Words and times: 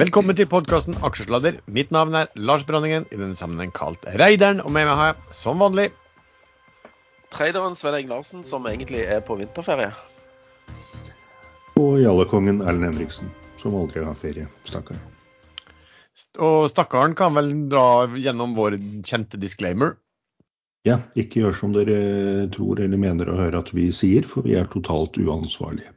Velkommen 0.00 0.32
til 0.32 0.46
podkasten 0.48 0.94
Aksjesladder. 1.04 1.58
Mitt 1.68 1.90
navn 1.92 2.14
er 2.16 2.30
Lars 2.32 2.62
Branningen, 2.64 3.04
i 3.12 3.18
denne 3.18 3.36
sammenheng 3.36 3.68
kalt 3.76 4.06
Reideren. 4.16 4.62
Og 4.64 4.72
med 4.72 4.86
meg 4.88 4.96
har 4.96 5.10
jeg, 5.10 5.34
som 5.36 5.60
vanlig 5.60 5.90
Traderen 7.34 7.76
Sven 7.76 7.98
Egg 7.98 8.08
Larsen, 8.08 8.40
som 8.48 8.64
egentlig 8.70 9.02
er 9.04 9.20
på 9.20 9.36
vinterferie. 9.36 9.90
Og 11.76 12.00
jallekongen 12.00 12.62
Erlend 12.64 12.88
Henriksen, 12.88 13.28
som 13.60 13.76
aldri 13.76 14.00
har 14.06 14.16
ferie. 14.16 14.48
Stakkar. 14.70 14.96
Og 16.48 16.70
stakkaren 16.72 17.18
kan 17.18 17.36
vel 17.36 17.52
dra 17.68 18.08
gjennom 18.16 18.56
vår 18.56 18.80
kjente 19.04 19.36
disclaimer. 19.42 19.98
Ja, 20.88 21.02
ikke 21.12 21.44
gjør 21.44 21.60
som 21.60 21.76
dere 21.76 22.48
tror 22.56 22.80
eller 22.80 23.04
mener 23.04 23.28
å 23.28 23.36
høre 23.42 23.60
at 23.60 23.76
vi 23.76 23.90
sier, 23.92 24.24
for 24.24 24.48
vi 24.48 24.56
er 24.56 24.70
totalt 24.72 25.20
uansvarlige. 25.20 25.92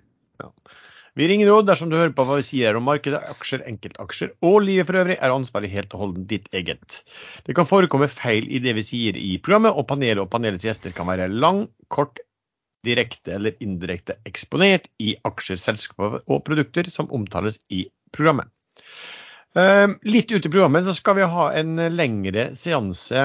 Vi 1.14 1.28
ringer 1.30 1.52
råd 1.52 1.68
dersom 1.70 1.92
du 1.92 1.98
hører 2.00 2.14
på 2.18 2.26
hva 2.26 2.40
vi 2.40 2.46
sier 2.48 2.78
om 2.78 2.88
markedet, 2.90 3.20
aksjer, 3.30 3.62
enkeltaksjer 3.70 4.32
og 4.42 4.64
livet 4.66 4.88
for 4.90 4.98
øvrig, 4.98 5.18
er 5.22 5.34
ansvaret 5.34 5.70
helt 5.70 5.94
og 5.94 6.02
holdent 6.02 6.30
ditt 6.32 6.48
eget. 6.58 7.04
Det 7.46 7.54
kan 7.54 7.70
forekomme 7.70 8.10
feil 8.10 8.48
i 8.50 8.62
det 8.64 8.74
vi 8.80 8.86
sier 8.88 9.20
i 9.20 9.36
programmet, 9.38 9.78
og 9.78 9.86
panelet 9.92 10.24
og 10.24 10.32
panelets 10.34 10.66
gjester 10.66 10.96
kan 10.98 11.10
være 11.12 11.30
lang, 11.30 11.68
kort, 11.94 12.18
direkte 12.84 13.38
eller 13.38 13.54
indirekte 13.64 14.18
eksponert 14.28 14.90
i 15.00 15.14
aksjer, 15.24 15.62
selskaper 15.62 16.18
og 16.26 16.42
produkter 16.50 16.90
som 16.92 17.12
omtales 17.16 17.62
i 17.72 17.86
programmet. 18.12 18.50
Ehm, 19.56 20.00
litt 20.04 20.34
ut 20.34 20.44
i 20.44 20.50
programmet 20.50 20.84
så 20.88 20.96
skal 20.98 21.20
vi 21.20 21.30
ha 21.30 21.46
en 21.60 21.78
lengre 21.94 22.50
seanse 22.60 23.24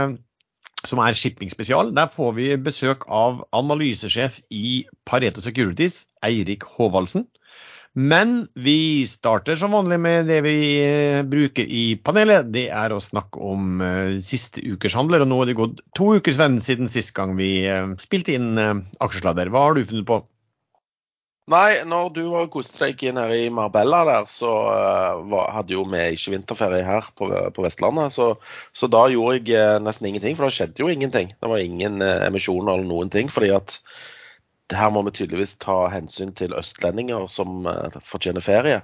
som 0.87 1.01
er 1.03 1.17
shipping 1.19 1.51
spesial. 1.51 1.91
Der 1.97 2.13
får 2.13 2.37
vi 2.37 2.53
besøk 2.61 3.09
av 3.09 3.41
analysesjef 3.57 4.39
i 4.55 4.85
Pareto 5.09 5.43
Securities, 5.43 6.05
Eirik 6.23 6.69
Håvaldsen. 6.77 7.27
Men 7.97 8.47
vi 8.55 9.07
starter 9.09 9.57
som 9.57 9.73
vanlig 9.73 9.99
med 10.01 10.29
det 10.29 10.39
vi 10.45 10.57
eh, 10.85 11.23
bruker 11.27 11.67
i 11.67 11.97
panelet. 11.97 12.51
Det 12.55 12.69
er 12.71 12.93
å 12.95 13.01
snakke 13.03 13.41
om 13.43 13.81
uh, 13.83 14.19
siste 14.23 14.63
ukers 14.63 14.95
handler. 14.95 15.25
Og 15.25 15.31
nå 15.31 15.39
er 15.43 15.51
det 15.51 15.59
gått 15.59 15.81
to 15.97 16.13
uker 16.19 16.35
Sven, 16.37 16.61
siden 16.63 16.91
sist 16.93 17.15
gang 17.17 17.35
vi 17.39 17.65
uh, 17.67 17.97
spilte 17.99 18.37
inn 18.37 18.53
uh, 18.61 18.77
aksjesladder. 19.03 19.51
Hva 19.51 19.65
har 19.67 19.75
du 19.79 19.87
funnet 19.89 20.07
på? 20.09 20.21
Nei, 21.49 21.81
når 21.89 22.13
du 22.13 22.23
koste 22.53 22.91
inn 22.93 23.17
nede 23.17 23.39
i 23.41 23.49
Marbella 23.51 24.03
der, 24.05 24.29
så 24.29 24.53
uh, 25.25 25.39
hadde 25.57 25.75
jo 25.75 25.87
vi 25.89 26.05
ikke 26.13 26.37
vinterferie 26.37 26.85
her 26.87 27.09
på, 27.17 27.31
på 27.57 27.65
Vestlandet. 27.65 28.13
Så, 28.15 28.35
så, 28.71 28.91
da 28.93 29.07
gjorde 29.11 29.49
jeg 29.49 29.83
nesten 29.83 30.13
ingenting, 30.13 30.37
for 30.37 30.47
da 30.47 30.55
skjedde 30.55 30.85
jo 30.85 30.93
ingenting. 30.93 31.33
Det 31.35 31.51
var 31.51 31.65
ingen 31.65 32.05
emisjoner 32.05 32.77
eller 32.77 32.87
noen 32.93 33.11
ting. 33.11 33.33
fordi 33.33 33.51
at 33.57 33.81
her 34.77 34.91
må 34.93 35.03
vi 35.07 35.15
tydeligvis 35.17 35.57
ta 35.63 35.87
hensyn 35.93 36.35
til 36.37 36.57
østlendinger 36.57 37.29
som 37.33 37.67
uh, 37.69 38.01
fortjener 38.05 38.45
ferie. 38.45 38.83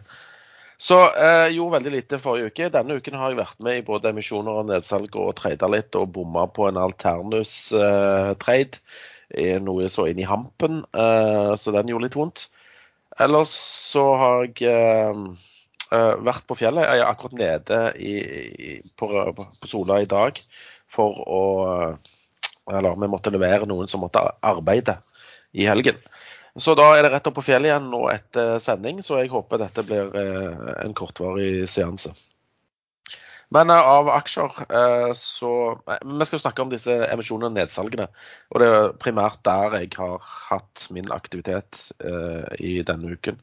Så 0.80 0.96
uh, 1.06 1.48
gjorde 1.52 1.76
veldig 1.76 1.92
lite 1.94 2.18
forrige 2.22 2.50
uke. 2.50 2.70
Denne 2.72 2.96
uken 2.98 3.18
har 3.20 3.32
jeg 3.32 3.42
vært 3.42 3.60
med 3.62 3.78
i 3.78 3.86
både 3.86 4.10
emisjoner 4.10 4.62
og 4.62 4.70
nedsalg 4.70 5.16
og 5.20 5.36
trada 5.38 5.68
litt 5.70 5.96
og 5.98 6.10
bomma 6.16 6.46
på 6.50 6.68
en 6.68 6.80
Alternus-trade. 6.80 8.80
Uh, 9.34 9.58
noe 9.64 9.88
så 9.92 10.08
inn 10.10 10.22
i 10.22 10.28
hampen, 10.28 10.82
uh, 10.96 11.52
så 11.58 11.74
den 11.74 11.92
gjorde 11.92 12.08
litt 12.08 12.18
vondt. 12.18 12.48
Ellers 13.22 13.52
så 13.92 14.08
har 14.18 14.48
jeg 14.58 15.34
vært 15.94 16.46
på 16.48 16.56
fjellet. 16.58 16.82
Jeg 16.82 16.98
er 16.98 17.06
akkurat 17.06 17.36
nede 17.38 17.76
i, 18.02 18.14
i, 18.18 18.70
på, 18.98 19.06
på 19.30 19.68
Sola 19.70 20.00
i 20.02 20.08
dag 20.10 20.40
for 20.90 21.20
å 21.22 21.42
Eller 22.72 22.96
vi 22.98 23.08
måtte 23.12 23.30
levere 23.30 23.68
noen 23.70 23.86
som 23.86 24.02
måtte 24.02 24.24
arbeide 24.42 24.96
i 25.54 25.66
helgen. 25.70 25.98
Så 26.56 26.76
da 26.78 26.92
er 26.94 27.02
det 27.02 27.10
rett 27.10 27.26
opp 27.26 27.40
på 27.40 27.48
fjellet 27.48 27.72
igjen 27.72 27.88
nå 27.90 28.04
etter 28.12 28.60
sending, 28.62 29.00
så 29.02 29.18
jeg 29.18 29.32
håper 29.32 29.58
dette 29.58 29.82
blir 29.86 30.14
eh, 30.18 30.70
en 30.84 30.94
kortvarig 30.94 31.66
seanse. 31.70 32.12
Men 33.54 33.72
eh, 33.74 33.88
av 33.94 34.10
aksjer 34.14 34.60
eh, 34.68 35.10
så 35.18 35.50
Vi 35.82 36.28
skal 36.28 36.44
snakke 36.44 36.62
om 36.62 36.70
disse 36.70 36.94
emisjonene 37.08 37.50
og 37.50 37.56
nedsalgene. 37.58 38.06
Og 38.54 38.62
det 38.62 38.68
er 38.70 38.94
primært 39.02 39.42
der 39.46 39.80
jeg 39.80 39.90
har 39.98 40.22
hatt 40.22 40.86
min 40.94 41.10
aktivitet 41.14 41.88
i 42.62 42.76
denne 42.86 43.16
uken. 43.18 43.40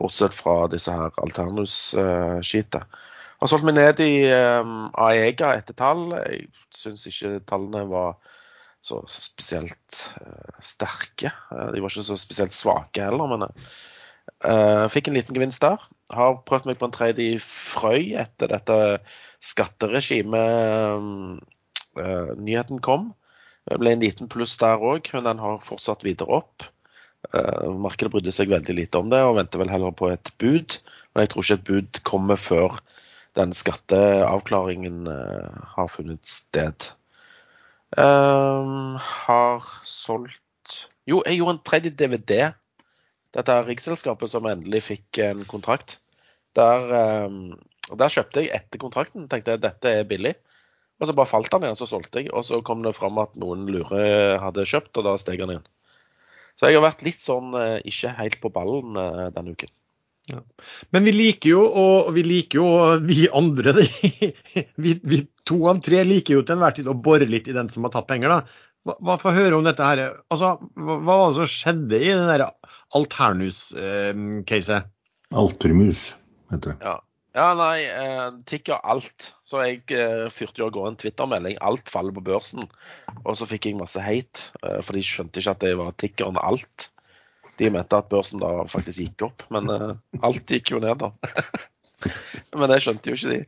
Bortsett 0.00 0.36
fra 0.36 0.66
disse 0.72 0.92
her 0.92 1.16
Alternus-skitet. 1.24 2.84
Har 3.40 3.48
solgt 3.48 3.64
meg 3.64 3.78
ned 3.78 4.00
i 4.04 4.28
Aega 4.28 5.54
etter 5.56 5.76
tall. 5.76 6.10
Jeg 6.26 6.50
syns 6.76 7.06
ikke 7.08 7.38
tallene 7.48 7.86
var 7.88 8.18
så, 8.82 9.02
spesielt 9.06 10.00
uh, 10.20 10.58
sterke. 10.64 11.32
Uh, 11.52 11.68
de 11.74 11.82
var 11.82 11.92
ikke 11.92 12.06
så 12.06 12.16
spesielt 12.20 12.56
svake 12.56 13.04
heller, 13.04 13.28
men 13.30 13.46
uh, 13.46 14.86
fikk 14.92 15.10
en 15.10 15.18
liten 15.18 15.36
gevinst 15.36 15.62
der. 15.64 15.82
Har 16.14 16.40
prøvd 16.48 16.70
meg 16.70 16.80
på 16.80 16.88
en 16.88 16.96
tredje 16.96 17.36
i 17.36 17.38
Frøy 17.44 18.14
etter 18.18 18.50
dette 18.50 18.76
skatteregimet 19.44 21.40
nyheten 22.40 22.78
kom. 22.84 23.10
Det 23.66 23.78
ble 23.80 23.94
en 23.94 24.02
liten 24.02 24.28
pluss 24.30 24.56
der 24.60 24.82
òg, 24.82 25.08
men 25.14 25.26
den 25.26 25.40
har 25.42 25.64
fortsatt 25.64 26.04
videre 26.06 26.40
opp. 26.40 26.66
markedet 27.82 28.12
brydde 28.12 28.32
seg 28.32 28.50
veldig 28.50 28.74
lite 28.74 28.98
om 28.98 29.10
det 29.10 29.20
og 29.26 29.36
venter 29.36 29.60
vel 29.60 29.72
heller 29.72 29.92
på 29.94 30.10
et 30.12 30.30
bud. 30.40 30.78
Men 31.12 31.24
jeg 31.24 31.32
tror 31.32 31.44
ikke 31.44 31.58
et 31.58 31.66
bud 31.68 32.00
kommer 32.06 32.38
før 32.40 32.78
den 33.38 33.52
skatteavklaringen 33.54 35.10
har 35.74 35.90
funnet 35.92 36.26
sted. 36.26 36.90
Um, 37.98 38.94
har 39.00 39.64
solgt 39.82 40.38
Jo, 41.08 41.24
jeg 41.26 41.40
gjorde 41.40 41.56
en 41.56 41.64
tredje 41.66 41.90
DVD. 41.90 42.52
Dette 43.34 43.54
er 43.54 43.66
riksselskapet 43.66 44.30
som 44.30 44.46
endelig 44.46 44.84
fikk 44.86 45.18
en 45.24 45.42
kontrakt. 45.50 45.98
Der, 46.54 46.86
um, 47.26 47.56
der 47.90 48.12
kjøpte 48.12 48.44
jeg 48.44 48.54
etter 48.54 48.82
kontrakten. 48.82 49.26
Tenkte 49.30 49.56
jeg 49.56 49.64
dette 49.64 49.90
er 49.90 50.06
billig. 50.06 50.36
Og 51.00 51.08
så 51.08 51.16
bare 51.16 51.30
falt 51.32 51.50
han 51.54 51.66
igjen, 51.66 51.78
så 51.80 51.88
solgte 51.90 52.22
jeg. 52.22 52.30
Og 52.30 52.46
så 52.46 52.60
kom 52.62 52.84
det 52.86 52.94
fram 52.94 53.18
at 53.22 53.34
noen 53.40 53.66
lure 53.72 54.38
hadde 54.42 54.68
kjøpt, 54.68 54.92
og 55.00 55.08
da 55.08 55.16
steg 55.18 55.42
han 55.42 55.56
igjen. 55.56 55.68
Så 56.60 56.68
jeg 56.68 56.78
har 56.78 56.84
vært 56.84 57.02
litt 57.06 57.22
sånn 57.24 57.54
uh, 57.56 57.78
ikke 57.88 58.14
helt 58.20 58.38
på 58.42 58.52
ballen 58.54 58.98
uh, 58.98 59.28
denne 59.34 59.56
uken. 59.56 59.72
Ja. 60.30 60.40
Men 60.94 61.06
vi 61.08 61.14
liker 61.14 61.52
jo, 61.52 61.64
og 61.82 62.10
vi 62.16 62.24
liker 62.26 62.60
jo, 62.60 62.70
vi 63.06 63.26
andre, 63.36 63.74
vi, 64.84 64.94
vi, 65.02 65.20
to 65.48 65.60
av 65.70 65.82
tre 65.84 66.02
liker 66.06 66.38
jo 66.38 66.44
til 66.44 66.56
enhver 66.56 66.76
tid 66.78 66.90
å 66.90 66.96
bore 66.96 67.28
litt 67.28 67.50
i 67.50 67.56
den 67.56 67.70
som 67.72 67.86
har 67.86 67.94
tatt 67.96 68.08
penger. 68.10 68.32
da. 68.32 68.66
Hva, 68.86 68.96
hva 69.04 69.18
får 69.20 69.36
høre 69.36 69.58
om 69.58 69.66
dette 69.66 69.84
her. 69.84 70.06
Altså, 70.32 70.54
hva, 70.78 70.96
hva, 70.96 71.12
var 71.12 71.26
det 71.28 71.38
som 71.42 71.52
skjedde 71.52 72.00
i 72.00 72.14
den 72.14 72.30
der 72.30 72.46
Alternus-caset? 72.96 74.88
Eh, 74.88 75.38
Altermus, 75.40 76.10
heter 76.50 76.74
det. 76.74 76.80
Ja. 76.82 76.98
Ja, 77.30 77.52
nei, 77.54 77.84
eh, 77.86 78.28
tikker 78.50 78.80
alt. 78.82 79.28
Så 79.46 79.60
jeg 79.62 79.84
eh, 79.94 80.26
fyrte 80.34 80.58
jo 80.58 80.66
av 80.66 80.72
gårde 80.74 80.90
en 80.92 80.98
Twitter-melding. 80.98 81.60
Alt 81.62 81.90
faller 81.92 82.14
på 82.16 82.24
børsen. 82.26 82.64
Og 83.22 83.36
så 83.38 83.46
fikk 83.46 83.68
jeg 83.68 83.78
masse 83.78 84.02
hate, 84.02 84.48
eh, 84.64 84.80
for 84.82 84.98
de 84.98 85.04
skjønte 85.06 85.38
ikke 85.38 85.54
at 85.54 85.62
det 85.62 85.76
var 85.78 85.94
tikkeren 86.00 86.40
alt. 86.42 86.88
De 87.60 87.68
mente 87.72 87.98
at 87.98 88.08
børsen 88.08 88.40
da 88.40 88.64
faktisk 88.70 89.02
gikk 89.02 89.26
opp, 89.28 89.44
men 89.52 89.68
uh, 89.68 89.92
alt 90.24 90.48
gikk 90.48 90.72
jo 90.74 90.80
ned, 90.80 91.02
da. 91.02 91.12
men 92.58 92.72
det 92.72 92.80
skjønte 92.80 93.12
jo 93.12 93.18
ikke 93.18 93.34
de. 93.34 93.40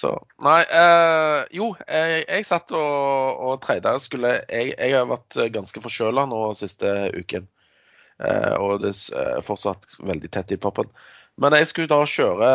Så 0.00 0.14
nei. 0.40 0.60
Uh, 0.70 1.44
jo, 1.52 1.70
jeg, 1.84 2.24
jeg, 2.24 2.46
satt 2.48 2.72
og, 2.72 3.40
og 3.44 3.56
trada. 3.64 3.96
Jeg, 3.98 4.72
jeg, 4.72 4.94
har 4.94 5.08
vært 5.10 5.40
ganske 5.52 5.82
forkjøla 5.84 6.28
nå 6.30 6.44
siste 6.58 7.10
uken. 7.16 7.48
Uh, 8.20 8.54
og 8.60 8.84
det 8.84 8.94
er 9.16 9.40
fortsatt 9.44 9.98
veldig 10.04 10.30
tett 10.32 10.56
i 10.56 10.60
pappen. 10.60 10.88
Men 11.40 11.54
jeg 11.56 11.70
skulle 11.70 11.88
da 11.88 12.04
kjøre 12.04 12.48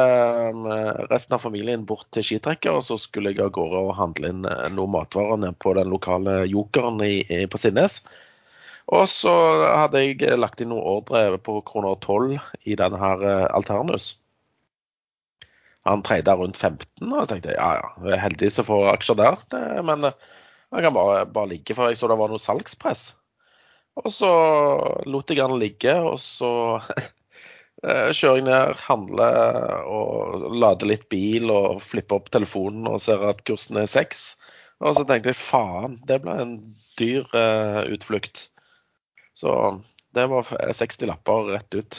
resten 1.09 1.33
av 1.33 1.41
familien 1.41 1.87
bort 1.89 2.05
til 2.13 2.25
skitrekker, 2.27 2.75
og 2.75 2.83
så 2.85 2.99
skulle 3.01 3.31
jeg 3.31 3.41
av 3.41 3.53
gårde 3.55 3.79
og 3.81 3.95
handle 3.97 4.29
inn 4.29 4.43
noen 4.45 4.93
matvarer 4.93 5.55
på 5.57 5.73
den 5.73 5.89
lokale 5.89 6.43
Jokeren 6.51 7.01
i, 7.01 7.23
i, 7.25 7.39
på 7.49 7.57
Sinnes. 7.57 8.03
Og 8.93 9.07
så 9.09 9.33
hadde 9.65 10.03
jeg 10.03 10.37
lagt 10.37 10.61
inn 10.61 10.69
noen 10.69 10.85
ordre 10.85 11.39
på 11.41 11.57
kroner 11.65 11.97
12 11.97 12.37
i 12.69 12.77
denne 12.77 12.99
her 13.01 13.23
eh, 13.25 13.47
Alternus. 13.49 14.13
Han 15.89 16.03
treide 16.05 16.33
rundt 16.37 16.57
15, 16.57 17.05
og 17.11 17.19
jeg 17.23 17.29
tenkte 17.29 17.57
ja 17.57 17.71
ja, 17.79 17.89
jeg 18.05 18.15
er 18.15 18.23
heldig 18.23 18.49
som 18.53 18.67
får 18.67 18.91
aksjer 18.93 19.17
der. 19.21 19.37
Det, 19.53 19.61
men 19.85 20.09
eh, 20.09 20.31
han 20.73 20.85
kan 20.85 20.95
bare, 20.97 21.25
bare 21.25 21.53
ligge, 21.53 21.77
for 21.77 21.89
jeg 21.89 21.97
så 21.97 22.09
det 22.11 22.19
var 22.19 22.29
noe 22.29 22.41
salgspress. 22.41 23.07
Og 24.01 24.11
så 24.11 24.31
lot 25.07 25.31
jeg 25.31 25.41
han 25.41 25.57
ligge, 25.61 25.93
og 26.05 26.17
så 26.21 26.51
eh, 27.85 28.09
kjører 28.13 28.41
jeg 28.41 28.47
ned, 28.49 28.73
handler 28.85 29.85
og 29.89 30.45
lader 30.53 30.93
litt 30.93 31.07
bil 31.09 31.49
og 31.53 31.81
flipper 31.85 32.19
opp 32.19 32.33
telefonen 32.33 32.89
og 32.91 33.01
ser 33.01 33.23
at 33.31 33.45
kursen 33.47 33.81
er 33.81 33.89
seks. 33.89 34.35
Og 34.83 34.97
så 34.97 35.05
tenkte 35.07 35.31
jeg 35.31 35.39
faen, 35.39 36.01
det 36.05 36.19
ble 36.21 36.35
en 36.41 36.57
dyr 36.99 37.23
uh, 37.31 37.85
utflukt. 37.95 38.49
Så 39.35 39.51
det 40.15 40.27
var 40.31 40.47
60 40.73 41.09
lapper 41.11 41.51
rett 41.51 41.73
ut. 41.75 41.97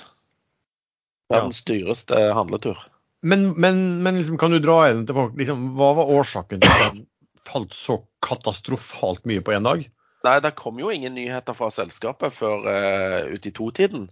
Verdens 1.28 1.62
ja. 1.66 1.72
dyreste 1.72 2.20
handletur. 2.34 2.78
Men, 3.26 3.50
men, 3.60 4.02
men 4.02 4.18
liksom, 4.18 4.38
kan 4.38 4.54
du 4.54 4.60
dra 4.62 4.86
igjen 4.86 5.04
til 5.08 5.16
folk, 5.16 5.36
liksom, 5.38 5.70
hva 5.76 5.90
var 5.98 6.12
årsaken 6.20 6.62
til 6.62 6.72
at 6.72 6.94
den 6.94 7.06
falt 7.46 7.74
så 7.74 8.00
katastrofalt 8.24 9.24
mye 9.28 9.42
på 9.44 9.54
én 9.56 9.66
dag? 9.66 9.82
Nei, 10.26 10.36
det 10.42 10.56
kom 10.58 10.78
jo 10.80 10.90
ingen 10.90 11.14
nyheter 11.14 11.56
fra 11.56 11.68
selskapet 11.70 12.34
før 12.34 12.66
uh, 12.66 13.26
ut 13.30 13.46
i 13.46 13.52
to-tiden. 13.54 14.08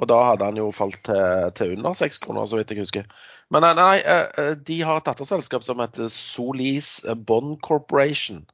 Og 0.00 0.08
da 0.08 0.20
hadde 0.30 0.46
han 0.48 0.56
jo 0.56 0.70
falt 0.72 1.02
til, 1.04 1.50
til 1.58 1.74
under 1.76 1.96
seks 1.96 2.20
kroner, 2.22 2.46
så 2.48 2.60
vidt 2.60 2.72
jeg 2.72 2.80
husker. 2.80 3.08
Men 3.52 3.66
nei, 3.66 3.72
nei, 3.76 3.96
eh, 4.00 4.54
de 4.56 4.78
har 4.86 5.00
et 5.00 5.08
datterselskap 5.10 5.66
som 5.66 5.82
heter 5.82 6.08
Solis 6.12 7.02
Bond 7.28 7.58
Corporation. 7.66 8.46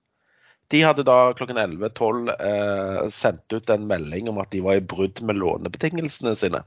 De 0.74 0.82
hadde 0.82 1.04
da 1.06 1.32
klokken 1.38 1.58
11.12 1.60 2.32
eh, 2.34 3.02
sendt 3.12 3.52
ut 3.52 3.70
en 3.70 3.86
melding 3.86 4.30
om 4.32 4.40
at 4.42 4.50
de 4.54 4.62
var 4.64 4.80
i 4.80 4.84
brudd 4.84 5.22
med 5.22 5.38
lånebetingelsene 5.38 6.34
sine. 6.38 6.62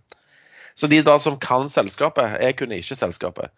Så 0.79 0.87
de 0.87 1.01
da 1.03 1.17
som 1.19 1.35
kan 1.41 1.67
selskapet 1.67 2.37
Jeg 2.39 2.55
kunne 2.59 2.77
ikke 2.79 2.95
selskapet. 2.95 3.51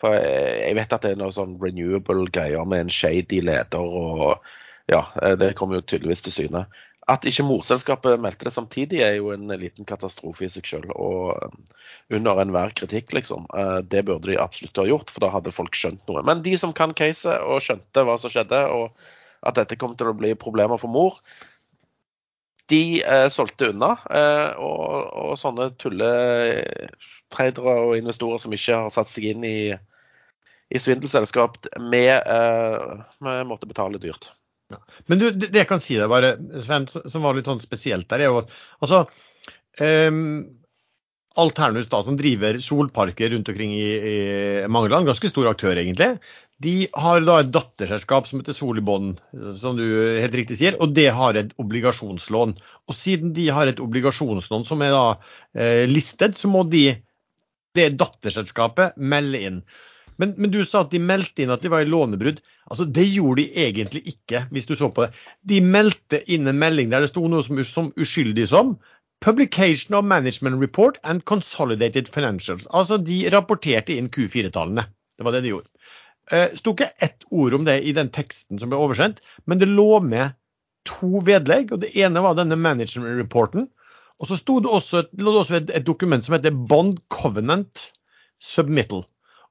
For 0.00 0.16
jeg 0.16 0.74
vet 0.78 0.94
at 0.94 1.04
det 1.04 1.12
er 1.12 1.20
noe 1.20 1.34
sånn 1.34 1.58
renewable 1.62 2.24
greier 2.32 2.64
med 2.66 2.86
en 2.86 2.92
shady 2.92 3.42
leder 3.44 3.84
og 3.84 4.40
ja, 4.90 5.04
det 5.38 5.52
kommer 5.54 5.78
jo 5.78 5.84
tydeligvis 5.86 6.24
til 6.26 6.34
syne. 6.34 6.64
At 7.10 7.24
ikke 7.26 7.44
morselskapet 7.46 8.20
meldte 8.22 8.46
det 8.46 8.52
samtidig, 8.54 9.00
er 9.02 9.16
jo 9.16 9.32
en 9.34 9.50
liten 9.58 9.86
katastrofe 9.88 10.46
i 10.46 10.50
seg 10.52 10.68
selv. 10.68 10.92
Og 10.94 11.32
um, 11.34 11.64
under 12.14 12.38
enhver 12.42 12.74
kritikk, 12.78 13.10
liksom. 13.16 13.48
Eh, 13.58 13.80
det 13.82 14.04
burde 14.06 14.30
de 14.30 14.38
absolutt 14.38 14.78
ha 14.78 14.84
gjort, 14.86 15.10
for 15.10 15.24
da 15.24 15.32
hadde 15.34 15.54
folk 15.54 15.74
skjønt 15.78 16.04
noe. 16.06 16.22
Men 16.26 16.44
de 16.46 16.54
som 16.60 16.74
kan 16.76 16.94
caset 16.94 17.42
og 17.42 17.62
skjønte 17.64 18.06
hva 18.06 18.14
som 18.22 18.30
skjedde, 18.32 18.60
og 18.70 18.94
at 19.42 19.58
dette 19.58 19.78
kom 19.80 19.96
til 19.98 20.10
å 20.10 20.16
bli 20.16 20.34
problemer 20.38 20.78
for 20.80 20.92
mor, 20.92 21.18
de 22.70 23.02
eh, 23.02 23.28
solgte 23.32 23.70
unna. 23.72 23.96
Eh, 24.10 24.50
og, 24.62 25.08
og, 25.22 25.32
sånne 25.40 25.70
tulletradere 25.82 27.74
og 27.86 27.96
investorer 27.98 28.38
som 28.42 28.54
ikke 28.54 28.84
har 28.84 28.94
satt 28.94 29.10
seg 29.10 29.32
inn 29.32 29.44
i, 29.46 29.72
i 30.72 30.78
svindelselskap, 30.80 31.58
med, 31.82 32.14
eh, 32.22 33.42
måtte 33.48 33.68
betale 33.70 34.00
dyrt. 34.02 34.30
Ja. 34.72 34.80
Men 35.10 35.20
du, 35.20 35.26
det 35.36 35.52
jeg 35.52 35.68
kan 35.68 35.82
si 35.84 35.98
deg 35.98 36.08
bare, 36.12 36.36
Sven, 36.64 36.88
som 36.88 37.26
var 37.26 37.36
litt 37.36 37.50
sånn 37.50 37.60
spesielt 37.60 38.08
der, 38.08 38.24
er 38.24 38.30
jo 38.30 38.38
altså 38.80 39.02
um, 39.84 40.22
Alternus, 41.42 41.90
da, 41.92 42.00
som 42.06 42.16
driver 42.16 42.56
solparker 42.60 43.34
rundt 43.34 43.50
omkring 43.52 43.74
i, 43.76 43.90
i 44.12 44.16
mange 44.72 44.88
land, 44.92 45.08
ganske 45.08 45.28
stor 45.28 45.50
aktør 45.50 45.76
egentlig, 45.80 46.14
de 46.62 46.74
har 46.92 47.22
da 47.26 47.38
et 47.42 47.52
datterselskap 47.52 48.28
som 48.28 48.40
heter 48.40 48.56
Solibånd, 48.56 49.20
som 49.58 49.78
du 49.78 49.84
helt 50.20 50.34
riktig 50.38 50.58
sier, 50.60 50.76
og 50.82 50.94
det 50.96 51.08
har 51.16 51.38
et 51.38 51.54
obligasjonslån. 51.62 52.54
Og 52.88 52.96
siden 52.96 53.32
de 53.36 53.48
har 53.54 53.70
et 53.70 53.82
obligasjonslån 53.82 54.66
som 54.68 54.84
er 54.84 54.92
da 54.94 55.06
eh, 55.56 55.84
listet, 55.90 56.38
så 56.38 56.50
må 56.52 56.64
de, 56.70 56.86
det 57.76 57.94
datterselskapet, 58.00 58.98
melde 59.00 59.42
inn. 59.48 59.62
Men, 60.20 60.34
men, 60.36 60.52
du 60.52 60.60
sa 60.64 60.84
at 60.84 60.92
de 60.92 61.00
meldte 61.02 61.42
inn 61.42 61.52
at 61.54 61.64
de 61.64 61.70
var 61.72 61.82
i 61.82 61.88
lånebrudd. 61.88 62.42
Altså, 62.70 62.84
Det 62.84 63.04
gjorde 63.08 63.42
de 63.42 63.64
egentlig 63.66 64.04
ikke, 64.12 64.44
hvis 64.52 64.68
du 64.68 64.76
så 64.78 64.92
på 64.92 65.06
det. 65.06 65.12
De 65.48 65.62
meldte 65.64 66.22
inn 66.30 66.46
en 66.46 66.60
melding 66.60 66.92
der 66.92 67.02
det 67.02 67.12
sto 67.12 67.24
noe 67.28 67.42
som, 67.44 67.58
som 67.66 67.92
uskyldig 67.96 68.48
som 68.52 68.76
Publication 69.22 69.94
of 69.94 70.04
Management 70.04 70.60
Report 70.60 70.98
and 71.02 71.24
Consolidated 71.24 72.08
Financials. 72.10 72.66
Altså, 72.74 72.98
de 72.98 73.24
rapporterte 73.30 73.94
inn 73.94 74.10
Q4-tallene. 74.10 74.88
Det 75.16 75.26
var 75.26 75.36
det 75.36 75.44
de 75.44 75.52
gjorde. 75.52 75.70
Eh, 76.30 76.54
sto 76.58 76.74
ikke 76.76 76.92
ett 77.02 77.26
ord 77.34 77.56
om 77.58 77.66
det 77.66 77.80
i 77.82 77.94
den 77.96 78.10
teksten 78.14 78.60
som 78.60 78.70
ble 78.70 78.78
oversendt, 78.78 79.18
men 79.50 79.58
det 79.58 79.70
lå 79.70 79.98
med 80.04 80.36
to 80.88 81.22
vedlegg. 81.26 81.72
og 81.72 81.82
Det 81.82 81.92
ene 81.98 82.22
var 82.22 82.38
denne 82.38 82.58
management 82.58 83.18
reporten. 83.18 83.68
Og 84.22 84.30
så 84.30 84.38
sto 84.38 84.60
det 84.62 84.70
også, 84.70 85.06
lå 85.18 85.32
det 85.32 85.40
også 85.40 85.58
et, 85.58 85.72
et 85.80 85.86
dokument 85.86 86.24
som 86.24 86.36
heter 86.36 86.54
Bond 86.54 87.00
Covenant 87.10 87.88
Submittal. 88.42 89.02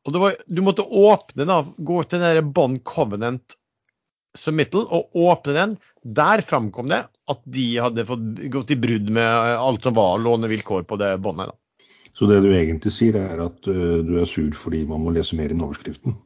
Og 0.08 0.18
var, 0.18 0.38
Du 0.48 0.62
måtte 0.66 0.86
åpne 0.86 1.46
da, 1.46 1.62
gå 1.78 2.04
til 2.10 2.24
den 2.24 2.54
Bond 2.56 2.84
Covenant 2.88 3.58
Submittal 4.38 4.88
og 4.88 5.12
åpne 5.18 5.58
den. 5.58 5.74
Der 6.02 6.42
framkom 6.42 6.90
det 6.90 7.04
at 7.30 7.42
de 7.46 7.66
hadde 7.84 8.08
fått 8.08 8.40
gått 8.54 8.72
i 8.74 8.80
brudd 8.80 9.12
med 9.14 9.28
alt 9.28 9.84
som 9.84 9.96
var 9.98 10.22
lånevilkår 10.24 10.88
på 10.88 10.98
det 11.02 11.18
båndet. 11.22 11.52
Så 12.18 12.28
det 12.28 12.42
du 12.44 12.50
egentlig 12.52 12.92
sier, 12.96 13.18
er 13.18 13.40
at 13.44 13.68
uh, 13.68 14.00
du 14.04 14.18
er 14.20 14.28
sur 14.30 14.52
fordi 14.58 14.84
man 14.88 15.04
må 15.04 15.14
lese 15.16 15.38
mer 15.38 15.54
enn 15.54 15.64
overskriften? 15.64 16.18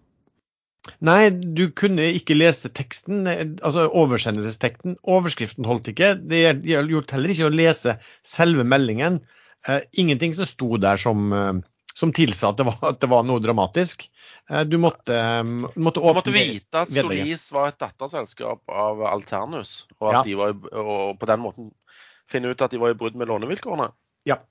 Nei, 1.06 1.30
du 1.32 1.68
kunne 1.74 2.08
ikke 2.14 2.38
lese 2.38 2.70
teksten, 2.70 3.26
altså 3.28 3.88
oversendelsesteksten. 3.90 5.00
Overskriften 5.02 5.66
holdt 5.66 5.90
ikke. 5.92 6.14
Det 6.22 6.42
gjaldt 6.68 7.14
heller 7.16 7.34
ikke 7.34 7.50
å 7.50 7.54
lese 7.54 7.98
selve 8.26 8.66
meldingen. 8.68 9.24
Uh, 9.66 9.82
ingenting 9.98 10.36
som 10.38 10.46
sto 10.46 10.76
der 10.78 11.02
som 11.02 11.32
uh, 11.34 11.56
som 11.96 12.12
tilsa 12.14 12.52
at 12.52 12.60
det 12.60 12.68
var, 12.68 12.80
at 12.92 13.00
det 13.00 13.08
var 13.08 13.24
noe 13.24 13.42
dramatisk. 13.44 14.04
Eh, 14.50 14.66
du 14.68 14.76
måtte, 14.82 15.16
um, 15.16 15.68
måtte 15.76 16.02
åpne 16.04 16.26
Du 16.26 16.32
måtte 16.32 16.34
vite 16.36 16.82
at 16.84 16.92
Solis 16.92 17.46
var 17.56 17.72
et 17.72 17.80
datterselskap 17.80 18.74
av 18.84 19.06
Alternus, 19.14 19.86
og, 20.02 20.10
at 20.10 20.18
ja. 20.18 20.24
de 20.28 20.36
var, 20.42 20.58
og 20.82 21.16
på 21.22 21.30
den 21.30 21.44
måten 21.46 21.70
finne 22.32 22.52
ut 22.52 22.66
at 22.66 22.74
de 22.74 22.82
var 22.82 22.92
i 22.92 22.98
brudd 23.00 23.16
med 23.16 23.32
lånevilkårene. 23.32 23.88
Ja. 24.28 24.42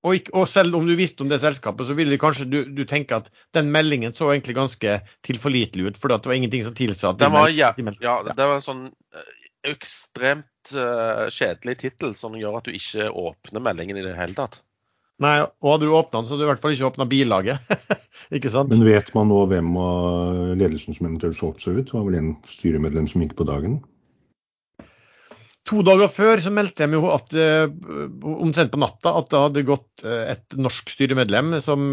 Og, 0.00 0.14
ikke, 0.16 0.32
og, 0.32 0.46
selv 0.48 0.76
om 0.78 0.86
du 0.88 0.94
visste 0.96 1.20
om 1.24 1.28
det 1.28 1.42
selskapet, 1.42 1.84
så 1.84 1.96
ville 1.96 2.16
kanskje 2.20 2.46
du, 2.48 2.62
du, 2.72 2.86
tenke 2.88 3.18
at 3.20 3.28
den 3.56 3.68
meldingen 3.74 4.14
så 4.16 4.30
egentlig 4.30 4.56
ganske 4.56 4.94
tilforlitelig 5.26 5.90
ut, 5.90 6.00
for 6.00 6.12
det 6.12 6.24
var 6.24 6.38
ingenting 6.38 6.64
som 6.64 6.76
tilsa 6.76 7.10
at 7.10 7.20
det 7.20 7.28
var, 7.34 7.50
ja, 7.52 7.74
de 7.76 7.84
meldte. 7.84 8.06
Ja, 8.06 8.22
det 8.24 8.38
var 8.40 8.56
en 8.56 8.64
sånn 8.64 8.86
eh, 8.88 9.28
ekstremt 9.74 10.72
uh, 10.72 11.28
kjedelig 11.28 11.76
tittel 11.82 12.16
som 12.16 12.38
gjør 12.38 12.62
at 12.62 12.70
du 12.70 12.78
ikke 12.78 13.10
åpner 13.12 13.64
meldingen 13.68 14.00
i 14.00 14.06
det 14.06 14.16
hele 14.16 14.38
tatt. 14.38 14.62
Nei, 15.20 15.36
og 15.44 15.74
hadde 15.74 15.84
du 15.84 15.92
åpna 15.92 16.22
den, 16.22 16.26
så 16.26 16.32
hadde 16.32 16.46
du 16.46 16.46
i 16.46 16.50
hvert 16.54 16.62
fall 16.62 16.72
ikke 16.72 16.88
åpna 16.88 17.06
bilaget. 17.10 17.72
ikke 18.36 18.52
sant? 18.52 18.72
Men 18.72 18.86
vet 18.88 19.12
man 19.12 19.28
nå 19.28 19.42
hvem 19.52 19.74
av 19.76 20.38
ledelsen 20.56 20.96
som 20.96 21.10
eventuelt 21.10 21.36
solgte 21.36 21.66
seg 21.66 21.76
ut? 21.76 21.90
Det 21.90 21.98
var 21.98 22.06
vel 22.08 22.20
en 22.22 22.30
styremedlem 22.48 23.10
som 23.10 23.26
gikk 23.26 23.36
på 23.36 23.44
dagen? 23.50 23.82
To 25.70 25.84
dager 25.86 26.08
før 26.10 26.40
så 26.42 26.50
meldte 26.50 26.88
de 26.90 26.98
jo 26.98 27.10
at 27.14 27.30
uh, 27.36 27.70
omtrent 28.42 28.72
på 28.72 28.80
natta 28.82 29.12
at 29.20 29.28
det 29.30 29.42
hadde 29.44 29.62
gått 29.68 30.02
uh, 30.02 30.24
et 30.32 30.56
norsk 30.58 30.90
styremedlem 30.90 31.52
som 31.62 31.92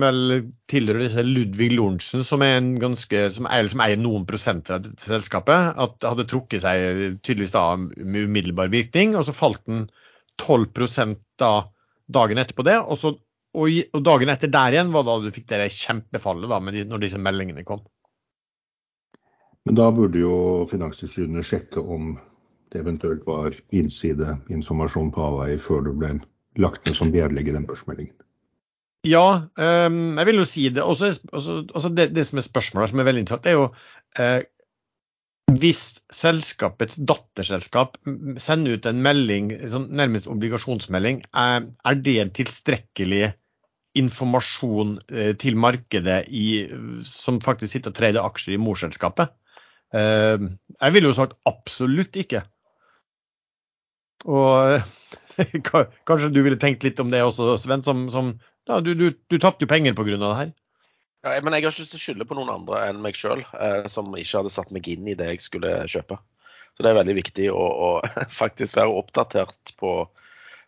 tilhører 0.71 1.19
Ludvig 1.27 1.69
Lorentzen, 1.75 2.23
som 2.25 2.41
er 2.41 2.55
en 2.57 2.71
ganske, 2.81 3.21
som 3.35 3.45
eier, 3.45 3.69
som 3.69 3.83
eier 3.85 3.99
noen 4.01 4.25
prosenter 4.29 4.79
av 4.79 4.87
selskapet, 5.03 5.77
at 5.77 5.93
det 6.01 6.09
hadde 6.09 6.25
trukket 6.31 6.65
seg 6.65 7.19
tydeligvis 7.21 7.53
da 7.53 7.67
med 7.77 8.31
umiddelbar 8.31 8.73
virkning. 8.73 9.13
Og 9.13 9.27
så 9.27 9.35
falt 9.37 9.61
den 9.69 9.85
12 10.41 11.17
da 11.37 11.51
dagen 12.07 12.41
etterpå 12.41 12.65
det. 12.65 12.79
Og, 12.81 12.97
så, 12.97 13.13
og, 13.57 14.01
dagen 14.07 14.33
etter 14.33 14.49
der 14.53 14.73
igjen 14.73 14.93
var 14.95 15.05
da 15.05 15.19
du 15.21 15.29
fikk 15.35 15.51
det 15.51 15.69
kjempefallet 15.75 16.49
da, 16.49 16.59
de, 16.73 16.87
når 16.89 17.03
disse 17.05 17.21
meldingene 17.21 17.67
kom. 17.67 17.85
Men 19.67 19.77
da 19.77 19.91
burde 19.91 20.21
jo 20.21 20.65
Finanstilsynet 20.71 21.45
sjekke 21.45 21.83
om 21.83 22.15
det 22.73 22.81
eventuelt 22.83 23.25
var 23.27 23.55
innsideinformasjon 23.75 25.11
på 25.15 25.23
avveie 25.23 25.59
før 25.61 25.85
det 25.87 25.95
ble 25.99 26.13
lagt 26.61 26.87
ned 26.87 26.97
som 26.97 27.13
vedlegg 27.13 27.49
i 27.49 27.55
den 27.55 27.67
børsmeldingen. 27.69 28.15
Ja, 29.07 29.47
um, 29.55 30.17
jeg 30.17 30.27
vil 30.27 30.41
jo 30.41 30.45
si 30.49 30.67
det. 30.73 30.83
Også, 30.83 31.13
også, 31.31 31.61
også 31.71 31.91
det, 31.95 32.09
det, 32.15 32.25
som 32.27 32.41
er 32.41 32.47
spørsmålet 32.47 32.91
som 32.91 33.01
er 33.01 33.07
veldig 33.07 33.23
interessant, 33.23 33.47
er 33.47 33.55
jo 33.55 33.67
eh, 34.19 34.41
hvis 35.55 36.01
selskapets 36.11 36.97
datterselskap 37.07 37.95
sender 38.41 38.75
ut 38.75 38.87
en 38.89 38.99
melding, 39.05 39.53
sånn 39.71 39.87
nærmest 39.95 40.27
obligasjonsmelding, 40.27 41.21
er 41.39 42.01
det 42.03 42.17
en 42.19 42.33
tilstrekkelig 42.35 43.29
informasjon 43.97 44.97
eh, 45.07 45.31
til 45.39 45.55
markedet 45.57 46.25
i, 46.27 46.67
som 47.07 47.39
faktisk 47.43 47.77
sitter 47.77 47.93
og 47.93 47.99
trader 48.01 48.27
aksjer 48.27 48.57
i 48.57 48.61
morselskapet? 48.61 49.31
Eh, 49.95 50.49
jeg 50.81 50.97
ville 50.97 51.13
jo 51.13 51.15
sagt 51.15 51.37
absolutt 51.47 52.19
ikke. 52.19 52.43
Og 54.25 54.79
kanskje 56.07 56.31
du 56.33 56.41
ville 56.41 56.59
tenkt 56.61 56.85
litt 56.87 56.99
om 57.03 57.11
det 57.13 57.21
også, 57.25 57.55
Sven. 57.61 57.83
Som, 57.85 58.07
som, 58.13 58.33
ja, 58.69 58.79
du 58.81 58.93
du, 58.97 59.11
du 59.13 59.37
tapte 59.37 59.67
jo 59.67 59.71
penger 59.71 59.97
pga. 59.97 60.17
det 60.17 60.39
her. 60.39 60.55
Ja, 61.25 61.41
men 61.43 61.53
jeg 61.53 61.65
har 61.65 61.73
ikke 61.73 61.83
lyst 61.83 61.93
til 61.93 61.99
å 61.99 62.05
skylde 62.05 62.27
på 62.29 62.37
noen 62.37 62.53
andre 62.53 62.85
enn 62.87 63.01
meg 63.03 63.17
sjøl, 63.17 63.41
eh, 63.59 63.85
som 63.91 64.13
ikke 64.15 64.41
hadde 64.41 64.53
satt 64.53 64.71
meg 64.71 64.87
inn 64.87 65.07
i 65.09 65.15
det 65.17 65.31
jeg 65.33 65.43
skulle 65.43 65.81
kjøpe. 65.89 66.19
Så 66.77 66.85
det 66.85 66.91
er 66.91 66.99
veldig 66.99 67.15
viktig 67.17 67.47
å, 67.51 67.63
å 67.87 67.89
faktisk 68.41 68.77
være 68.79 68.93
oppdatert 69.01 69.73
på, 69.81 69.93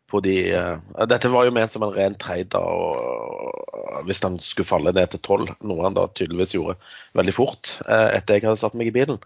på 0.09 0.21
de 0.25 0.35
uh, 0.55 1.05
Dette 1.09 1.31
var 1.31 1.47
jo 1.47 1.53
ment 1.55 1.73
som 1.73 1.85
en 1.85 1.93
ren 1.95 2.17
trader, 2.19 2.59
og, 2.59 4.01
hvis 4.07 4.21
han 4.25 4.39
skulle 4.43 4.69
falle 4.69 4.93
ned 4.95 5.13
til 5.13 5.23
tolv, 5.25 5.53
noe 5.61 5.85
han 5.85 5.97
da 5.97 6.07
tydeligvis 6.11 6.55
gjorde 6.57 6.77
veldig 7.19 7.35
fort 7.35 7.75
uh, 7.85 8.09
etter 8.15 8.39
jeg 8.39 8.47
hadde 8.47 8.61
satt 8.61 8.77
meg 8.79 8.91
i 8.91 8.95
bilen. 8.95 9.21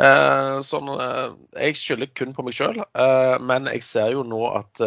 Uh, 0.00 0.58
sånn, 0.64 0.88
jeg 1.52 1.76
skylder 1.76 2.12
kun 2.16 2.32
på 2.32 2.46
meg 2.46 2.56
sjøl, 2.56 2.80
men 3.44 3.68
jeg 3.68 3.84
ser 3.84 4.14
jo 4.14 4.22
nå 4.24 4.40
at 4.48 4.80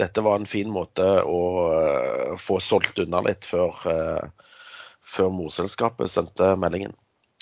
dette 0.00 0.24
var 0.26 0.40
en 0.40 0.48
fin 0.50 0.72
måte 0.74 1.06
å 1.22 2.34
få 2.40 2.58
solgt 2.64 2.98
unna 2.98 3.22
litt 3.28 3.46
før 3.46 3.78
før 5.10 5.30
morselskapet 5.34 6.10
sendte 6.10 6.54
meldingen. 6.60 6.94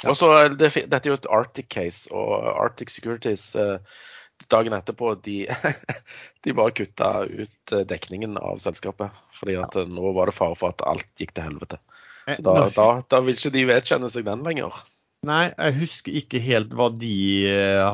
Ja. 0.02 0.12
Og 0.12 0.16
så, 0.16 0.30
det, 0.54 0.70
Dette 0.86 1.08
er 1.08 1.12
jo 1.12 1.18
et 1.18 1.32
Arctic 1.34 1.68
case, 1.74 2.06
og 2.14 2.46
Arctic 2.52 2.92
Securities 2.94 3.50
eh, 3.58 3.78
dagen 4.52 4.76
etterpå 4.76 5.14
de, 5.24 5.38
de 6.44 6.54
bare 6.56 6.74
kutta 6.76 7.24
ut 7.26 7.74
eh, 7.74 7.86
dekningen 7.88 8.38
av 8.40 8.60
selskapet. 8.62 9.14
fordi 9.38 9.58
at. 9.60 9.76
Eh, 9.76 9.90
nå 9.90 10.12
var 10.16 10.30
det 10.30 10.36
fare 10.36 10.58
for 10.58 10.74
at 10.74 10.84
alt 10.86 11.08
gikk 11.18 11.34
til 11.36 11.50
helvete. 11.50 11.80
Så 12.28 12.44
da, 12.44 12.68
da, 12.76 12.88
da 13.08 13.22
vil 13.24 13.38
ikke 13.38 13.54
de 13.54 13.66
vedkjenne 13.70 14.10
seg 14.12 14.26
den 14.28 14.44
lenger. 14.44 14.74
Nei, 15.26 15.48
jeg 15.50 15.78
husker 15.80 16.14
ikke 16.20 16.40
helt 16.44 16.74
hva 16.78 16.92
de 16.94 17.48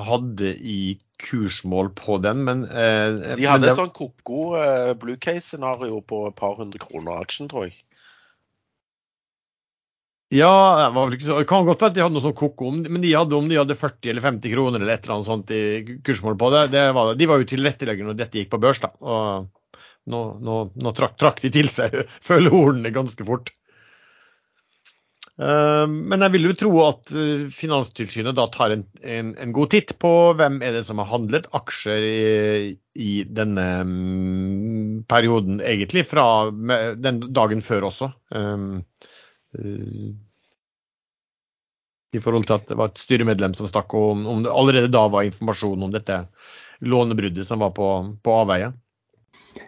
hadde 0.04 0.50
i 0.60 0.96
kursmål 1.22 1.90
på 1.96 2.18
den, 2.18 2.44
men 2.44 2.64
eh, 2.64 3.36
De 3.36 3.46
hadde 3.46 3.60
men 3.60 3.66
det, 3.66 3.72
et 3.72 3.78
sånn 3.78 3.94
koko 3.94 4.54
eh, 4.58 4.92
blue 4.98 5.20
case-scenario 5.20 6.00
på 6.04 6.24
et 6.28 6.38
par 6.38 6.56
hundre 6.58 6.80
kroner 6.82 7.22
aksjen, 7.22 7.50
tror 7.52 7.68
jeg. 7.68 7.78
Ja, 10.34 10.50
det 10.90 11.20
så, 11.22 11.38
det 11.38 11.46
kan 11.46 11.66
godt 11.66 11.82
være 11.84 11.92
at 11.92 11.96
de 11.98 12.02
hadde 12.02 12.16
noe 12.16 12.24
sånn 12.24 12.36
koko, 12.38 12.70
om- 12.72 12.82
men 12.90 13.02
de 13.04 13.12
hadde 13.14 13.36
om 13.38 13.48
de 13.50 13.58
hadde 13.60 13.76
40 13.78 14.10
eller 14.10 14.24
50 14.24 14.54
kroner 14.54 14.80
eller 14.82 14.96
et 14.96 15.04
eller 15.06 15.16
annet 15.18 15.28
sånt 15.30 15.52
i 15.54 15.62
kursmål 16.06 16.38
på 16.40 16.48
det. 16.54 16.62
det 16.74 16.86
var, 16.96 17.12
de 17.14 17.28
var 17.30 17.38
jo 17.42 17.50
tilretteleggere 17.52 18.08
når 18.10 18.18
dette 18.18 18.40
gikk 18.40 18.50
på 18.54 18.60
børs, 18.64 18.80
da. 18.82 18.90
Og 18.98 19.46
nå, 20.10 20.22
nå, 20.42 20.56
nå 20.74 20.92
trakk, 20.98 21.14
trakk 21.22 21.38
de 21.44 21.52
til 21.54 21.70
seg 21.70 21.94
følehornene 22.28 22.90
ganske 22.94 23.26
fort. 23.28 23.52
Eh, 25.38 25.86
Men 25.90 26.22
jeg 26.22 26.34
vil 26.36 26.48
jo 26.50 26.56
tro 26.58 26.72
at 26.86 27.10
eh, 27.14 27.46
Finanstilsynet 27.54 28.36
da 28.38 28.46
tar 28.54 28.74
en, 28.74 28.84
en, 29.02 29.32
en 29.38 29.54
god 29.54 29.72
titt 29.74 29.96
på 30.02 30.12
hvem 30.38 30.60
er 30.62 30.76
det 30.76 30.84
som 30.86 31.00
har 31.02 31.10
handlet 31.10 31.48
aksjer 31.58 32.06
i, 32.10 32.74
i 32.94 33.12
denne 33.26 33.66
mm, 33.86 35.04
perioden, 35.10 35.58
egentlig, 35.62 36.06
fra 36.10 36.26
den 36.50 37.22
dagen 37.34 37.62
før 37.66 37.88
også. 37.90 38.12
Um, 38.34 38.84
I 42.14 42.22
forhold 42.22 42.46
til 42.46 42.56
at 42.56 42.68
det 42.70 42.78
var 42.78 42.92
et 42.92 43.02
styremedlem 43.02 43.54
som 43.58 43.68
stakk 43.70 43.94
om, 43.98 44.26
om 44.30 44.42
det 44.44 44.52
allerede 44.54 44.92
da 44.92 45.04
var 45.10 45.26
informasjon 45.26 45.82
om 45.82 45.92
dette 45.94 46.20
lånebruddet 46.84 47.46
som 47.48 47.62
var 47.62 47.72
på, 47.74 47.88
på 48.22 48.34
avveie. 48.42 48.72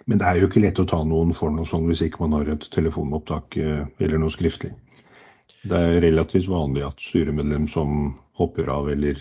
Men 0.07 0.21
det 0.21 0.27
er 0.27 0.41
jo 0.41 0.49
ikke 0.49 0.63
lett 0.63 0.79
å 0.83 0.87
ta 0.89 1.01
noen 1.07 1.33
for 1.35 1.51
noe 1.55 1.67
sånn 1.67 1.89
hvis 1.91 2.05
ikke 2.07 2.23
man 2.25 2.37
har 2.39 2.51
et 2.53 2.69
telefonopptak 2.75 3.57
eh, 3.59 3.83
eller 4.03 4.23
noe 4.23 4.35
skriftlig. 4.35 4.73
Det 5.67 5.79
er 5.79 6.01
relativt 6.05 6.49
vanlig 6.51 6.85
at 6.87 7.03
styremedlem 7.03 7.67
som 7.71 8.15
hopper 8.39 8.71
av, 8.71 8.91
eller 8.93 9.19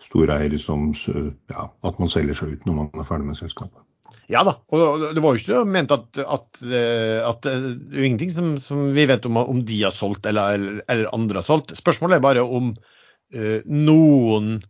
storeier 0.00 0.56
som 0.58 0.90
ja, 0.96 1.68
At 1.84 1.98
man 2.00 2.08
selger 2.08 2.36
seg 2.38 2.54
ut 2.54 2.66
når 2.66 2.78
man 2.78 3.02
er 3.02 3.08
ferdig 3.08 3.28
med 3.28 3.40
selskapet. 3.40 3.82
Ja 4.30 4.44
da, 4.46 4.54
og 4.70 5.04
det 5.16 5.22
var 5.24 5.34
jo 5.34 5.42
ikke 5.42 5.62
ment 5.66 5.92
at, 5.94 6.20
at, 6.22 6.60
eh, 6.62 7.18
at 7.26 7.42
det 7.42 7.52
er 7.52 8.04
ingenting 8.06 8.30
som, 8.34 8.52
som 8.62 8.90
vi 8.94 9.06
vet 9.10 9.26
om, 9.26 9.40
om 9.42 9.62
de 9.66 9.80
har 9.82 9.94
solgt 9.96 10.28
eller, 10.30 10.82
eller, 10.86 11.08
andre 11.16 11.42
har 11.42 11.48
solgt. 11.48 11.74
Spørsmålet 11.78 12.20
er 12.20 12.26
bare 12.28 12.44
om 12.46 12.74
uh, 12.76 13.58
noen 13.66 14.60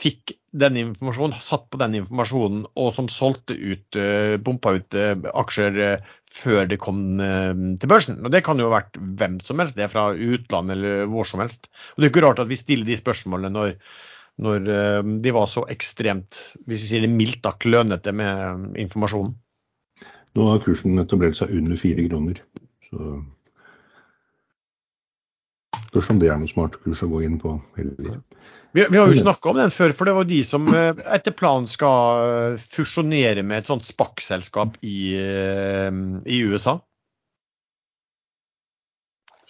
fikk 0.00 0.32
den 0.56 0.78
informasjonen, 0.80 1.36
satt 1.44 1.66
på 1.70 1.78
den 1.82 1.98
informasjonen 1.98 2.64
og 2.80 2.94
som 2.96 3.10
solgte 3.12 3.54
ut, 3.54 3.84
uh, 4.00 4.38
pumpa 4.40 4.72
ut 4.78 4.96
uh, 4.96 5.12
aksjer 5.44 5.76
uh, 5.84 6.14
før 6.30 6.68
det 6.70 6.78
kom 6.82 7.20
eh, 7.22 7.52
til 7.80 7.90
børsen. 7.90 8.20
Og 8.22 8.30
Det 8.32 8.42
kan 8.46 8.60
jo 8.60 8.68
ha 8.68 8.78
vært 8.78 8.98
hvem 9.18 9.38
som 9.44 9.60
helst, 9.62 9.76
det 9.78 9.86
er 9.86 9.92
fra 9.92 10.10
utlandet 10.14 10.76
eller 10.76 11.10
hvor 11.10 11.26
som 11.28 11.42
helst. 11.42 11.66
Og 11.94 12.00
Det 12.00 12.06
er 12.08 12.12
ikke 12.12 12.24
rart 12.26 12.42
at 12.42 12.50
vi 12.50 12.58
stiller 12.58 12.86
de 12.86 12.98
spørsmålene 12.98 13.52
når, 13.54 13.74
når 14.40 14.70
eh, 14.72 15.10
de 15.24 15.34
var 15.36 15.50
så 15.50 15.66
ekstremt, 15.72 16.40
hvis 16.66 16.84
vi 16.84 16.90
sier 16.92 17.04
det 17.04 17.12
mildt, 17.12 17.42
da, 17.44 17.54
klønete 17.60 18.14
med 18.16 18.78
informasjonen. 18.80 19.36
Nå 20.38 20.46
har 20.46 20.62
kursen 20.62 21.00
etablert 21.02 21.38
seg 21.38 21.52
under 21.58 21.78
fire 21.78 22.06
kroner. 22.06 22.40
Så 22.86 23.10
spørs 25.90 26.10
om 26.12 26.20
det 26.22 26.30
er 26.30 26.38
noe 26.38 26.50
smart 26.50 26.78
kurs 26.84 27.02
å 27.02 27.10
gå 27.10 27.24
inn 27.26 27.38
på. 27.42 27.56
Vi, 28.72 28.84
vi 28.86 28.98
har 28.98 29.10
jo 29.10 29.18
snakka 29.18 29.50
om 29.50 29.58
den 29.58 29.72
før, 29.74 29.94
for 29.96 30.06
det 30.06 30.14
var 30.14 30.28
de 30.28 30.38
som 30.46 30.68
eh, 30.70 30.92
etter 31.16 31.34
planen 31.34 31.66
skal 31.70 32.28
eh, 32.54 32.68
fusjonere 32.76 33.42
med 33.42 33.64
et 33.64 33.70
sånt 33.70 33.86
SPAC-selskap 33.86 34.78
i, 34.86 35.00
eh, 35.18 35.90
i 36.30 36.40
USA. 36.46 36.78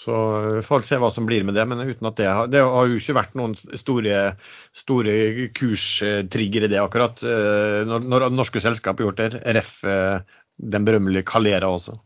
Så 0.00 0.16
eh, 0.57 0.61
folk 0.64 0.87
ser 0.88 1.00
hva 1.02 1.11
som 1.12 1.26
blir 1.28 1.45
med 1.45 1.57
det, 1.59 1.66
men 1.69 1.83
uten 1.85 2.09
at 2.09 2.16
det 2.21 2.28
har, 2.28 2.50
det 2.50 2.62
har 2.64 2.88
jo 2.88 3.00
ikke 3.00 3.16
vært 3.19 3.35
noen 3.38 3.57
store, 3.57 4.21
store 4.76 5.16
kurstriggere 5.57 6.71
det 6.73 6.80
akkurat. 6.80 7.21
eh, 7.23 7.80
Når, 7.88 8.07
når 8.09 8.28
norske 8.33 8.62
selskap 8.64 9.00
har 9.00 9.11
gjort 9.11 9.21
det. 9.21 9.42
RF, 9.57 9.75
eh, 9.85 10.38
den 10.61 10.87
berømmelige 10.88 11.28
Calera 11.28 11.69
også. 11.73 11.99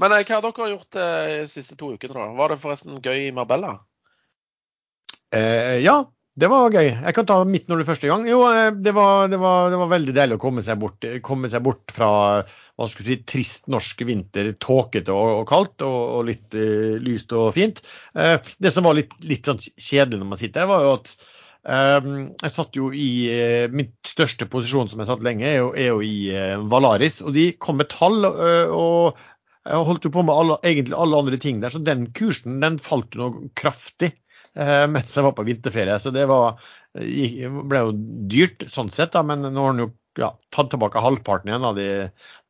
Men 0.00 0.14
hva 0.14 0.22
har 0.24 0.44
dere 0.44 0.70
gjort 0.72 0.96
de 0.96 1.08
siste 1.48 1.76
to 1.76 1.92
ukene, 1.92 2.16
da? 2.16 2.30
Var 2.36 2.52
det 2.54 2.60
forresten 2.62 3.00
gøy 3.04 3.26
i 3.26 3.34
Marbella? 3.36 3.74
Eh, 5.36 5.76
ja, 5.84 5.98
det 6.40 6.48
var 6.50 6.72
gøy. 6.72 6.88
Jeg 6.88 7.16
kan 7.16 7.26
ta 7.28 7.36
mitt 7.44 7.68
når 7.68 7.82
er 7.82 7.88
første 7.88 8.10
gang. 8.10 8.26
Jo, 8.28 8.42
eh, 8.48 8.70
det 8.72 8.94
var, 8.96 9.28
det, 9.32 9.40
var, 9.42 9.70
det 9.72 9.80
var 9.80 9.90
veldig 9.92 10.14
deilig 10.16 10.38
å 10.38 10.42
komme 10.42 10.64
seg 10.64 10.80
bort, 10.80 11.06
komme 11.26 11.50
seg 11.52 11.64
bort 11.66 11.92
fra 11.94 12.10
hva 12.40 12.86
skal 12.88 13.04
si, 13.06 13.18
trist 13.28 13.68
norsk 13.72 14.06
vinter, 14.08 14.54
tåkete 14.62 15.12
og, 15.12 15.42
og 15.42 15.44
kaldt, 15.50 15.84
og, 15.84 15.98
og 16.16 16.30
litt 16.30 16.56
uh, 16.56 16.96
lyst 17.04 17.34
og 17.36 17.50
fint. 17.52 17.82
Uh, 18.16 18.38
det 18.56 18.72
som 18.72 18.86
var 18.88 18.96
litt, 18.96 19.12
litt 19.20 19.50
sånn 19.50 19.60
kjedelig 19.60 20.22
når 20.22 20.30
man 20.30 20.40
sitter 20.40 20.64
her, 20.64 20.72
var 20.72 20.86
jo 20.88 20.96
at 21.02 21.14
Um, 21.60 22.30
jeg 22.40 22.52
satt 22.54 22.72
jo 22.72 22.86
i 22.96 23.28
uh, 23.28 23.66
Min 23.68 23.90
største 24.08 24.46
posisjon 24.48 24.88
som 24.88 25.02
jeg 25.02 25.10
satt 25.10 25.20
lenge, 25.26 25.44
er 25.44 25.58
jo, 25.58 25.66
er 25.76 25.90
jo 25.90 25.98
i 26.00 26.30
uh, 26.32 26.62
Valaris. 26.72 27.20
Og 27.20 27.34
de 27.36 27.50
kom 27.60 27.76
med 27.76 27.90
tall. 27.92 28.24
uh, 28.24 28.72
og 28.72 29.20
jeg 29.68 29.84
holdt 29.90 30.08
jo 30.08 30.12
på 30.14 30.24
med 30.24 30.32
alle, 30.32 30.56
egentlig 30.64 30.96
alle 30.96 31.20
andre 31.20 31.36
ting 31.40 31.60
der, 31.60 31.72
så 31.74 31.82
den 31.84 32.06
kursen 32.16 32.62
den 32.64 32.78
falt 32.80 33.12
jo 33.12 33.26
noe 33.26 33.50
kraftig 33.60 34.14
mens 34.56 35.14
jeg 35.16 35.24
var 35.24 35.32
på 35.38 35.44
vinterferie. 35.46 35.96
Så 36.02 36.10
det 36.14 36.24
var, 36.30 36.58
ble 36.94 37.80
jo 37.86 37.92
dyrt 38.30 38.64
sånn 38.72 38.90
sett, 38.94 39.12
da, 39.14 39.22
men 39.22 39.42
nå 39.46 39.54
har 39.66 39.74
den 39.76 39.84
jo 39.86 39.90
ja, 40.18 40.32
tatt 40.50 40.72
tilbake 40.72 40.98
halvparten 41.00 41.48
igjen 41.52 41.64
av 41.64 41.76
de, 41.78 41.84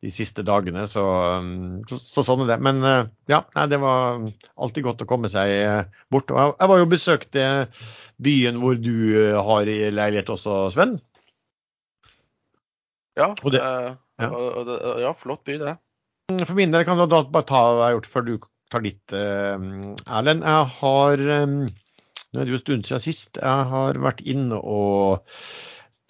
de 0.00 0.11
siste 0.11 0.40
dagene. 0.49 0.87
Så, 0.88 1.02
um, 1.04 1.83
så, 1.90 1.99
så 2.00 2.25
sånn 2.25 2.47
er 2.47 2.54
det. 2.54 2.57
Men 2.64 2.80
eh, 2.88 3.02
ja, 3.30 3.42
nei, 3.54 3.66
det 3.71 3.78
var 3.83 4.23
alltid 4.57 4.87
godt 4.87 5.04
å 5.04 5.09
komme 5.11 5.28
seg 5.30 5.52
eh, 5.59 5.83
bort. 6.11 6.33
Og 6.33 6.40
jeg, 6.40 6.54
jeg 6.62 6.73
var 6.73 6.80
jo 6.80 6.88
besøkt 6.95 7.37
i 7.38 7.45
byen 8.25 8.62
hvor 8.64 8.80
du 8.80 8.95
eh, 9.26 9.37
har 9.50 9.69
i 9.71 9.76
leilighet 9.92 10.33
også, 10.33 10.57
Sven. 10.75 10.97
Ja, 13.21 13.28
Og 13.45 13.52
det- 13.52 13.61
eh, 13.61 13.92
ja. 14.25 14.30
og- 14.30 14.66
det- 14.66 15.00
ja 15.04 15.12
flott 15.14 15.45
by, 15.45 15.59
det. 15.61 15.76
For 16.47 16.54
min 16.54 16.71
del 16.73 16.85
kan 16.88 16.97
du 16.97 17.07
da 17.11 17.23
bare 17.25 17.45
ta 17.45 17.61
hva 17.61 17.76
jeg 17.76 17.87
har 17.90 17.95
gjort 17.99 18.11
før 18.12 18.26
du 18.26 18.35
tar 18.71 18.80
ditt, 18.80 19.12
eh, 19.12 19.59
Erlend. 20.07 20.45
Jeg 20.47 20.66
har 20.80 21.19
eh, 21.37 21.47
Nå 22.30 22.40
er 22.40 22.46
det 22.46 22.54
jo 22.54 22.58
en 22.60 22.64
stund 22.64 22.87
siden 22.87 23.02
sist. 23.02 23.38
Jeg 23.42 23.68
har 23.72 23.99
vært 24.02 24.22
inne 24.30 24.58
og 24.58 25.26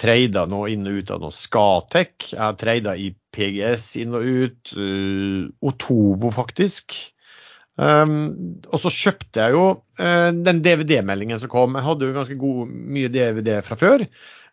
treida 0.00 0.46
nå 0.48 0.64
inn 0.72 0.88
og 0.88 0.98
ut 1.00 1.12
av 1.14 1.22
noe 1.22 1.36
Skatec. 1.36 2.32
Jeg 2.32 2.40
har 2.40 2.58
treida 2.60 2.96
i 2.96 3.10
PGS 3.32 3.86
inn 4.02 4.16
og 4.16 4.26
ut. 4.26 4.74
eh, 4.76 5.48
Otovo, 5.70 6.32
faktisk. 6.34 6.96
Um, 7.80 8.60
og 8.68 8.82
så 8.82 8.90
kjøpte 8.92 9.40
jeg 9.40 9.54
jo 9.54 9.64
uh, 9.72 10.30
den 10.36 10.60
DVD-meldingen 10.64 11.40
som 11.40 11.48
kom. 11.52 11.78
Jeg 11.78 11.86
hadde 11.86 12.08
jo 12.10 12.16
ganske 12.16 12.36
god, 12.40 12.74
mye 12.96 13.12
DVD 13.12 13.60
fra 13.64 13.78
før. 13.80 14.04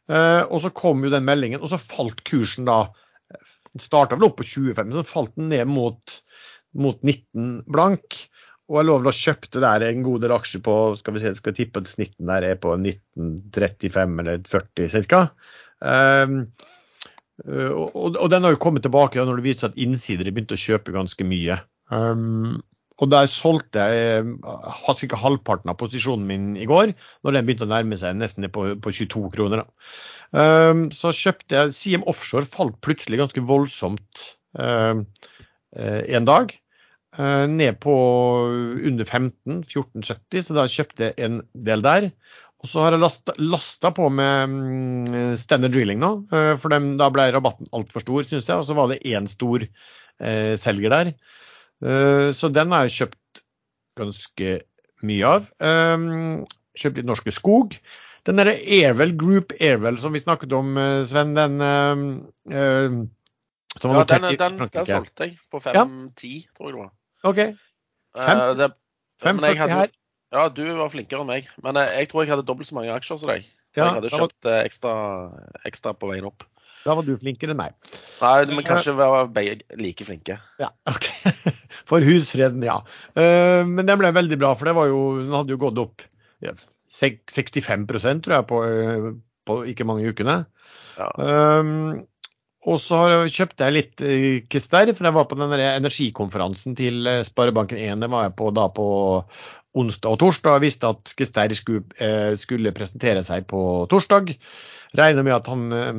Uh, 0.08 0.44
og 0.48 0.62
så 0.64 0.72
kom 0.72 1.04
jo 1.04 1.12
den 1.12 1.28
meldingen, 1.28 1.60
og 1.60 1.74
så 1.74 1.82
falt 1.82 2.24
kursen 2.28 2.68
da 2.70 2.86
Den 3.28 3.84
starta 3.84 4.16
vel 4.16 4.30
opp 4.30 4.38
på 4.40 4.46
25, 4.48 4.94
så 4.96 5.04
falt 5.06 5.34
den 5.36 5.52
ned 5.52 5.68
mot, 5.70 6.14
mot 6.80 7.02
19 7.04 7.68
blank. 7.68 8.16
Og 8.68 8.80
jeg 8.80 8.88
lover 8.90 9.10
og 9.12 9.16
kjøpte 9.16 9.62
der 9.64 9.86
en 9.88 10.04
god 10.04 10.24
del 10.26 10.34
aksjer 10.36 10.64
på 10.66 10.78
skal 11.00 11.16
vi 11.16 11.24
se, 11.24 11.34
skal 11.38 11.54
jeg 11.54 11.60
tippe 11.62 11.84
at 11.84 11.92
snitten 11.92 12.28
der 12.28 12.50
er 12.50 12.58
på 12.60 12.74
1935 12.76 14.18
eller 14.24 14.42
40 14.44 15.06
ca. 15.08 15.22
Um, 15.80 16.40
og, 17.46 18.18
og, 18.18 18.26
den 18.34 18.44
har 18.44 18.56
jo 18.56 18.60
kommet 18.60 18.84
tilbake 18.84 19.22
når 19.22 19.40
det 19.40 19.46
viser 19.46 19.70
at 19.70 19.78
innsidere 19.80 20.34
begynte 20.34 20.58
å 20.58 20.62
kjøpe 20.62 20.96
ganske 20.96 21.28
mye. 21.28 21.60
Um, 21.94 22.58
og 22.98 23.12
der 23.14 23.30
solgte 23.30 23.84
jeg 23.94 24.24
hadde 24.42 25.10
ca. 25.12 25.20
halvparten 25.22 25.72
av 25.72 25.78
posisjonen 25.80 26.26
min 26.28 26.48
i 26.58 26.66
går, 26.70 26.96
når 27.24 27.36
den 27.36 27.48
begynte 27.48 27.68
å 27.68 27.72
nærme 27.72 28.00
seg 28.00 28.18
nesten 28.18 28.50
på, 28.52 28.72
på 28.82 28.94
22 29.00 29.30
kroner. 29.36 29.68
Um, 30.34 30.88
så 30.92 31.14
kjøpte 31.16 31.60
jeg 31.60 31.76
Siem 31.78 32.08
Offshore 32.10 32.50
falt 32.50 32.80
plutselig 32.84 33.22
ganske 33.22 33.44
voldsomt 33.48 34.26
um, 34.58 35.06
eh, 35.78 36.02
en 36.18 36.28
dag. 36.28 36.52
Eh, 37.18 37.46
ned 37.52 37.80
på 37.84 37.96
under 38.88 39.06
15, 39.06 39.64
14,70, 39.68 40.46
så 40.48 40.58
da 40.58 40.68
kjøpte 40.72 41.10
jeg 41.10 41.18
en 41.28 41.42
del 41.68 41.86
der. 41.86 42.12
Og 42.64 42.70
så 42.72 42.82
har 42.82 42.96
jeg 42.96 43.04
lasta, 43.04 43.36
lasta 43.38 43.92
på 43.94 44.08
med 44.10 44.54
mm, 44.54 45.36
Standard 45.38 45.76
Drilling 45.76 46.00
nå, 46.02 46.12
eh, 46.34 46.54
for 46.62 46.74
dem, 46.74 46.96
da 46.98 47.12
ble 47.14 47.28
rabatten 47.36 47.70
altfor 47.76 48.02
stor, 48.02 48.26
syns 48.26 48.50
jeg. 48.50 48.58
Og 48.58 48.66
så 48.66 48.78
var 48.78 48.90
det 48.92 49.04
én 49.06 49.30
stor 49.30 49.66
eh, 49.68 50.56
selger 50.58 50.94
der. 50.94 51.14
Eh, 51.86 52.30
så 52.34 52.50
den 52.50 52.74
har 52.74 52.88
jeg 52.88 52.96
kjøpt 52.98 53.44
ganske 54.02 54.58
mye 55.06 55.36
av. 55.38 55.52
Eh, 55.62 56.10
kjøpt 56.82 57.02
litt 57.02 57.10
Norske 57.10 57.34
Skog. 57.36 57.78
Den 58.28 58.42
derre 58.42 58.58
Airwell 58.58 59.14
Group 59.16 59.54
Airwell 59.62 60.02
som 60.02 60.18
vi 60.18 60.24
snakket 60.24 60.52
om, 60.58 60.74
eh, 60.82 61.04
Sven, 61.08 61.38
den 61.38 61.62
eh, 61.62 62.98
Ja, 63.78 64.04
den, 64.10 64.32
den, 64.34 64.58
den 64.74 64.88
solgte 64.90 65.28
jeg 65.28 65.38
på 65.54 65.62
Ja. 65.62 65.86
5-10, 65.86 66.48
tror 66.58 66.72
jeg 66.72 66.74
det 66.74 66.82
var. 66.82 66.96
OK. 67.28 67.42
Fem- 68.18 68.42
Eh, 68.44 68.54
det, 68.58 68.68
men 69.24 69.40
jeg 69.44 69.58
5,40 69.58 69.62
hadde- 69.62 69.78
her. 69.80 69.96
Ja, 70.34 70.50
du 70.52 70.62
var 70.76 70.90
flinkere 70.92 71.22
enn 71.24 71.30
meg. 71.30 71.48
Men 71.64 71.76
jeg, 71.80 71.94
jeg 72.02 72.10
tror 72.12 72.24
jeg 72.26 72.34
hadde 72.36 72.46
dobbelt 72.48 72.68
så 72.68 72.76
mange 72.76 72.92
aksjer 72.96 73.20
som 73.22 73.30
deg. 73.30 73.46
Ja, 73.78 73.86
jeg 73.86 73.94
hadde 74.02 74.10
kjøpt 74.12 74.44
var- 74.48 74.58
eh, 74.58 74.66
ekstra, 74.68 74.94
ekstra 75.70 75.94
på 75.96 76.10
veien 76.12 76.26
opp. 76.28 76.44
Da 76.86 76.94
var 76.96 77.04
du 77.04 77.14
flinkere 77.20 77.52
enn 77.52 77.58
meg. 77.60 77.74
Nei, 78.22 78.46
men 78.50 78.64
kanskje 78.66 78.94
være 78.96 79.28
begge 79.34 79.62
like 79.80 80.06
flinke. 80.08 80.38
Ja, 80.60 80.70
ok. 80.92 81.08
For 81.90 82.00
husfreden, 82.04 82.64
ja. 82.64 82.80
Eh, 83.16 83.64
men 83.68 83.86
den 83.86 84.00
ble 84.00 84.12
veldig 84.16 84.38
bra, 84.40 84.54
for 84.56 84.66
det 84.70 84.76
var 84.78 84.88
jo, 84.92 85.02
den 85.22 85.34
hadde 85.36 85.54
jo 85.56 85.60
gått 85.62 85.78
opp 85.84 86.02
ja, 86.44 86.54
65% 86.94 88.24
tror 88.26 88.36
jeg 88.38 88.48
på, 88.50 88.62
eh, 88.68 89.08
på 89.48 89.60
ikke 89.72 89.86
mange 89.88 90.08
ukene. 90.12 90.46
Ja. 90.98 91.10
Um, 91.18 92.06
og 92.68 92.82
så 92.84 93.00
kjøpte 93.32 93.68
jeg 93.68 93.76
litt 93.76 93.94
Kister, 93.98 94.50
Kester, 94.52 94.92
for 94.98 95.08
jeg 95.08 95.16
var 95.16 95.28
på 95.30 95.38
den 95.40 95.54
energikonferansen 95.56 96.76
til 96.76 97.08
eh, 97.08 97.24
Sparebanken1. 97.24 98.04
Det 98.04 98.10
var 98.12 98.28
jeg 98.28 98.36
på 98.40 98.50
da 98.56 98.68
på 98.76 98.88
onsdag 99.78 100.16
og 100.16 100.20
torsdag. 100.22 100.58
Jeg 100.58 100.66
visste 100.66 100.92
at 100.92 101.14
Kester 101.18 101.56
skulle, 101.56 101.86
eh, 102.04 102.34
skulle 102.40 102.76
presentere 102.76 103.24
seg 103.26 103.48
på 103.50 103.62
torsdag. 103.92 104.34
Regner 104.98 105.26
med 105.26 105.38
at 105.38 105.50
han 105.52 105.66
eh, 105.76 105.94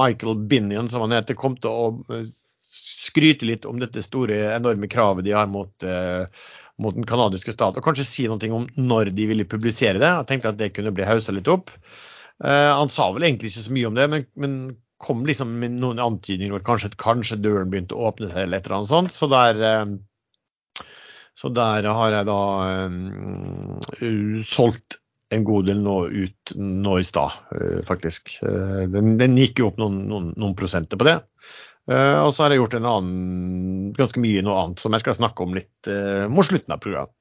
Michael 0.00 0.40
Binion, 0.50 0.90
som 0.92 1.04
han 1.06 1.16
heter, 1.16 1.38
kom 1.38 1.56
til 1.58 1.72
å 1.72 1.90
eh, 2.14 2.30
skryte 2.62 3.48
litt 3.48 3.66
om 3.68 3.80
dette 3.82 4.04
store, 4.04 4.38
enorme 4.56 4.90
kravet 4.90 5.26
de 5.26 5.34
har 5.36 5.50
mot, 5.50 5.72
eh, 5.82 6.24
mot 6.82 6.96
den 6.96 7.08
canadiske 7.08 7.54
stat, 7.54 7.76
og 7.76 7.84
kanskje 7.84 8.08
si 8.08 8.28
noe 8.30 8.54
om 8.54 8.68
når 8.78 9.12
de 9.16 9.28
ville 9.30 9.48
publisere 9.48 9.98
det. 9.98 10.08
Jeg 10.08 10.30
tenkte 10.30 10.54
at 10.54 10.60
det 10.60 10.72
kunne 10.76 10.94
bli 10.94 11.08
haussa 11.08 11.34
litt 11.34 11.50
opp. 11.50 11.74
Eh, 12.42 12.70
han 12.72 12.92
sa 12.92 13.10
vel 13.14 13.28
egentlig 13.28 13.52
ikke 13.52 13.66
så 13.66 13.76
mye 13.76 13.90
om 13.90 13.98
det, 13.98 14.08
men, 14.12 14.26
men 14.38 14.56
kom 15.02 15.26
liksom 15.26 15.58
noen 15.80 16.00
antydninger 16.02 16.54
om 16.54 16.60
at 16.60 16.66
kanskje, 16.66 16.92
kanskje 17.00 17.40
døren 17.42 17.70
begynte 17.72 17.96
å 17.96 18.08
åpne 18.10 18.30
seg, 18.30 18.44
eller 18.44 18.60
et 18.60 18.66
eller 18.68 18.78
annet 18.78 18.92
sånt. 18.92 19.14
Så 19.14 19.28
der, 19.32 19.62
eh, 19.68 20.84
så 21.38 21.50
der 21.54 21.88
har 21.90 22.18
jeg 22.18 22.28
da 22.28 22.42
eh, 22.70 24.42
solgt 24.46 24.98
en 25.32 25.46
god 25.48 25.66
del 25.70 25.80
nå 25.80 25.96
ut 26.12 26.54
nå 26.60 26.98
i 27.00 27.08
stad, 27.08 27.40
eh, 27.56 27.80
faktisk. 27.88 28.34
Den, 28.42 29.16
den 29.20 29.38
gikk 29.40 29.62
jo 29.62 29.70
opp 29.70 29.80
noen, 29.80 30.02
noen, 30.10 30.32
noen 30.36 30.56
prosenter 30.58 31.00
på 31.00 31.08
det. 31.08 31.18
Uh, 31.90 32.22
og 32.22 32.28
så 32.30 32.44
har 32.44 32.52
jeg 32.54 32.60
gjort 32.60 32.76
en 32.78 32.84
annen, 32.86 33.86
ganske 33.96 34.20
mye 34.22 34.42
noe 34.46 34.54
annet 34.60 34.78
som 34.78 34.94
jeg 34.94 35.02
skal 35.02 35.16
snakke 35.16 35.42
om 35.42 35.56
litt 35.56 35.88
uh, 35.90 36.28
mot 36.30 36.46
slutten 36.46 36.70
av 36.70 36.78
programmet. 36.84 37.16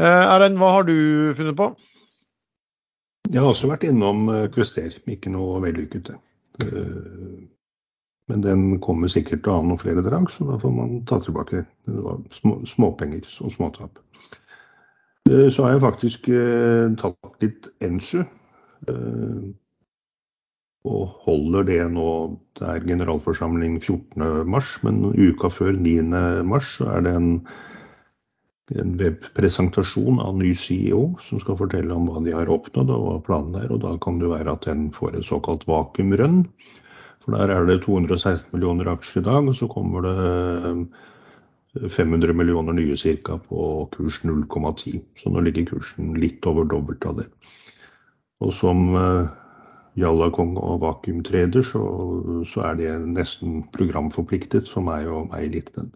Erlend, 0.00 0.56
hva 0.60 0.68
har 0.76 0.86
du 0.86 0.94
funnet 1.36 1.56
på? 1.58 1.72
Jeg 3.28 3.40
har 3.42 3.50
også 3.52 3.68
vært 3.70 3.84
innom 3.86 4.28
eh, 4.32 4.46
Kvester, 4.54 4.94
ikke 5.12 5.30
noe 5.34 5.60
vellykket. 5.62 6.12
Eh, 6.64 7.40
Men 8.30 8.42
den 8.46 8.60
kommer 8.78 9.10
sikkert 9.10 9.42
til 9.42 9.50
å 9.50 9.56
ha 9.58 9.62
noen 9.66 9.78
flere 9.80 10.02
drag, 10.06 10.28
så 10.30 10.44
da 10.46 10.58
får 10.62 10.70
man 10.74 11.00
ta 11.10 11.16
tilbake. 11.22 11.64
Små, 12.36 12.60
småpenger 12.70 13.26
og 13.42 13.50
småtap. 13.56 13.98
Eh, 15.30 15.48
Så 15.50 15.64
har 15.66 15.72
jeg 15.76 15.82
faktisk 15.86 16.28
eh, 16.30 16.92
tatt 17.00 17.42
litt 17.42 17.70
Ensu. 17.82 18.20
eh, 18.88 19.48
Og 20.90 21.02
holder 21.26 21.62
det 21.68 21.80
nå 21.92 22.38
Det 22.56 22.64
er 22.68 22.86
generalforsamling 22.88 23.80
14.3, 23.82 24.84
men 24.86 25.02
uka 25.12 25.50
før 25.52 25.72
9.3 25.76 26.60
så 26.64 26.86
er 26.96 27.00
det 27.04 27.14
en 27.18 27.32
en 28.78 28.96
webpresentasjon 29.00 30.20
av 30.22 30.36
ny 30.38 30.52
CEO 30.54 31.16
som 31.26 31.40
skal 31.42 31.58
fortelle 31.58 31.94
om 31.94 32.06
hva 32.06 32.22
de 32.22 32.34
har 32.36 32.50
oppnådd 32.52 32.92
og 32.94 33.06
hva 33.06 33.16
planen 33.26 33.56
er. 33.58 33.72
og 33.72 33.82
Da 33.82 33.96
kan 34.02 34.20
det 34.20 34.30
være 34.30 34.54
at 34.54 34.68
den 34.68 34.90
får 34.94 35.16
et 35.18 35.26
såkalt 35.26 35.66
vakuumrønn. 35.66 36.44
For 37.24 37.36
der 37.36 37.52
er 37.52 37.66
det 37.66 37.82
216 37.84 38.52
millioner 38.54 38.92
aksjer 38.94 39.22
i 39.22 39.26
dag, 39.26 39.48
og 39.48 39.56
så 39.58 39.68
kommer 39.68 40.06
det 40.06 41.90
500 41.90 42.32
millioner 42.34 42.72
nye 42.72 42.96
ca. 42.96 43.36
på 43.36 43.88
kurs 43.92 44.22
0,10. 44.24 45.02
Så 45.18 45.30
nå 45.30 45.42
ligger 45.44 45.66
kursen 45.74 46.14
litt 46.14 46.46
over 46.46 46.64
dobbelt 46.64 47.04
av 47.06 47.20
det. 47.20 47.28
Og 48.40 48.54
som 48.54 48.86
Jallakong 48.94 49.36
Jalla 49.98 50.30
Kong 50.30 50.56
og 50.56 50.80
vakuumtrader, 50.80 51.62
så, 51.66 51.82
så 52.46 52.62
er 52.70 52.78
det 52.78 52.92
nesten 53.10 53.64
programforpliktet 53.74 54.70
for 54.70 54.86
meg 54.86 55.10
å 55.10 55.26
eie 55.36 55.50
litt 55.50 55.74
den. 55.74 55.90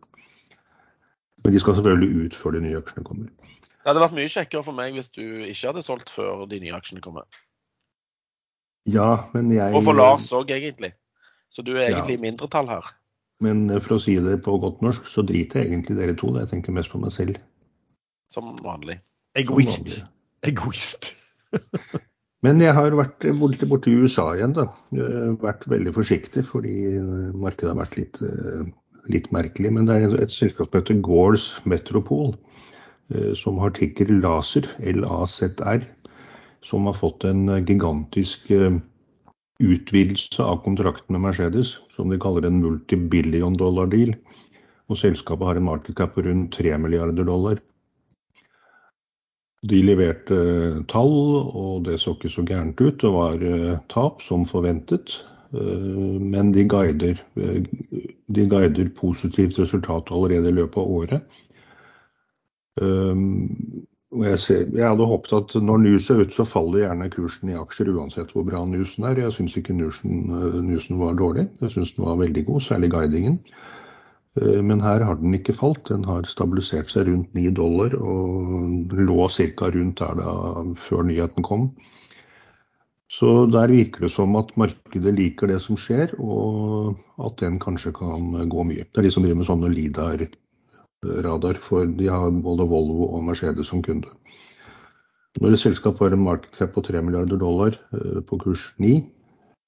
Men 1.44 1.54
de 1.54 1.60
skal 1.60 1.76
selvfølgelig 1.78 2.24
ut 2.24 2.36
før 2.40 2.56
de 2.56 2.64
nye 2.64 2.80
aksjene 2.80 3.04
kommer. 3.06 3.30
Det 3.84 3.90
hadde 3.90 4.00
vært 4.00 4.16
mye 4.16 4.32
kjekkere 4.32 4.64
for 4.64 4.76
meg 4.76 4.94
hvis 4.96 5.10
du 5.12 5.24
ikke 5.24 5.70
hadde 5.70 5.84
solgt 5.84 6.12
før 6.12 6.46
de 6.48 6.60
nye 6.62 6.76
aksjene 6.76 7.04
kommer. 7.04 7.28
Ja, 8.88 9.26
men 9.32 9.50
jeg 9.52 9.76
Og 9.76 9.84
for 9.84 9.96
Lars 9.96 10.30
òg, 10.32 10.52
egentlig. 10.52 10.94
Så 11.52 11.62
du 11.64 11.74
er 11.76 11.90
egentlig 11.90 12.18
i 12.18 12.22
mindretall 12.22 12.68
her. 12.68 12.88
Men 13.44 13.66
for 13.80 13.96
å 13.96 14.00
si 14.02 14.16
det 14.22 14.38
på 14.44 14.56
godt 14.62 14.80
norsk, 14.84 15.04
så 15.10 15.24
driter 15.26 15.62
jeg 15.62 15.72
egentlig 15.72 15.98
dere 15.98 16.16
to. 16.16 16.32
Jeg 16.38 16.50
tenker 16.50 16.74
mest 16.76 16.92
på 16.92 17.00
meg 17.02 17.12
selv. 17.14 17.38
Som 18.32 18.54
vanlig. 18.64 18.98
Egoist. 19.36 19.98
Egoist. 20.46 21.12
Men 22.44 22.60
jeg 22.60 22.74
har 22.76 22.92
vært 22.92 23.24
borte, 23.40 23.66
borte 23.68 23.88
i 23.88 23.96
USA 23.96 24.26
igjen, 24.36 24.52
da. 24.56 24.66
Eh, 24.92 25.30
Vært 25.40 25.64
veldig 25.70 25.94
forsiktig 25.96 26.44
fordi 26.50 26.74
markedet 27.40 27.70
har 27.70 27.78
vært 27.78 27.96
litt, 27.96 28.20
eh, 28.20 28.66
litt 29.12 29.30
merkelig. 29.34 29.72
Men 29.74 29.88
det 29.88 29.98
er 29.98 30.16
et 30.22 30.32
selskap 30.32 30.70
som 30.70 30.80
heter 30.80 31.02
Gores 31.04 31.50
Metropol, 31.68 32.34
eh, 33.12 33.32
som 33.38 33.60
har 33.62 33.74
tikker 33.76 34.10
Laser, 34.20 34.68
LAZR, 34.80 35.84
som 36.64 36.88
har 36.88 36.96
fått 36.96 37.26
en 37.28 37.46
gigantisk 37.66 38.50
eh, 38.54 38.78
utvidelse 39.62 40.42
av 40.42 40.62
kontrakten 40.64 41.14
med 41.16 41.28
Mercedes, 41.28 41.76
som 41.96 42.10
de 42.10 42.18
kaller 42.20 42.48
en 42.48 42.62
multibillion 42.62 43.56
dollar 43.58 43.90
deal. 43.92 44.14
Og 44.92 45.00
selskapet 45.00 45.48
har 45.48 45.60
en 45.60 45.70
market 45.70 45.96
på 45.96 46.24
rundt 46.24 46.52
3 46.58 46.76
milliarder 46.78 47.24
dollar. 47.24 47.60
De 49.64 49.78
leverte 49.80 50.36
eh, 50.36 50.80
tall, 50.92 51.14
og 51.56 51.86
det 51.86 52.00
så 52.02 52.16
ikke 52.16 52.32
så 52.32 52.44
gærent 52.44 52.80
ut. 52.80 52.98
Det 53.00 53.12
var 53.12 53.46
tap, 53.92 54.20
som 54.24 54.44
forventet. 54.48 55.22
Eh, 55.54 56.20
Men 56.34 56.52
de 56.52 56.64
guider, 56.68 57.22
eh, 57.36 57.62
de 58.26 58.46
guider 58.50 58.90
positivt 58.98 59.58
resultat 59.58 60.10
allerede 60.10 60.48
i 60.50 60.58
løpet 60.60 60.80
av 60.82 60.94
året. 61.00 61.42
Og 64.14 64.22
jeg, 64.28 64.38
ser, 64.38 64.66
jeg 64.70 64.86
hadde 64.86 65.06
håpet 65.10 65.32
at 65.34 65.54
når 65.66 65.80
news 65.82 66.06
er 66.12 66.20
ute, 66.22 66.34
så 66.36 66.44
faller 66.46 66.84
gjerne 66.84 67.10
kursen 67.10 67.50
i 67.50 67.56
aksjer 67.58 67.90
uansett 67.90 68.30
hvor 68.34 68.44
bra 68.46 68.60
newsen 68.68 69.06
er. 69.08 69.18
Jeg 69.18 69.34
syns 69.34 69.56
ikke 69.58 69.74
newsen, 69.74 70.28
eh, 70.30 70.58
newsen 70.62 71.00
var 71.00 71.16
dårlig. 71.18 71.48
Jeg 71.62 71.74
syns 71.74 71.94
den 71.96 72.06
var 72.06 72.20
veldig 72.20 72.44
god, 72.46 72.62
særlig 72.62 72.92
guidingen. 72.94 73.40
Eh, 74.38 74.62
Men 74.62 74.80
her 74.80 75.02
har 75.02 75.18
den 75.18 75.34
ikke 75.34 75.56
falt. 75.58 75.82
Den 75.88 76.06
har 76.06 76.30
stabilisert 76.30 76.94
seg 76.94 77.08
rundt 77.08 77.34
9 77.34 77.50
dollar 77.58 77.96
og 77.98 78.94
lå 78.94 79.28
ca. 79.28 79.70
rundt 79.74 79.98
der 79.98 80.14
da 80.22 80.30
før 80.86 81.02
nyheten 81.10 81.42
kom. 81.42 81.72
Så 83.12 83.46
der 83.52 83.68
virker 83.68 84.06
det 84.06 84.12
som 84.14 84.34
at 84.40 84.54
markedet 84.58 85.12
liker 85.14 85.50
det 85.50 85.60
som 85.62 85.76
skjer, 85.78 86.14
og 86.18 86.96
at 87.20 87.36
den 87.42 87.60
kanskje 87.62 87.92
kan 87.94 88.32
gå 88.50 88.64
mye. 88.66 88.86
Det 88.88 89.02
er 89.02 89.06
de 89.06 89.12
som 89.12 89.22
driver 89.22 89.42
med 89.42 89.48
sånne 89.48 89.70
LIDAR-radar, 89.70 91.60
for 91.62 91.86
de 91.86 92.08
har 92.10 92.32
både 92.32 92.66
Volvo 92.70 93.10
og 93.12 93.26
Mercedes 93.28 93.70
som 93.70 93.84
kunde. 93.84 94.10
Når 95.42 95.56
et 95.56 95.62
selskap 95.64 95.98
har 95.98 96.14
en 96.14 96.22
market 96.24 96.54
cap 96.54 96.72
på 96.74 96.82
3 96.86 97.02
milliarder 97.02 97.38
dollar 97.38 97.74
eh, 97.92 98.20
på 98.22 98.38
kurs 98.38 98.68
9 98.78 99.00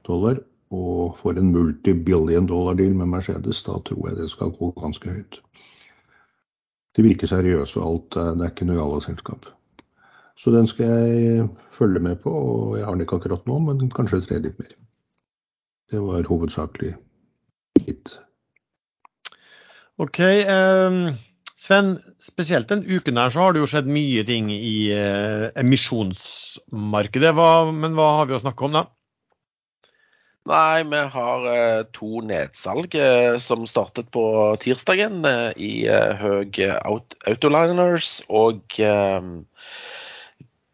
dollar, 0.07 0.39
og 0.75 1.17
får 1.21 1.39
en 1.39 1.53
multibillion 1.55 2.47
dollar 2.47 2.75
deal 2.79 2.95
med 2.95 3.11
Mercedes, 3.11 3.63
da 3.67 3.79
tror 3.87 4.09
jeg 4.09 4.19
det 4.19 4.31
skal 4.31 4.55
gå 4.55 4.73
ganske 4.79 5.11
høyt. 5.11 5.41
De 6.97 7.05
virker 7.05 7.31
seriøse 7.31 7.79
og 7.81 7.87
alt, 7.87 8.17
eh, 8.17 8.33
det 8.39 8.47
er 8.47 8.55
ikke 8.55 8.69
noe 8.71 8.79
jalla-selskap. 8.79 9.51
Så 10.37 10.53
den 10.53 10.69
skal 10.69 10.91
jeg 10.91 11.49
følge 11.77 12.03
med 12.03 12.21
på, 12.25 12.31
og 12.31 12.77
jeg 12.79 12.85
har 12.85 12.97
den 12.97 13.07
ikke 13.07 13.17
akkurat 13.21 13.47
nå, 13.49 13.59
men 13.65 13.91
kanskje 13.93 14.21
tre 14.27 14.41
litt 14.45 14.59
mer. 14.61 14.75
Det 15.93 16.03
var 16.03 16.27
hovedsakelig 16.29 16.97
hit. 17.87 18.17
OK. 20.03 20.21
Um, 20.51 21.17
Sven, 21.57 21.95
spesielt 22.21 22.69
den 22.69 22.85
uken 22.85 23.17
her 23.17 23.33
så 23.33 23.47
har 23.47 23.55
det 23.55 23.63
jo 23.63 23.71
skjedd 23.71 23.89
mye 23.89 24.27
ting 24.29 24.51
i 24.53 24.91
uh, 24.93 25.49
emisjonsmarkedet. 25.57 27.33
Hva, 27.37 27.49
men 27.73 27.97
hva 27.97 28.11
har 28.19 28.29
vi 28.29 28.37
å 28.37 28.43
snakke 28.43 28.69
om 28.69 28.77
da? 28.77 28.85
Nei, 30.47 30.85
vi 30.87 31.01
har 31.15 31.47
uh, 31.49 31.87
to 31.97 32.21
nedsalg 32.29 32.93
uh, 33.01 33.39
som 33.41 33.65
startet 33.67 34.13
på 34.15 34.27
tirsdagen 34.63 35.25
i 35.57 35.73
Høg 36.21 36.61
Autoliners 36.77 38.21
og 38.29 38.77
eh, 38.79 39.33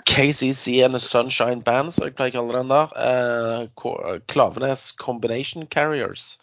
KCC 0.06 0.84
and 0.84 0.94
the 0.94 1.00
Sunshine 1.00 1.60
Band, 1.64 1.92
som 1.94 2.06
jeg 2.06 2.16
pleier 2.18 2.32
å 2.34 2.36
kalle 2.40 2.58
den 2.60 2.72
der. 2.72 2.88
Eh, 3.06 3.60
Klavenes 4.32 4.92
Combination 4.98 5.66
Carriers 5.66 6.38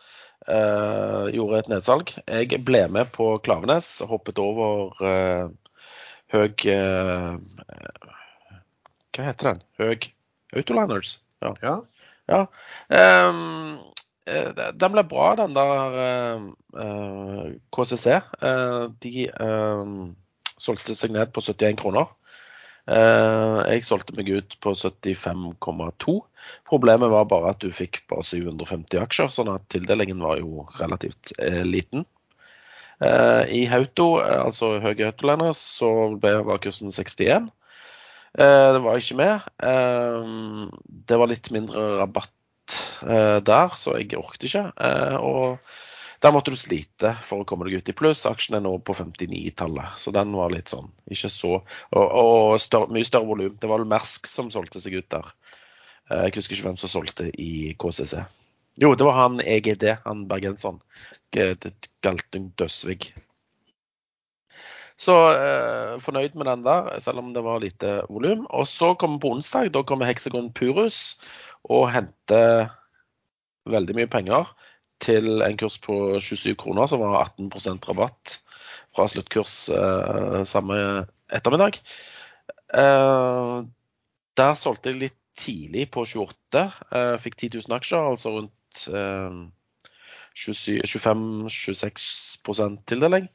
eh, 0.48 1.26
gjorde 1.36 1.60
et 1.60 1.72
nedsalg. 1.72 2.14
Jeg 2.26 2.64
ble 2.66 2.88
med 2.92 3.12
på 3.16 3.38
Klavenes, 3.46 4.02
hoppet 4.10 4.40
over 4.42 4.96
eh, 5.04 5.48
Høg 6.30 6.62
Hva 9.10 9.24
heter 9.26 9.46
den? 9.50 9.64
Høg 9.82 10.12
Autoliners. 10.56 11.18
Ja. 11.42 11.54
Ja. 11.64 11.76
Ja. 12.30 12.46
Um, 12.90 13.80
den 14.78 14.94
ble 14.94 15.04
bra, 15.10 15.32
den 15.40 15.56
der 15.56 15.96
uh, 16.78 17.50
KCC. 17.74 18.20
Uh, 18.44 18.94
de 19.02 19.26
ehm, 19.32 19.96
solgte 20.62 20.94
seg 20.98 21.16
ned 21.16 21.34
på 21.34 21.42
71 21.42 21.80
kroner. 21.82 22.12
Eh, 22.90 23.60
jeg 23.76 23.86
solgte 23.86 24.16
meg 24.18 24.30
ut 24.34 24.56
på 24.64 24.74
75,2. 24.74 26.16
Problemet 26.70 27.12
var 27.12 27.28
bare 27.30 27.54
at 27.54 27.62
du 27.62 27.70
fikk 27.74 28.02
bare 28.10 28.26
750 28.26 29.02
aksjer, 29.04 29.30
sånn 29.34 29.52
at 29.54 29.68
tildelingen 29.70 30.24
var 30.24 30.40
jo 30.42 30.66
relativt 30.80 31.34
eh, 31.38 31.62
liten. 31.68 32.08
Eh, 33.04 33.44
I 33.60 33.62
Hauto, 33.70 34.16
altså 34.24 34.78
Høge 34.84 35.12
Autoliners, 35.12 35.62
så 35.80 35.92
var 36.24 36.64
kursen 36.64 36.90
61. 36.96 37.52
Eh, 38.40 38.70
det 38.74 38.82
var 38.86 38.98
ikke 38.98 39.20
med. 39.20 39.46
Det 41.10 41.22
var 41.22 41.32
litt 41.32 41.52
mindre 41.54 41.86
rabatt 42.02 42.36
der, 43.00 43.72
så 43.80 43.96
jeg 43.98 44.18
orket 44.20 44.44
ikke. 44.46 44.66
Og 45.26 45.58
der 46.20 46.34
måtte 46.36 46.52
du 46.52 46.58
slite 46.60 47.14
for 47.24 47.42
å 47.42 47.48
komme 47.48 47.68
deg 47.68 47.80
ut 47.80 47.92
i 47.92 47.96
pluss. 47.96 48.26
Aksjen 48.28 48.58
er 48.58 48.64
nå 48.66 48.74
på 48.84 48.96
59-tallet, 48.98 49.96
så 50.02 50.12
den 50.16 50.34
var 50.36 50.52
litt 50.52 50.72
sånn 50.72 50.90
ikke 51.08 51.32
så 51.32 51.54
Og, 51.60 52.04
og 52.04 52.60
større, 52.60 52.92
mye 52.92 53.08
større 53.08 53.30
volum. 53.30 53.56
Det 53.60 53.70
var 53.72 53.80
vel 53.80 53.90
Mersk 53.90 54.28
som 54.28 54.52
solgte 54.52 54.82
seg 54.84 55.00
ut 55.00 55.08
der. 55.14 55.32
Eh, 56.10 56.28
jeg 56.28 56.36
husker 56.42 56.58
ikke 56.58 56.68
hvem 56.68 56.82
som 56.82 56.92
solgte 56.92 57.30
i 57.40 57.72
KCC. 57.80 58.20
Jo, 58.80 58.94
det 58.96 59.08
var 59.08 59.18
han 59.18 59.40
EGD, 59.44 59.88
han 60.06 60.28
bergenseren. 60.28 60.80
Galtung 61.34 62.52
Døsvig. 62.60 63.14
Så 65.00 65.16
eh, 65.32 65.96
fornøyd 66.04 66.36
med 66.36 66.50
den 66.50 66.66
der, 66.68 66.92
selv 67.00 67.24
om 67.24 67.32
det 67.36 67.44
var 67.46 67.62
lite 67.64 68.02
volum. 68.12 68.44
Og 68.52 68.68
så 68.68 68.92
kommer 69.00 69.22
på 69.24 69.32
onsdag, 69.38 69.72
da 69.72 69.86
kommer 69.88 70.10
Hexagon 70.10 70.52
Purus 70.52 71.20
og 71.64 71.88
henter 71.94 72.68
veldig 73.70 73.96
mye 73.96 74.12
penger 74.12 74.52
til 75.00 75.42
en 75.46 75.58
kurs 75.60 75.78
på 75.82 76.20
27 76.20 76.56
kroner, 76.60 76.90
som 76.90 77.00
var 77.04 77.32
18% 77.38 77.88
rabatt 77.90 78.40
fra 78.96 79.08
sluttkurs 79.08 79.70
eh, 79.74 80.44
samme 80.50 80.78
ettermiddag. 81.32 81.80
Eh, 82.74 83.62
der 84.40 84.54
solgte 84.58 84.90
jeg 84.92 85.02
litt 85.06 85.18
tidlig 85.40 85.86
på 85.94 86.00
28. 86.08 86.66
Eh, 86.92 87.16
fikk 87.24 87.36
10 87.38 87.50
000 87.62 87.78
aksjer, 87.80 88.02
altså 88.12 88.28
rundt 88.36 88.56
25-26% 90.40 92.84
tildeling. 92.90 93.26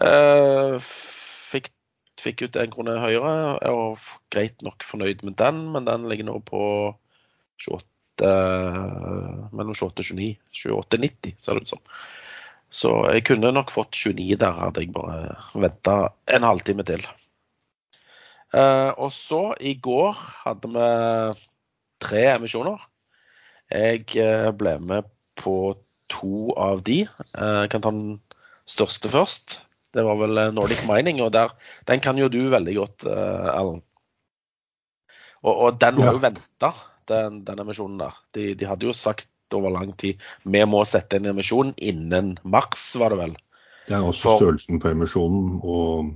Eh, 0.00 0.74
fikk, 1.50 1.66
fikk 2.20 2.42
ut 2.46 2.56
en 2.60 2.72
krone 2.74 2.94
høyere 3.02 3.32
og 3.72 3.90
greit 4.32 4.58
nok 4.66 4.78
fornøyd 4.86 5.20
med 5.26 5.34
den, 5.40 5.56
men 5.74 5.82
den 5.88 6.02
ligger 6.10 6.26
nå 6.30 6.36
på 6.46 6.60
28 7.60 7.84
mellom 8.20 9.72
28 9.74 10.02
og 10.02 10.08
29. 10.10 10.34
28-90 10.52 11.38
ser 11.40 11.56
det 11.56 11.64
ut 11.64 11.72
som. 11.74 11.82
Så 12.70 12.92
jeg 13.10 13.24
kunne 13.26 13.50
nok 13.50 13.72
fått 13.74 13.98
29 13.98 14.36
der, 14.38 14.54
hadde 14.54 14.84
jeg 14.84 14.92
bare 14.94 15.34
venta 15.58 15.96
en 16.30 16.46
halvtime 16.46 16.86
til. 16.86 17.02
Uh, 18.50 18.90
og 18.98 19.10
så, 19.14 19.54
i 19.62 19.76
går, 19.78 20.18
hadde 20.44 20.70
vi 20.74 20.86
tre 22.02 22.22
emisjoner. 22.34 22.82
Jeg 23.70 24.06
uh, 24.18 24.50
ble 24.54 24.76
med 24.82 25.10
på 25.38 25.74
to 26.10 26.50
av 26.58 26.82
de. 26.86 27.04
Uh, 27.34 27.62
jeg 27.64 27.72
kan 27.74 27.84
ta 27.84 27.92
den 27.94 28.18
største 28.70 29.10
først. 29.10 29.60
Det 29.94 30.06
var 30.06 30.18
vel 30.18 30.38
Nordic 30.54 30.84
Mining, 30.86 31.18
og 31.22 31.32
der, 31.34 31.54
den 31.90 32.02
kan 32.02 32.18
jo 32.18 32.30
du 32.30 32.44
veldig 32.52 32.74
godt, 32.76 33.06
Erlend. 33.10 33.82
Og, 35.40 35.54
og, 35.54 35.80
den 35.82 35.96
var 35.98 36.10
ja. 36.10 36.12
jo 36.14 36.22
venta 36.22 36.70
den, 37.10 37.42
den 37.46 37.62
emisjonen 37.64 38.00
der. 38.00 38.16
De, 38.36 38.52
de, 38.54 38.68
hadde 38.70 38.88
jo 38.88 38.96
sagt 38.96 39.28
over 39.56 39.72
lang 39.74 39.92
tid 39.98 40.20
vi 40.46 40.62
må 40.68 40.84
sette 40.86 41.18
en 41.18 41.30
emisjon 41.32 41.74
innen 41.76 42.36
mars, 42.42 42.84
var 43.00 43.14
det 43.14 43.22
vel. 43.24 43.38
Det 43.88 43.96
er 43.98 44.06
også 44.06 44.22
For, 44.22 44.42
størrelsen 44.42 44.82
på 44.82 44.92
emisjonen. 44.92 45.54
Og 45.66 46.12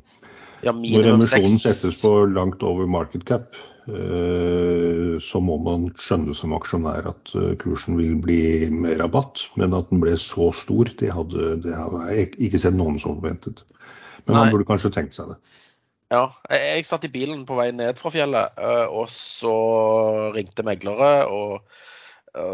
ja, 0.65 0.73
når 0.73 1.15
emisjonen 1.15 1.57
6. 1.59 1.63
settes 1.65 2.03
på 2.05 2.13
langt 2.31 2.63
over 2.63 2.87
market 2.91 3.27
cap, 3.29 3.59
eh, 3.91 5.17
så 5.25 5.43
må 5.43 5.59
man 5.65 5.89
skjønne 5.99 6.37
som 6.39 6.55
aksjonær 6.57 7.11
at 7.11 7.35
eh, 7.35 7.51
kursen 7.61 7.99
vil 7.99 8.15
bli 8.23 8.71
med 8.71 9.03
rabatt. 9.03 9.49
Men 9.61 9.75
at 9.77 9.91
den 9.91 10.05
ble 10.05 10.15
så 10.21 10.53
stor, 10.55 10.93
det 11.01 11.11
hadde, 11.17 11.57
det 11.67 11.75
hadde 11.75 12.07
jeg 12.13 12.31
ikke 12.49 12.63
sett 12.63 12.79
noen 12.79 13.01
som 13.03 13.19
forventet. 13.19 13.65
Men 14.25 14.39
man 14.39 14.55
burde 14.55 14.69
kanskje 14.69 14.95
tenkt 14.95 15.19
seg 15.19 15.35
det. 15.35 15.41
Ja, 16.13 16.27
jeg, 16.51 16.61
jeg, 16.61 16.87
satt 16.89 17.07
i 17.09 17.13
bilen 17.13 17.47
på 17.49 17.57
vei 17.59 17.71
ned 17.75 17.99
fra 18.01 18.13
fjellet, 18.13 18.61
eh, 18.61 18.87
og 18.93 19.09
så 19.13 19.55
ringte 20.35 20.67
meglere. 20.67 21.15
og 21.31 21.65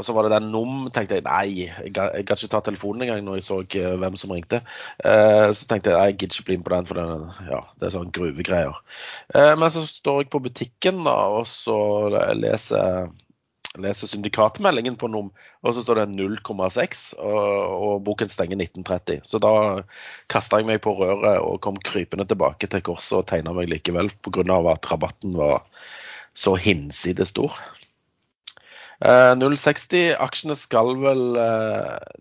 så 0.04 0.12
var 0.12 0.26
det 0.26 0.34
den 0.34 0.50
NOM. 0.52 0.90
tenkte 0.92 1.16
jeg 1.16 1.24
nei, 1.24 1.70
jeg 1.70 1.92
kan 1.96 2.12
ikke 2.20 2.50
ta 2.52 2.60
telefonen 2.60 3.06
engang 3.06 3.22
når 3.24 3.38
jeg 3.38 3.46
så 3.46 3.60
eh, 3.64 3.96
hvem 4.02 4.18
som 4.20 4.34
ringte. 4.36 4.60
Eh, 5.04 5.48
så 5.56 5.66
tenkte 5.70 5.94
jeg 5.94 6.10
jeg 6.10 6.18
gidder 6.18 6.36
ikke 6.36 6.48
bli 6.50 6.58
med 6.60 6.66
på 6.66 6.74
den, 6.74 6.90
for 6.90 7.00
det, 7.00 7.46
ja, 7.48 7.62
det 7.80 7.88
er 7.88 7.94
sånn 7.96 8.12
gruvegreier. 8.12 8.82
Men 9.32 9.72
så 9.72 9.86
står 9.88 10.24
jeg 10.24 10.30
på 10.34 10.42
butikken 10.44 11.02
da, 11.08 11.16
og 11.40 11.48
så 11.48 11.78
leser 12.36 13.08
leser 13.78 14.10
syndikatmeldingen 14.10 14.96
på 14.98 15.08
NOM, 15.10 15.28
og 15.62 15.74
så 15.74 15.84
står 15.84 16.00
det 16.00 16.06
0,6, 16.18 17.02
og, 17.22 17.42
og, 17.76 17.92
boken 18.06 18.30
stenger 18.32 18.58
1930. 18.58 19.20
Så 19.26 19.38
da 19.42 19.52
kasta 20.32 20.58
jeg 20.58 20.66
meg 20.70 20.80
på 20.82 20.96
røret 20.98 21.38
og 21.44 21.60
kom 21.62 21.78
krypende 21.78 22.26
tilbake 22.26 22.70
til 22.70 22.82
korset 22.86 23.20
og 23.20 23.28
tegna 23.30 23.54
meg 23.54 23.70
likevel 23.70 24.10
pga. 24.24 24.58
at 24.72 24.90
rabatten 24.90 25.36
var 25.38 25.62
så 26.34 26.56
hinsides 26.58 27.30
stor. 27.30 27.54
Eh, 29.00 29.34
060, 29.38 30.16
aksjene 30.18 30.56
skal 30.58 30.96
vel 31.00 31.38
eh, 31.40 32.18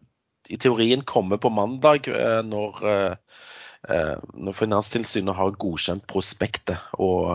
i 0.50 0.58
teorien 0.58 1.02
komme 1.02 1.38
på 1.38 1.50
mandag 1.54 2.08
eh, 2.08 2.42
når, 2.46 2.80
eh, 2.90 3.42
eh, 3.90 4.16
når 4.34 4.58
Finanstilsynet 4.58 5.36
har 5.36 5.58
godkjent 5.62 6.08
prospektet 6.10 6.78
og 6.98 7.34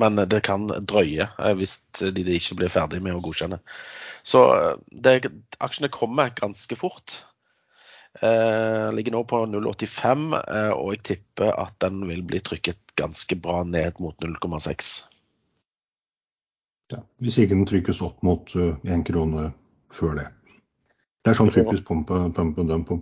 men 0.00 0.18
det 0.30 0.40
kan 0.46 0.66
drøye 0.68 1.28
eh, 1.30 1.54
hvis 1.58 1.78
de 2.00 2.24
ikke 2.36 2.58
blir 2.62 2.72
ferdig 2.72 3.02
med 3.04 3.16
å 3.16 3.22
godkjenne. 3.24 3.60
Så 4.24 4.42
eh, 4.56 4.74
det, 4.90 5.20
aksjene 5.62 5.92
kommer 5.92 6.34
ganske 6.36 6.76
fort. 6.80 7.20
Eh, 8.22 8.92
ligger 8.94 9.12
nå 9.12 9.24
på 9.28 9.42
0,85, 9.50 10.28
eh, 10.38 10.70
og 10.72 10.94
jeg 10.94 11.02
tipper 11.10 11.50
at 11.58 11.76
den 11.84 12.04
vil 12.08 12.22
bli 12.26 12.40
trykket 12.44 12.94
ganske 12.96 13.36
bra 13.36 13.62
ned 13.68 13.98
mot 14.00 14.16
0,6. 14.22 14.94
Ja, 16.92 17.00
hvis 17.24 17.40
ikke 17.40 17.56
den 17.56 17.66
trykkes 17.68 18.00
opp 18.04 18.22
mot 18.22 18.52
én 18.54 19.00
uh, 19.00 19.04
krone 19.08 19.48
før 19.94 20.18
det. 20.20 20.26
Det 21.24 21.32
er 21.32 21.38
sånn 21.38 21.50
typisk 21.50 21.86
pump 21.88 22.12
and 22.12 22.36
dump. 22.68 22.92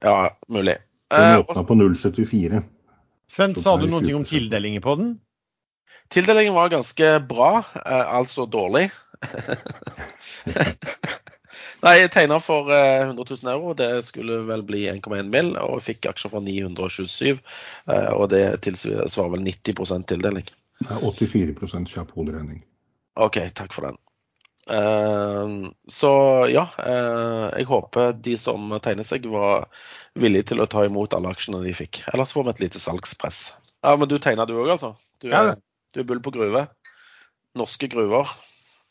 Ja, 0.00 0.30
mulig. 0.48 0.78
Den 1.12 1.42
åpna 1.44 1.64
på 1.68 1.76
0,74. 1.76 2.62
Sven, 3.28 3.54
sa 3.60 3.76
du 3.76 3.84
noe 3.92 4.00
om 4.16 4.24
tildelinger 4.24 4.80
på 4.84 4.94
den? 4.96 5.10
Tildelingen 6.08 6.54
var 6.54 6.68
ganske 6.68 7.20
bra, 7.20 7.64
eh, 7.86 8.14
altså 8.14 8.46
dårlig. 8.46 8.90
Nei, 11.78 11.92
jeg 12.00 12.10
tegna 12.10 12.40
for 12.42 12.72
100 12.72 13.12
eh, 13.12 13.36
000 13.44 13.52
euro. 13.52 13.74
Det 13.76 13.90
skulle 14.06 14.40
vel 14.48 14.64
bli 14.66 14.86
1,1 14.90 15.28
mill. 15.30 15.52
Og 15.60 15.82
fikk 15.84 16.08
aksjer 16.08 16.32
for 16.32 16.44
927. 16.44 17.36
Eh, 17.92 18.10
og 18.14 18.30
det 18.32 18.62
tilsvarer 18.64 19.34
vel 19.36 19.44
90 19.44 20.08
tildeling. 20.08 20.48
Det 20.80 20.90
er 20.94 21.04
84% 21.04 21.92
kjapp 21.92 22.16
hoderegning. 22.16 22.64
OK, 23.18 23.40
takk 23.54 23.74
for 23.74 23.90
den. 23.90 24.00
Så 25.88 26.10
ja, 26.52 26.66
jeg 27.56 27.64
håper 27.70 28.10
de 28.12 28.34
som 28.36 28.74
tegner 28.84 29.06
seg, 29.08 29.24
var 29.32 29.64
villige 30.12 30.50
til 30.50 30.60
å 30.60 30.68
ta 30.68 30.84
imot 30.84 31.16
alle 31.16 31.32
aksjene 31.32 31.62
de 31.64 31.72
fikk. 31.74 32.02
Ellers 32.12 32.34
får 32.36 32.44
vi 32.44 32.52
et 32.52 32.60
lite 32.66 32.82
salgspress. 32.82 33.38
Ja, 33.80 33.96
Men 33.96 34.10
du 34.12 34.18
tegna 34.20 34.44
du 34.46 34.52
òg, 34.58 34.68
altså? 34.76 34.92
Du, 35.22 35.30
ja, 35.32 35.56
du 35.98 36.04
er 36.04 36.10
bull 36.12 36.22
på 36.24 36.34
gruve. 36.34 36.68
Norske 37.58 37.90
gruver. 37.90 38.30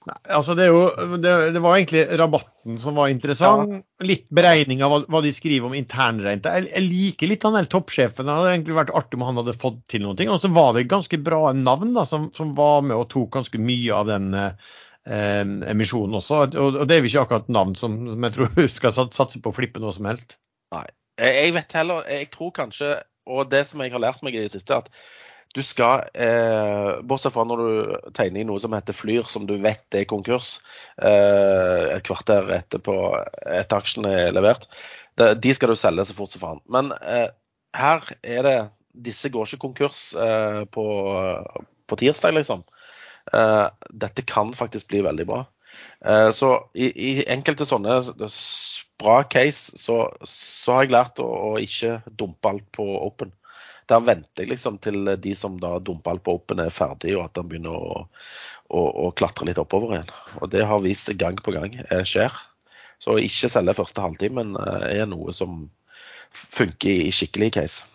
Nei, 0.07 0.15
altså 0.37 0.53
det, 0.55 0.69
jo, 0.69 0.83
det, 1.19 1.31
det, 1.51 1.59
var 1.59 1.75
egentlig 1.75 2.05
rabatten 2.19 2.77
som 2.79 2.95
var 2.95 3.11
interessant. 3.11 3.73
Ja. 3.75 4.07
Litt 4.07 4.27
beregning 4.31 4.83
av 4.85 4.93
hva, 4.93 4.99
hva, 5.11 5.21
de 5.25 5.33
skriver 5.35 5.67
om 5.67 5.75
internrente. 5.75 6.53
Jeg, 6.53 6.69
jeg 6.71 6.85
liker 6.85 7.31
litt 7.31 7.43
han 7.43 7.57
der 7.57 7.67
toppsjefen. 7.67 8.27
Det 8.27 8.37
hadde 8.37 8.53
egentlig 8.53 8.77
vært 8.77 8.93
artig 8.95 9.19
om 9.19 9.25
han 9.27 9.41
hadde 9.41 9.57
fått 9.59 9.81
til 9.91 10.05
noen 10.05 10.19
ting. 10.19 10.31
Og 10.31 10.39
så 10.43 10.51
var 10.55 10.71
det 10.77 10.85
ganske 10.91 11.19
bra 11.23 11.51
navn 11.57 11.91
da, 11.97 12.05
som, 12.07 12.29
som 12.35 12.55
var 12.55 12.85
med 12.87 12.95
og 12.95 13.09
tok 13.11 13.33
ganske 13.35 13.59
mye 13.59 13.97
av 13.97 14.07
den 14.07 14.31
eh, 14.37 15.43
emisjonen 15.73 16.21
også. 16.21 16.39
Og, 16.45 16.71
og, 16.71 16.81
det 16.87 16.95
er 16.95 17.03
jo 17.03 17.11
ikke 17.11 17.25
akkurat 17.25 17.51
navn 17.51 17.75
som, 17.75 17.99
som 18.13 18.29
jeg 18.29 18.37
tror 18.37 18.63
skal 18.79 18.95
satse 18.95 19.43
på 19.43 19.51
å 19.51 19.59
flippe 19.59 19.83
noe 19.83 19.91
som 19.97 20.07
helst. 20.07 20.39
Nei. 20.75 20.87
Jeg 21.17 21.53
vet 21.55 21.71
heller 21.73 22.05
Jeg 22.05 22.27
tror 22.29 22.51
kanskje, 22.53 22.91
og 23.27 23.47
det 23.49 23.63
som 23.67 23.81
jeg 23.81 23.91
har 23.91 24.03
lært 24.03 24.23
meg 24.23 24.37
i 24.37 24.43
det 24.43 24.53
siste, 24.53 24.77
at 24.77 24.91
du 25.55 25.61
skal, 25.65 26.07
eh, 26.13 26.99
bortsett 27.07 27.33
fra 27.35 27.45
når 27.47 27.61
du 27.63 28.11
tegner 28.17 28.41
i 28.41 28.47
noe 28.47 28.59
som 28.61 28.73
heter 28.75 28.95
Flyr, 28.95 29.27
som 29.31 29.47
du 29.47 29.55
vet 29.61 29.95
er 29.95 30.07
konkurs 30.09 30.57
eh, 31.01 31.95
et 31.95 32.05
kvarter 32.07 32.51
etterpå 32.57 32.95
etter 33.45 33.77
aksjen 33.79 34.07
er 34.09 34.33
levert, 34.35 34.67
de 35.17 35.53
skal 35.55 35.73
du 35.73 35.79
selge 35.79 36.05
så 36.05 36.13
fort 36.17 36.33
som 36.33 36.43
faen. 36.43 36.59
Men 36.69 36.91
eh, 37.01 37.29
her 37.77 38.11
er 38.23 38.43
det 38.45 38.57
Disse 38.97 39.29
går 39.29 39.45
ikke 39.45 39.61
konkurs 39.61 40.15
eh, 40.17 40.63
på, 40.73 40.83
på, 41.85 41.97
tirsdag, 42.01 42.33
liksom. 42.33 42.63
Eh, 43.29 43.67
dette 43.93 44.23
kan 44.25 44.55
faktisk 44.57 44.89
bli 44.89 45.03
veldig 45.05 45.27
bra. 45.29 45.43
Eh, 46.01 46.29
så 46.33 46.49
i, 46.73 46.87
i, 46.89 47.11
enkelte 47.29 47.67
sånne 47.69 47.99
bra 48.97 49.19
case, 49.29 49.77
så, 49.77 49.99
så 50.25 50.73
har 50.73 50.87
jeg 50.87 50.95
lært 50.95 51.21
å, 51.21 51.27
å 51.29 51.51
ikke 51.61 51.99
dumpe 52.09 52.49
alt 52.49 52.65
på 52.73 52.87
Open 53.03 53.35
der 53.87 54.03
venter 54.03 54.43
jeg 54.43 54.51
liksom 54.51 54.77
til 54.83 55.13
de 55.23 55.33
som 55.37 55.57
da 55.61 55.77
dumper 55.79 56.15
alt 56.15 56.23
på 56.25 56.35
Open 56.37 56.59
er 56.63 56.73
ferdig, 56.73 57.15
og 57.17 57.27
at 57.27 57.39
han 57.39 57.47
begynner 57.49 57.75
å, 57.75 58.03
å, 58.67 58.81
å, 59.07 59.11
klatre 59.15 59.47
litt 59.47 59.61
oppover 59.61 59.95
igjen. 59.95 60.13
Og 60.41 60.51
Det 60.51 60.65
har 60.67 60.83
vist 60.83 61.07
seg 61.09 61.19
gang 61.21 61.39
på 61.39 61.55
gang 61.55 61.75
eh, 61.85 62.03
skjer. 62.07 62.33
Så 62.99 63.17
ikke 63.21 63.49
selge 63.51 63.77
første 63.77 64.03
halvtimen 64.03 64.57
eh, 64.59 64.87
er 65.01 65.09
noe 65.09 65.35
som 65.35 65.67
funker 66.35 67.07
i 67.07 67.13
skikkelig 67.15 67.53
case. 67.59 67.85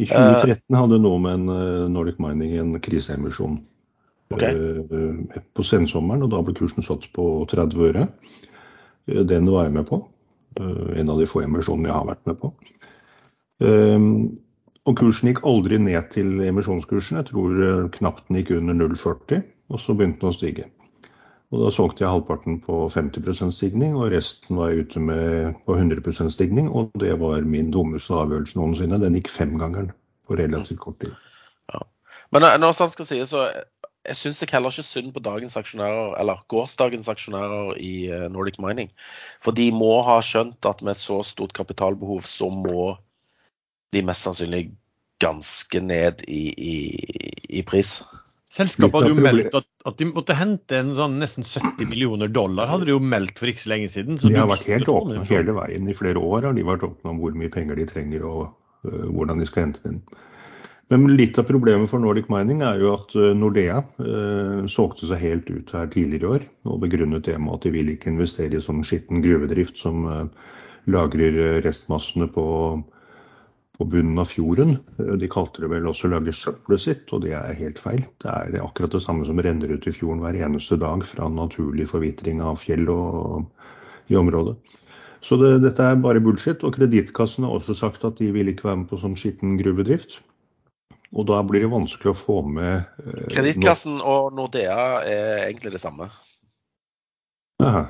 I 0.00 0.06
2013 0.08 0.78
hadde 0.78 1.00
Nomen 1.02 1.48
eh, 1.52 1.88
Nordic 1.92 2.20
Mining 2.22 2.56
en 2.58 2.78
kriseemisjon 2.82 3.60
Ok. 4.30 4.42
eh, 4.42 5.42
på 5.54 5.66
sensommeren, 5.66 6.24
og 6.24 6.32
da 6.32 6.40
ble 6.46 6.54
kursen 6.56 6.86
satt 6.86 7.08
på 7.16 7.26
30 7.50 7.86
øre. 7.90 8.08
Eh, 9.10 9.22
Den 9.26 9.50
var 9.50 9.68
jeg 9.68 9.76
med 9.76 9.86
på. 9.90 10.02
Eh, 10.58 11.00
En 11.00 11.10
av 11.10 11.18
de 11.20 11.26
få 11.28 11.42
emisjonene 11.44 11.90
jeg 11.90 11.98
har 11.98 12.06
vært 12.08 12.26
med 12.26 12.40
på. 12.40 12.54
Eh, 13.60 14.06
Og 14.88 14.96
kursen 14.96 15.28
gikk 15.28 15.42
aldri 15.44 15.76
ned 15.78 16.08
til 16.14 16.40
emisjonskursen. 16.48 17.20
Jeg 17.20 17.28
tror 17.30 17.58
eh, 17.66 17.88
knapt 17.98 18.28
den 18.28 18.40
gikk 18.40 18.54
under 18.56 18.78
0,40, 18.88 19.42
og 19.70 19.82
så 19.82 19.94
begynte 19.94 20.24
den 20.24 20.32
å 20.32 20.36
stige. 20.36 20.68
Og 21.50 21.64
Da 21.64 21.72
solgte 21.74 22.04
jeg 22.04 22.12
halvparten 22.12 22.60
på 22.64 22.84
50% 22.94 23.52
stigning, 23.54 23.96
og 23.98 24.12
resten 24.14 24.56
var 24.56 24.70
jeg 24.70 24.86
ute 24.86 25.02
med 25.02 25.58
på 25.66 25.76
100% 25.76 26.32
stigning. 26.32 26.70
Og 26.70 26.94
det 27.02 27.12
var 27.20 27.42
min 27.42 27.72
dummeste 27.74 28.14
avgjørelse 28.14 28.58
noensinne. 28.58 29.00
Den 29.02 29.18
gikk 29.18 29.28
femgangeren 29.34 29.90
på 30.26 30.38
relativt 30.38 30.80
kort 30.80 31.00
tid. 31.02 31.12
Men 32.30 32.46
eh, 32.46 32.56
når 32.62 32.74
sant 32.78 32.94
skal 32.94 33.08
sies, 33.08 33.34
så 33.34 33.48
jeg 34.06 34.16
syns 34.16 34.40
jeg 34.40 34.52
heller 34.54 34.72
ikke 34.72 34.86
synd 34.86 35.12
på 35.12 35.22
dagens 35.22 35.58
aksjonærer, 35.60 36.14
eller 36.22 36.40
gårsdagens 36.52 37.10
aksjonærer 37.10 37.74
i 37.82 37.92
eh, 38.08 38.26
Nordic 38.32 38.60
Mining. 38.62 38.90
For 39.44 39.52
de 39.56 39.68
må 39.74 40.00
ha 40.06 40.20
skjønt 40.24 40.64
at 40.70 40.82
med 40.86 40.94
et 40.94 41.02
så 41.02 41.20
stort 41.26 41.52
kapitalbehov, 41.58 42.22
så 42.24 42.48
må 42.54 42.94
de 43.94 44.04
mest 44.06 44.26
sannsynlig 44.26 44.70
ganske 45.20 45.82
ned 45.84 46.24
i, 46.28 46.42
i, 46.56 46.76
i 47.60 47.62
pris. 47.66 47.98
Selskapet 48.50 48.96
hadde 48.96 49.12
jo 49.12 49.22
meldt 49.22 49.54
at, 49.54 49.66
at 49.86 49.98
de 50.00 50.08
måtte 50.08 50.34
hente 50.34 50.80
en 50.80 50.94
sånn 50.98 51.20
nesten 51.22 51.46
70 51.46 51.86
millioner 51.90 52.30
dollar, 52.32 52.70
hadde 52.72 52.88
de 52.88 52.96
jo 52.96 53.02
meldt 53.02 53.38
for 53.38 53.50
ikke 53.50 53.62
så 53.62 53.74
lenge 53.76 53.92
siden. 53.92 54.18
Så 54.18 54.30
De 54.32 54.40
har 54.40 54.48
vært 54.50 54.66
helt 54.72 54.90
åpne 54.90 55.22
hele 55.28 55.54
veien. 55.54 55.86
I 55.86 55.94
flere 55.94 56.18
år 56.18 56.48
har 56.48 56.56
de 56.56 56.66
vært 56.66 56.86
åpne 56.88 57.12
om 57.12 57.20
hvor 57.22 57.36
mye 57.38 57.52
penger 57.52 57.78
de 57.78 57.86
trenger 57.86 58.26
og 58.26 58.42
uh, 58.50 59.06
hvordan 59.12 59.38
de 59.38 59.46
skal 59.46 59.68
hente 59.68 59.84
det 59.84 59.94
inn. 59.94 60.02
Men 60.90 61.06
litt 61.14 61.38
av 61.38 61.46
problemet 61.46 61.86
for 61.92 62.02
Nordic 62.02 62.26
Mining 62.32 62.64
er 62.66 62.80
jo 62.82 62.96
at 62.96 63.12
øh, 63.14 63.28
Nordea 63.38 63.76
uh, 64.02 64.64
solgte 64.66 65.06
seg 65.06 65.20
helt 65.22 65.52
ut 65.52 65.70
her 65.70 65.86
tidligere 65.92 66.24
i 66.24 66.30
år, 66.34 66.46
og 66.66 66.80
begrunnet 66.82 67.28
det 67.28 67.36
med 67.38 67.54
at 67.54 67.62
de 67.68 67.70
vil 67.76 67.92
ikke 67.92 68.10
investere 68.10 68.58
i 68.58 68.64
sånn 68.64 68.82
skitten 68.82 69.22
gruvedrift 69.22 69.78
som 69.78 70.08
uh, 70.10 70.24
lagrer 70.90 71.62
restmassene 71.62 72.26
på, 72.34 72.44
på 73.80 73.86
bunnen 73.88 74.18
av 74.20 74.28
fjorden. 74.28 74.74
Eh, 75.00 75.14
De 75.20 75.28
kalte 75.32 75.62
det 75.64 75.70
vel 75.72 75.86
også 75.88 76.08
å 76.08 76.12
lage 76.14 76.34
søppelet 76.36 76.82
sitt, 76.84 77.06
og 77.16 77.22
det 77.24 77.32
er 77.38 77.56
helt 77.56 77.80
feil. 77.80 78.02
Det 78.20 78.28
er 78.28 78.58
akkurat 78.60 78.92
det 78.92 79.00
samme 79.06 79.24
som 79.28 79.40
renner 79.40 79.72
ut 79.72 79.86
i 79.88 79.94
fjorden 79.96 80.20
hver 80.24 80.36
eneste 80.44 80.76
dag 80.80 81.04
fra 81.08 81.30
naturlig 81.32 81.88
forvitring 81.88 82.42
av 82.44 82.60
fjell 82.60 82.84
og, 82.92 83.46
i 84.12 84.18
området. 84.20 84.58
Så 85.24 85.36
det, 85.40 85.54
dette 85.64 85.84
er 85.84 85.98
bare 86.00 86.20
bullshit. 86.24 86.62
Og 86.64 86.74
Kredittkassen 86.76 87.44
har 87.48 87.56
også 87.56 87.74
sagt 87.76 88.04
at 88.08 88.20
de 88.20 88.28
vil 88.32 88.48
ikke 88.52 88.68
være 88.68 88.82
med 88.82 88.90
på 88.92 89.00
sånn 89.00 89.16
skitten 89.20 89.56
gruvedrift. 89.60 90.20
Og 91.10 91.26
da 91.26 91.40
blir 91.42 91.64
det 91.64 91.72
vanskelig 91.72 92.12
å 92.12 92.18
få 92.18 92.36
med 92.46 92.84
eh, 93.04 93.24
Kredittkassen 93.32 93.96
og 94.00 94.30
Nordea 94.38 94.76
er 95.02 95.48
egentlig 95.48 95.72
det 95.74 95.82
samme. 95.82 96.06
no- 97.60 97.66
Aha. 97.66 97.82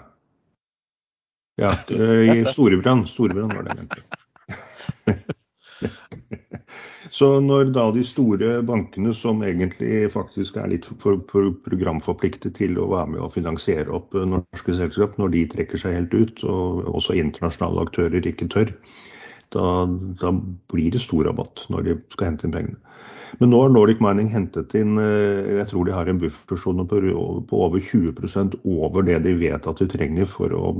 Ja, 1.60 1.74
eh, 1.92 2.40
i 2.40 2.44
Storebrand. 2.54 3.10
Storebrand 3.12 3.52
var 3.58 3.66
det 3.66 3.74
jeg 3.76 3.82
mente. 3.84 5.26
Så 7.16 7.28
når 7.42 7.72
da 7.74 7.86
de 7.94 8.02
store 8.06 8.60
bankene, 8.66 9.12
som 9.16 9.42
egentlig 9.44 10.04
faktisk 10.14 10.58
er 10.60 10.70
litt 10.72 10.86
for, 11.02 11.20
for 11.30 11.50
programforpliktet 11.66 12.54
til 12.58 12.78
å 12.78 12.88
være 12.92 13.14
med 13.14 13.24
og 13.24 13.34
finansiere 13.36 13.90
opp 13.96 14.14
eh, 14.14 14.28
norske 14.28 14.76
selskap, 14.78 15.16
når 15.20 15.34
de 15.34 15.46
trekker 15.54 15.80
seg 15.80 15.96
helt 15.96 16.14
ut, 16.14 16.44
og 16.44 16.84
også 16.92 17.18
internasjonale 17.18 17.86
aktører 17.88 18.30
ikke 18.30 18.50
tør, 18.52 18.74
da, 19.50 19.64
da 20.20 20.30
blir 20.70 20.94
det 20.94 21.02
stor 21.02 21.26
rabatt 21.26 21.64
når 21.72 21.88
de 21.88 21.96
skal 22.14 22.30
hente 22.30 22.46
inn 22.46 22.54
pengene. 22.54 22.78
Men 23.38 23.52
nå 23.52 23.60
har 23.62 23.70
Nordic 23.70 24.00
Mining 24.02 24.28
hentet 24.32 24.74
inn 24.78 24.98
eh, 24.98 25.56
jeg 25.60 25.70
tror 25.70 25.86
de 25.86 25.94
har 25.94 26.10
en 26.10 26.20
buffersone 26.22 26.86
på, 26.90 27.00
over 27.56 27.80
20 27.80 28.60
over 28.66 29.06
det 29.06 29.20
de 29.26 29.36
vet 29.38 29.66
at 29.66 29.82
de 29.82 29.88
trenger 29.90 30.26
for 30.30 30.54
å 30.54 30.74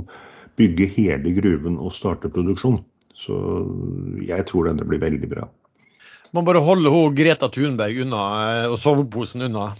bygge 0.59 0.89
hele 0.97 1.31
gruven 1.37 1.79
og 1.79 1.95
starte 1.95 2.31
produksjon. 2.31 2.81
Så 3.21 3.35
jeg 4.25 4.45
tror 4.49 4.69
denne 4.71 4.85
blir 4.87 5.01
veldig 5.03 5.29
bra. 5.29 5.47
Man 6.33 6.45
bare 6.47 6.63
holde 6.63 6.89
hun 6.89 7.13
Greta 7.15 7.49
Thunberg 7.51 8.01
unna 8.05 8.25
eh, 8.63 8.67
og 8.71 8.79
soveposen 8.79 9.43
unna. 9.49 9.71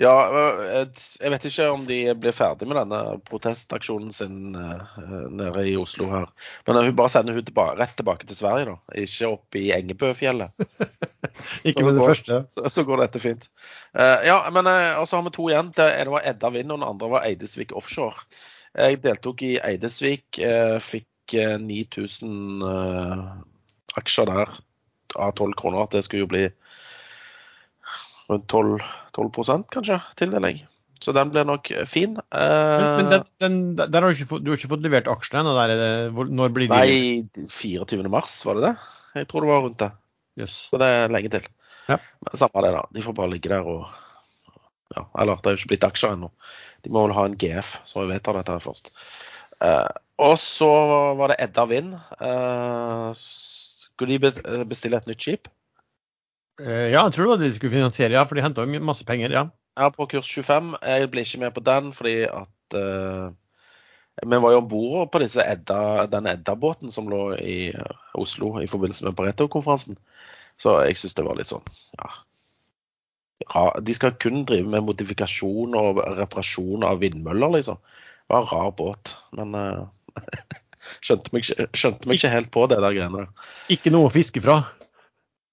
Ja, 0.00 0.12
øh, 0.32 0.86
jeg 1.20 1.30
vet 1.34 1.44
ikke 1.50 1.66
om 1.68 1.82
de 1.86 1.98
blir 2.18 2.32
ferdig 2.34 2.64
med 2.70 2.78
denne 2.80 3.18
protestaksjonen 3.28 4.14
sin 4.14 4.54
øh, 4.56 5.26
nede 5.36 5.66
i 5.68 5.74
Oslo 5.76 6.08
her. 6.10 6.30
Men 6.66 6.78
hun 6.86 6.96
bare 6.96 7.12
sender 7.12 7.36
hun 7.36 7.44
tilbake, 7.44 7.76
rett 7.82 7.92
tilbake 8.00 8.26
til 8.30 8.38
Sverige, 8.38 8.70
da. 8.72 8.78
Ikke 9.04 9.28
opp 9.34 9.58
i 9.60 9.66
Engebøfjellet. 9.76 10.56
Ikke 11.68 11.84
med 11.84 11.92
det 11.98 12.00
går- 12.00 12.08
første. 12.14 12.40
Så, 12.56 12.64
så 12.78 12.86
går 12.88 13.04
dette 13.04 13.20
fint. 13.22 13.46
Uh, 13.92 14.18
ja, 14.26 14.38
men 14.54 14.66
uh, 14.70 14.96
og 15.02 15.06
så 15.10 15.20
har 15.20 15.28
vi 15.28 15.34
to 15.36 15.50
igjen. 15.52 15.70
Det 15.76 15.90
ene 16.00 16.16
var 16.16 16.24
Edda 16.32 16.50
Vind, 16.56 16.72
og 16.72 16.80
den 16.80 16.88
andre 16.88 17.12
var 17.12 17.28
Eidesvik 17.28 17.76
Offshore. 17.76 18.24
Jeg 18.78 19.02
deltok 19.04 19.44
i 19.44 19.56
Eidesvik. 19.60 20.40
uh, 20.40 20.78
fikk 20.82 21.06
eh, 21.34 21.56
9000 21.60 22.66
eh, 22.68 23.22
aksjer 24.00 24.30
der 24.30 24.52
av 25.16 25.32
12 25.36 25.56
kroner. 25.60 25.84
At 25.84 25.96
det 25.96 26.04
skulle 26.06 26.26
jo 26.26 26.32
bli 26.32 26.44
rundt 28.30 28.48
12, 28.48 28.84
12 29.16 29.64
kanskje, 29.72 30.00
tildeling. 30.16 30.62
Så 31.02 31.12
den 31.16 31.32
blir 31.34 31.46
nok 31.48 31.70
eh, 31.74 31.86
fin. 31.90 32.14
Eh, 32.30 32.78
Men, 32.78 32.96
men 32.96 33.10
den, 33.10 33.24
den, 33.42 33.56
der 33.76 33.98
har 34.00 34.08
du, 34.08 34.14
ikke 34.14 34.30
fått, 34.36 34.44
du 34.44 34.52
har 34.52 34.60
ikke 34.60 34.70
fått 34.70 34.84
levert 34.84 35.10
aksjene 35.10 35.42
ennå? 35.42 36.26
Når 36.30 36.54
blir 36.54 36.70
de 36.70 36.78
Nei, 36.78 37.48
24. 37.50 38.06
mars, 38.12 38.38
var 38.46 38.58
det 38.58 38.68
det? 38.68 38.76
Jeg 39.18 39.28
tror 39.30 39.44
det 39.44 39.50
var 39.50 39.66
rundt 39.66 39.82
det. 39.82 39.90
Yes. 40.40 40.54
Så 40.70 40.78
det 40.80 40.88
er 40.88 41.12
lenge 41.12 41.32
til. 41.34 41.48
Ja. 41.90 41.98
Men 42.22 42.38
Samme 42.38 42.62
det, 42.64 42.70
da. 42.76 42.84
De 42.94 43.04
får 43.04 43.18
bare 43.18 43.34
ligge 43.34 43.50
der 43.52 43.66
og 43.68 43.90
ja, 44.92 45.06
Eller 45.18 45.40
det 45.40 45.48
er 45.48 45.56
jo 45.56 45.60
ikke 45.62 45.72
blitt 45.72 45.88
aksjer 45.88 46.14
ennå. 46.14 46.28
De 46.84 46.92
må 46.92 47.02
vel 47.06 47.16
ha 47.16 47.26
en 47.26 47.36
GF, 47.40 47.74
så 47.88 48.02
vi 48.02 48.12
vedtar 48.12 48.36
dette 48.38 48.58
først. 48.62 48.92
Eh, 50.22 50.28
og 50.30 50.38
så 50.38 50.70
var 51.18 51.32
det 51.32 51.40
Edda 51.42 51.66
Vind. 51.66 51.94
Eh, 52.20 53.10
skulle 53.18 54.18
de 54.18 54.64
bestille 54.70 54.96
et 54.96 55.10
nytt 55.10 55.20
skip? 55.22 55.48
Eh, 56.60 56.90
Ja, 56.92 57.04
jeg 57.04 57.12
tror 57.12 57.24
det 57.24 57.30
var 57.30 57.36
det 57.42 57.50
de 57.50 57.54
skulle 57.58 57.74
finansiere, 57.74 58.12
ja. 58.12 58.24
For 58.24 58.34
de 58.34 58.42
henta 58.42 58.66
masse 58.80 59.04
penger, 59.04 59.30
ja. 59.30 59.48
Er 59.76 59.90
på 59.90 60.06
kurs 60.06 60.28
25. 60.28 60.76
Jeg 60.82 61.10
ble 61.10 61.20
ikke 61.24 61.40
med 61.40 61.54
på 61.54 61.64
den 61.64 61.92
fordi 61.92 62.24
at 62.28 62.76
eh, 62.76 63.30
Vi 64.22 64.36
var 64.36 64.52
jo 64.52 64.58
om 64.58 64.68
bord 64.68 65.10
på 65.10 65.18
Edda, 65.22 66.06
den 66.06 66.26
Edda-båten 66.26 66.90
som 66.90 67.08
lå 67.08 67.34
i 67.40 67.70
eh, 67.72 67.96
Oslo 68.14 68.60
i 68.60 68.66
forbindelse 68.66 69.04
med 69.04 69.16
Pareto-konferansen. 69.16 69.96
Så 70.58 70.82
jeg 70.84 70.96
syns 70.96 71.14
det 71.14 71.24
var 71.24 71.36
litt 71.36 71.48
sånn 71.48 71.64
ja, 71.98 72.10
ja. 73.48 73.80
De 73.80 73.94
skal 73.94 74.12
kun 74.20 74.44
drive 74.44 74.68
med 74.68 74.84
modifikasjon 74.84 75.74
og 75.74 76.02
reparasjon 76.18 76.84
av 76.84 77.00
vindmøller, 77.00 77.56
liksom. 77.56 77.80
Det 77.80 78.36
var 78.36 78.42
en 78.42 78.52
rar 78.52 78.70
båt. 78.76 79.16
Men 79.32 79.54
eh, 79.54 79.86
skjønte, 81.04 81.32
meg 81.34 81.46
skjønte 81.48 82.08
meg 82.08 82.18
ikke 82.18 82.32
helt 82.32 82.52
på 82.54 82.66
det 82.70 82.80
der 82.82 82.96
greiene 82.96 83.24
der. 83.24 83.50
Ikke 83.74 83.92
noe 83.94 84.08
å 84.10 84.14
fiske 84.14 84.42
fra. 84.44 84.60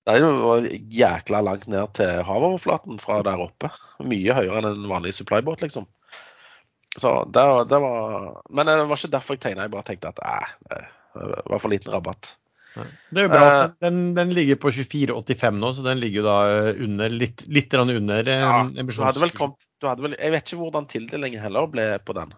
Det 0.09 0.17
var 0.25 0.65
jækla 0.65 1.41
langt 1.45 1.67
ned 1.69 1.93
til 1.99 2.23
havoverflaten 2.25 2.99
fra 3.01 3.19
der 3.25 3.41
oppe. 3.43 3.69
Mye 4.01 4.35
høyere 4.37 4.61
enn 4.63 4.69
en 4.71 4.89
vanlig 4.89 5.13
supplybåt, 5.17 5.61
liksom. 5.65 5.85
Så 6.97 7.11
det, 7.29 7.43
det 7.69 7.77
var 7.83 8.39
Men 8.49 8.65
det 8.65 8.79
var 8.89 8.97
ikke 8.97 9.13
derfor 9.13 9.37
jeg 9.37 9.43
tegna. 9.43 9.67
Jeg 9.67 9.75
bare 9.75 9.85
tenkte 9.87 10.09
at 10.09 10.21
eh, 10.25 10.87
det 11.13 11.43
var 11.45 11.61
for 11.61 11.71
liten 11.71 11.93
rabatt. 11.93 12.33
Det 12.75 13.21
er 13.21 13.25
jo 13.27 13.31
bra. 13.31 13.45
Eh, 13.45 13.71
Den, 13.85 14.01
den 14.17 14.33
ligger 14.35 14.59
på 14.61 14.71
24,85 14.73 15.57
nå, 15.61 15.71
så 15.73 15.85
den 15.85 16.01
ligger 16.01 16.21
jo 16.21 16.27
da 16.27 16.37
eh, 16.49 16.83
under, 16.85 17.13
litt, 17.13 17.43
litt 17.49 17.73
under 17.73 18.29
eh, 18.29 18.43
Ja, 18.43 18.61
du 18.69 18.93
hadde 19.03 19.23
vel 19.23 19.33
kommet 19.35 19.65
du 19.79 19.87
hadde 19.87 20.03
vel, 20.03 20.15
Jeg 20.19 20.33
vet 20.35 20.49
ikke 20.49 20.59
hvordan 20.59 20.87
tildelingen 20.91 21.41
heller 21.43 21.69
ble 21.71 21.85
på 22.05 22.15
den. 22.17 22.33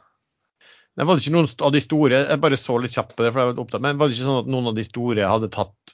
Det 0.97 1.07
var 1.07 1.15
det 1.15 1.23
ikke 1.23 1.33
noen 1.37 1.47
av 1.63 1.71
de 1.71 1.79
store 1.81 2.17
Jeg 2.25 2.39
bare 2.43 2.57
så 2.59 2.75
litt 2.81 2.95
kjapt 2.97 3.13
på 3.15 3.23
det, 3.23 3.31
for 3.31 3.41
jeg 3.41 3.51
var 3.51 3.61
opptatt, 3.63 3.83
men 3.83 3.99
var 3.99 4.09
det 4.09 4.17
ikke 4.17 4.27
sånn 4.27 4.41
at 4.43 4.49
noen 4.51 4.71
av 4.71 4.77
de 4.77 4.83
store 4.85 5.29
hadde 5.31 5.51
tatt 5.53 5.93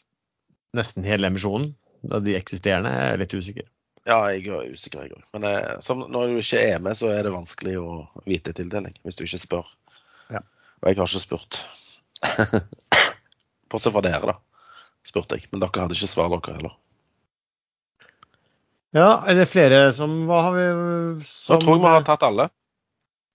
nesten 0.78 1.06
hele 1.06 1.30
emisjonen? 1.30 1.74
Av 2.14 2.24
de 2.26 2.36
eksisterende? 2.38 2.94
Jeg 2.94 3.14
er 3.14 3.22
litt 3.22 3.36
usikker. 3.36 3.68
Ja, 4.08 4.18
jeg 4.32 4.48
er 4.48 4.72
usikker, 4.72 5.04
jeg 5.04 5.18
òg. 5.18 5.24
Men 5.36 5.46
eh, 5.50 5.78
som, 5.84 6.06
når 6.14 6.32
du 6.32 6.40
ikke 6.40 6.62
er 6.64 6.82
med, 6.84 6.96
så 6.96 7.10
er 7.12 7.26
det 7.28 7.34
vanskelig 7.34 7.76
å 7.82 7.88
vite 8.30 8.54
tildeling. 8.56 8.96
Hvis 9.04 9.20
du 9.20 9.26
ikke 9.26 9.42
spør. 9.42 9.72
Ja. 10.32 10.44
Og 10.80 10.90
jeg 10.90 11.00
har 11.00 11.10
ikke 11.10 11.24
spurt. 11.26 11.60
Bortsett 13.72 13.96
fra 13.96 14.04
dere, 14.06 14.36
da. 14.36 14.38
Spurte 15.08 15.40
jeg. 15.40 15.50
Men 15.52 15.64
dere 15.64 15.84
hadde 15.84 15.98
ikke 15.98 16.12
svar, 16.12 16.32
dere 16.32 16.56
heller. 16.56 16.78
Ja, 18.96 19.10
er 19.28 19.36
det 19.36 19.50
flere 19.52 19.90
som 19.94 20.14
Hva 20.30 20.40
har 20.46 20.54
vi 20.56 20.68
som, 21.28 21.58
Jeg 21.58 21.66
tror 21.66 21.82
vi 21.82 21.92
har 21.92 22.06
tatt 22.08 22.24
alle. 22.24 22.48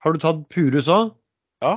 Har 0.03 0.15
du 0.15 0.23
tatt 0.23 0.47
Purus 0.51 0.89
òg? 0.91 1.13
Ja. 1.63 1.77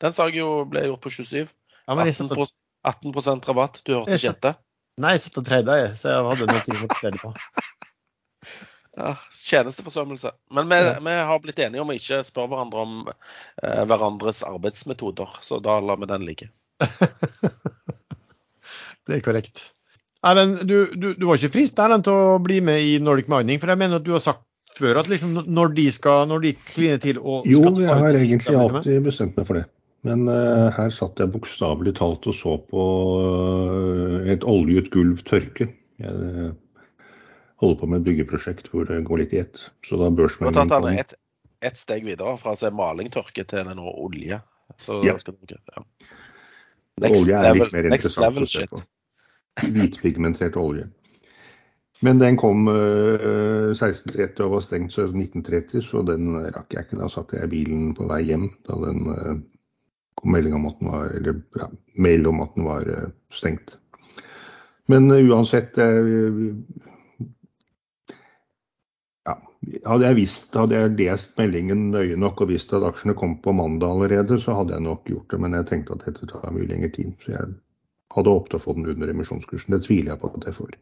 Den 0.00 0.14
sa 0.16 0.26
jeg 0.30 0.40
jo 0.40 0.64
ble 0.70 0.86
gjort 0.88 1.02
på 1.04 1.12
27. 1.12 1.44
Ja, 1.44 1.94
men 1.94 2.08
18, 2.08 2.30
på... 2.32 2.46
18 2.88 3.44
rabatt. 3.50 3.82
Du 3.84 3.92
hørte 3.98 4.16
ikke 4.16 4.32
etter? 4.32 4.58
nei, 5.00 5.14
jeg 5.16 5.22
satt 5.26 5.38
og 5.40 5.46
trada, 5.48 5.76
jeg, 5.80 5.92
så 5.96 6.10
jeg 6.12 6.24
hadde 6.28 6.46
noe 6.48 6.86
å 6.88 6.94
tredje 6.96 7.20
på. 7.22 7.34
Ja, 9.00 9.12
Tjenesteforsømmelse. 9.32 10.32
Men 10.52 10.66
vi, 10.68 10.76
Ja. 10.82 10.96
vi 11.00 11.12
har 11.28 11.38
blitt 11.40 11.60
enige 11.62 11.80
om 11.80 11.92
å 11.92 11.94
ikke 11.96 12.18
spørre 12.26 12.50
hverandre 12.50 12.80
om 12.82 12.94
eh, 13.08 13.84
hverandres 13.86 14.42
arbeidsmetoder, 14.44 15.36
så 15.46 15.60
da 15.62 15.76
lar 15.80 16.00
vi 16.02 16.08
den 16.10 16.26
ligge. 16.26 16.48
Det 19.06 19.16
er 19.16 19.22
korrekt. 19.24 19.62
Erlend, 20.26 20.66
du, 20.68 20.90
du, 20.92 21.14
du 21.16 21.24
var 21.28 21.38
ikke 21.38 21.54
frist 21.54 21.78
Erlend, 21.80 22.04
til 22.04 22.12
å 22.12 22.36
bli 22.44 22.58
med 22.66 22.82
i 22.84 22.98
Nordic 23.00 23.30
Mining? 23.32 23.62
For 23.62 23.72
jeg 23.72 23.80
mener 23.80 24.02
at 24.02 24.06
du 24.06 24.12
har 24.12 24.22
sagt 24.24 24.42
før 24.80 25.02
at 25.02 25.10
liksom 25.10 25.36
når 25.46 25.74
de 25.76 25.86
skal, 25.94 26.24
når 26.30 26.46
de 26.46 26.54
kliner 26.72 27.02
til 27.02 27.20
og 27.20 27.46
Jo, 27.48 27.62
skal 27.62 27.76
ta 27.76 27.84
jeg 27.84 28.00
har 28.00 28.18
egentlig 28.20 28.56
alltid 28.62 29.04
bestemt 29.06 29.38
meg 29.38 29.48
for 29.48 29.60
det. 29.60 29.66
Men 30.08 30.24
uh, 30.32 30.70
her 30.72 30.92
satt 30.96 31.20
jeg 31.20 31.32
bokstavelig 31.34 31.92
talt 31.98 32.24
og 32.30 32.36
så 32.36 32.56
på 32.70 32.84
uh, 33.20 34.20
et 34.32 34.46
oljet 34.48 34.88
gulv 34.94 35.20
tørke. 35.28 35.68
Jeg 36.00 36.14
uh, 36.16 36.52
holder 37.60 37.80
på 37.82 37.88
med 37.90 38.00
et 38.00 38.06
byggeprosjekt 38.08 38.70
hvor 38.72 38.88
det 38.88 39.02
går 39.08 39.24
litt 39.24 39.34
i 39.36 39.42
ett. 39.42 39.60
Så 39.84 40.00
da 40.00 40.08
Du 40.08 40.24
har 40.24 40.30
tatt 40.32 40.38
børsmeldingen 40.40 40.72
kom 40.72 40.88
et, 40.94 41.12
et 41.68 41.76
steg 41.76 42.08
videre 42.08 42.38
fra 42.40 42.56
å 42.56 42.60
se 42.60 42.72
malingtørke 42.72 43.44
til 43.44 43.68
den 43.68 43.76
nå 43.76 43.92
olje. 43.92 44.40
Så 44.80 45.02
Ja. 45.04 45.18
skal 45.20 45.36
du, 45.36 45.52
ja. 45.58 45.84
Olje 47.10 47.36
er 47.36 47.56
litt 47.56 47.72
mer 47.74 47.90
interessant 47.90 48.40
å 48.40 48.46
se 48.46 48.64
shit. 48.64 48.72
på. 48.72 48.80
Hvitpigmentert 49.60 50.56
olje. 50.56 50.88
Men 52.00 52.18
den 52.18 52.36
kom 52.40 52.68
eh, 52.68 53.72
16.30 53.76 54.40
og 54.46 54.54
var 54.54 54.62
stengt 54.64 54.94
så 54.94 55.04
19.30, 55.10 55.82
så 55.84 56.00
den 56.08 56.32
rakk 56.46 56.72
jeg 56.72 56.86
ikke. 56.86 57.00
Da 57.00 57.08
satt 57.12 57.34
jeg 57.36 57.44
i 57.44 57.52
bilen 57.52 57.90
på 57.96 58.08
vei 58.08 58.22
hjem 58.30 58.48
da 58.68 58.78
den 58.86 59.00
eh, 59.12 59.34
kom 60.20 60.32
melding 60.32 60.56
om 60.56 60.68
at 60.70 60.80
den 60.80 60.92
var, 60.94 61.12
eller, 61.18 61.42
ja, 61.60 61.68
mail 62.00 62.30
om 62.32 62.40
at 62.44 62.56
den 62.56 62.68
var 62.68 62.88
eh, 62.88 63.10
stengt. 63.36 63.76
Men 64.90 65.12
uansett 65.12 65.76
ja, 69.28 69.34
Hadde 69.84 70.08
jeg 70.08 70.16
visst, 70.18 70.56
hadde 70.56 70.80
jeg 70.80 70.96
lest 70.98 71.36
meldingen 71.38 71.90
nøye 71.92 72.16
nok 72.18 72.40
og 72.42 72.50
visst 72.50 72.72
at 72.74 72.86
aksjene 72.88 73.14
kom 73.14 73.36
på 73.44 73.54
mandag 73.54 73.92
allerede, 73.92 74.40
så 74.42 74.56
hadde 74.56 74.74
jeg 74.74 74.82
nok 74.88 75.04
gjort 75.06 75.30
det. 75.30 75.38
Men 75.44 75.54
jeg 75.60 75.68
tenkte 75.68 75.94
at 75.94 76.08
dette 76.08 76.26
tar 76.32 76.50
mye 76.56 76.66
lengre 76.66 76.90
tid. 76.96 77.12
Så 77.22 77.36
jeg 77.36 77.52
hadde 78.16 78.34
håpet 78.34 78.56
å 78.56 78.62
få 78.64 78.74
den 78.80 78.88
under 78.96 79.12
emisjonskursen. 79.12 79.76
Det 79.76 79.84
tviler 79.84 80.14
jeg 80.14 80.22
på 80.24 80.32
at 80.32 80.48
jeg 80.48 80.58
får. 80.58 80.72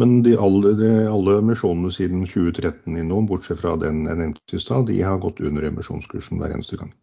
Men 0.00 0.22
de 0.24 0.32
alle, 0.40 0.72
de, 0.78 0.90
alle 1.10 1.36
emisjonene 1.42 1.92
siden 1.92 2.24
2013 2.24 2.96
i 2.96 3.04
noen, 3.04 3.28
bortsett 3.28 3.60
fra 3.60 3.74
den 3.80 4.06
jeg 4.08 4.20
nevnte 4.20 4.56
i 4.56 4.60
stad, 4.62 4.86
de 4.88 5.00
har 5.04 5.20
gått 5.20 5.42
under 5.44 5.66
emisjonskursen 5.68 6.40
hver 6.40 6.54
eneste 6.56 6.78
gang. 6.80 6.94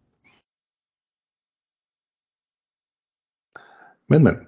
Men, 4.10 4.24
men. 4.26 4.40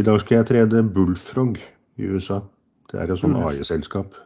I 0.00 0.06
dag 0.06 0.18
skal 0.22 0.40
jeg 0.40 0.48
trede 0.48 0.82
Bullfrog 0.82 1.60
i 2.00 2.10
USA. 2.10 2.40
Det 2.90 2.98
er 2.98 3.12
et 3.12 3.20
sånn 3.20 3.36
AI-selskap. 3.38 4.16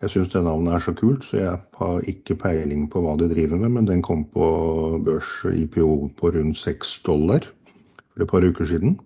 Jeg 0.00 0.12
syns 0.14 0.30
det 0.32 0.40
navnet 0.46 0.72
er 0.72 0.84
så 0.86 0.94
kult, 0.96 1.26
så 1.28 1.36
jeg 1.36 1.56
har 1.76 2.06
ikke 2.08 2.38
peiling 2.40 2.86
på 2.88 3.02
hva 3.04 3.18
de 3.20 3.28
driver 3.28 3.60
med. 3.60 3.74
Men 3.74 3.88
den 3.90 4.00
kom 4.00 4.22
på 4.32 4.46
børs 5.04 5.28
IPO 5.44 5.90
på 6.16 6.30
rundt 6.32 6.56
6 6.56 6.94
dollar 7.04 7.44
for 8.14 8.24
et 8.24 8.30
par 8.30 8.46
uker 8.46 8.70
siden. 8.70 8.96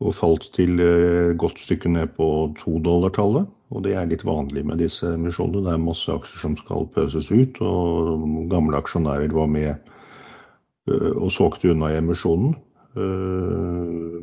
Og 0.00 0.14
falt 0.16 0.46
til 0.56 0.80
eh, 0.80 1.36
godt 1.36 1.60
stykke 1.60 1.90
ned 1.92 2.14
på 2.16 2.26
to 2.56 2.78
dollar-tallet. 2.84 3.48
Og 3.70 3.84
det 3.84 3.92
er 3.94 4.08
litt 4.08 4.24
vanlig 4.26 4.64
med 4.66 4.80
disse 4.80 5.12
emisjonene. 5.14 5.66
Det 5.66 5.74
er 5.74 5.82
masse 5.82 6.10
aksjer 6.10 6.44
som 6.46 6.56
skal 6.58 6.88
pøses 6.94 7.28
ut, 7.30 7.60
og 7.62 8.24
gamle 8.50 8.80
aksjonærer 8.80 9.34
var 9.36 9.50
med 9.52 9.70
eh, 9.74 11.12
og 11.12 11.28
solgte 11.36 11.74
unna 11.74 11.92
i 11.92 12.00
emisjonen. 12.00 12.56
Eh, 12.96 14.16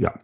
ja. 0.00 0.14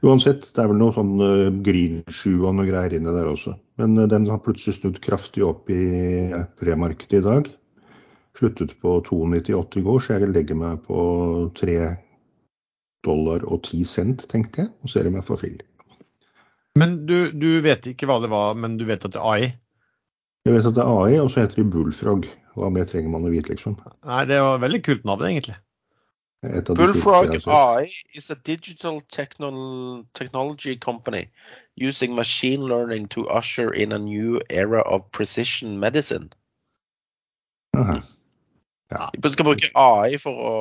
Uansett, 0.00 0.48
det 0.56 0.64
er 0.64 0.72
vel 0.72 0.80
noe 0.80 0.96
sånn 0.96 1.60
Green-sjua 1.66 2.54
noe 2.56 2.64
greier 2.64 2.96
inni 2.96 3.12
der 3.12 3.28
også. 3.28 3.58
Men 3.76 4.00
den 4.08 4.26
har 4.32 4.40
plutselig 4.40 4.78
snudd 4.78 5.02
kraftig 5.04 5.44
opp 5.44 5.68
i 5.68 6.32
premarkedet 6.62 7.20
i 7.20 7.26
dag. 7.28 7.52
Sluttet 8.40 8.72
på 8.80 9.02
2,98 9.04 9.82
i 9.82 9.84
går, 9.84 10.00
så 10.00 10.16
jeg 10.16 10.32
legger 10.32 10.56
meg 10.56 10.80
på 10.88 10.98
3 11.60 11.80
dollar 13.06 13.44
og 13.46 13.62
10 13.64 13.84
cent, 13.84 14.26
tenkte 14.30 14.64
jeg, 14.64 14.72
og 14.82 14.92
ser 14.92 15.08
om 15.08 15.18
jeg 15.18 15.26
får 15.28 15.40
fyll. 15.42 15.58
Men 16.78 17.00
du, 17.06 17.30
du 17.34 17.48
vet 17.64 17.86
ikke 17.90 18.06
hva 18.06 18.18
det 18.22 18.30
var, 18.32 18.58
men 18.58 18.76
du 18.78 18.84
vet 18.88 19.04
at 19.06 19.14
det 19.14 19.20
er 19.20 19.30
AI? 19.32 19.52
Jeg 20.46 20.54
vet 20.54 20.68
at 20.68 20.76
det 20.76 20.84
er 20.84 20.92
AI, 21.04 21.16
og 21.22 21.30
så 21.32 21.42
heter 21.42 21.62
de 21.62 21.70
Bullfrog. 21.70 22.28
Hva 22.58 22.68
mer 22.74 22.86
trenger 22.90 23.10
man 23.12 23.26
å 23.26 23.32
vite, 23.32 23.52
liksom? 23.52 23.78
Nei, 24.06 24.22
det 24.30 24.38
var 24.42 24.62
veldig 24.62 24.82
kult 24.86 25.08
navn, 25.08 25.26
egentlig. 25.30 25.58
Bullfrog. 26.42 27.34
AI 27.50 27.90
is 28.14 28.30
a 28.30 28.36
digital 28.36 29.00
technol 29.10 30.06
technology 30.14 30.76
company 30.76 31.30
using 31.74 32.14
machine 32.14 32.62
learning 32.62 33.08
to 33.08 33.26
usher 33.28 33.72
in 33.72 33.92
a 33.92 33.98
new 33.98 34.40
era 34.48 34.80
of 34.80 35.10
precision 35.10 35.80
medicine. 35.80 36.30
Aha. 37.74 38.02
De 38.88 39.30
skal 39.30 39.44
bruke 39.44 39.68
AI 39.76 40.16
for 40.20 40.32
å 40.32 40.52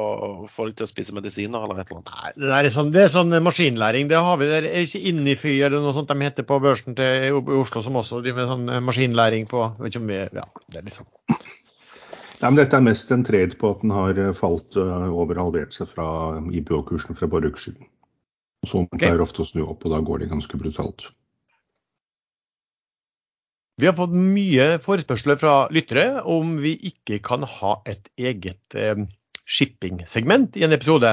få 0.52 0.66
deg 0.68 0.80
til 0.80 0.88
å 0.88 0.90
spise 0.90 1.13
medisiner 1.16 1.63
eller 1.63 1.80
et 1.80 1.92
eller 1.92 2.02
annet. 2.02 2.40
Nei, 2.42 2.58
det, 2.60 2.68
er 2.68 2.74
sånn, 2.74 2.90
det 2.92 3.06
er 3.06 3.13
sånn 3.13 3.32
maskinlæring. 3.46 4.10
Det 4.12 4.20
har 4.20 4.42
vi 4.42 4.50
der. 4.50 4.68
Er 4.68 4.82
det 4.82 4.90
ikke 4.90 5.04
Innify 5.13 5.54
eller 5.63 5.80
noe 5.84 5.96
sånt 5.96 6.12
de 6.12 6.18
heter 6.26 6.48
på 6.48 6.58
børsen 6.63 6.98
til, 6.98 7.30
i 7.30 7.32
Oslo, 7.32 7.84
som 7.86 7.96
også 8.02 8.20
driver 8.26 8.44
med 8.44 8.52
sånn 8.52 8.84
maskinlæring 8.90 9.48
på 9.48 9.63
vet 9.80 9.94
ikke 9.94 10.04
om 10.04 10.12
vi, 10.12 10.20
ja, 10.42 10.44
det 10.74 10.82
er 10.82 10.90
liksom. 10.90 11.08
Nei, 12.38 12.50
men 12.52 12.60
dette 12.60 12.78
er 12.78 12.84
mest 12.86 13.13
en 13.16 13.24
trade 13.26 13.56
på 13.58 13.72
at 13.74 13.80
den 13.82 13.94
har 13.96 14.20
eh, 14.22 14.34
falt 14.38 14.76
eh, 14.78 15.08
over 15.10 15.40
halvert 15.40 15.74
seg 15.74 15.90
fra 15.90 16.10
IPO-kursen 16.54 17.18
fra 17.18 17.32
bare 17.32 17.50
uker 17.50 17.63
siden. 17.70 17.88
Så 18.68 18.84
man 18.84 18.92
Ok. 18.92 19.00
pleier 19.06 19.24
ofte 19.24 19.42
å 19.42 19.48
snu 19.48 19.63
opp, 19.63 19.88
og 19.88 19.96
da 19.96 20.04
går 20.04 20.22
det 20.22 20.30
ganske 20.36 20.60
brutalt. 20.60 21.08
Vi 23.78 23.86
har 23.86 23.94
fått 23.94 24.13
mye 24.18 24.80
forespørsler 24.82 25.38
fra 25.38 25.56
lyttere 25.70 26.24
om 26.26 26.56
vi 26.63 26.72
ikke 26.90 27.20
kan 27.22 27.44
ha 27.46 27.76
et 27.86 28.08
eget 28.18 28.74
eh, 28.74 29.04
shipping-segment 29.46 30.56
i 30.58 30.63
en 30.66 30.74
episode. 30.74 31.12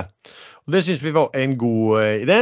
Og 0.64 0.72
Det 0.72 0.80
syns 0.86 1.02
vi 1.04 1.12
var 1.12 1.34
en 1.36 1.58
god 1.60 1.98
eh, 2.00 2.22
idé. 2.22 2.38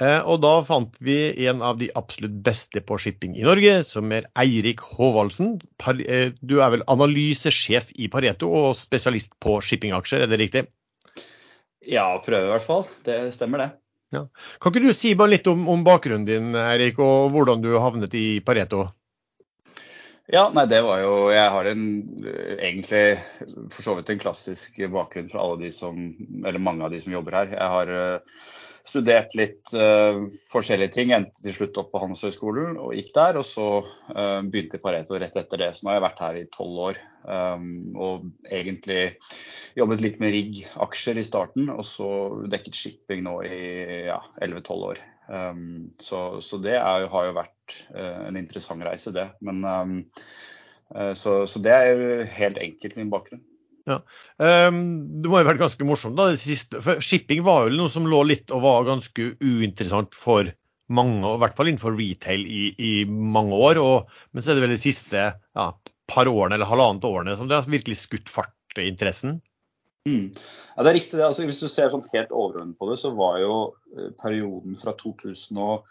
Eh, 0.00 0.20
og 0.24 0.38
da 0.40 0.54
fant 0.64 0.94
vi 1.04 1.18
en 1.44 1.60
av 1.60 1.76
de 1.76 1.90
absolutt 1.92 2.38
beste 2.46 2.80
på 2.80 2.96
shipping 3.04 3.34
i 3.36 3.44
Norge, 3.44 3.74
som 3.84 4.08
er 4.16 4.30
Eirik 4.40 4.80
Håvaldsen. 4.80 5.58
Par, 5.76 6.00
du 6.00 6.54
er 6.56 6.72
vel 6.72 6.84
analysesjef 6.88 7.90
i 8.00 8.08
Pareto 8.08 8.48
og 8.48 8.78
spesialist 8.80 9.34
på 9.44 9.58
shippingaksjer, 9.60 10.24
er 10.24 10.32
det 10.32 10.38
riktig? 10.40 10.62
Ja, 11.84 12.06
prøve 12.24 12.48
i 12.48 12.54
hvert 12.54 12.64
fall. 12.64 12.86
Det 13.04 13.18
stemmer, 13.36 13.66
det. 13.66 14.24
Kan 14.56 14.72
ikke 14.72 14.86
du 14.88 14.96
si 14.96 15.12
bare 15.18 15.34
litt 15.34 15.52
om, 15.52 15.68
om 15.68 15.84
bakgrunnen 15.84 16.24
din, 16.24 16.56
Eirik, 16.56 16.96
og 17.04 17.28
hvordan 17.36 17.60
du 17.60 17.74
havnet 17.76 18.16
i 18.16 18.40
Pareto? 18.40 18.86
Ja, 20.30 20.44
nei, 20.54 20.66
det 20.70 20.78
var 20.86 21.00
jo 21.02 21.14
Jeg 21.34 21.50
har 21.50 21.66
en 21.66 21.84
egentlig 22.54 23.04
for 23.74 23.82
så 23.82 23.96
vidt 23.98 24.12
en 24.12 24.22
klassisk 24.22 24.78
bakgrunn 24.92 25.30
fra 25.32 25.42
alle 25.42 25.64
de 25.64 25.70
som 25.74 25.98
Eller 26.44 26.62
mange 26.62 26.86
av 26.86 26.94
de 26.94 27.00
som 27.02 27.14
jobber 27.14 27.34
her. 27.34 27.54
Jeg 27.56 27.74
har 27.74 27.90
eh, 27.96 28.36
studert 28.90 29.34
litt 29.38 29.72
uh, 29.76 30.26
forskjellige 30.50 30.94
ting. 30.94 31.12
Endte 31.14 31.44
til 31.44 31.54
slutt 31.54 31.78
opp 31.82 31.90
på 31.92 32.00
Handelshøyskolen 32.02 32.78
og 32.80 32.94
gikk 32.96 33.12
der. 33.16 33.38
Og 33.40 33.46
så 33.46 33.66
uh, 33.82 34.40
begynte 34.46 34.80
Pareto 34.82 35.18
rett 35.20 35.36
etter 35.38 35.62
det. 35.62 35.72
Så 35.76 35.84
nå 35.84 35.92
har 35.92 36.00
jeg 36.00 36.06
vært 36.06 36.22
her 36.24 36.40
i 36.40 36.48
tolv 36.54 36.80
år. 36.88 37.00
Um, 37.20 37.68
og 38.00 38.26
egentlig 38.48 39.02
jobbet 39.78 40.02
litt 40.02 40.18
med 40.22 40.32
rigg-aksjer 40.34 41.20
i 41.20 41.26
starten, 41.26 41.68
og 41.70 41.84
så 41.86 42.10
dekket 42.50 42.78
shipping 42.78 43.22
nå 43.26 43.36
i 43.46 43.60
ja, 44.08 44.18
11-12 44.40 44.86
år. 44.88 45.02
Um, 45.30 45.92
så, 46.02 46.40
så 46.42 46.58
det 46.58 46.74
er, 46.74 47.06
har 47.12 47.28
jo 47.28 47.36
vært 47.36 47.76
uh, 47.94 48.26
en 48.26 48.38
interessant 48.40 48.82
reise, 48.82 49.12
det. 49.14 49.28
Men 49.46 49.62
um, 49.62 49.94
uh, 50.96 51.12
så, 51.14 51.44
så 51.46 51.62
det 51.62 51.74
er 51.76 51.90
jo 51.92 52.18
helt 52.34 52.58
enkelt 52.60 52.98
min 52.98 53.12
bakgrunn. 53.12 53.44
Um, 54.38 54.80
det 55.22 55.30
må 55.30 55.40
jo 55.40 55.48
vært 55.48 55.62
ganske 55.62 55.86
morsomt, 55.86 56.18
da, 56.18 56.30
det 56.32 56.42
siste. 56.42 56.82
For 56.84 57.02
shipping 57.04 57.44
var 57.46 57.68
jo 57.68 57.78
noe 57.78 57.92
som 57.92 58.08
lå 58.10 58.24
litt 58.28 58.52
og 58.54 58.64
var 58.66 58.88
ganske 58.88 59.32
uinteressant 59.40 60.18
for 60.18 60.50
mange, 60.90 61.22
og 61.22 61.38
i 61.38 61.42
hvert 61.44 61.56
fall 61.58 61.70
innenfor 61.70 61.94
retail 61.98 62.42
i, 62.46 62.64
i 62.74 62.92
mange 63.06 63.56
år. 63.56 63.80
Og, 63.82 64.10
men 64.34 64.44
så 64.44 64.52
er 64.52 64.58
det 64.58 64.66
vel 64.66 64.74
de 64.74 64.82
siste 64.82 65.28
ja, 65.30 65.68
par 66.10 66.30
årene 66.30 66.58
eller 66.58 66.70
halvannet 66.70 67.06
årene 67.06 67.38
som 67.38 67.50
det 67.50 67.58
har 67.58 67.70
virkelig 67.70 68.02
skutt 68.02 68.32
fart 68.32 68.78
i 68.78 68.88
interessen. 68.90 69.38
Mm. 70.08 70.32
Ja, 70.76 70.82
det 70.82 70.90
er 70.90 70.96
riktig. 70.96 71.18
det. 71.18 71.26
Altså, 71.26 71.44
hvis 71.44 71.60
du 71.60 71.68
ser 71.68 71.90
sånn 71.92 72.06
helt 72.14 72.32
overordnet 72.32 72.78
på 72.80 72.88
det, 72.90 72.98
så 73.02 73.12
var 73.16 73.40
jo 73.42 73.56
eh, 73.96 74.10
perioden 74.20 74.78
fra 74.80 74.94
2009 74.96 75.84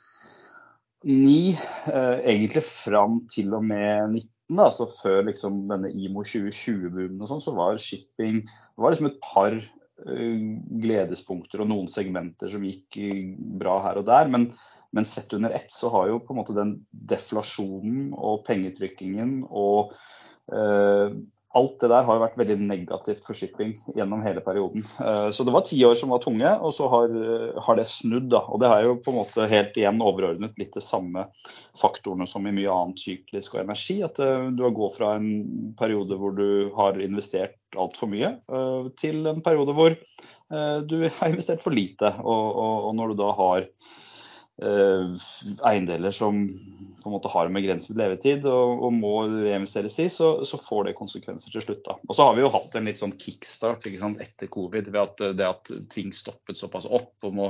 eh, 1.05 2.17
egentlig 2.33 2.63
fram 2.65 3.21
til 3.29 3.53
og 3.57 3.67
med 3.69 4.15
19, 4.17 4.29
da, 4.49 4.65
altså 4.65 4.87
før 4.89 5.27
liksom 5.27 5.67
denne 5.69 5.91
IMO 5.93 6.23
2020-boomen 6.25 7.21
og 7.21 7.29
sånn, 7.29 7.43
så 7.43 7.53
var 7.53 7.77
shipping 7.77 8.41
det 8.41 8.81
var 8.81 8.95
liksom 8.95 9.11
et 9.11 9.21
par 9.21 9.53
eh, 9.53 10.41
gledespunkter 10.81 11.61
og 11.61 11.69
noen 11.69 11.89
segmenter 11.91 12.49
som 12.49 12.65
gikk 12.65 12.97
eh, 12.97 13.25
bra 13.61 13.77
her 13.85 14.01
og 14.01 14.09
der. 14.09 14.25
Men, 14.33 14.49
men 14.89 15.05
sett 15.05 15.37
under 15.37 15.53
ett 15.53 15.69
så 15.69 15.93
har 15.93 16.09
jo 16.09 16.23
på 16.25 16.33
en 16.33 16.41
måte 16.41 16.57
den 16.57 16.79
deflasjonen 16.89 18.15
og 18.17 18.41
pengetrykkingen 18.49 19.43
og 19.53 19.93
eh, 20.49 21.13
alt 21.57 21.79
det 21.81 21.89
der 21.89 22.05
har 22.05 22.19
vært 22.21 22.37
veldig 22.37 22.57
negativt 22.61 23.23
for 23.25 23.37
shipping 23.37 23.71
gjennom 23.97 24.21
hele 24.21 24.43
perioden. 24.45 24.83
Eh, 25.01 25.29
så 25.33 25.45
det 25.45 25.53
var 25.55 25.65
ti 25.65 25.79
år 25.85 25.95
som 25.97 26.13
var 26.13 26.21
tunge, 26.21 26.51
og 26.61 26.73
så 26.75 26.89
har, 26.91 27.15
har, 27.65 27.79
det 27.79 27.87
snudd. 27.89 28.29
da, 28.33 28.43
Og 28.45 28.61
det 28.61 28.69
er 28.69 28.85
jo 28.85 28.97
på 29.01 29.13
en 29.13 29.19
måte 29.21 29.47
helt 29.49 29.77
igjen 29.79 30.03
overordnet 30.05 30.59
litt 30.61 30.77
de 30.77 30.83
samme 30.83 31.25
faktorene 31.79 32.27
som 32.29 32.45
i 32.45 32.53
mye 32.53 32.73
annet 32.73 33.01
syklisk 33.01 33.57
og 33.57 33.63
energi. 33.63 33.99
At 34.05 34.19
du 34.19 34.65
har 34.65 34.75
gått 34.77 34.99
fra 34.99 35.15
en 35.17 35.73
periode 35.79 36.19
hvor 36.19 36.35
du 36.37 36.69
har 36.77 36.99
investert 37.01 37.57
altfor 37.77 38.11
mye, 38.11 38.35
til 38.97 39.29
en 39.29 39.41
periode 39.45 39.73
hvor 39.77 39.95
du 40.49 40.97
har 41.05 41.29
investert 41.29 41.61
for 41.65 41.73
lite. 41.73 42.13
Og, 42.21 42.45
og, 42.49 42.75
og 42.89 42.95
når 42.97 43.13
du 43.13 43.19
da 43.21 43.33
har 43.37 43.67
Eh, 43.69 44.07
eiendeler 44.59 46.11
som 46.11 46.41
på 46.99 47.09
en 47.09 47.13
måte 47.13 47.31
har 47.31 47.47
en 47.47 47.55
begrenset 47.55 47.95
levetid 47.97 48.43
og, 48.49 48.81
og 48.83 48.91
må 48.95 49.13
reinvesteres 49.29 49.95
i, 50.03 50.07
så, 50.11 50.31
så, 50.47 50.59
får 50.59 50.89
det 50.89 50.97
konsekvenser 50.97 51.53
til 51.53 51.63
slutt. 51.63 51.81
da. 51.85 51.95
Og 52.07 52.17
så 52.17 52.27
har 52.27 52.35
vi 52.35 52.43
jo 52.43 52.51
hatt 52.53 52.75
en 52.75 52.89
litt 52.89 52.99
sånn 52.99 53.15
kickstart 53.19 53.87
sant, 53.99 54.19
etter 54.23 54.51
covid. 54.51 54.91
ved 54.91 55.01
at 55.01 55.23
Det 55.39 55.47
at 55.47 55.71
ting 55.93 56.11
stoppet 56.15 56.59
såpass 56.59 56.89
opp 56.89 57.29
og 57.29 57.35
må 57.35 57.49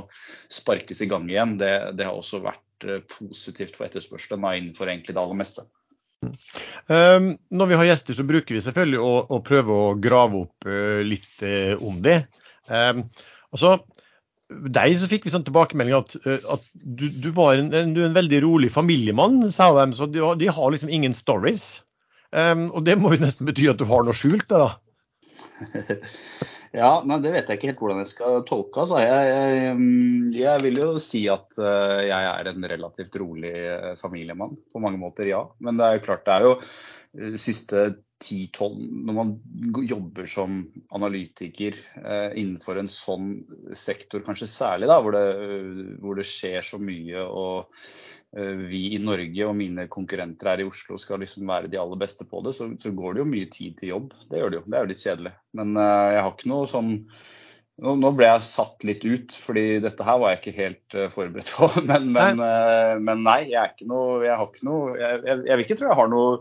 sparkes 0.52 1.02
i 1.02 1.10
gang 1.10 1.28
igjen, 1.30 1.58
det, 1.60 1.74
det 1.98 2.06
har 2.06 2.16
også 2.16 2.42
vært 2.44 2.86
eh, 2.86 3.02
positivt 3.10 3.76
for 3.78 3.88
etterspørselen 3.88 4.46
innenfor 4.52 4.90
egentlig 4.90 5.16
det 5.16 5.24
aller 5.24 5.42
meste. 5.42 5.66
Um, 6.20 7.32
når 7.48 7.70
vi 7.70 7.78
har 7.80 7.86
gjester, 7.88 8.16
så 8.16 8.26
bruker 8.28 8.54
vi 8.54 8.62
selvfølgelig 8.62 9.00
å, 9.00 9.12
å 9.32 9.40
prøve 9.44 9.76
å 9.76 9.94
grave 9.96 10.44
opp 10.44 10.68
uh, 10.68 11.00
litt 11.06 11.42
uh, 11.42 11.80
om 11.86 12.00
det. 12.04 12.22
Um, 12.68 13.06
og 13.50 13.62
deg 14.50 14.96
så 14.98 15.08
fikk 15.10 15.26
vi 15.26 15.32
sånn 15.34 15.46
tilbakemelding 15.46 15.96
at, 15.96 16.16
eh, 16.24 16.42
at 16.50 16.64
du, 16.74 17.06
du, 17.10 17.30
var 17.36 17.60
en, 17.60 17.70
du 17.94 18.02
en, 18.04 18.16
veldig 18.16 18.42
rolig 18.46 18.72
familiemann, 18.74 19.42
sa 19.52 19.70
de. 19.78 19.90
Så 19.96 20.10
de, 20.10 20.24
de 20.40 20.50
har 20.50 20.74
liksom 20.74 20.92
ingen 20.92 21.14
stories. 21.16 21.80
Um, 22.30 22.68
og 22.74 22.84
det 22.86 22.96
må 22.98 23.14
jo 23.14 23.24
nesten 23.24 23.48
bety 23.48 23.66
at 23.70 23.80
du 23.80 23.86
har 23.90 24.04
noe 24.06 24.14
skjult, 24.14 24.46
det 24.50 24.58
da? 24.60 24.70
ja, 26.80 26.90
nei, 27.06 27.18
det 27.24 27.32
vet 27.34 27.50
jeg 27.50 27.58
ikke 27.58 27.70
helt 27.72 27.82
hvordan 27.82 28.02
jeg 28.04 28.12
skal 28.12 28.44
tolke. 28.48 28.84
Altså. 28.84 29.00
Jeg, 29.02 29.32
jeg, 29.32 29.74
jeg, 30.38 30.64
vil 30.66 30.80
jo 30.82 30.92
si 31.02 31.24
at 31.32 31.58
uh, 31.58 31.98
jeg 32.06 32.30
er 32.30 32.52
en 32.52 32.70
relativt 32.74 33.20
rolig 33.22 33.54
uh, 33.54 33.92
familiemann. 34.00 34.56
På 34.72 34.82
mange 34.82 35.00
måter, 35.02 35.30
ja. 35.30 35.44
Men 35.62 35.78
det 35.78 35.86
er 35.86 35.98
jo 35.98 36.06
klart, 36.06 36.26
det 36.26 36.38
er 36.38 36.48
jo 36.48 36.56
siste 37.40 37.88
10-12 38.20 38.76
Når 39.06 39.16
man 39.16 39.32
jobber 39.88 40.28
som 40.28 40.60
analytiker 40.94 41.76
eh, 42.04 42.36
innenfor 42.38 42.80
en 42.80 42.90
sånn 42.92 43.32
sektor, 43.76 44.22
kanskje 44.26 44.50
særlig 44.50 44.90
da, 44.90 45.00
hvor 45.00 45.16
det, 45.16 45.24
hvor 46.02 46.20
det 46.20 46.28
skjer 46.28 46.60
så 46.66 46.80
mye 46.82 47.24
og 47.24 47.80
eh, 48.36 48.66
vi 48.68 48.82
i 48.94 49.00
Norge 49.02 49.48
og 49.48 49.56
mine 49.56 49.88
konkurrenter 49.92 50.52
her 50.52 50.62
i 50.64 50.68
Oslo 50.68 51.00
skal 51.00 51.24
liksom 51.24 51.48
være 51.48 51.72
de 51.72 51.80
aller 51.80 52.00
beste 52.00 52.28
på 52.28 52.44
det, 52.44 52.54
så, 52.58 52.68
så, 52.76 52.92
går 52.92 53.16
det 53.16 53.24
jo 53.24 53.30
mye 53.32 53.50
tid 53.52 53.80
til 53.80 53.94
jobb. 53.94 54.14
Det 54.28 54.42
gjør 54.42 54.52
det 54.52 54.60
jo. 54.60 54.64
Det 54.68 54.78
er 54.78 54.84
jo 54.84 54.92
litt 54.92 55.06
kjedelig. 55.06 55.36
Men 55.56 55.76
eh, 55.80 56.08
jeg 56.16 56.24
har 56.26 56.34
ikke 56.36 56.52
noe 56.52 56.70
sånn 56.70 56.94
nå, 57.80 57.94
nå, 58.00 58.10
ble 58.16 58.28
jeg 58.28 58.46
satt 58.46 58.84
litt 58.86 59.04
ut, 59.06 59.34
fordi 59.34 59.64
dette 59.84 60.06
her 60.06 60.18
var 60.22 60.34
jeg 60.34 60.40
ikke 60.40 60.56
helt 60.58 60.96
uh, 60.96 61.06
forberedt 61.12 61.52
på. 61.56 61.68
Men, 61.90 62.10
men, 62.12 62.40
nei. 62.40 62.48
Uh, 62.94 62.96
men, 63.02 63.22
nei, 63.26 63.38
jeg 63.50 63.60
er 63.62 63.72
ikke 63.72 63.88
noe 63.90 64.20
Jeg 64.24 64.36
har 64.36 64.48
ikke 64.48 64.66
noe 64.68 64.96
Jeg, 64.98 65.20
jeg, 65.26 65.38
jeg 65.48 65.58
vil 65.58 65.64
ikke 65.66 65.78
tro 65.80 65.88
jeg 65.88 65.98
har 66.00 66.10
noe 66.12 66.34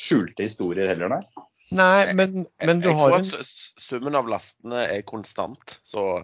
skjulte 0.00 0.46
historier 0.46 0.90
heller, 0.92 1.12
nei. 1.16 1.46
Nei, 1.76 2.12
men, 2.14 2.44
men 2.62 2.82
du 2.82 2.90
jeg, 2.90 2.98
har 2.98 3.16
en 3.16 3.24
Jeg 3.24 3.32
tror 3.32 3.44
at 3.44 3.82
summen 3.86 4.18
av 4.18 4.28
lastene 4.30 4.84
er 4.86 5.06
konstant, 5.08 5.78
så 5.86 6.22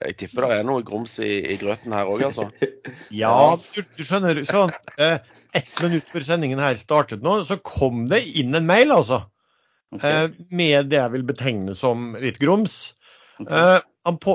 jeg 0.00 0.16
tipper 0.22 0.46
det 0.48 0.56
er 0.56 0.66
noe 0.66 0.82
grums 0.86 1.18
i, 1.22 1.30
i 1.52 1.58
grøten 1.60 1.92
her 1.94 2.08
òg, 2.08 2.24
altså. 2.30 2.48
ja, 3.22 3.34
du, 3.60 3.82
du 3.84 4.02
skjønner. 4.06 4.40
Sånn, 4.48 4.72
eh, 4.96 5.18
ett 5.58 5.72
minutt 5.84 6.08
før 6.10 6.24
sendingen 6.26 6.62
her 6.62 6.78
startet 6.80 7.22
nå, 7.24 7.36
så 7.46 7.58
kom 7.60 8.06
det 8.10 8.22
inn 8.40 8.56
en 8.56 8.66
mail, 8.68 8.94
altså. 8.94 9.20
Okay. 9.92 10.24
Eh, 10.24 10.48
med 10.48 10.88
det 10.90 10.98
jeg 10.98 11.12
vil 11.12 11.26
betegne 11.28 11.76
som 11.76 12.14
litt 12.16 12.40
grums. 12.42 12.94
Okay. 13.40 13.56
Eh, 13.56 13.80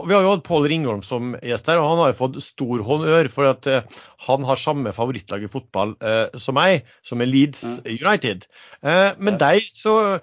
vi 0.07 0.15
har 0.15 0.23
jo 0.23 0.31
hatt 0.31 0.45
Pål 0.47 0.65
Ringholm 0.71 1.01
som 1.03 1.35
gjest 1.43 1.67
her, 1.67 1.81
og 1.81 1.89
han 1.91 2.01
har 2.01 2.11
jo 2.13 2.19
fått 2.21 2.39
stor 2.45 2.83
honnør 2.87 3.27
for 3.31 3.49
at 3.49 3.67
uh, 3.67 4.03
han 4.23 4.45
har 4.47 4.59
samme 4.61 4.93
favorittlag 4.95 5.43
i 5.43 5.49
fotball 5.51 5.91
uh, 5.99 6.31
som 6.39 6.55
meg, 6.55 6.87
som 7.03 7.19
er 7.19 7.27
Leeds 7.27 7.65
mm. 7.81 7.89
United. 7.97 8.45
Uh, 8.79 9.11
men 9.19 9.35
ja. 9.35 9.41
deg, 9.49 9.67
så 9.67 10.19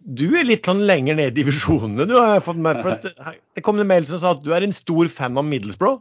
Du 0.00 0.30
er 0.32 0.48
litt 0.48 0.64
sånn 0.64 0.80
lenger 0.88 1.18
ned 1.18 1.34
i 1.34 1.42
divisjonene, 1.42 2.08
du 2.08 2.16
har 2.16 2.40
fått 2.40 2.56
med 2.56 2.80
for 2.80 2.96
at, 2.96 3.36
Det 3.52 3.64
kom 3.66 3.82
en 3.82 3.90
mail 3.90 4.08
som 4.08 4.22
sa 4.22 4.32
at 4.32 4.40
du 4.40 4.54
er 4.56 4.64
en 4.64 4.72
stor 4.72 5.12
fan 5.12 5.36
av 5.36 5.44
Middlesbrough? 5.44 6.00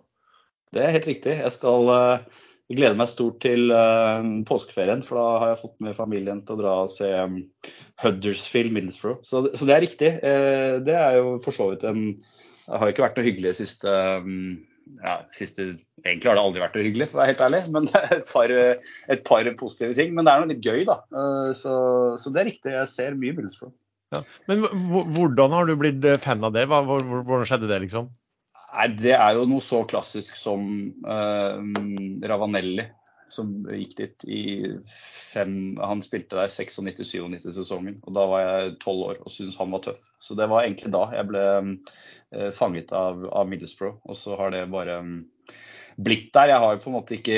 Det 0.72 0.86
er 0.86 0.95
helt 0.95 1.10
riktig. 1.10 1.36
Jeg 1.36 1.51
skal 1.51 1.91
jeg 2.70 2.78
gleder 2.78 2.97
meg 2.99 3.09
stort 3.09 3.39
til 3.41 3.72
uh, 3.74 4.22
påskeferien, 4.45 5.01
for 5.05 5.17
da 5.17 5.28
har 5.41 5.51
jeg 5.53 5.61
fått 5.63 5.80
med 5.82 5.97
familien 5.97 6.43
til 6.45 6.53
å 6.53 6.59
dra 6.59 6.74
og 6.84 6.91
se 6.93 7.07
um, 7.17 7.39
Huddersfield 8.03 8.76
Middlesbrough. 8.76 9.24
Så, 9.26 9.41
så, 9.55 9.65
det 9.65 9.74
er 9.74 9.86
riktig. 9.88 10.11
Uh, 10.22 10.78
det 10.86 10.93
er 10.93 11.17
jo 11.17 11.39
for 11.41 11.55
så 11.55 11.72
vidt 11.72 11.88
en 11.89 12.03
det 12.70 12.78
har 12.78 12.91
ikke 12.91 13.01
vært 13.01 13.15
noe 13.17 13.26
hyggelig 13.26 13.55
siste, 13.57 13.89
um, 14.22 14.59
ja, 14.99 15.15
siste 15.34 15.72
Egentlig 16.05 16.30
har 16.30 16.38
det 16.38 16.43
aldri 16.45 16.61
vært 16.61 16.78
noe 16.78 16.86
hyggelig, 16.86 17.07
for 17.09 17.17
å 17.17 17.24
være 17.24 17.32
helt 17.34 17.41
ærlig. 17.47 17.61
Men 17.74 17.88
det 17.89 17.99
er 18.03 18.13
et 18.20 18.30
par, 18.30 18.53
et 19.15 19.24
par 19.26 19.49
positive 19.59 19.97
ting. 19.97 20.13
Men 20.13 20.30
det 20.30 20.36
er 20.36 20.43
noe 20.43 20.51
litt 20.53 20.70
gøy, 20.70 20.84
da. 20.88 20.99
Uh, 21.09 21.49
så, 21.57 21.74
så 22.22 22.32
det 22.36 22.43
er 22.43 22.51
riktig. 22.51 22.76
Jeg 22.78 22.91
ser 22.93 23.17
mye 23.17 23.34
Middlesbrough. 23.34 23.74
Ja. 24.13 24.22
Men 24.49 24.61
hvordan 25.17 25.57
har 25.57 25.65
du 25.65 25.74
blitt 25.78 26.05
fan 26.22 26.45
av 26.45 26.53
det? 26.53 26.70
Hvordan 26.70 27.49
skjedde 27.49 27.70
det, 27.70 27.82
liksom? 27.88 28.13
Nei, 28.70 28.88
Det 29.01 29.15
er 29.15 29.36
jo 29.38 29.47
noe 29.49 29.63
så 29.63 29.82
klassisk 29.89 30.38
som 30.38 30.63
eh, 31.01 31.61
Ravanelli, 32.30 32.86
som 33.30 33.51
gikk 33.70 33.95
dit 33.97 34.26
i 34.26 34.43
fem 34.89 35.78
Han 35.78 36.01
spilte 36.05 36.38
der 36.38 36.49
96-97 36.49 37.49
sesongen, 37.53 37.99
og 38.05 38.15
da 38.17 38.26
var 38.30 38.45
jeg 38.45 38.78
tolv 38.84 39.05
år 39.11 39.20
og 39.24 39.34
syntes 39.34 39.57
han 39.61 39.74
var 39.74 39.84
tøff. 39.86 40.05
Så 40.22 40.38
det 40.38 40.49
var 40.49 40.65
egentlig 40.65 40.93
da 40.93 41.03
jeg 41.13 41.30
ble 41.30 41.45
eh, 41.57 42.49
fanget 42.55 42.93
av, 42.95 43.26
av 43.30 43.49
Middlesbrough, 43.49 43.99
og 44.05 44.17
så 44.17 44.38
har 44.39 44.53
det 44.55 44.65
bare 44.74 45.01
blitt 46.00 46.30
der. 46.36 46.54
Jeg 46.54 46.64
har 46.64 46.76
jo 46.76 46.82
på 46.84 46.91
en 46.91 46.97
måte 46.97 47.16
ikke 47.18 47.38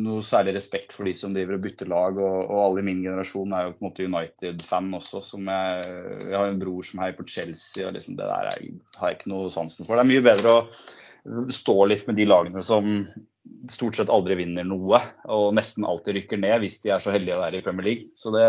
noe 0.00 0.24
særlig 0.26 0.56
respekt 0.56 0.94
for 0.96 1.08
de 1.08 1.14
som 1.16 1.34
driver 1.34 1.56
og 1.56 1.64
bytter 1.64 1.90
lag, 1.90 2.18
og, 2.18 2.38
og 2.42 2.62
alle 2.64 2.82
i 2.82 2.86
min 2.90 3.02
generasjon 3.04 3.54
er 3.56 3.66
jo 3.66 3.74
på 3.74 3.82
en 3.82 3.88
måte 3.88 4.06
United-fan 4.08 4.92
også. 4.98 5.22
jeg, 5.38 5.90
jeg, 6.26 6.36
har 6.36 6.46
en 6.48 6.62
bror 6.62 6.86
som 6.86 7.04
heier 7.04 7.18
på 7.18 7.28
Chelsea, 7.30 7.86
og 7.86 7.96
liksom 7.96 8.18
det 8.18 8.26
der 8.26 8.52
er, 8.52 8.70
har 9.00 9.12
jeg 9.12 9.20
ikke 9.20 9.34
noe 9.34 9.52
sansen 9.52 9.86
for. 9.86 9.96
Det 9.96 10.06
er 10.06 10.12
mye 10.12 10.28
bedre 10.30 10.56
å 10.56 11.50
stå 11.52 11.76
litt 11.90 12.06
med 12.08 12.16
de 12.16 12.28
lagene 12.28 12.62
som 12.64 13.04
stort 13.70 13.96
sett 13.98 14.12
aldri 14.12 14.36
vinner 14.40 14.66
noe, 14.66 15.00
og 15.32 15.54
nesten 15.56 15.86
alltid 15.88 16.16
rykker 16.16 16.40
ned 16.40 16.60
hvis 16.62 16.80
de 16.84 16.92
er 16.94 17.02
så 17.04 17.12
heldige 17.14 17.36
å 17.36 17.42
være 17.42 17.60
i 17.60 17.64
Premier 17.64 17.86
League. 17.86 18.10
Så 18.18 18.32
det, 18.34 18.46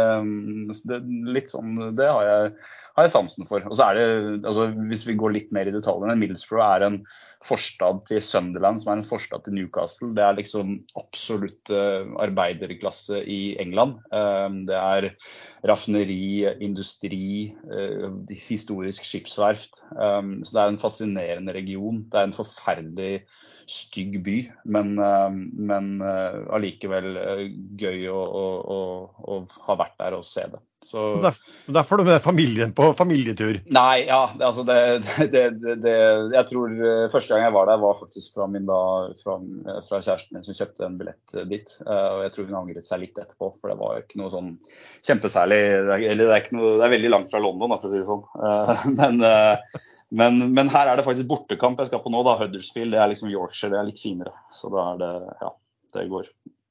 det 0.90 1.02
litt 1.32 1.52
sånn, 1.52 1.76
det 1.98 2.08
har 2.08 2.28
jeg, 2.28 2.54
har 2.96 3.08
jeg, 3.08 3.14
sansen 3.14 3.48
for. 3.48 3.64
Og 3.68 3.78
så 3.78 3.90
er 3.90 3.98
det, 3.98 4.06
altså, 4.48 4.70
Hvis 4.90 5.06
vi 5.08 5.18
går 5.20 5.36
litt 5.36 5.52
mer 5.56 5.70
i 5.70 5.74
detaljene, 5.76 6.18
Middlesbrough 6.20 6.64
er 6.66 6.86
en 6.88 6.98
forstad 7.42 8.04
til 8.10 8.22
Sunderland, 8.26 8.82
som 8.82 8.92
er 8.92 9.00
en 9.00 9.08
forstad 9.08 9.46
til 9.46 9.56
Newcastle. 9.58 10.12
Det 10.18 10.24
er 10.26 10.38
liksom 10.38 10.76
absolutt 11.00 11.72
uh, 11.74 12.06
arbeiderklasse 12.22 13.24
i 13.26 13.56
England. 13.64 13.98
Uh, 14.14 14.50
det 14.68 14.78
er 14.78 15.10
raffineri, 15.70 16.48
industri, 16.62 17.54
uh, 17.72 18.12
historisk 18.30 19.08
skipsverft. 19.08 19.82
Så 19.92 20.52
det 20.52 20.62
er 20.62 20.68
en 20.70 20.82
fascinerende 20.82 21.56
region. 21.56 22.04
Det 22.12 22.20
er 22.20 22.30
en 22.30 22.36
forferdelig 22.36 23.14
stygg 23.72 24.20
by, 24.26 24.38
men, 24.76 24.96
eh, 25.00 25.30
men 25.70 25.94
eh, 26.06 26.42
allikevel 26.56 27.16
eh, 27.22 27.46
gøy 27.80 28.10
å, 28.12 28.20
å, 28.20 28.46
å, 28.76 28.82
å, 29.36 29.40
ha 29.68 29.78
vært 29.80 29.98
der 30.02 30.18
og 30.18 30.28
se 30.28 30.46
det. 30.52 30.62
Så, 30.82 31.02
derfor 31.70 32.00
er 32.00 32.02
du 32.02 32.10
med 32.10 32.24
familien 32.26 32.72
på 32.74 32.88
familietur? 32.98 33.60
Nei, 33.70 34.08
ja. 34.08 34.24
Altså 34.42 34.64
det, 34.70 34.80
det, 35.34 35.44
det, 35.84 35.94
jeg 36.34 36.48
tror 36.50 36.74
første 37.14 37.36
gang 37.36 37.46
jeg 37.46 37.56
var 37.56 37.70
der, 37.70 37.84
var 37.84 38.00
faktisk 38.00 38.38
fra, 38.38 38.48
min 38.50 38.66
da, 38.70 38.80
fra, 39.22 39.38
fra 39.88 40.02
kjæresten 40.02 40.40
min 40.40 40.48
som 40.48 40.58
kjøpte 40.58 40.88
en 40.88 40.98
billett 40.98 41.38
dit. 41.52 41.76
Og 41.86 42.26
jeg 42.26 42.34
tror 42.34 42.50
hun 42.50 42.60
angret 42.64 42.90
seg 42.90 43.06
litt 43.06 43.22
etterpå, 43.22 43.54
for 43.60 43.72
det 43.72 43.78
var 43.84 44.02
ikke 44.02 44.20
noe 44.24 44.34
sånn 44.34 44.52
kjempesærlig 45.06 45.62
Eller 46.02 46.26
det 46.26 46.34
er, 46.40 46.50
noe, 46.58 46.76
det 46.82 46.88
er 46.88 46.96
veldig 46.98 47.14
langt 47.14 47.32
fra 47.32 47.44
London, 47.44 47.78
for 47.78 47.90
å 47.90 47.94
si 47.94 48.02
det 48.02 48.10
sånn. 48.10 48.28
Men 49.00 49.24
men, 50.12 50.42
men, 50.52 50.68
her 50.68 50.90
er 50.92 51.00
det 51.00 51.06
faktisk 51.06 51.30
bortekamp 51.30 51.80
jeg 51.80 51.88
skal 51.88 52.02
på 52.04 52.12
nå. 52.12 52.20
da, 52.28 52.36
Huddersfield. 52.42 52.92
Det 52.92 53.00
er 53.00 53.12
liksom 53.14 53.32
Yorkshire, 53.32 53.72
det 53.72 53.80
er 53.80 53.88
litt 53.88 54.02
finere. 54.04 54.34
Så 54.52 54.72
da 54.74 54.90
er 54.92 54.98
det 55.00 55.12
Ja, 55.40 55.52
det 55.96 56.08
går. 56.12 56.28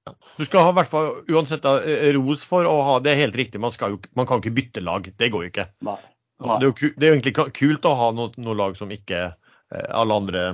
Ja. 0.08 0.14
Du 0.38 0.46
skal 0.48 0.64
ha 0.64 0.72
hvert 0.74 0.90
fall 0.90 1.10
uansett 1.28 1.62
da, 1.64 1.76
eh, 1.84 2.10
ros 2.16 2.44
for 2.46 2.66
å 2.68 2.76
ha 2.86 2.96
det 3.04 3.18
helt 3.20 3.36
riktig. 3.36 3.60
Man, 3.60 3.74
jo, 3.76 4.00
man 4.16 4.28
kan 4.28 4.40
ikke 4.40 4.54
bytte 4.56 4.84
lag. 4.84 5.06
Det 5.16 5.30
går 5.32 5.46
jo 5.46 5.52
ikke. 5.52 5.68
Nei. 5.86 5.98
Nei. 6.40 6.56
Det, 6.56 6.66
er 6.66 6.68
jo, 6.70 6.92
det, 6.96 7.04
er 7.04 7.10
jo, 7.10 7.16
egentlig 7.18 7.52
kult 7.58 7.88
å 7.88 7.96
ha 7.98 8.10
noe, 8.16 8.32
noe 8.40 8.56
lag 8.56 8.76
som 8.78 8.92
ikke 8.94 9.24
eh, 9.28 9.88
alle 9.92 10.16
andre 10.22 10.44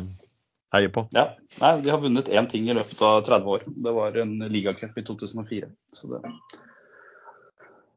heier 0.74 0.90
på. 0.92 1.06
Ja. 1.14 1.28
Nei, 1.60 1.72
de 1.84 1.92
har 1.92 2.02
vunnet 2.02 2.30
én 2.32 2.48
ting 2.50 2.66
i 2.66 2.74
løpet 2.74 3.02
av 3.06 3.20
30 3.28 3.52
år. 3.54 3.66
Det 3.86 3.94
var 3.94 4.18
en 4.22 4.34
ligacup 4.50 4.98
i 4.98 5.04
2004. 5.06 5.70
Så, 5.94 6.10
det... 6.10 6.34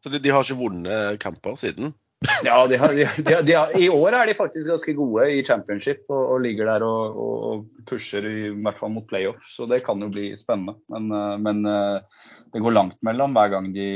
så 0.03 0.13
de, 0.13 0.21
de, 0.21 0.35
har 0.35 0.45
ikke 0.45 0.59
vunnet 0.61 1.17
kamper 1.23 1.57
siden? 1.59 1.95
Ja, 2.43 2.67
de 2.67 2.77
har, 2.77 2.93
de, 2.93 3.35
de, 3.47 3.53
i 3.79 3.87
år 3.89 4.15
er 4.17 4.27
de 4.27 4.35
faktisk 4.35 4.67
ganske 4.67 4.93
gode 4.97 5.27
i 5.31 5.43
championship 5.47 6.01
og, 6.11 6.19
og 6.33 6.41
ligger 6.43 6.67
der 6.67 6.83
og, 6.83 7.19
og, 7.19 7.61
pusher 7.87 8.25
i 8.27 8.49
hvert 8.51 8.79
fall 8.79 8.91
mot 8.91 9.07
playoff. 9.07 9.45
Så 9.47 9.67
det 9.71 9.79
kan 9.85 10.03
jo 10.03 10.09
bli 10.11 10.33
spennende. 10.39 10.75
Men, 10.91 11.07
eh, 11.15 11.37
men, 11.39 11.61
eh, 11.63 12.25
det 12.51 12.63
går 12.65 12.75
langt 12.75 12.99
mellom 13.07 13.37
hver 13.37 13.53
gang 13.53 13.71
de 13.75 13.87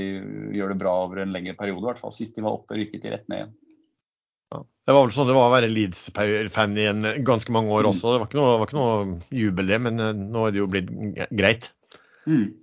gjør 0.55 0.71
det 0.71 0.79
bra 0.79 0.95
over 1.03 1.19
en 1.23 1.35
lengre 1.35 1.57
periode. 1.59 1.83
I 1.83 1.89
hvert 1.91 2.01
fall 2.05 2.15
Sist 2.15 2.39
de 2.39 2.45
var 2.45 2.55
oppe, 2.61 2.79
rykket 2.79 3.03
de 3.03 3.11
rett 3.11 3.27
ned 3.27 3.41
igjen. 3.41 3.53
Ja. 4.55 4.63
Det 4.63 4.95
var 4.95 5.03
vel 5.03 5.15
sånn 5.17 5.29
det 5.29 5.37
var 5.37 5.49
å 5.49 5.55
være 5.57 5.71
Leeds-fan 5.73 6.79
i 6.79 6.89
en 6.93 7.11
ganske 7.27 7.51
mange 7.55 7.75
år 7.75 7.83
mm. 7.83 7.91
også. 7.91 8.15
Det 8.15 8.23
var 8.23 8.31
ikke 8.31 8.39
noe, 8.39 8.57
var 8.61 8.71
ikke 8.71 8.79
noe 8.79 9.37
jubel, 9.43 9.71
det, 9.73 9.83
men 9.83 9.99
eh, 9.99 10.15
nå 10.15 10.47
er 10.47 10.55
det 10.55 10.63
jo 10.63 10.71
blitt 10.71 10.95
greit. 11.35 11.73
Mm. 12.23 12.53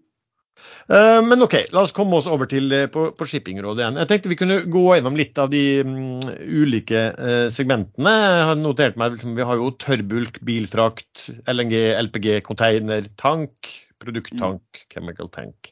Eh, 0.90 1.20
men 1.22 1.44
OK, 1.44 1.54
la 1.70 1.84
oss 1.84 1.92
komme 1.94 2.18
oss 2.18 2.26
over 2.26 2.48
til 2.50 2.72
eh, 2.74 2.88
på, 2.90 3.04
på 3.14 3.26
shippingrådet 3.30 3.84
igjen. 3.84 3.98
Jeg 4.00 4.10
tenkte 4.10 4.30
vi 4.32 4.38
kunne 4.40 4.56
gå 4.66 4.84
gjennom 4.96 5.18
litt 5.18 5.36
av 5.38 5.52
de 5.52 5.62
um, 5.86 6.16
ulike 6.42 7.02
uh, 7.14 7.46
segmentene. 7.54 8.14
Jeg 8.24 8.48
har 8.48 8.58
notert 8.58 8.98
meg 8.98 9.14
liksom, 9.14 9.36
Vi 9.38 9.46
har 9.46 9.60
jo 9.60 9.70
tørrbulk, 9.78 10.40
bilfrakt, 10.46 11.28
LNG, 11.46 11.76
LPG, 12.08 12.30
container, 12.46 13.06
tank, 13.22 13.70
produkttank, 14.02 14.64
mm. 14.64 14.88
chemical 14.96 15.30
tank. 15.30 15.70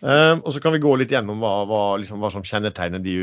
Uh, 0.00 0.40
og 0.40 0.48
så 0.54 0.64
kan 0.64 0.72
vi 0.72 0.80
gå 0.80 0.94
litt 0.96 1.12
gjennom 1.12 1.44
hva, 1.44 1.52
hva, 1.68 1.82
liksom, 2.00 2.24
hva 2.24 2.32
som 2.32 2.44
kjennetegner 2.44 3.04
de, 3.04 3.18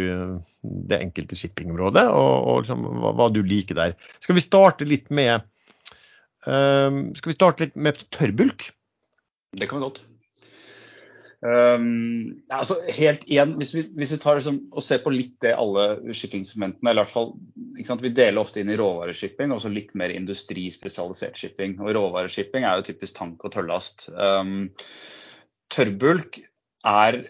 det 0.61 1.01
enkelte 1.01 1.37
shippingområdet, 1.37 2.05
og, 2.05 2.35
og 2.51 2.61
liksom, 2.67 2.85
hva, 3.01 3.15
hva, 3.17 3.31
du 3.33 3.41
liker 3.41 3.81
der. 3.81 3.97
Skal 4.21 4.37
vi 4.37 4.45
starte 4.45 4.85
litt 4.85 5.09
med 5.09 5.41
uh, 6.45 7.01
Skal 7.17 7.33
vi 7.33 7.37
starte 7.39 7.65
litt 7.65 7.81
med 7.81 8.05
tørrbulk? 8.13 8.69
Det 9.57 9.65
kan 9.65 9.81
vi 9.81 9.89
godt. 9.89 10.03
Um, 11.41 12.43
altså 12.53 12.75
helt 12.93 13.23
igjen, 13.25 13.55
Hvis 13.57 13.71
vi, 13.73 13.81
hvis 13.97 14.11
vi 14.13 14.17
tar 14.21 14.37
liksom, 14.37 14.59
og 14.77 14.83
ser 14.85 14.99
på 15.01 15.09
litt 15.09 15.39
det 15.41 15.55
alle 15.57 16.13
shippingsegmentene 16.13 16.91
eller 16.91 17.07
hvert 17.07 17.15
fall, 17.15 17.31
Vi 18.03 18.13
deler 18.13 18.41
ofte 18.43 18.61
inn 18.61 18.69
i 18.69 18.77
råvareshipping 18.77 19.53
og 19.53 19.63
så 19.63 19.71
litt 19.73 19.95
mer 19.97 20.13
industrispesialisert 20.13 21.39
shipping. 21.41 21.79
og 21.81 21.95
Råvareshipping 21.97 22.65
er 22.65 22.77
jo 22.77 22.85
typisk 22.91 23.17
tank 23.17 23.45
og 23.45 23.55
tørrlast. 23.55 24.09
Um, 24.13 24.69
tørrbulk 25.73 26.43
er 26.85 27.23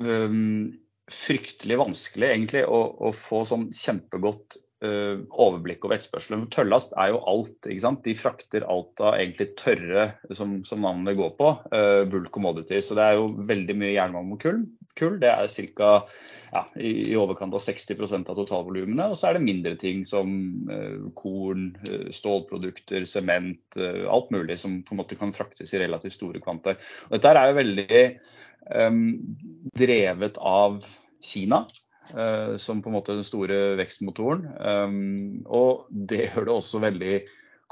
um, 0.00 0.74
fryktelig 1.10 1.78
vanskelig 1.78 2.30
egentlig 2.32 2.64
å, 2.66 2.80
å 3.06 3.14
få 3.14 3.44
sånn 3.46 3.68
kjempegodt 3.76 4.58
overblikk 4.82 5.84
over 5.86 5.96
etterspørselen. 5.96 6.46
Tørrlast 6.52 6.94
er 7.00 7.12
jo 7.12 7.20
alt. 7.30 7.56
ikke 7.62 7.84
sant? 7.84 8.02
De 8.04 8.14
frakter 8.18 8.66
alt 8.68 9.00
av 9.00 9.16
egentlig 9.16 9.54
tørre, 9.60 10.08
som, 10.34 10.58
som 10.66 10.82
navnet 10.84 11.16
går 11.18 11.34
på, 11.38 11.50
uh, 11.72 12.02
bull 12.10 12.26
commodities. 12.34 12.88
Så 12.88 12.98
det 12.98 13.04
er 13.04 13.18
jo 13.18 13.28
veldig 13.48 13.76
mye 13.80 13.94
jernmalm 13.94 14.34
og 14.36 14.40
kull. 14.42 14.64
kull. 14.98 15.16
Det 15.22 15.30
er 15.30 15.70
ca. 15.74 15.92
Ja, 16.54 16.64
i, 16.76 16.90
i, 17.08 17.14
overkant 17.18 17.54
av 17.56 17.62
60% 17.64 18.28
av 18.30 18.38
totalvolumene. 18.38 19.08
Og 19.10 19.18
så 19.18 19.30
er 19.30 19.38
det 19.38 19.46
mindre 19.46 19.74
ting 19.80 20.04
som 20.08 20.34
uh, 20.68 21.06
korn, 21.18 21.70
stålprodukter, 22.14 23.06
sement, 23.08 23.78
alt 23.78 24.34
mulig 24.34 24.58
som 24.60 24.82
på 24.84 24.94
en 24.94 25.00
måte 25.00 25.18
kan 25.18 25.32
fraktes 25.34 25.72
i 25.74 25.80
relativt 25.82 26.18
store 26.18 26.42
kvanter. 26.44 26.76
Og 27.08 27.16
dette 27.16 27.32
er 27.32 27.50
jo 27.50 27.58
veldig 27.62 28.04
um, 28.84 29.00
drevet 29.78 30.38
av 30.38 30.82
Kina. 31.24 31.64
Uh, 32.12 32.56
som 32.60 32.82
på 32.84 32.90
en 32.90 32.98
måte 32.98 33.14
den 33.16 33.24
store 33.24 33.78
vekstmotoren. 33.80 34.44
Um, 34.60 35.46
og 35.48 35.86
det 35.88 36.26
gjør 36.26 36.50
det 36.50 36.56
også 36.58 36.82
veldig 36.84 37.14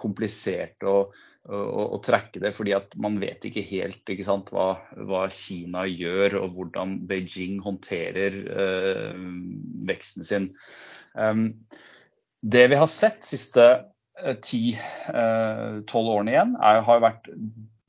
komplisert 0.00 0.82
å, 0.88 0.96
å, 1.44 1.60
å, 1.84 1.98
trekke 2.02 2.40
det, 2.40 2.54
fordi 2.56 2.72
at 2.76 2.96
man 3.00 3.18
vet 3.20 3.44
ikke 3.44 3.64
helt 3.68 4.08
ikke 4.08 4.26
sant, 4.26 4.48
hva, 4.54 4.70
hva, 4.96 5.26
Kina 5.32 5.84
gjør 5.84 6.38
og 6.40 6.56
hvordan 6.56 6.96
Beijing 7.10 7.60
håndterer 7.64 8.38
uh, 8.48 9.20
veksten 9.92 10.26
sin. 10.26 10.48
Um, 11.12 11.50
det 12.42 12.64
vi 12.72 12.78
har 12.80 12.88
sett 12.90 13.22
siste 13.22 13.66
eh, 14.18 14.34
ti-tolv 14.42 16.08
uh, 16.08 16.14
årene 16.16 16.32
igjen, 16.32 16.56
er, 16.58 16.80
har 16.88 17.04
vært 17.04 17.28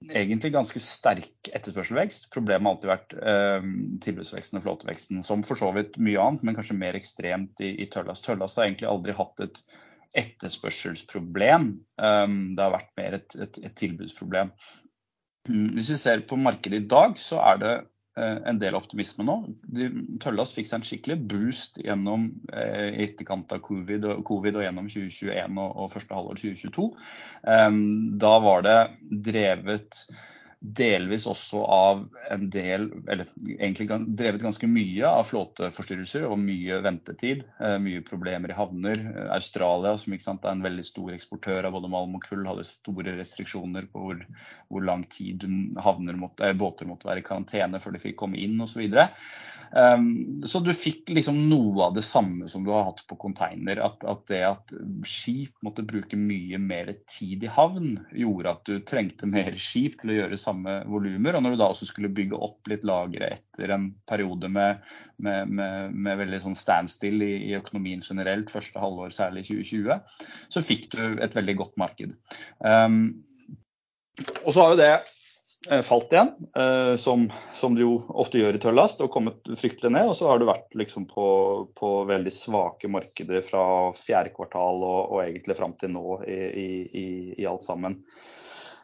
egentlig 0.09 0.51
ganske 0.53 0.81
sterk 0.83 1.49
etterspørselvekst. 1.53 2.27
Problemet 2.33 2.67
har 2.67 2.75
alltid 2.75 2.91
vært 2.91 3.15
eh, 3.19 3.67
tilbudsveksten 4.03 4.59
og 4.59 4.65
flåteveksten, 4.65 5.23
som 5.25 5.45
for 5.47 5.59
så 5.59 5.71
vidt 5.75 5.97
mye 6.01 6.21
annet, 6.21 6.43
men 6.43 6.57
kanskje 6.57 6.77
mer 6.79 6.97
ekstremt 6.99 7.63
i, 7.63 7.73
i 7.83 7.89
Tøllas. 7.91 8.23
Tøllas 8.25 8.57
har 8.57 8.67
egentlig 8.67 8.89
aldri 8.91 9.15
hatt 9.17 9.43
et 9.45 9.63
etterspørselsproblem. 10.23 11.69
Um, 11.97 12.37
det 12.53 12.61
har 12.65 12.75
vært 12.75 12.91
mer 12.99 13.17
et, 13.17 13.37
et, 13.41 13.59
et 13.65 13.75
tilbudsproblem. 13.79 14.51
Mm, 15.49 15.71
hvis 15.77 15.93
vi 15.95 15.99
ser 15.99 16.25
på 16.29 16.37
markedet 16.39 16.83
i 16.83 16.87
dag, 16.89 17.17
så 17.19 17.41
er 17.43 17.63
det 17.63 17.73
en 18.15 18.59
del 18.61 18.75
optimisme 18.77 19.25
nå. 19.25 19.35
Tøllast 20.21 20.57
fikk 20.57 20.69
seg 20.69 20.79
en 20.79 20.85
skikkelig 20.85 21.17
boost 21.31 21.79
gjennom 21.81 22.27
eh, 22.53 22.91
etterkant 23.07 23.55
av 23.55 23.63
covid, 23.65 24.05
covid, 24.27 24.59
og 24.59 24.67
gjennom 24.67 24.89
2021 24.91 25.57
og, 25.57 25.71
og 25.71 25.89
første 25.95 26.13
halvår 26.13 26.41
2022. 26.43 26.85
Um, 27.47 27.81
da 28.21 28.35
var 28.43 28.67
det 28.67 28.77
drevet 29.29 30.03
delvis 30.63 31.25
også 31.27 31.59
av 31.67 32.03
en 32.31 32.45
del, 32.51 32.85
eller 33.11 33.27
egentlig 33.57 33.89
drevet 34.15 34.45
ganske 34.45 34.67
mye 34.71 35.09
av 35.09 35.25
flåteforstyrrelser 35.27 36.23
og 36.29 36.39
mye 36.39 36.77
ventetid. 36.85 37.43
Eh, 37.59 37.75
mye 37.83 38.03
problemer 38.07 38.53
i 38.53 38.55
havner. 38.55 39.01
Australia, 39.35 39.91
som 39.99 40.15
sant, 40.23 40.45
er 40.47 40.55
en 40.55 40.63
veldig 40.63 40.85
stor 40.87 41.11
eksportør 41.17 41.67
av 41.67 41.75
både 41.75 41.91
malm 41.91 42.15
og 42.15 42.23
kull, 42.23 42.47
hadde 42.47 42.63
store 42.69 43.17
restriksjoner 43.19 43.89
på 43.91 44.05
hvor, 44.05 44.23
hvor 44.71 44.87
lang 44.87 45.03
tid 45.11 45.43
måtte, 45.43 46.53
båter 46.55 46.87
måtte 46.87 47.11
være 47.11 47.19
i 47.19 47.27
karantene 47.27 47.83
før 47.83 47.97
de 47.97 48.03
fikk 48.05 48.21
komme 48.23 48.39
inn 48.39 48.55
osv. 48.63 48.87
Um, 49.73 50.43
så 50.45 50.59
du 50.61 50.69
fikk 50.77 51.09
liksom 51.15 51.37
noe 51.49 51.87
av 51.87 51.95
det 51.95 52.03
samme 52.05 52.45
som 52.49 52.61
du 52.65 52.69
har 52.69 52.85
hatt 52.85 53.01
på 53.09 53.17
container. 53.19 53.79
At, 53.81 54.03
at 54.05 54.21
det 54.29 54.41
at 54.45 54.73
skip 55.09 55.55
måtte 55.65 55.85
bruke 55.87 56.17
mye 56.19 56.59
mer 56.61 56.91
tid 57.09 57.45
i 57.47 57.51
havn, 57.51 57.95
gjorde 58.13 58.53
at 58.53 58.69
du 58.69 58.77
trengte 58.85 59.29
mer 59.29 59.57
skip 59.57 59.97
til 60.01 60.13
å 60.13 60.19
gjøre 60.19 60.39
samme 60.39 60.77
volumer. 60.89 61.37
Og 61.37 61.45
når 61.45 61.55
du 61.55 61.61
da 61.63 61.71
også 61.73 61.89
skulle 61.89 62.13
bygge 62.13 62.37
opp 62.37 62.69
litt 62.69 62.85
lagre 62.87 63.33
etter 63.37 63.73
en 63.73 63.89
periode 64.09 64.51
med, 64.53 64.85
med, 65.17 65.49
med, 65.49 65.97
med 65.97 66.21
veldig 66.21 66.43
sånn 66.45 66.59
standstill 66.59 67.25
i, 67.25 67.33
i, 67.49 67.57
økonomien 67.57 68.05
generelt, 68.05 68.53
første 68.53 68.81
halvår 68.81 69.15
særlig 69.15 69.47
2020, 69.49 70.21
så 70.53 70.65
fikk 70.65 70.91
du 70.93 71.03
et 71.17 71.33
veldig 71.33 71.57
godt 71.63 71.79
marked. 71.81 72.13
Um, 72.61 73.23
og 74.43 74.53
så 74.53 74.59
har 74.61 74.73
jo 74.73 74.81
det 74.83 74.93
falt 75.63 76.11
igjen, 76.11 76.31
eh, 76.59 76.95
som, 76.99 77.25
som, 77.53 77.75
det 77.75 77.85
jo 77.85 77.97
ofte 78.09 78.39
gjør 78.41 78.57
i 78.57 78.61
tørrlast, 78.63 79.01
og 79.03 79.11
kommet 79.13 79.51
fryktelig 79.59 79.93
ned. 79.95 80.09
Og 80.11 80.17
så 80.19 80.27
har 80.29 80.41
du 80.41 80.47
vært 80.49 80.75
liksom 80.77 81.07
på, 81.09 81.27
på, 81.79 81.91
veldig 82.09 82.33
svake 82.35 82.91
markeder 82.91 83.43
fra 83.45 83.65
fjerde 83.95 84.33
kvartal 84.35 84.83
og, 84.83 84.99
og 85.15 85.21
egentlig 85.23 85.57
fram 85.59 85.75
til 85.79 85.93
nå 85.95 86.19
i, 86.27 86.39
i, 86.59 87.07
i 87.39 87.47
alt 87.49 87.63
sammen. 87.65 88.01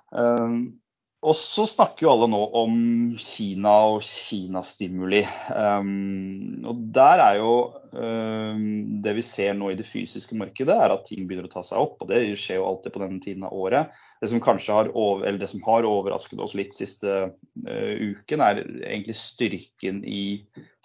Um, 0.10 0.80
og 1.20 1.36
så 1.36 1.66
snakker 1.68 2.06
jo 2.06 2.12
alle 2.14 2.30
nå 2.32 2.40
om 2.56 2.76
Kina 3.20 3.74
og 3.92 4.06
Kina-stimuli. 4.08 5.20
Um, 5.52 6.62
og 6.64 6.80
der 6.96 7.24
er 7.26 7.40
jo 7.42 7.50
um, 7.92 8.62
Det 9.04 9.18
vi 9.18 9.26
ser 9.28 9.58
nå 9.58 9.74
i 9.74 9.76
det 9.76 9.88
fysiske 9.90 10.38
markedet, 10.40 10.78
er 10.78 10.96
at 10.96 11.04
ting 11.10 11.28
begynner 11.28 11.50
å 11.50 11.52
ta 11.52 11.64
seg 11.68 11.82
opp. 11.84 11.98
Og 12.00 12.08
det 12.14 12.22
skjer 12.40 12.62
jo 12.62 12.70
alltid 12.70 12.96
på 12.96 13.04
denne 13.04 13.20
tiden 13.26 13.44
av 13.50 13.52
året. 13.52 13.92
Det 14.24 14.32
som 14.32 14.44
kanskje 14.44 14.78
har, 14.78 14.92
over, 14.96 15.36
det 15.42 15.52
som 15.52 15.64
har 15.68 15.88
overrasket 15.90 16.40
oss 16.40 16.56
litt 16.56 16.78
siste 16.78 17.18
uh, 17.28 17.94
uken, 18.00 18.46
er 18.46 18.64
egentlig 18.64 19.20
styrken 19.20 20.00
i 20.08 20.24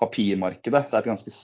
papirmarkedet. 0.03 0.89
Det 0.91 0.99
er 0.99 1.05
et 1.05 1.13
ganske 1.15 1.37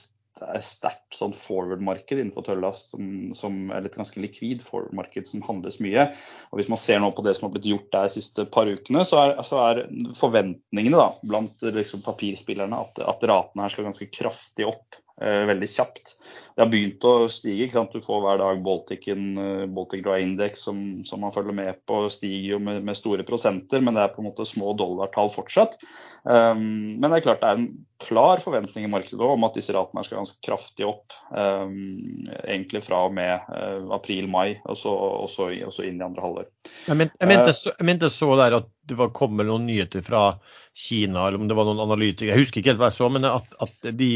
sterkt 0.65 1.17
sånn 1.17 1.33
forward-marked 1.37 2.17
innenfor 2.17 2.45
tørrlast, 2.47 2.93
som, 2.93 3.05
som, 3.37 3.59
er 3.73 3.85
et 3.85 3.97
ganske 3.97 4.21
likvid 4.21 4.63
forward-marked 4.65 5.29
som 5.29 5.43
handles 5.45 5.79
mye. 5.83 6.07
Og 6.51 6.59
Hvis 6.59 6.71
man 6.71 6.81
ser 6.81 7.01
nå 7.03 7.11
på 7.15 7.25
det 7.25 7.35
som 7.37 7.47
har 7.47 7.55
blitt 7.55 7.69
gjort 7.71 7.91
der 7.93 8.09
de 8.09 8.15
siste 8.15 8.47
par 8.53 8.69
ukene, 8.71 9.05
så 9.07 9.21
er, 9.21 9.35
så 9.47 9.61
er 9.67 9.83
forventningene 10.17 10.99
da, 10.99 11.09
blant 11.27 11.67
liksom, 11.67 12.03
papirspillerne 12.05 12.81
at, 12.85 13.03
at 13.13 13.29
ratene 13.31 13.65
her 13.65 13.73
skal 13.73 13.89
ganske 13.89 14.09
kraftig 14.13 14.69
opp 14.69 15.00
veldig 15.21 15.69
kjapt. 15.69 16.15
Det 16.55 16.65
har 16.65 16.71
begynt 16.71 17.05
å 17.07 17.13
stige. 17.31 17.65
ikke 17.65 17.77
sant? 17.77 17.93
Du 17.95 18.03
får 18.03 18.23
hver 18.25 18.41
dag 18.41 18.63
Balticen, 18.65 19.27
eh, 19.39 19.63
Baltic 19.71 20.03
Dry 20.05 20.19
Index 20.25 20.65
som, 20.67 20.81
som, 21.07 21.21
man 21.23 21.33
følger 21.35 21.55
med 21.55 21.79
på, 21.87 22.03
stiger 22.11 22.57
jo 22.57 22.59
med, 22.63 22.83
med, 22.87 22.97
store 22.99 23.25
prosenter, 23.27 23.83
men 23.83 23.95
det 23.95 24.03
er 24.03 24.11
på 24.15 24.21
en 24.23 24.27
måte 24.29 24.47
små 24.47 24.75
dollartall 24.79 25.31
fortsatt. 25.31 25.79
Um, 26.21 26.99
men 26.99 27.07
det 27.07 27.21
er 27.21 27.25
klart 27.25 27.41
det 27.41 27.49
er 27.49 27.61
en 27.61 27.71
klar 28.01 28.41
forventning 28.43 28.85
i 28.85 28.91
markedet 28.91 29.25
om 29.25 29.45
at 29.47 29.55
disse 29.57 29.73
ratene 29.73 30.03
skal 30.05 30.19
ganske 30.19 30.37
kraftig 30.45 30.85
opp. 30.89 31.15
Um, 31.31 32.27
egentlig 32.43 32.83
fra 32.85 33.05
og 33.07 33.15
med 33.15 33.47
uh, 33.49 33.87
april-mai, 33.95 34.59
og, 34.65 34.85
og, 34.85 35.29
så 35.31 35.49
inn 35.87 36.01
i 36.01 36.05
andre 36.05 36.25
halvår. 36.25 36.51
Jeg, 36.89 36.99
men, 36.99 37.13
jeg, 37.15 37.31
mente, 37.31 37.55
så, 37.57 37.73
jeg 37.77 37.89
mente 37.89 38.11
så 38.13 38.33
der 38.37 38.59
at 38.59 38.69
det 38.91 38.97
var, 38.99 39.13
kommet 39.15 39.47
noen 39.47 39.65
nyheter 39.69 40.03
fra 40.03 40.35
Kina, 40.75 41.27
eller 41.27 41.39
om 41.39 41.47
det 41.47 41.55
var 41.55 41.67
noen 41.67 41.83
analytikere, 41.83 42.33
jeg 42.33 42.45
husker 42.45 42.61
ikke 42.61 42.73
helt 42.73 42.81
hva 42.81 42.89
jeg 42.91 42.97
så, 42.97 43.09
men 43.13 43.27
at, 43.29 43.55
at 43.63 43.91
de 43.95 44.09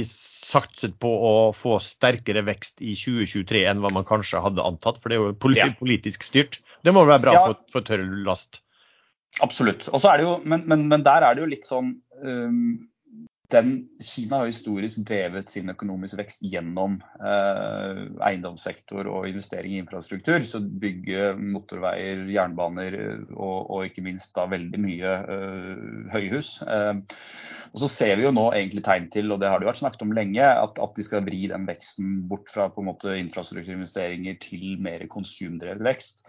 satset 0.45 0.97
på 1.01 1.09
å 1.09 1.33
få 1.55 1.79
sterkere 1.83 2.43
vekst 2.45 2.83
i 2.85 2.93
2023 2.99 3.65
enn 3.69 3.81
hva 3.83 3.91
man 3.93 4.05
kanskje 4.07 4.43
hadde 4.43 4.65
antatt, 4.65 4.99
for 5.01 5.11
det 5.11 5.17
er 5.17 5.71
jo 5.71 5.77
politisk 5.79 6.27
styrt. 6.27 6.59
Det 6.85 6.93
må 6.95 7.05
være 7.07 7.23
bra 7.25 7.35
ja. 7.35 7.43
for, 7.47 7.63
for 7.73 7.87
tørr 7.87 8.05
last? 8.27 8.61
Absolutt. 9.43 9.87
Og 9.91 9.99
så 10.01 10.13
det 10.15 10.27
jo, 10.27 10.35
men, 10.47 10.63
men, 10.69 10.85
men, 10.91 11.03
der 11.05 11.25
er 11.25 11.35
det 11.35 11.43
jo 11.43 11.51
litt 11.51 11.67
sånn 11.67 11.95
um, 12.23 12.59
den, 13.53 13.71
Kina 14.01 14.39
har 14.41 14.49
historisk 14.49 15.01
drevet 15.07 15.51
sin 15.53 15.69
økonomiske 15.71 16.17
vekst 16.19 16.43
gjennom 16.45 16.97
eh, 17.19 18.01
eiendomssektor 18.25 19.07
og 19.11 19.27
investering 19.29 19.75
i 19.75 19.81
infrastruktur. 19.83 20.41
Så 20.47 20.61
bygge 20.63 21.33
motorveier, 21.39 22.25
jernbaner 22.31 22.97
og, 23.35 23.69
og 23.69 23.85
ikke 23.89 24.05
minst 24.05 24.33
da 24.37 24.47
veldig 24.51 24.81
mye 24.81 25.13
eh, 25.35 25.85
høyhus. 26.15 26.57
Eh, 26.65 27.03
og 27.75 27.83
så 27.83 27.91
ser 27.91 28.15
vi 28.17 28.25
jo 28.27 28.33
nå 28.35 28.47
egentlig 28.55 28.85
tegn 28.87 29.09
til, 29.13 29.31
og 29.33 29.41
det 29.41 29.51
har 29.51 29.61
det 29.61 29.69
vært 29.69 29.81
snakket 29.83 30.05
om 30.05 30.15
lenge, 30.15 30.43
at, 30.45 30.81
at 30.81 30.97
de 30.97 31.05
skal 31.05 31.25
vri 31.25 31.45
den 31.51 31.67
veksten 31.67 32.21
bort 32.29 32.49
fra 32.51 32.69
på 32.71 32.81
en 32.81 32.89
måte 32.93 33.17
infrastrukturinvesteringer 33.19 34.39
til 34.43 34.77
mer 34.81 35.03
konsumdrevet 35.11 35.83
vekst. 35.85 36.23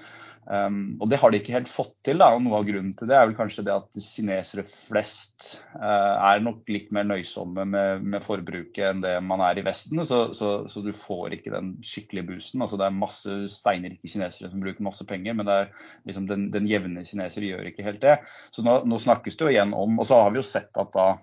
Um, 0.46 0.94
og 1.02 1.08
det 1.10 1.18
har 1.18 1.32
de 1.32 1.40
ikke 1.40 1.54
helt 1.56 1.70
fått 1.70 1.94
til. 2.06 2.20
Da, 2.22 2.28
og 2.36 2.42
Noe 2.44 2.60
av 2.60 2.66
grunnen 2.68 2.92
til 2.94 3.08
det 3.10 3.16
er 3.18 3.26
vel 3.26 3.36
kanskje 3.38 3.64
det 3.66 3.74
at 3.74 3.98
kinesere 3.98 4.62
flest 4.66 5.46
uh, 5.74 6.14
er 6.30 6.42
nok 6.44 6.70
litt 6.70 6.92
mer 6.94 7.08
nøysomme 7.08 7.66
med, 7.66 8.04
med, 8.06 8.22
forbruket 8.22 8.84
enn 8.86 9.02
det 9.02 9.16
man 9.26 9.42
er 9.42 9.58
i 9.58 9.66
Vesten. 9.66 10.04
Så, 10.06 10.20
så, 10.38 10.52
så, 10.70 10.84
du 10.86 10.92
får 10.94 11.34
ikke 11.38 11.54
den 11.54 11.74
skikkelige 11.84 12.30
boosten. 12.30 12.62
Altså, 12.62 12.78
det 12.78 12.86
er 12.86 13.00
masse 13.00 13.38
steinrike 13.56 14.06
kinesere 14.06 14.52
som 14.52 14.62
bruker 14.62 14.86
masse 14.86 15.06
penger, 15.08 15.36
men 15.38 15.50
er, 15.50 15.72
liksom, 16.08 16.28
den, 16.30 16.48
den, 16.54 16.70
jevne 16.70 17.02
kineser 17.06 17.46
gjør 17.46 17.70
ikke 17.72 17.86
helt 17.86 18.02
det. 18.04 18.20
Så 18.54 18.62
nå, 18.66 18.80
nå, 18.86 19.00
snakkes 19.02 19.38
det 19.38 19.46
jo 19.46 19.52
igjen 19.52 19.74
om 19.76 19.98
Og 20.00 20.06
så 20.08 20.18
har 20.20 20.32
vi 20.34 20.40
jo 20.40 20.46
sett 20.46 20.78
at 20.78 20.94
da 20.94 21.14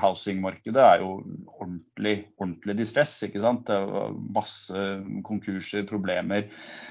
housingmarkedet 0.00 0.82
er 0.82 1.02
jo 1.02 1.10
ordentlig, 1.56 2.16
ordentlig 2.40 2.76
distress. 2.80 3.14
ikke 3.26 3.40
sant? 3.42 3.66
Det 3.68 3.76
er 3.76 4.16
masse 4.34 4.82
konkurser, 5.26 5.86
problemer. 5.88 6.48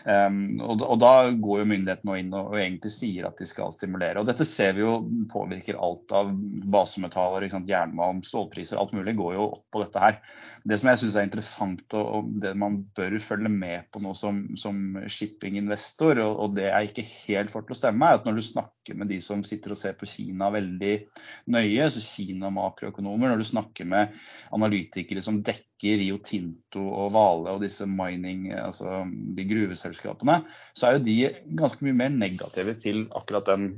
Um, 0.08 0.62
og 0.64 0.98
da 1.02 1.30
går 1.32 1.62
jo 1.62 1.70
myndighetene 1.74 2.20
inn 2.22 2.34
og, 2.34 2.56
egentlig 2.56 2.94
sier 2.96 3.28
at 3.28 3.38
de 3.42 3.48
skal 3.50 3.74
stimulere. 3.76 4.22
Og 4.22 4.30
dette 4.30 4.48
ser 4.48 4.78
vi 4.78 4.86
jo 4.86 4.98
påvirker 5.32 5.80
alt 5.80 6.16
av 6.16 6.32
basemetaller, 6.72 7.48
jernmalm, 7.66 8.24
stålpriser, 8.26 8.80
alt 8.80 8.96
mulig 8.96 9.16
går 9.20 9.36
jo 9.36 9.50
opp 9.50 9.66
på 9.74 9.84
dette 9.84 10.00
her. 10.02 10.22
Det 10.66 10.80
som 10.82 10.90
jeg 10.90 11.02
syns 11.04 11.18
er 11.20 11.28
interessant 11.28 11.98
og, 12.00 12.32
det 12.42 12.56
man 12.58 12.80
bør 12.98 13.18
følge 13.22 13.52
med 13.52 13.86
på 13.94 14.02
nå 14.02 14.16
som, 14.18 14.42
som 14.58 14.98
shippinginvestor, 15.12 16.18
og, 16.24 16.40
og 16.42 16.56
det 16.58 16.70
jeg 16.70 16.90
ikke 16.90 17.08
helt 17.12 17.54
får 17.54 17.68
til 17.68 17.76
å 17.76 17.80
stemme, 17.84 18.08
er 18.08 18.20
at 18.20 18.26
når 18.28 18.40
du 18.40 18.46
snakker 18.46 18.98
med 18.98 19.10
de 19.12 19.20
som 19.24 19.44
sitter 19.46 19.74
og 19.74 19.80
ser 19.80 19.96
på 20.00 20.10
Kina 20.10 20.50
veldig 20.54 20.96
nøye, 21.54 21.65
så 21.92 22.04
Kina-makroøkonomer, 22.04 23.32
når 23.32 23.42
du 23.42 23.48
snakker 23.48 23.88
med 23.90 24.14
analytikere 24.56 25.24
som 25.26 25.42
dekker 25.46 26.00
Rio 26.02 26.20
Tinto 26.26 26.84
og 26.86 27.12
Vale 27.16 27.56
og 27.56 27.66
disse 27.66 27.88
mining, 27.90 28.52
altså 28.54 29.04
de 29.08 29.48
gruveselskapene, 29.50 30.42
så 30.78 30.88
er 30.88 30.98
jo 30.98 31.06
de 31.06 31.18
ganske 31.60 31.86
mye 31.86 32.00
mer 32.06 32.16
negative 32.16 32.78
til 32.82 33.06
akkurat 33.16 33.52
den 33.54 33.70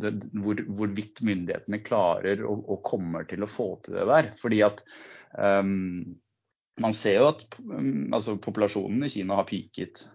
det, 0.00 0.14
hvor, 0.40 0.60
hvorvidt 0.64 1.20
myndighetene 1.26 1.82
klarer 1.84 2.42
og, 2.46 2.64
og, 2.64 2.80
kommer 2.86 3.26
til 3.28 3.44
å 3.44 3.50
få 3.50 3.74
til 3.84 3.98
det 3.98 4.06
der. 4.08 4.30
Fordi 4.40 4.62
at 4.64 4.82
um, 5.36 6.00
man 6.80 6.94
ser 6.96 7.18
jo 7.18 7.28
at 7.32 7.58
um, 7.60 8.08
altså, 8.14 8.36
populasjonen 8.40 9.04
i 9.04 9.10
Kina 9.12 9.40
har 9.40 9.48
peaket, 9.48 10.06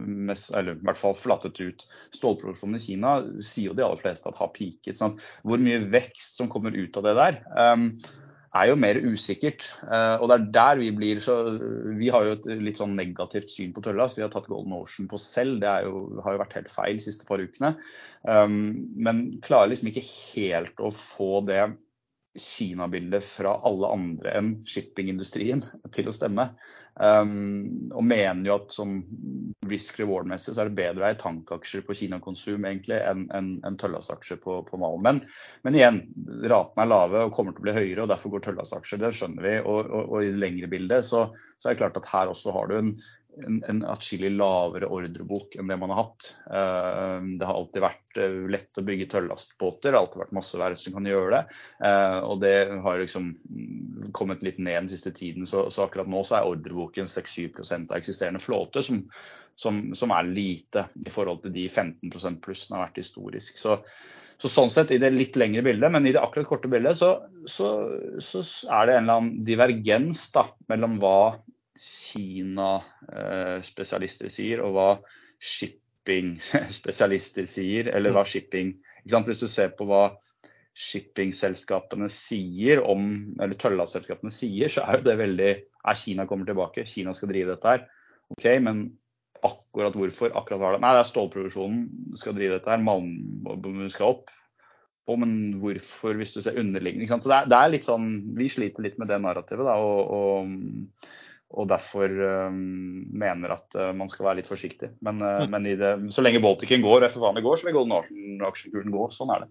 mest, 0.00 0.48
eller 0.56 0.78
i 0.78 0.86
hvert 0.88 0.98
fall 0.98 1.12
flattet 1.18 1.60
ut. 1.60 1.84
Stålproduksjonen 2.16 2.78
i 2.78 2.82
Kina 2.82 3.12
sier 3.44 3.70
jo 3.70 3.76
de 3.76 3.84
aller 3.84 4.00
fleste 4.00 4.30
at 4.30 4.38
har 4.40 4.50
peaket. 4.54 4.96
Sånn. 4.98 5.18
Hvor 5.44 5.60
mye 5.60 5.82
vekst 5.92 6.40
som 6.40 6.48
kommer 6.50 6.74
ut 6.76 6.96
av 6.96 7.06
det 7.06 7.14
der, 7.18 7.40
um, 7.52 7.90
er 8.56 8.70
jo 8.70 8.78
mer 8.82 8.98
usikkert. 8.98 9.68
Uh, 9.84 10.16
og 10.18 10.30
det 10.30 10.36
er 10.36 10.46
der 10.56 10.80
vi 10.80 10.88
blir 10.94 11.20
så 11.22 11.36
Vi 12.00 12.08
har 12.10 12.26
jo 12.26 12.32
et 12.38 12.48
litt 12.64 12.80
sånn 12.80 12.96
negativt 12.98 13.52
syn 13.52 13.74
på 13.76 13.84
tølla, 13.84 14.08
så 14.08 14.20
vi 14.20 14.24
har 14.26 14.32
tatt 14.32 14.48
Golden 14.50 14.74
Ocean 14.80 15.10
på 15.10 15.20
selv. 15.22 15.60
Det 15.62 15.76
jo, 15.86 16.02
har 16.24 16.34
jo 16.34 16.42
vært 16.42 16.56
helt 16.58 16.72
feil 16.72 16.98
de 16.98 17.06
siste 17.06 17.28
par 17.28 17.42
ukene. 17.42 17.76
Um, 18.26 18.88
men 18.96 19.28
klarer 19.44 19.70
liksom 19.70 19.92
ikke 19.92 20.06
helt 20.08 20.82
å 20.82 20.90
få 20.94 21.44
det 21.46 21.62
Kina-bildet 22.38 23.24
fra 23.26 23.56
alle 23.66 23.88
andre 23.90 24.34
enn 24.38 24.50
shippingindustrien 24.68 25.64
til 25.90 26.10
å 26.10 26.14
stemme. 26.14 26.52
Um, 27.00 27.90
og 27.96 28.04
mener 28.04 28.44
jo 28.44 28.54
at 28.58 28.74
som 28.74 28.98
risk 29.70 29.98
reward-messig 30.00 30.52
så 30.52 30.62
er 30.62 30.70
det 30.70 30.78
bedre 30.78 31.04
å 31.04 31.08
eie 31.08 31.18
tankaksjer 31.18 31.84
på 31.86 31.96
Kina-konsum 31.96 32.66
egentlig 32.68 32.98
enn 33.02 33.24
en, 33.34 33.50
en 33.66 33.78
tøllasaksjer 33.80 34.40
på, 34.42 34.60
på 34.66 34.80
Malen. 34.80 35.02
Men, 35.06 35.20
men, 35.66 35.78
igjen, 35.78 36.00
ratene 36.50 36.84
er 36.84 36.92
lave 36.92 37.24
og 37.26 37.34
kommer 37.34 37.56
til 37.56 37.64
å 37.64 37.68
bli 37.68 37.76
høyere, 37.78 38.04
og 38.04 38.12
derfor 38.12 38.34
går 38.34 38.44
tøllasaksjer. 38.46 39.02
Det 39.02 39.14
skjønner 39.16 39.46
vi. 39.46 39.56
Og, 39.64 39.80
og, 39.88 40.02
og 40.04 40.26
i 40.26 40.30
det 40.30 40.42
lengre 40.42 40.70
bildet 40.70 41.08
så, 41.08 41.26
så, 41.56 41.70
er 41.70 41.74
det 41.74 41.80
klart 41.82 41.98
at 42.02 42.12
her 42.12 42.34
også 42.34 42.54
har 42.54 42.70
du 42.70 42.76
en, 42.78 42.94
en, 43.38 43.58
en 43.68 43.80
atskillig 43.88 44.30
lavere 44.34 44.88
ordrebok 44.90 45.54
enn 45.58 45.70
det 45.70 45.76
man 45.80 45.92
har 45.94 46.02
hatt. 46.04 46.28
Uh, 46.46 47.36
det 47.38 47.46
har 47.46 47.56
alltid 47.56 47.84
vært 47.84 48.20
uh, 48.20 48.38
lett 48.52 48.80
å 48.80 48.84
bygge 48.86 49.08
tøllastbåter, 49.14 49.90
det 49.90 49.96
har 49.96 50.04
alltid 50.04 50.22
vært 50.24 50.36
masse 50.40 50.60
verft 50.60 50.84
som 50.84 50.96
kan 50.96 51.08
gjøre 51.08 51.32
det. 51.36 51.58
Uh, 51.84 52.18
og 52.26 52.40
det 52.44 52.54
har 52.84 53.02
liksom 53.02 53.32
kommet 54.16 54.44
litt 54.46 54.60
ned 54.60 54.84
den 54.84 54.92
siste 54.92 55.14
tiden, 55.16 55.48
så, 55.48 55.68
så 55.72 55.86
akkurat 55.86 56.10
nå 56.10 56.22
så 56.26 56.38
er 56.38 56.48
ordreboken 56.50 57.10
6-7 57.10 57.60
av 57.80 57.98
eksisterende 57.98 58.42
flåte, 58.42 58.84
som, 58.86 59.02
som, 59.58 59.82
som, 59.96 60.14
er 60.16 60.30
lite 60.30 60.88
i 61.04 61.12
forhold 61.12 61.44
til 61.44 61.54
de 61.56 61.68
15 61.68 62.40
pluss 62.42 62.66
den 62.68 62.78
har 62.78 62.88
vært 62.88 63.02
historisk. 63.02 63.60
Så, 63.60 63.78
så 64.40 64.50
sånn 64.50 64.72
sett, 64.72 64.92
i 64.94 65.00
det 65.00 65.12
litt 65.14 65.38
lengre 65.40 65.64
bildet, 65.66 65.92
men 65.92 66.08
i 66.08 66.14
det 66.16 66.22
akkurat 66.22 66.48
korte 66.48 66.70
bildet, 66.72 66.98
så, 67.00 67.14
så, 67.44 67.70
så 68.24 68.44
er 68.72 68.88
det 68.88 68.98
en 68.98 69.04
eller 69.04 69.20
annen 69.20 69.46
divergens 69.46 70.26
da, 70.34 70.48
mellom 70.72 70.98
hva 71.02 71.18
Kina-spesialister 71.80 74.28
sier, 74.32 74.60
og 74.64 74.70
hva 74.76 74.88
shipping-spesialister 75.40 77.46
sier, 77.54 77.84
eller 77.94 78.10
hva 78.12 78.24
shipping 78.28 78.68
Hvis 79.08 79.40
du 79.40 79.48
ser 79.48 79.70
på 79.78 79.84
hva 79.88 80.04
shippingselskapene 80.76 82.08
sier 82.12 82.82
om, 82.84 83.34
eller 83.40 83.56
tøllaselskapene 83.58 84.30
sier, 84.32 84.68
så 84.72 84.80
er 84.84 84.92
jo 84.98 85.04
det 85.08 85.18
veldig 85.18 85.50
Er 85.80 85.96
Kina 85.96 86.26
kommer 86.28 86.46
tilbake, 86.48 86.84
Kina 86.88 87.14
skal 87.16 87.30
drive 87.32 87.54
dette 87.54 87.68
her. 87.72 87.80
OK, 88.30 88.44
men 88.62 88.76
akkurat 89.46 89.94
hvorfor? 89.96 90.28
Akkurat 90.36 90.60
hva 90.60 90.72
det 90.74 90.82
Nei, 90.84 90.92
det 90.94 91.02
er 91.02 91.08
stålproduksjonen 91.08 92.16
skal 92.20 92.36
drive 92.36 92.54
dette 92.58 92.70
her. 92.70 92.80
Malmen 92.84 93.92
skal 93.92 94.12
opp. 94.12 94.26
Å, 95.08 95.10
men 95.18 95.32
hvorfor, 95.62 96.12
hvis 96.20 96.34
du 96.36 96.40
ser 96.44 96.60
underliggende? 96.60 97.08
Så 97.08 97.32
det 97.32 97.38
er, 97.38 97.46
det 97.50 97.58
er, 97.58 97.72
litt 97.72 97.88
sånn 97.88 98.06
Vi 98.36 98.46
sliter 98.52 98.82
litt 98.84 98.98
med 99.00 99.08
det 99.10 99.18
narrativet, 99.24 99.64
da. 99.66 99.74
og, 99.80 100.00
og 100.12 100.30
og 101.50 101.66
derfor 101.70 102.10
um, 102.46 102.58
mener 103.10 103.56
at 103.56 103.78
uh, 103.78 103.90
man 103.96 104.10
skal 104.10 104.28
være 104.28 104.40
litt 104.40 104.50
forsiktig. 104.50 104.92
Men, 105.02 105.22
uh, 105.22 105.40
mm. 105.42 105.54
men 105.54 105.70
det, 105.80 105.94
så 106.14 106.22
lenge 106.22 106.42
Balticen 106.42 106.84
går, 106.84 107.02
og 107.02 107.10
FFA-ene 107.10 107.42
går, 107.42 107.58
så 107.58 107.66
vil 107.66 107.74
Golden 107.78 107.96
Arsen-aksjekursen 107.96 108.94
gå. 108.94 109.06
Sånn 109.14 109.32
er 109.34 109.42
det. 109.42 109.50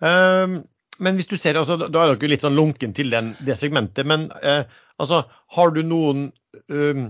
Um, 0.00 0.62
men 1.04 1.18
hvis 1.18 1.28
du 1.28 1.36
ser, 1.36 1.58
altså, 1.60 1.76
da 1.76 2.06
er 2.06 2.14
dere 2.14 2.30
litt 2.32 2.46
sånn 2.46 2.56
lunken 2.56 2.94
til 2.96 3.12
den, 3.12 3.34
det 3.44 3.58
segmentet. 3.60 4.06
Men 4.08 4.30
altså, 4.32 5.24
har 5.56 5.74
du 5.74 5.82
noen 5.84 6.28
um, 6.70 7.04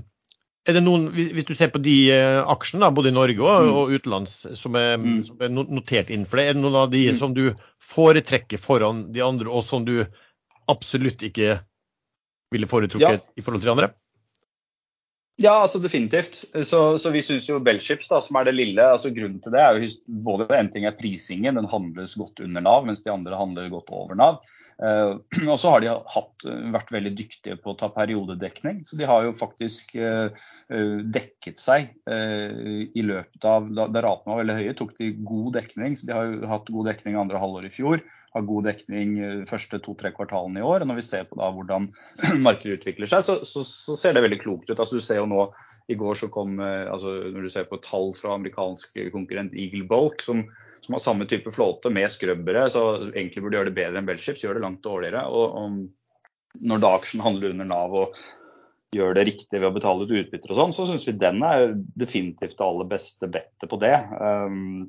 er 0.64 0.78
det 0.78 0.80
noen, 0.80 1.10
Hvis 1.12 1.44
du 1.44 1.52
ser 1.52 1.68
på 1.68 1.82
de 1.84 2.08
aksjene, 2.48 2.80
da, 2.86 2.88
både 2.96 3.10
i 3.12 3.14
Norge 3.14 3.44
og, 3.44 3.66
mm. 3.68 3.74
og 3.76 3.90
utenlands, 3.92 4.38
som 4.56 4.78
er, 4.80 4.96
mm. 4.96 5.18
som 5.28 5.44
er, 5.44 5.52
notert 5.52 6.08
innenfor 6.08 6.40
det, 6.40 6.46
er 6.48 6.56
det 6.56 6.62
noen 6.64 6.78
av 6.80 6.88
de 6.90 7.02
mm. 7.10 7.18
som 7.20 7.34
du 7.36 7.44
foretrekker 7.84 8.62
foran 8.64 9.04
de 9.12 9.20
andre, 9.22 9.52
og 9.52 9.66
som 9.68 9.84
du 9.84 9.98
absolutt 10.72 11.20
ikke 11.28 11.58
ville 12.54 12.70
foretrukket 12.70 13.20
ja. 13.20 13.34
i 13.36 13.44
forhold 13.44 13.62
til 13.62 13.70
de 13.70 13.74
andre? 13.74 13.92
Ja, 15.42 15.54
altså 15.64 15.80
definitivt. 15.82 16.44
Så, 16.62 16.98
så 17.02 17.10
vi 17.10 17.22
syns 17.26 17.48
jo 17.48 17.58
Bellships, 17.62 18.06
da, 18.10 18.20
som 18.22 18.38
er 18.38 18.46
det 18.46 18.54
lille 18.54 18.84
altså 18.86 19.10
Grunnen 19.14 19.40
til 19.42 19.54
det 19.54 19.62
er 19.62 19.80
jo 19.80 19.88
både 20.26 20.46
en 20.54 20.70
ting 20.70 20.86
er 20.86 20.94
prisingen, 20.94 21.58
den 21.58 21.70
handles 21.70 22.14
godt 22.20 22.44
under 22.44 22.62
Nav, 22.62 22.84
mens 22.86 23.02
de 23.02 23.10
andre 23.10 23.38
handler 23.38 23.72
godt 23.72 23.90
over 23.90 24.14
Nav. 24.18 24.44
Uh, 24.82 25.20
og 25.52 25.58
så 25.60 25.74
har 25.74 25.84
de 25.84 25.90
hatt, 25.92 26.46
vært 26.74 26.92
veldig 26.94 27.12
dyktige 27.18 27.58
på 27.60 27.72
å 27.72 27.78
ta 27.78 27.90
periodedekning. 27.94 28.82
Så 28.88 28.98
de 29.00 29.08
har 29.08 29.26
jo 29.26 29.34
faktisk 29.36 29.94
uh, 29.98 30.30
dekket 31.14 31.60
seg 31.60 31.92
i 32.04 33.02
løpet 33.04 33.44
av 33.48 33.66
da 33.74 34.02
ratene 34.04 34.32
var 34.32 34.40
veldig 34.42 34.56
høye, 34.58 34.74
tok 34.76 34.92
de 34.98 35.10
god 35.26 35.54
dekning. 35.56 35.96
Så 35.98 36.08
de 36.08 36.14
har 36.16 36.28
jo 36.28 36.50
hatt 36.50 36.70
god 36.74 36.88
dekning 36.90 37.18
andre 37.18 37.40
halvår 37.40 37.68
i 37.68 37.72
fjor. 37.72 38.02
Har 38.34 38.48
god 38.48 38.68
dekning 38.68 39.14
første 39.48 39.78
to-tre 39.82 40.10
kvartalene 40.14 40.60
i 40.60 40.66
år. 40.66 40.84
Og 40.84 40.90
når 40.90 41.00
vi 41.00 41.06
ser 41.06 41.28
på 41.28 41.38
da 41.40 41.50
hvordan 41.54 41.90
markedet 42.46 42.80
utvikler 42.80 43.10
seg, 43.10 43.24
så, 43.26 43.38
så, 43.46 43.64
så, 43.66 43.96
ser 43.98 44.16
det 44.16 44.24
veldig 44.26 44.42
klokt 44.42 44.70
ut. 44.70 44.78
Altså 44.78 44.98
Du 44.98 45.04
ser 45.04 45.22
jo 45.22 45.30
nå 45.30 45.46
i 45.92 45.96
går 46.00 46.16
så 46.16 46.30
kom, 46.32 46.56
altså 46.62 47.10
Når 47.28 47.44
du 47.44 47.50
ser 47.52 47.66
på 47.68 47.76
tall 47.84 48.14
fra 48.16 48.38
amerikansk 48.38 48.96
konkurrent 49.12 49.52
Eagle 49.52 49.84
Bulk, 49.88 50.22
som 50.24 50.46
som 50.84 50.92
har 50.92 51.00
samme 51.00 51.24
type 51.24 51.50
flåte 51.50 51.90
med 51.90 52.10
skrøbbere, 52.12 52.66
så 52.70 52.82
egentlig 53.14 53.42
burde 53.42 53.56
gjøre 53.56 53.70
det 53.70 53.78
bedre 53.78 54.00
enn 54.00 54.08
Bellships, 54.08 54.42
gjør 54.44 54.58
det 54.58 54.64
langt 54.66 54.82
dårligere. 54.84 55.22
Og, 55.32 55.54
og 55.56 56.64
når 56.68 56.82
da 56.82 56.90
aksjen 56.98 57.22
handler 57.24 57.54
under 57.54 57.68
Nav 57.70 57.94
og 58.02 58.18
gjør 58.94 59.16
det 59.16 59.24
riktig 59.30 59.58
ved 59.58 59.70
å 59.70 59.74
betale 59.74 60.04
ut 60.04 60.12
utbytter 60.12 60.52
og 60.52 60.60
sånn, 60.60 60.74
så 60.76 60.86
syns 60.90 61.06
vi 61.08 61.16
den 61.18 61.40
er 61.46 61.72
definitivt 61.96 62.58
det 62.58 62.66
aller 62.66 62.90
beste 62.90 63.30
bettet 63.32 63.70
på 63.70 63.80
det. 63.80 63.96
Um, 64.20 64.84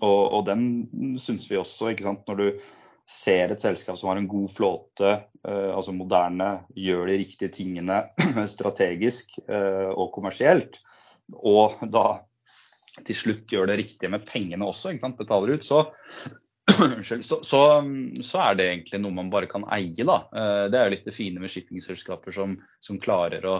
og, 0.00 0.22
og, 0.22 0.40
den 0.48 1.18
syns 1.20 1.46
vi 1.50 1.60
også, 1.60 1.92
ikke 1.92 2.08
sant, 2.08 2.24
når 2.28 2.40
du 2.40 2.70
ser 3.08 3.54
et 3.54 3.62
selskap 3.62 3.96
som 3.98 4.10
har 4.12 4.20
en 4.20 4.28
god 4.28 4.50
flåte, 4.52 5.12
uh, 5.48 5.70
altså 5.72 5.94
moderne, 5.96 6.50
gjør 6.76 7.08
de 7.08 7.18
riktige 7.22 7.52
tingene 7.54 8.02
strategisk 8.54 9.38
uh, 9.48 9.94
og 9.94 10.12
kommersielt, 10.16 10.80
og 11.38 11.80
da 11.92 12.20
til 13.06 13.16
slutt 13.16 13.52
gjør 13.52 13.70
det 13.70 13.78
riktige 13.82 14.10
med 14.12 14.26
pengene 14.26 14.66
også, 14.66 14.94
betaler 15.18 15.58
ut, 15.58 15.64
så. 15.64 15.86
Så, 17.02 17.16
så, 17.42 17.60
så, 18.22 18.38
er 18.44 18.56
det 18.58 18.64
egentlig 18.68 18.98
noe 19.00 19.14
man 19.16 19.30
bare 19.32 19.48
kan 19.50 19.64
eie, 19.72 20.04
da. 20.04 20.18
Eh, 20.36 20.64
det 20.70 20.78
er 20.78 20.84
jo 20.84 20.92
litt 20.92 21.06
det 21.08 21.14
fine 21.16 21.40
med 21.40 21.50
shippingselskaper 21.50 22.34
som, 22.36 22.52
som 22.84 23.00
klarer 23.02 23.46
å 23.48 23.54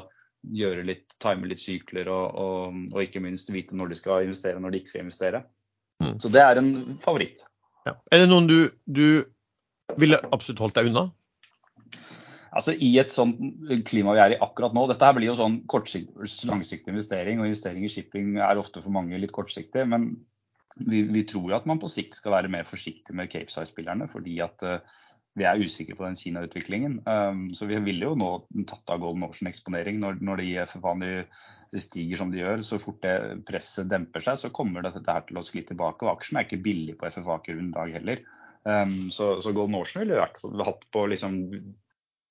gjøre 0.55 0.84
litt, 0.86 1.16
time 1.18 1.49
litt 1.49 1.62
sykler 1.62 2.11
og, 2.12 2.36
og, 2.38 2.76
og, 2.92 3.01
ikke 3.03 3.22
minst 3.24 3.49
vite 3.51 3.74
når 3.74 3.90
de 3.90 3.99
skal 3.99 4.26
investere 4.28 4.61
når 4.61 4.74
de 4.74 4.82
ikke 4.82 4.92
skal 4.92 5.07
investere. 5.07 5.40
Mm. 6.05 6.12
Så 6.20 6.30
det 6.36 6.44
er 6.44 6.61
en 6.61 6.70
favoritt. 7.01 7.42
Ja. 7.88 7.96
Er 8.12 8.22
det 8.22 8.28
noen 8.28 8.46
du, 8.46 8.59
du 8.84 9.24
ville 9.97 10.20
absolutt 10.32 10.61
holdt 10.64 10.78
deg 10.80 10.91
unna? 10.91 11.09
Altså 12.59 12.72
I 12.72 12.95
et 13.01 13.12
sånt 13.14 13.39
klima 13.89 14.14
vi 14.16 14.22
er 14.22 14.34
i 14.34 14.41
akkurat 14.43 14.74
nå, 14.74 14.86
dette 14.89 15.05
her 15.05 15.14
blir 15.16 15.30
jo 15.30 15.36
sånn 15.39 15.61
langsiktig 16.49 16.91
investering. 16.95 17.41
og 17.41 17.51
Investering 17.51 17.84
i 17.84 17.93
shipping 17.93 18.39
er 18.41 18.61
ofte 18.61 18.82
for 18.84 18.95
mange 18.95 19.20
litt 19.20 19.34
kortsiktig. 19.36 19.84
Men 19.91 20.11
vi, 20.78 21.05
vi, 21.11 21.26
tror 21.28 21.53
jo 21.53 21.59
at 21.59 21.68
man 21.68 21.80
på 21.82 21.91
sikt 21.93 22.18
skal 22.18 22.34
være 22.39 22.53
mer 22.53 22.66
forsiktig 22.66 23.14
med 23.16 23.30
Cape 23.32 23.53
Size-spillerne. 23.53 24.09
Fordi 24.11 24.39
at 24.45 24.64
uh, 24.64 24.97
vi 25.39 25.47
er 25.47 25.61
usikre 25.61 25.95
på 25.99 26.07
den 26.07 26.16
Kina-utviklingen. 26.18 26.99
Um, 27.07 27.45
så 27.55 27.68
vi 27.68 27.78
ville 27.84 28.09
jo 28.09 28.16
nå 28.18 28.30
tatt 28.70 28.95
av 28.95 29.05
Golden 29.05 29.28
Ocean-eksponering 29.28 30.01
når, 30.01 30.18
når 30.24 30.43
de 30.43 30.49
FFA-ene 30.72 31.12
stiger 31.76 32.22
som 32.22 32.32
de 32.32 32.41
gjør. 32.41 32.64
Så 32.66 32.80
fort 32.82 33.03
det 33.05 33.45
presset 33.49 33.93
demper 33.93 34.24
seg, 34.24 34.41
så 34.41 34.55
kommer 34.55 34.86
dette 34.86 35.05
her 35.07 35.28
til 35.28 35.39
å 35.39 35.45
skli 35.47 35.66
tilbake. 35.68 36.09
Og 36.09 36.16
aksjen 36.16 36.41
er 36.41 36.49
ikke 36.49 36.64
billig 36.64 36.97
på 36.99 37.12
FFA-kurven 37.12 37.70
i 37.70 37.76
dag 37.76 37.95
heller. 38.01 38.26
Um, 38.69 38.97
så, 39.14 39.39
så, 39.41 39.53
Golden 39.57 39.79
Ocean 39.79 40.03
ville 40.03 40.16
vi 40.16 40.21
vært 40.21 40.43
hatt 40.66 40.83
på 40.93 41.05
liksom 41.09 41.39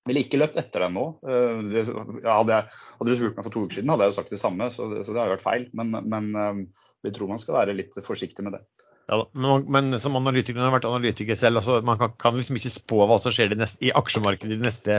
ville 0.08 0.22
ikke 0.24 0.40
løpt 0.40 0.60
etter 0.62 0.86
dem 0.86 0.96
nå. 0.96 1.06
Uh, 1.26 1.64
det, 1.68 1.86
hadde, 1.90 2.60
jeg, 2.60 2.74
hadde, 3.00 3.08
du 3.10 3.16
spurt 3.18 3.40
meg 3.40 3.48
for 3.48 3.54
to 3.56 3.64
uker 3.66 3.80
siden, 3.80 3.92
hadde 3.92 4.08
jeg 4.08 4.14
jo 4.14 4.18
sagt 4.20 4.36
det 4.36 4.42
samme, 4.42 4.70
så 4.72 4.90
det, 4.94 5.06
så 5.08 5.16
det 5.16 5.24
har 5.24 5.32
jo 5.32 5.38
vært 5.38 5.48
feil. 5.48 5.70
Men, 5.78 5.96
men 6.08 6.30
um, 6.36 6.62
vi 7.04 7.14
tror 7.16 7.34
man 7.34 7.42
skal 7.42 7.58
være 7.60 7.76
litt 7.78 7.98
forsiktig 8.06 8.46
med 8.46 8.60
det. 8.60 8.64
Ja, 9.08 9.22
men, 9.40 9.68
men, 9.72 10.00
som 10.04 10.18
analytiker, 10.20 10.60
har 10.60 10.74
vært 10.74 10.88
analytiker 10.90 11.38
selv, 11.40 11.62
altså, 11.62 11.80
man 11.88 12.00
kan, 12.00 12.12
kan, 12.20 12.36
liksom 12.36 12.58
ikke 12.60 12.74
spå 12.74 13.06
hva 13.08 13.22
som 13.24 13.32
skjer 13.32 13.56
neste, 13.56 13.80
i 13.88 13.94
aksjemarkedet 13.96 14.58
de 14.58 14.66
neste 14.68 14.98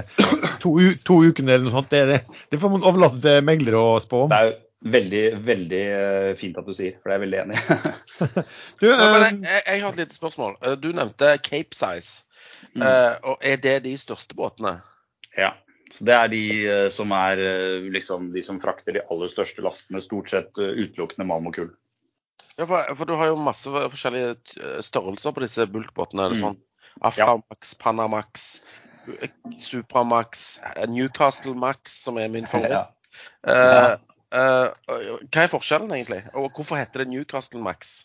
to, 0.63 0.73
to, 1.05 1.19
ukene 1.29 1.55
eller 1.55 1.67
noe 1.69 1.75
sånt. 1.75 1.93
Det, 1.93 2.07
det, 2.09 2.39
det 2.49 2.61
får 2.63 2.73
man 2.73 2.87
overlate 2.89 3.21
til 3.25 3.45
meglere 3.45 3.83
å 3.85 3.99
spå 4.01 4.25
om. 4.25 4.33
Det 4.33 4.41
er 4.47 4.57
veldig, 4.85 5.23
veldig 5.43 5.83
eh, 5.95 6.33
fint 6.39 6.59
at 6.61 6.67
du 6.69 6.75
sier, 6.77 6.99
for 6.99 7.11
det 7.11 7.15
er 7.15 7.19
jeg 7.19 7.25
veldig 7.27 7.41
enig 7.45 7.59
i. 7.59 7.79
du, 8.81 8.87
ja, 8.89 8.97
jeg, 8.99 9.41
jeg, 9.43 9.63
jeg, 9.67 9.83
har 9.83 9.89
et 9.91 10.03
lite 10.03 10.19
spørsmål. 10.19 10.59
Du 10.83 10.91
nevnte 10.95 11.33
Cape 11.43 11.77
Size. 11.77 12.25
Mm. 12.75 12.83
Uh, 12.83 13.15
og 13.33 13.43
Er 13.45 13.59
det 13.61 13.81
de 13.85 13.97
største 13.99 14.37
båtene? 14.39 14.79
Ja. 15.39 15.53
Så 15.93 16.05
Det 16.05 16.15
er 16.15 16.29
de 16.29 16.45
eh, 16.69 16.89
som 16.93 17.13
er 17.17 17.41
eh, 17.41 17.89
liksom, 17.93 18.33
de 18.35 18.43
som 18.45 18.61
frakter 18.61 18.99
de 18.99 19.05
aller 19.09 19.31
største 19.33 19.65
lastene, 19.65 20.03
stort 20.05 20.33
sett 20.33 20.61
eh, 20.61 20.83
utelukkende 20.85 21.27
malm 21.29 21.49
og 21.49 21.57
kull. 21.57 21.71
Ja, 22.59 22.67
for, 22.67 22.91
for, 22.99 23.09
du 23.09 23.15
har 23.17 23.31
jo 23.31 23.39
masse 23.41 23.71
forskjellige 23.71 24.83
størrelser 24.85 25.35
på 25.35 25.45
disse 25.45 25.69
bulkbåtene. 25.71 26.33
Mm. 26.35 26.41
Sånn 26.43 26.59
Aframax, 27.07 27.73
ja. 27.73 27.79
Panamax, 27.85 28.47
Supramax, 29.63 30.47
Newcastle 30.91 31.55
Max, 31.57 31.95
som 32.03 32.19
er 32.19 32.33
min 32.33 32.49
favoritt. 32.51 32.91
Ja. 32.91 32.97
Uh, 33.47 33.55
uh, 33.55 34.08
hva 34.33 35.43
er 35.43 35.51
forskjellen 35.53 35.93
egentlig, 35.97 36.23
og 36.35 36.51
hvorfor 36.53 36.77
heter 36.81 37.05
det 37.05 37.13
Newcastle 37.13 37.63
Max? 37.65 38.03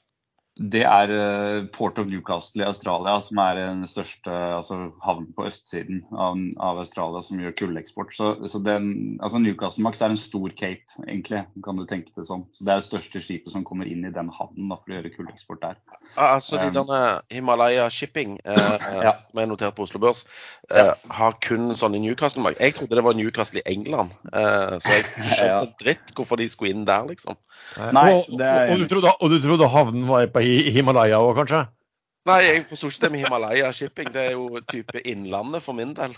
Det 0.54 0.84
er 0.86 1.10
eh, 1.10 1.66
Port 1.74 1.98
of 1.98 2.06
Newcastle 2.06 2.62
i 2.62 2.68
Australia, 2.68 3.16
som 3.26 3.40
er 3.42 3.58
den 3.58 3.80
største 3.90 4.30
altså 4.30 4.76
havnen 5.02 5.32
på 5.34 5.48
østsiden 5.50 6.04
av, 6.14 6.38
av, 6.62 6.82
Australia 6.84 7.24
som 7.26 7.40
gjør 7.42 7.56
kulleksport. 7.58 8.14
Så, 8.14 8.28
så 8.52 8.62
den, 8.62 9.18
altså 9.26 9.42
Newcastle 9.42 9.82
Max 9.82 10.04
er 10.06 10.14
en 10.14 10.22
stor 10.22 10.54
cape, 10.54 10.86
egentlig, 11.08 11.42
kan 11.66 11.82
du 11.82 11.88
tenke 11.90 12.14
det 12.14 12.28
sånn. 12.28 12.46
Så 12.54 12.68
Det 12.68 12.70
er 12.70 12.84
det 12.84 12.86
største 12.86 13.22
skipet 13.24 13.56
som 13.56 13.66
kommer 13.66 13.90
inn 13.90 14.06
i 14.06 14.14
den 14.14 14.30
havnen 14.30 14.70
da, 14.70 14.78
for 14.78 14.94
å 14.94 15.00
gjøre 15.00 15.14
kulleksport 15.16 15.64
der. 15.64 15.80
Ah, 16.14 16.36
altså 16.36 16.62
de 16.62 16.70
um, 16.70 16.78
denne 16.78 17.02
Himalaya 17.34 17.90
Shipping, 17.90 18.38
eh, 18.46 18.88
ja. 19.08 19.16
som 19.26 19.42
er 19.42 19.50
notert 19.50 19.74
på 19.74 19.88
Oslo 19.88 20.04
Børs, 20.06 20.28
eh, 20.70 20.94
har 21.18 21.38
kun 21.42 21.74
sånn 21.74 21.98
i 21.98 22.04
Newcastle 22.06 22.46
Max. 22.46 22.62
Jeg 22.62 22.78
trodde 22.78 23.02
det 23.02 23.06
var 23.10 23.18
Newcastle 23.18 23.64
i 23.64 23.66
England, 23.74 24.14
eh, 24.30 24.78
så 24.78 25.00
jeg 25.00 25.10
skjønte 25.32 25.50
ja. 25.50 25.66
dritt 25.82 26.14
hvorfor 26.14 26.38
de 26.38 26.50
skulle 26.54 26.78
inn 26.78 26.86
der, 26.86 27.10
liksom. 27.10 27.42
Nei, 27.74 28.06
og, 28.14 28.30
og, 28.38 28.42
og, 28.44 28.78
du 28.78 28.86
trodde, 28.92 29.18
og 29.18 29.34
du 29.34 29.40
trodde 29.42 29.74
havnen 29.74 30.06
var 30.06 30.30
på 30.30 30.43
i 30.44 30.74
Himalaya 30.76 31.22
òg, 31.24 31.36
kanskje? 31.42 31.64
Nei, 32.30 32.40
jeg 32.46 32.68
forsto 32.70 32.90
ikke 32.92 33.04
det 33.04 33.12
med 33.14 33.26
Himalaya 33.26 33.72
shipping. 33.76 34.12
Det 34.14 34.28
er 34.30 34.36
jo 34.38 34.62
type 34.72 35.02
Innlandet 35.04 35.64
for 35.66 35.76
min 35.76 35.92
del. 35.98 36.16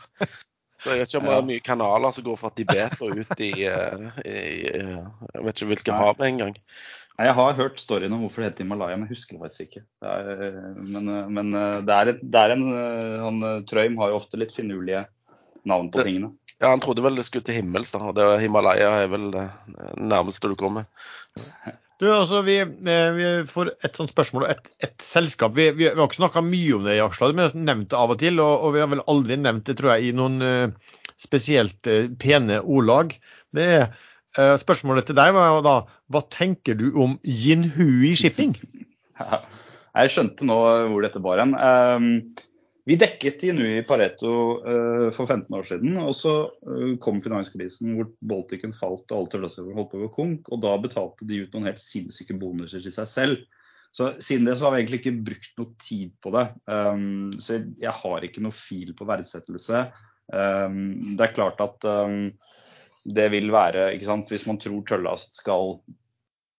Så 0.82 0.92
jeg 0.92 1.02
vet 1.02 1.10
ikke 1.10 1.22
om 1.24 1.30
det 1.30 1.38
er 1.38 1.48
mye 1.48 1.64
kanaler 1.66 2.14
som 2.14 2.26
går 2.28 2.38
fra 2.38 2.52
Tibet 2.54 3.00
og 3.02 3.16
ut 3.18 3.42
i, 3.42 3.54
eh, 3.66 4.20
i 4.28 4.36
Jeg 4.76 5.46
vet 5.48 5.56
ikke 5.56 5.70
hvilke 5.72 5.98
hav 5.98 6.22
engang. 6.22 6.54
Nei, 7.16 7.26
Jeg 7.30 7.38
har 7.40 7.58
hørt 7.58 7.80
storyen 7.80 8.14
om 8.14 8.26
hvorfor 8.26 8.44
det 8.44 8.52
heter 8.52 8.66
Himalaya, 8.68 8.98
men 8.98 9.08
jeg 9.08 9.16
husker 9.16 9.38
det 9.38 9.46
faktisk 9.48 9.62
ikke. 9.66 9.84
Det 10.04 10.14
er, 10.14 10.60
men, 10.76 11.12
men 11.34 11.52
det, 11.88 11.96
er 11.96 12.12
et, 12.12 12.20
det 12.22 12.42
er 12.42 12.54
en 12.54 12.66
han, 13.24 13.46
Trøym 13.66 13.98
har 14.02 14.12
jo 14.12 14.20
ofte 14.20 14.38
litt 14.38 14.54
finurlige 14.54 15.06
navn 15.66 15.90
på 15.90 16.04
tingene. 16.06 16.36
Ja, 16.60 16.70
Han 16.70 16.84
trodde 16.84 17.04
vel 17.04 17.18
det 17.18 17.26
skulle 17.26 17.48
til 17.48 17.58
himmels. 17.58 17.96
da, 17.96 18.12
det 18.16 18.28
Himalaya 18.44 18.92
er 19.02 19.10
vel 19.12 19.32
det 19.34 19.48
nærmeste 19.98 20.52
du 20.52 20.56
kommer. 20.60 20.86
Du, 22.02 22.10
altså, 22.12 22.42
vi, 22.44 22.58
eh, 22.60 23.10
vi, 23.16 23.28
får 23.48 23.72
et 23.88 23.96
sånt 23.96 24.12
spørsmål 24.12 24.44
og 24.44 24.52
et, 24.52 24.66
et 24.84 24.96
selskap. 25.04 25.54
Vi, 25.56 25.70
vi, 25.72 25.86
vi, 25.86 25.94
har 25.96 26.10
ikke 26.10 26.20
snakka 26.20 26.44
mye 26.44 26.74
om 26.76 26.88
det 26.88 26.98
i 26.98 27.04
Aksla, 27.04 27.30
men 27.38 27.64
nevnt 27.68 27.88
det 27.94 28.00
av 28.00 28.12
og 28.12 28.20
til. 28.20 28.42
Og, 28.44 28.66
og, 28.68 28.74
vi 28.76 28.82
har 28.84 28.90
vel 28.92 29.04
aldri 29.12 29.38
nevnt 29.40 29.70
det, 29.70 29.78
tror 29.80 29.94
jeg, 29.94 30.10
i 30.10 30.16
noen 30.18 30.36
uh, 30.44 30.98
spesielt 31.22 31.88
uh, 31.88 32.10
pene 32.20 32.60
ordlag. 32.60 33.16
Det 33.56 33.68
er, 33.78 33.86
uh, 34.36 34.58
spørsmålet 34.60 35.08
til 35.08 35.20
deg 35.22 35.32
var 35.38 35.62
da 35.64 35.78
hva 36.12 36.24
tenker 36.36 36.76
du 36.80 36.90
om 37.00 37.16
Jinhui 37.24 38.12
Shipping? 38.20 38.58
jeg 39.96 40.12
skjønte 40.12 40.50
nå 40.52 40.60
hvor 40.92 41.08
dette 41.08 41.24
bar 41.24 41.40
hen. 41.46 41.56
Um, 41.56 42.12
vi 42.86 42.98
dekket 43.02 43.44
Inui 43.48 43.80
Pareto 43.88 44.32
uh, 44.62 45.08
for 45.16 45.26
15 45.26 45.56
år 45.58 45.66
siden, 45.66 45.96
og 45.98 46.12
så 46.14 46.36
uh, 46.70 46.92
kom 47.02 47.18
finanskrisen 47.24 47.96
hvor 47.98 48.12
Balticen 48.22 48.76
falt 48.78 49.10
og 49.10 49.18
alle 49.18 49.32
tørrlastselskaper 49.34 49.80
holdt 49.80 49.92
på 49.92 50.00
å 50.00 50.04
gå 50.04 50.10
konk. 50.14 50.52
Og 50.54 50.62
da 50.62 50.76
betalte 50.84 51.26
de 51.26 51.42
ut 51.42 51.56
noen 51.56 51.72
helt 51.72 51.82
sinnssyke 51.82 52.38
bonuser 52.38 52.86
til 52.86 52.94
seg 52.94 53.10
selv. 53.10 53.64
Så 53.96 54.12
siden 54.20 54.46
det 54.46 54.58
så 54.60 54.68
har 54.68 54.76
vi 54.76 54.84
egentlig 54.84 55.02
ikke 55.02 55.24
brukt 55.32 55.54
noe 55.58 55.74
tid 55.82 56.14
på 56.22 56.34
det. 56.36 56.46
Um, 56.68 57.32
så 57.40 57.58
jeg, 57.58 57.70
jeg, 57.82 57.96
har 58.04 58.28
ikke 58.28 58.44
noe 58.44 58.56
fil 58.56 58.94
på 58.98 59.08
verdsettelse. 59.08 59.86
Um, 60.30 61.16
det 61.16 61.30
er 61.30 61.36
klart 61.38 61.62
at 61.64 61.88
um, 61.90 62.34
det 63.06 63.30
vil 63.34 63.54
være, 63.54 63.94
ikke 63.96 64.10
sant, 64.10 64.30
hvis 64.34 64.46
man 64.50 64.60
tror 64.62 64.82
Tøllast 64.86 65.40
skal 65.40 65.78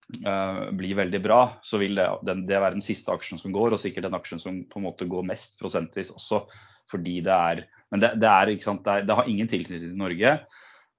blir 0.07 0.95
veldig 0.95 1.19
bra, 1.19 1.39
så 1.59 1.79
vil 1.81 1.97
det, 1.99 2.05
det, 2.23 2.33
det, 2.47 2.59
være 2.63 2.77
den 2.77 2.85
siste 2.85 3.11
aksjen 3.11 3.41
som 3.41 3.51
går, 3.51 3.73
og 3.75 3.81
sikkert 3.81 4.05
den 4.07 4.15
aksjen 4.15 4.39
som 4.39 4.61
på 4.69 4.79
en 4.79 4.85
måte 4.85 5.07
går 5.09 5.25
mest 5.27 5.57
prosentvis 5.59 6.13
også. 6.15 6.45
Fordi 6.87 7.17
det 7.25 7.33
er 7.33 7.65
Men 7.91 8.01
det, 8.03 8.09
det 8.19 8.27
er, 8.27 8.49
ikke 8.51 8.67
sant, 8.67 8.83
det, 8.83 8.93
er, 8.93 9.05
det 9.07 9.15
har 9.15 9.27
ingen 9.31 9.47
tilknytning 9.47 9.93
til 9.93 9.99
Norge. 9.99 10.31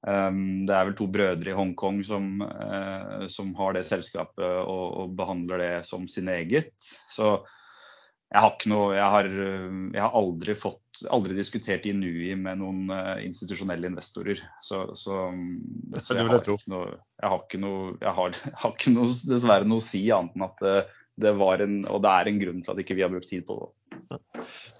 Um, 0.06 0.64
det 0.64 0.72
er 0.72 0.86
vel 0.88 0.94
to 0.96 1.08
brødre 1.10 1.50
i 1.50 1.56
Hongkong 1.56 1.98
som, 2.06 2.38
uh, 2.40 3.26
som 3.28 3.50
har 3.58 3.74
det 3.74 3.82
selskapet 3.88 4.46
og, 4.46 4.84
og, 5.02 5.16
behandler 5.18 5.60
det 5.60 5.72
som 5.88 6.06
sin 6.08 6.30
eget. 6.32 6.72
Så 7.12 7.34
jeg 8.28 8.44
har, 8.44 8.56
noe, 8.68 8.88
jeg 8.92 9.08
har, 9.08 9.26
jeg 9.94 10.02
har 10.04 10.16
aldri, 10.18 10.54
fått, 10.58 11.00
aldri 11.08 11.32
diskutert 11.38 11.86
Inui 11.88 12.34
med 12.36 12.60
noen 12.60 12.92
uh, 12.92 13.16
institusjonelle 13.24 13.88
investorer. 13.88 14.42
Så, 14.60 14.82
så, 14.92 15.30
så 15.96 16.18
jeg, 16.18 16.26
har 16.28 16.44
noe, 16.68 16.90
jeg, 16.92 17.24
har 17.24 17.40
ikke 17.40 17.62
noe, 17.62 17.94
jeg 18.02 18.14
har, 18.18 18.36
har 18.62 18.74
ikke 18.76 18.92
noe, 18.92 19.08
dessverre 19.32 19.68
noe 19.68 19.80
å 19.80 19.86
si 19.86 20.02
annet 20.12 20.36
enn 20.36 20.44
at 20.44 20.60
uh, 20.60 21.00
det 21.18 21.32
var 21.40 21.64
en, 21.64 21.80
og 21.88 22.04
det 22.04 22.12
er 22.12 22.30
en 22.30 22.42
grunn 22.44 22.60
til 22.62 22.74
at 22.74 22.84
ikke 22.84 22.98
vi 22.98 23.06
har 23.06 23.14
brukt 23.14 23.32
tid 23.32 23.48
på 23.48 23.56
det. 23.62 23.72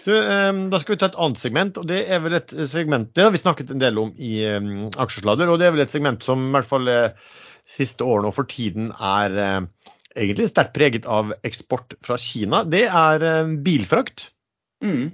Du, 0.05 0.12
da 0.12 0.78
skal 0.80 0.94
vi 0.94 1.01
ta 1.01 1.09
et 1.09 1.18
annet 1.18 1.40
segment, 1.40 1.80
og 1.80 1.88
det 1.88 2.03
er 2.05 2.20
vel 2.22 2.36
et 2.38 2.53
segment 2.68 3.11
det 3.16 3.24
har 3.24 3.32
vi 3.34 3.40
snakket 3.40 3.72
en 3.72 3.80
del 3.80 3.99
om 4.01 4.12
i 4.14 4.44
um, 4.61 4.86
Aksjesladder. 4.92 5.49
Og 5.49 5.59
det 5.59 5.66
er 5.66 5.74
vel 5.74 5.86
et 5.86 5.92
segment 5.92 6.22
som 6.24 6.51
i 6.51 6.53
hvert 6.55 6.68
fall 6.68 6.92
siste 7.68 8.05
årene 8.05 8.30
og 8.30 8.36
for 8.36 8.49
tiden 8.49 8.92
er 8.92 9.34
egentlig 10.18 10.50
sterkt 10.50 10.74
preget 10.76 11.08
av 11.08 11.32
eksport 11.46 11.96
fra 12.04 12.18
Kina, 12.20 12.64
det 12.66 12.86
er 12.88 13.24
eh, 13.26 13.52
bilfrakt. 13.64 14.30
Mm. 14.84 15.10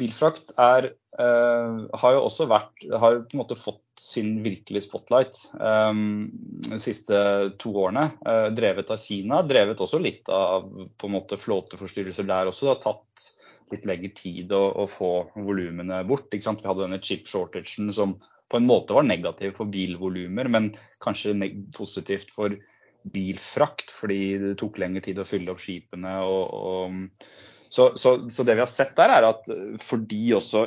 Bilfrakt 0.00 0.54
er, 0.56 0.92
uh, 1.20 1.82
har 2.00 2.14
jo 2.16 2.22
også 2.24 2.46
vært 2.48 2.84
Har 2.88 3.18
på 3.28 3.36
en 3.36 3.42
måte 3.42 3.58
fått 3.60 3.82
sin 4.00 4.38
virkelige 4.42 4.86
spotlight 4.86 5.36
um, 5.60 6.30
de 6.64 6.78
siste 6.80 7.18
to 7.60 7.74
årene. 7.84 8.06
Uh, 8.24 8.48
drevet 8.56 8.88
av 8.90 8.98
Kina. 9.02 9.42
Drevet 9.46 9.82
også 9.84 10.00
litt 10.00 10.30
av 10.32 10.64
på 10.96 11.10
en 11.10 11.14
måte 11.18 11.38
flåteforstyrrelser 11.38 12.26
der 12.26 12.48
også. 12.50 12.66
Det 12.66 12.72
har 12.72 12.82
tatt 12.86 13.28
litt 13.72 13.86
lengre 13.88 14.12
tid 14.16 14.52
å, 14.56 14.64
å 14.82 14.88
få 14.90 15.12
volumene 15.36 16.00
bort. 16.08 16.32
Vi 16.32 16.40
hadde 16.40 16.80
denne 16.80 17.02
chip 17.04 17.28
shortagen 17.28 17.92
som 17.92 18.16
på 18.52 18.60
en 18.60 18.68
måte 18.68 18.96
var 18.96 19.06
negativ 19.06 19.54
for 19.56 19.70
bilvolumer, 19.72 20.48
men 20.52 20.72
kanskje 21.04 21.32
positivt 21.76 22.32
for 22.34 22.56
bilfrakt 23.04 23.90
fordi 23.92 24.20
det 24.42 24.52
tok 24.60 24.78
lengre 24.82 25.02
tid 25.04 25.20
å 25.22 25.26
fylle 25.26 25.54
opp 25.54 25.62
skipene. 25.62 26.14
Og, 26.26 26.52
og, 26.52 27.34
så, 27.72 27.90
så, 27.96 28.14
så, 28.30 28.46
det 28.46 28.56
vi 28.58 28.64
har 28.64 28.70
sett 28.70 28.94
der, 28.98 29.16
er 29.16 29.28
at 29.32 29.48
fordi 29.82 30.22
også 30.36 30.66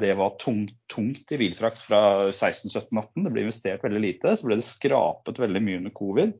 det 0.00 0.14
var 0.16 0.38
tungt, 0.40 0.72
tungt 0.88 1.34
i 1.34 1.38
bilfrakt 1.42 1.80
fra 1.82 2.30
16-17-18, 2.30 3.26
det 3.26 3.32
ble 3.34 3.44
investert 3.44 3.82
veldig 3.84 4.00
lite, 4.00 4.32
så 4.32 4.48
ble 4.48 4.56
det 4.56 4.64
skrapet 4.64 5.40
veldig 5.42 5.60
mye 5.64 5.82
under 5.82 5.92
covid. 5.96 6.32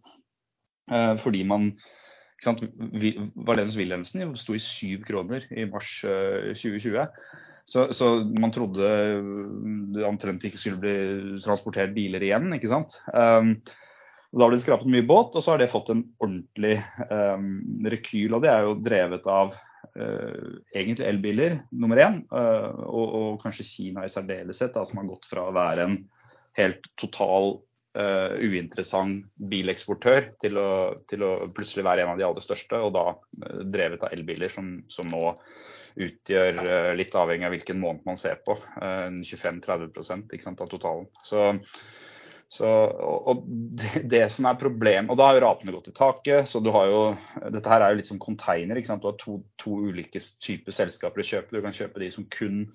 Eh, 0.92 1.14
fordi 1.20 1.42
man 1.48 1.74
Valens 2.42 3.76
Wilhelmsen 3.78 4.32
sto 4.34 4.56
i 4.56 4.62
syv 4.62 5.04
kroner 5.06 5.44
i 5.54 5.66
mars 5.70 6.00
2020. 6.02 7.04
Så, 7.64 7.86
så, 7.94 8.08
man 8.40 8.50
trodde 8.50 8.88
det 9.94 10.06
omtrent 10.06 10.42
ikke 10.44 10.58
skulle 10.58 10.82
bli 10.82 11.38
transportert 11.44 11.94
biler 11.94 12.24
igjen. 12.24 12.50
ikke 12.56 12.70
sant? 12.72 12.96
Um, 13.14 13.54
da 14.32 14.46
har 14.46 14.54
det 14.54 14.62
skrapet 14.62 14.88
mye 14.88 15.04
båt, 15.04 15.34
og 15.36 15.44
så 15.44 15.52
har 15.52 15.60
det 15.60 15.68
fått 15.72 15.90
en 15.92 16.06
ordentlig 16.22 16.78
um, 17.10 17.50
rekyl. 17.84 18.32
Og 18.32 18.40
det 18.44 18.48
er 18.48 18.64
jo 18.64 18.78
drevet 18.80 19.26
av 19.28 19.52
uh, 19.52 20.54
egentlig 20.72 21.04
elbiler, 21.08 21.58
nummer 21.76 22.00
én, 22.00 22.22
uh, 22.32 22.70
og, 22.86 23.04
og, 23.18 23.34
kanskje 23.42 23.68
Kina 23.68 24.06
i 24.06 24.12
særdeleshet, 24.12 24.78
som 24.88 25.02
har 25.02 25.10
gått 25.10 25.28
fra 25.28 25.44
å 25.48 25.52
være 25.56 25.84
en 25.84 25.98
helt 26.56 26.88
total 27.00 27.58
uh, 27.98 28.32
uinteressant 28.40 29.28
bileksportør 29.52 30.30
til 30.40 30.56
å, 30.60 30.70
til 31.12 31.26
å, 31.28 31.34
plutselig 31.52 31.84
være 31.90 32.06
en 32.06 32.14
av 32.14 32.22
de 32.22 32.28
aller 32.30 32.44
største, 32.44 32.80
og 32.80 32.96
da 32.96 33.10
drevet 33.68 34.06
av 34.08 34.16
elbiler, 34.16 34.52
som, 34.52 34.78
som 34.92 35.12
nå 35.12 35.34
utgjør, 35.92 36.56
litt 36.96 37.12
avhengig 37.20 37.44
av 37.44 37.52
hvilken 37.52 37.76
måned 37.76 38.06
man 38.08 38.16
ser 38.16 38.38
på, 38.46 38.54
25-30% 38.80 40.62
av 40.64 40.70
totalen. 40.72 41.10
Så 41.20 41.50
så, 42.52 42.68
og 42.68 43.44
det, 43.48 44.02
det, 44.12 44.26
som 44.34 44.44
er 44.50 44.58
problem, 44.60 45.06
og 45.08 45.16
Da 45.16 45.30
har 45.30 45.38
jo 45.38 45.44
ratene 45.46 45.72
gått 45.72 45.88
i 45.88 45.94
taket. 45.96 46.48
så 46.50 46.60
du 46.60 46.68
har 46.74 46.90
jo, 46.90 46.98
Dette 47.48 47.70
her 47.72 47.80
er 47.80 47.94
jo 47.94 48.00
litt 48.02 48.10
som 48.10 48.20
container. 48.20 48.76
ikke 48.76 48.90
sant? 48.90 49.00
Du 49.00 49.08
har 49.08 49.16
to, 49.20 49.38
to 49.56 49.78
ulike 49.88 50.20
typer 50.20 50.76
selskaper 50.76 51.22
å 51.22 51.28
kjøpe. 51.30 51.54
Du 51.56 51.64
kan 51.64 51.78
kjøpe 51.78 52.02
de 52.02 52.10
som 52.12 52.26
kun 52.28 52.66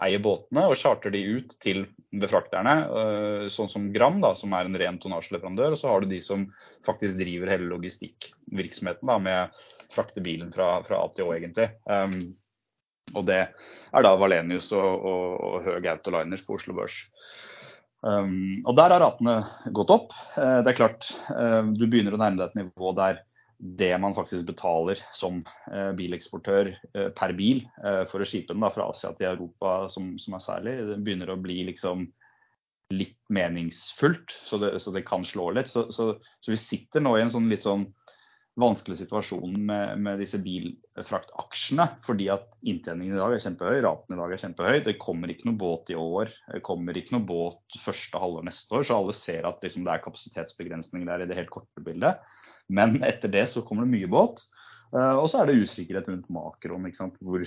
eier 0.00 0.22
båtene 0.22 0.64
og 0.70 0.78
charter 0.78 1.12
de 1.12 1.20
ut 1.26 1.52
til 1.60 1.84
befrakterne, 2.22 2.74
øh, 2.86 3.46
sånn 3.52 3.68
som 3.68 3.90
Gram, 3.92 4.20
da, 4.22 4.32
som 4.38 4.54
er 4.56 4.70
en 4.70 4.80
ren 4.80 5.00
tonnasjeleverandør. 5.02 5.76
Og 5.76 5.82
så 5.82 5.92
har 5.92 6.00
du 6.00 6.08
de 6.08 6.22
som 6.24 6.48
faktisk 6.86 7.20
driver 7.20 7.52
hele 7.52 7.68
logistikkvirksomheten 7.68 9.12
da, 9.12 9.20
med 9.20 9.62
frakte 9.92 10.24
bilen 10.24 10.56
fra, 10.56 10.78
fra 10.88 11.04
A 11.04 11.12
til 11.12 11.28
Å, 11.28 11.36
egentlig. 11.36 11.68
Um, 11.84 12.32
og 13.12 13.28
det 13.28 13.42
er 13.44 14.04
da 14.06 14.16
Valenius 14.16 14.72
og, 14.72 14.92
og, 15.04 15.32
og 15.44 15.64
Høg 15.68 15.92
Autoliners 15.98 16.46
på 16.46 16.56
Oslo 16.56 16.80
Børs. 16.80 17.02
Um, 18.02 18.62
og 18.66 18.74
Der 18.78 18.90
har 18.90 19.04
ratene 19.04 19.36
gått 19.74 19.92
opp. 19.94 20.14
Uh, 20.34 20.60
det 20.64 20.72
er 20.72 20.78
klart, 20.78 21.06
uh, 21.30 21.62
Du 21.70 21.86
begynner 21.86 22.16
å 22.16 22.20
nærme 22.20 22.40
deg 22.40 22.50
et 22.50 22.64
nivå 22.64 22.94
der 22.98 23.22
det 23.62 23.92
man 24.02 24.14
faktisk 24.16 24.48
betaler 24.48 24.98
som 25.14 25.36
uh, 25.70 25.92
bileksportør 25.94 26.72
per 27.14 27.34
bil 27.38 27.60
for 28.10 28.18
å 28.18 28.26
skipe 28.26 28.56
den 28.56 28.64
fra 28.74 28.88
Asia 28.90 29.12
til 29.14 29.28
Europa, 29.28 29.86
som, 29.86 30.16
som, 30.18 30.34
er 30.34 30.42
særlig, 30.42 30.72
det 30.88 30.96
begynner 31.06 31.30
å 31.30 31.38
bli 31.38 31.60
liksom 31.68 32.08
litt 32.90 33.20
meningsfullt. 33.30 34.34
Så 34.34 34.58
det, 34.58 34.72
så 34.82 34.90
det 34.90 35.04
kan 35.06 35.22
slå 35.22 35.52
litt. 35.54 35.70
Så, 35.70 35.86
så, 35.94 36.08
så, 36.42 36.50
vi 36.50 36.58
sitter 36.58 37.06
nå 37.06 37.14
i 37.14 37.22
en 37.22 37.30
sånn 37.30 37.46
litt 37.52 37.62
sånn 37.62 37.86
vanskelig 38.60 38.98
situasjon 39.00 39.54
med, 39.64 40.00
med, 40.04 40.20
disse 40.20 40.40
bilfraktaksjene. 40.42 41.86
Fordi 42.04 42.28
at 42.34 42.50
inntjeningen 42.60 43.16
i 43.16 43.20
dag 43.20 43.36
er 43.36 43.44
kjempehøy, 43.44 43.78
raten 43.84 44.16
i 44.16 44.20
dag 44.20 44.34
er 44.34 44.42
kjempehøy. 44.42 44.82
Det 44.86 44.98
kommer 45.02 45.32
ikke 45.32 45.48
noe 45.48 45.60
båt 45.60 45.92
i 45.92 45.98
år. 45.98 46.32
Det 46.52 46.62
kommer 46.66 46.98
ikke 46.98 47.16
noe 47.16 47.26
båt 47.28 47.80
første 47.80 48.20
halvår 48.20 48.46
neste 48.48 48.76
år. 48.76 48.86
Så 48.88 48.98
alle 48.98 49.16
ser 49.16 49.48
at 49.48 49.64
liksom, 49.64 49.86
det 49.86 49.94
er 49.94 50.04
kapasitetsbegrensninger 50.04 51.08
der 51.08 51.24
i 51.24 51.30
det 51.30 51.38
helt 51.40 51.52
korte 51.54 51.84
bildet. 51.84 52.20
Men 52.72 53.00
etter 53.06 53.32
det 53.32 53.48
så 53.50 53.64
kommer 53.66 53.86
det 53.86 53.96
mye 53.96 54.10
båt. 54.12 54.44
Uh, 54.92 55.16
og 55.16 55.26
så 55.30 55.40
er 55.40 55.48
det 55.48 55.62
usikkerhet 55.64 56.10
rundt 56.12 56.28
makroen. 56.32 56.90
Hvor, 57.24 57.46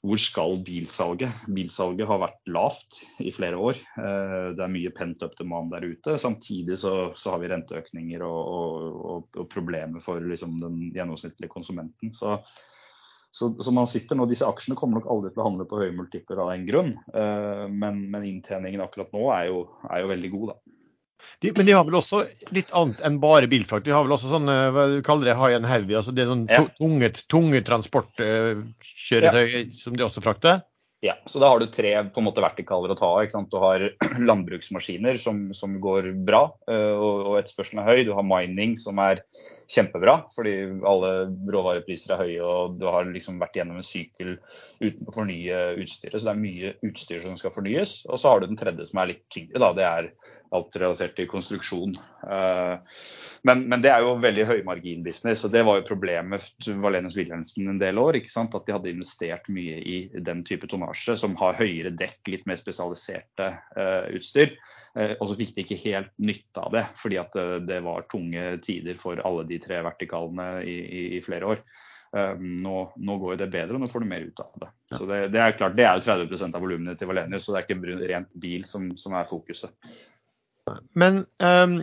hvor 0.00 0.16
skal 0.16 0.56
bilsalget? 0.64 1.42
Bilsalget 1.52 2.08
har 2.08 2.22
vært 2.22 2.48
lavt 2.48 3.02
i 3.20 3.32
flere 3.36 3.58
år. 3.60 3.76
Eh, 4.00 4.46
det 4.56 4.64
er 4.64 4.72
mye 4.72 4.92
pent 4.96 5.20
up 5.26 5.34
demand 5.36 5.74
der 5.74 5.84
ute. 5.84 6.16
Samtidig 6.20 6.78
så, 6.80 7.12
så 7.12 7.34
har 7.34 7.42
vi 7.42 7.50
renteøkninger 7.52 8.24
og, 8.24 8.40
og, 8.48 9.28
og 9.36 9.50
problemer 9.52 10.00
for 10.04 10.24
liksom, 10.24 10.56
den 10.62 10.86
gjennomsnittlige 10.96 11.52
konsumenten. 11.52 12.14
Så, 12.16 12.38
så, 13.28 13.52
så, 13.60 13.74
man 13.76 13.90
sitter 13.90 14.16
nå, 14.16 14.24
Disse 14.30 14.48
aksjene 14.48 14.78
kommer 14.80 14.98
nok 14.98 15.10
aldri 15.12 15.34
til 15.34 15.44
å 15.44 15.48
handle 15.50 15.68
på 15.68 15.82
høye 15.82 15.94
multipler 15.94 16.40
av 16.40 16.54
den 16.54 16.64
grunn, 16.70 16.94
eh, 17.12 17.66
men, 17.68 18.06
men 18.10 18.28
inntjeningen 18.32 18.82
akkurat 18.86 19.12
nå 19.12 19.28
er 19.36 19.50
jo, 19.52 19.64
er 19.84 20.00
jo 20.06 20.12
veldig 20.14 20.32
god. 20.38 20.54
da. 20.54 20.79
De, 21.40 21.52
men 21.56 21.68
de 21.68 21.74
har 21.76 21.84
vel 21.88 21.98
også 22.00 22.22
litt 22.56 22.72
annet 22.76 23.00
enn 23.06 23.20
bare 23.22 23.48
bilfrakt. 23.50 23.86
De 23.86 23.94
har 23.94 24.04
vel 24.06 24.16
også 24.16 24.30
sånn 24.32 24.48
hva 24.48 24.86
du 24.92 24.98
kaller 25.06 25.30
det, 25.30 25.36
high 25.38 25.56
and 25.56 25.68
heavy. 25.68 25.96
altså 25.98 26.14
Det 26.16 26.24
er 26.24 26.32
sånn 26.32 26.46
ja. 26.50 26.64
tunge, 26.78 27.12
tunge 27.32 27.62
transportkjøretøy 27.68 29.46
ja. 29.54 29.64
som 29.80 29.96
de 29.96 30.06
også 30.06 30.24
frakter? 30.24 30.62
Ja, 31.00 31.14
så 31.26 31.40
da 31.40 31.48
har 31.48 31.60
du 31.60 31.66
tre 31.72 31.94
på 32.12 32.20
en 32.20 32.26
måte 32.26 32.42
vertikaler 32.44 32.92
å 32.92 32.96
ta 32.98 33.08
av. 33.08 33.44
Du 33.48 33.56
har 33.62 33.84
landbruksmaskiner 34.30 35.16
som, 35.22 35.46
som 35.56 35.78
går 35.80 36.10
bra, 36.28 36.42
eh, 36.68 36.92
og, 36.92 37.22
og 37.30 37.38
etterspørselen 37.38 37.80
er 37.80 37.88
høy. 37.88 38.02
Du 38.04 38.12
har 38.18 38.26
mining 38.28 38.74
som 38.76 39.00
er 39.00 39.22
kjempebra, 39.72 40.18
fordi 40.36 40.52
alle 40.84 41.12
råvarepriser 41.56 42.12
er 42.12 42.20
høye 42.26 42.44
og 42.44 42.76
du 42.82 42.84
har 42.92 43.08
liksom 43.08 43.40
vært 43.40 43.56
gjennom 43.56 43.80
en 43.80 43.86
sykkel 43.86 44.34
uten 44.82 45.08
å 45.08 45.16
fornye 45.16 45.62
utstyret. 45.80 46.18
Så 46.18 46.28
det 46.28 46.34
er 46.34 46.44
mye 46.44 46.74
utstyr 46.90 47.24
som 47.24 47.40
skal 47.40 47.56
fornyes. 47.56 48.02
Og 48.04 48.20
så 48.20 48.34
har 48.34 48.42
du 48.42 48.50
den 48.50 48.60
tredje 48.60 48.90
som 48.92 49.00
er 49.00 49.14
litt 49.14 49.24
tyngre. 49.32 49.56
Da. 49.56 49.72
Det 49.80 49.88
er 49.88 50.12
alt 50.52 50.80
relatert 50.82 51.16
til 51.16 51.30
konstruksjon. 51.32 51.96
Uh, 52.26 52.76
men, 53.42 53.62
men, 53.68 53.80
det 53.82 53.90
er 53.92 54.04
jo 54.04 54.16
veldig 54.20 54.44
høymarginbusiness, 54.48 55.46
og 55.46 55.52
det 55.54 55.62
var 55.64 55.78
jo 55.78 55.86
problemet 55.88 56.44
til 56.60 56.80
Valenius 56.82 57.16
Wilhelmsen 57.16 57.70
en 57.72 57.80
del 57.80 58.00
år. 58.00 58.18
ikke 58.18 58.32
sant? 58.32 58.54
At 58.56 58.66
de 58.66 58.74
hadde 58.76 58.92
investert 58.92 59.48
mye 59.52 59.78
i 59.80 59.98
den 60.28 60.42
type 60.46 60.68
tonnasje 60.70 61.16
som 61.20 61.36
har 61.40 61.58
høyere 61.58 61.92
dekk, 61.96 62.18
litt 62.32 62.48
mer 62.50 62.60
spesialiserte 62.60 63.50
uh, 63.78 64.10
utstyr. 64.16 64.52
Uh, 64.92 65.14
og 65.16 65.30
så 65.30 65.38
fikk 65.38 65.54
de 65.56 65.64
ikke 65.64 65.80
helt 65.86 66.12
nytte 66.20 66.64
av 66.64 66.74
det, 66.76 66.84
fordi 67.00 67.20
at 67.22 67.38
uh, 67.40 67.56
det 67.64 67.80
var 67.86 68.08
tunge 68.12 68.50
tider 68.66 69.00
for 69.00 69.22
alle 69.24 69.46
de 69.48 69.60
tre 69.62 69.80
vertikalene 69.86 70.50
i, 70.60 70.76
i, 70.84 71.04
i 71.16 71.22
flere 71.24 71.54
år. 71.54 71.64
Nå, 72.10 72.72
nå, 72.98 73.14
går 73.22 73.36
det 73.38 73.46
bedre, 73.52 73.76
og 73.76 73.84
nå 73.84 73.86
får 73.86 74.02
du 74.02 74.06
mer 74.10 74.24
ut 74.26 74.40
av 74.42 74.56
det. 74.58 74.68
Så 74.96 75.04
det, 75.06 75.18
det 75.30 75.38
er 75.44 75.52
klart, 75.54 75.76
det 75.78 75.84
er 75.86 76.00
jo 76.00 76.02
30% 76.08 76.56
av 76.58 76.64
volumene 76.64 76.96
til 76.98 77.06
Valenius, 77.06 77.44
så 77.46 77.54
det 77.54 77.60
er 77.60 77.68
ikke 77.68 78.00
rent 78.10 78.32
bil 78.42 78.64
som, 78.66 78.88
som 78.98 79.14
er 79.14 79.28
fokuset. 79.30 79.92
Men 80.98 81.22
um, 81.38 81.76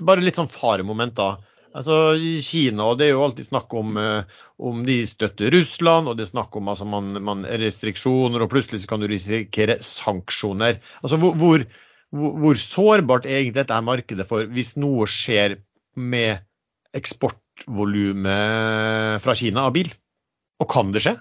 bare 0.00 0.24
litt 0.24 0.38
sånn 0.40 0.52
faremoment, 0.52 1.16
da. 1.18 1.34
Altså, 1.72 2.18
Kina 2.44 2.90
det 3.00 3.06
er 3.06 3.14
jo 3.14 3.22
alltid 3.24 3.46
snakk 3.48 3.72
om, 3.76 3.96
uh, 3.96 4.24
om 4.60 4.82
de 4.84 5.06
støtter 5.08 5.52
Russland, 5.54 6.08
og 6.08 6.18
det 6.18 6.24
er 6.26 6.34
snakk 6.34 6.52
om 6.60 6.68
altså, 6.68 6.84
man, 6.88 7.14
man 7.24 7.46
restriksjoner, 7.48 8.44
og 8.44 8.52
plutselig 8.52 8.84
kan 8.88 9.00
du 9.00 9.06
risikere 9.08 9.78
sanksjoner. 9.86 10.74
Altså, 11.00 11.16
hvor, 11.22 11.32
hvor, 11.40 11.64
hvor, 12.12 12.54
sårbart 12.60 13.28
er 13.28 13.40
egentlig 13.40 13.62
dette 13.62 13.80
markedet 13.84 14.26
for 14.28 14.44
hvis 14.52 14.76
noe 14.80 15.06
skjer 15.08 15.56
med 15.96 16.44
eksportvolumet 16.96 19.22
fra 19.24 19.34
Kina 19.38 19.60
av 19.68 19.72
bil? 19.76 19.90
Og 20.60 20.66
kan 20.70 20.92
det 20.92 21.02
skje? 21.04 21.14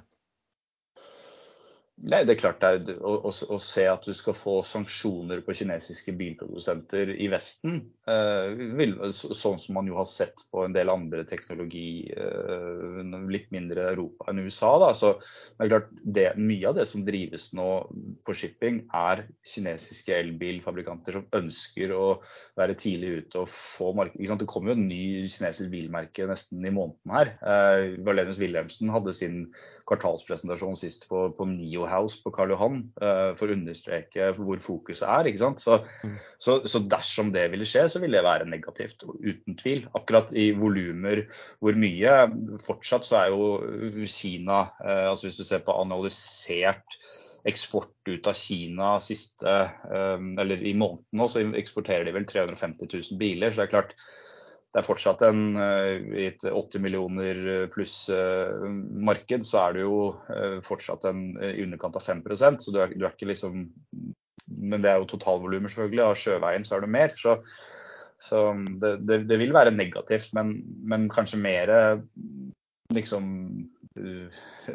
Nei, 2.02 2.24
det 2.26 2.34
er 2.34 2.40
klart 2.40 2.62
det 2.64 2.70
er 2.96 3.02
å, 3.06 3.12
å, 3.30 3.30
å, 3.30 3.58
se 3.62 3.84
at 3.86 4.08
du 4.08 4.14
skal 4.18 4.34
få 4.34 4.56
sanksjoner 4.66 5.44
på 5.46 5.54
kinesiske 5.54 6.16
bilprodusenter 6.18 7.12
i 7.14 7.28
Vesten, 7.30 7.76
eh, 8.10 8.56
vil, 8.80 8.96
sånn 9.14 9.60
som 9.62 9.78
man 9.78 9.90
jo 9.90 10.00
har 10.00 10.08
sett 10.10 10.42
på 10.50 10.64
en 10.66 10.74
del 10.74 10.90
andre 10.90 11.22
teknologi, 11.30 12.10
eh, 12.10 13.04
litt 13.30 13.52
mindre 13.54 13.92
Europa 13.92 14.32
enn 14.32 14.42
USA. 14.42 14.72
Da. 14.82 14.90
Så 14.98 15.12
det 15.20 15.68
er 15.68 15.72
klart 15.76 15.92
det, 16.02 16.26
Mye 16.42 16.72
av 16.72 16.80
det 16.80 16.88
som 16.90 17.04
drives 17.06 17.52
nå 17.58 17.68
på 18.26 18.36
shipping, 18.40 18.82
er 18.98 19.28
kinesiske 19.46 20.16
elbilfabrikanter 20.24 21.20
som 21.20 21.30
ønsker 21.38 21.94
å 21.94 22.08
være 22.58 22.80
tidlig 22.82 23.14
ute 23.20 23.44
og 23.44 23.52
få 23.52 23.92
marked. 23.98 24.18
Det 24.42 24.50
kommer 24.50 24.74
jo 24.74 24.80
en 24.80 24.90
ny 24.90 25.28
kinesisk 25.30 25.70
bilmerke 25.70 26.26
nesten 26.30 26.66
i 26.66 26.74
måneden 26.74 27.14
her. 27.14 27.36
Eh, 27.46 28.02
Valenius 28.02 28.42
Wilhelmsen 28.42 28.90
hadde 28.90 29.14
sin 29.14 29.40
kvartalspresentasjon 29.86 30.80
sist 30.80 31.06
på, 31.12 31.28
på 31.38 31.46
NIO 31.52 31.86
House 31.92 32.20
på 32.24 32.34
Karl 32.36 32.54
Johan 32.56 32.82
uh, 33.02 33.32
for 33.40 33.52
å 33.52 33.56
understreke 33.58 34.32
hvor 34.38 34.62
fokuset 34.64 35.06
er. 35.08 35.30
ikke 35.30 35.44
sant? 35.44 35.64
Så, 35.64 35.80
mm. 36.04 36.18
så, 36.42 36.58
så, 36.70 36.84
dersom 36.92 37.32
det 37.36 37.48
ville 37.54 37.68
skje, 37.70 37.88
så 37.92 38.02
ville 38.04 38.20
det 38.20 38.28
være 38.28 38.50
negativt, 38.50 39.06
uten 39.22 39.58
tvil. 39.60 39.86
Akkurat 39.98 40.32
i 40.34 40.52
volumer 40.58 41.26
hvor 41.60 41.80
mye. 41.80 42.16
Fortsatt 42.64 43.08
så 43.08 43.24
er 43.24 43.36
jo 43.36 44.06
Kina, 44.12 44.64
uh, 44.84 45.10
altså 45.12 45.30
hvis 45.30 45.42
du 45.42 45.46
ser 45.48 45.66
på 45.66 45.76
analysert 45.78 47.00
eksport 47.48 48.10
ut 48.10 48.28
av 48.30 48.38
Kina 48.38 48.96
siste, 49.02 49.54
um, 49.90 50.34
eller 50.42 50.62
i 50.62 50.76
måneden 50.78 51.18
nå, 51.18 51.28
så 51.30 51.42
eksporterer 51.58 52.06
de 52.06 52.14
vel 52.16 52.28
350 52.30 52.92
000 52.92 53.22
biler. 53.22 53.52
så 53.52 53.64
det 53.64 53.68
er 53.68 53.74
klart 53.74 53.96
det 54.72 54.80
er 54.80 54.88
fortsatt 54.88 55.24
en, 55.28 55.42
eh, 55.60 55.98
I 56.16 56.26
et 56.30 56.46
80 56.48 56.80
millioner 56.84 57.40
eh, 57.54 57.68
pluss-marked, 57.72 59.42
eh, 59.44 59.48
så 59.48 59.66
er 59.66 59.76
det 59.76 59.84
jo 59.84 59.98
fortsatt 60.64 61.10
en 61.10 61.26
i 61.44 61.66
underkant 61.66 61.98
av 62.00 62.06
5% 62.06 62.64
så 62.64 62.72
du 62.72 62.80
er, 62.80 62.94
du 62.96 63.04
er 63.04 63.12
ikke 63.12 63.28
liksom 63.34 63.66
Men 64.62 64.84
det 64.84 64.92
er 64.92 65.00
jo 65.00 65.08
totalvolumer, 65.08 65.72
selvfølgelig. 65.72 66.02
Av 66.04 66.18
sjøveien 66.20 66.66
så 66.68 66.76
er 66.76 66.82
det 66.84 66.90
mer. 66.92 67.12
Så, 67.16 67.38
så 68.20 68.42
det, 68.82 68.90
det, 69.08 69.22
det, 69.30 69.38
vil 69.40 69.54
være 69.56 69.72
negativt, 69.72 70.34
men, 70.36 70.58
men 70.84 71.06
kanskje 71.12 71.40
mer 71.40 71.72
liksom 72.92 73.30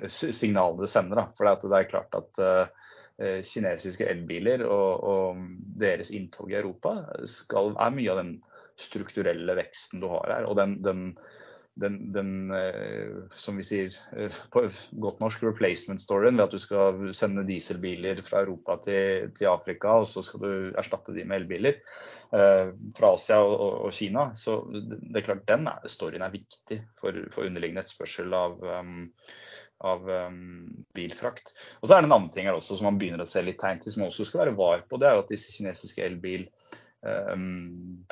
signalene 0.08 0.80
det 0.80 0.88
sender. 0.88 1.20
Da. 1.20 1.26
For 1.36 1.68
det 1.68 1.76
er 1.76 1.90
klart 1.90 2.16
at 2.16 2.40
kinesiske 3.44 4.08
elbiler 4.08 4.64
og, 4.64 5.04
og, 5.12 5.44
deres 5.76 6.08
inntog 6.16 6.54
i 6.54 6.58
Europa 6.62 6.96
skal, 7.28 7.74
er 7.76 7.92
mye 7.98 8.14
av 8.14 8.22
den 8.22 8.32
strukturelle 8.80 9.56
veksten 9.58 10.02
du 10.02 10.08
har 10.12 10.30
her. 10.32 10.46
Og 10.50 10.58
den, 10.58 10.76
den, 10.84 11.02
den, 11.80 11.98
den 12.14 12.30
som 13.36 13.58
vi 13.60 13.66
sier 13.66 13.96
på 14.52 14.64
godt 15.02 15.20
norsk, 15.20 15.44
replacement-storyen 15.44 16.38
ved 16.38 16.46
at 16.46 16.54
du 16.56 16.60
skal 16.62 17.02
sende 17.16 17.44
dieselbiler 17.48 18.22
fra 18.26 18.44
Europa 18.46 18.78
til, 18.86 19.32
til, 19.36 19.50
Afrika, 19.52 19.98
og 20.00 20.08
så 20.08 20.24
skal 20.24 20.44
du 20.44 20.78
erstatte 20.78 21.16
de 21.16 21.26
med 21.28 21.42
elbiler 21.42 21.82
fra 22.30 23.12
Asia 23.12 23.42
og, 23.44 23.82
og, 23.86 23.92
Kina. 23.96 24.30
Så 24.34 24.62
det 24.72 25.20
er 25.20 25.28
klart 25.28 25.44
den 25.48 25.68
storyen 25.92 26.24
er 26.24 26.32
viktig 26.34 26.80
for, 26.96 27.26
for 27.34 27.48
underliggende 27.48 27.84
etterspørsel 27.84 28.34
av 28.36 28.64
um, 28.64 29.04
av 29.84 30.08
um, 30.08 30.84
bilfrakt. 30.94 31.52
Og 31.80 31.88
så 31.88 31.96
er 31.96 32.02
det 32.02 32.08
en 32.08 32.16
annen 32.16 32.30
ting 32.32 32.48
her 32.48 32.56
også 32.56 32.78
som 32.78 32.88
man 32.88 33.00
begynner 33.00 33.24
å 33.24 33.28
se 33.28 33.42
litt 33.44 33.60
tegn 33.60 33.82
til, 33.82 33.92
som 33.92 34.04
man 34.04 34.12
også 34.12 34.28
skal 34.28 34.44
være 34.44 34.56
var 34.58 34.84
på. 34.88 35.00
Det 35.00 35.08
er 35.08 35.20
at 35.20 35.32
disse 35.32 35.52
kinesiske 35.52 36.04
elbilprodusentene 36.06 36.55
um, 37.06 38.06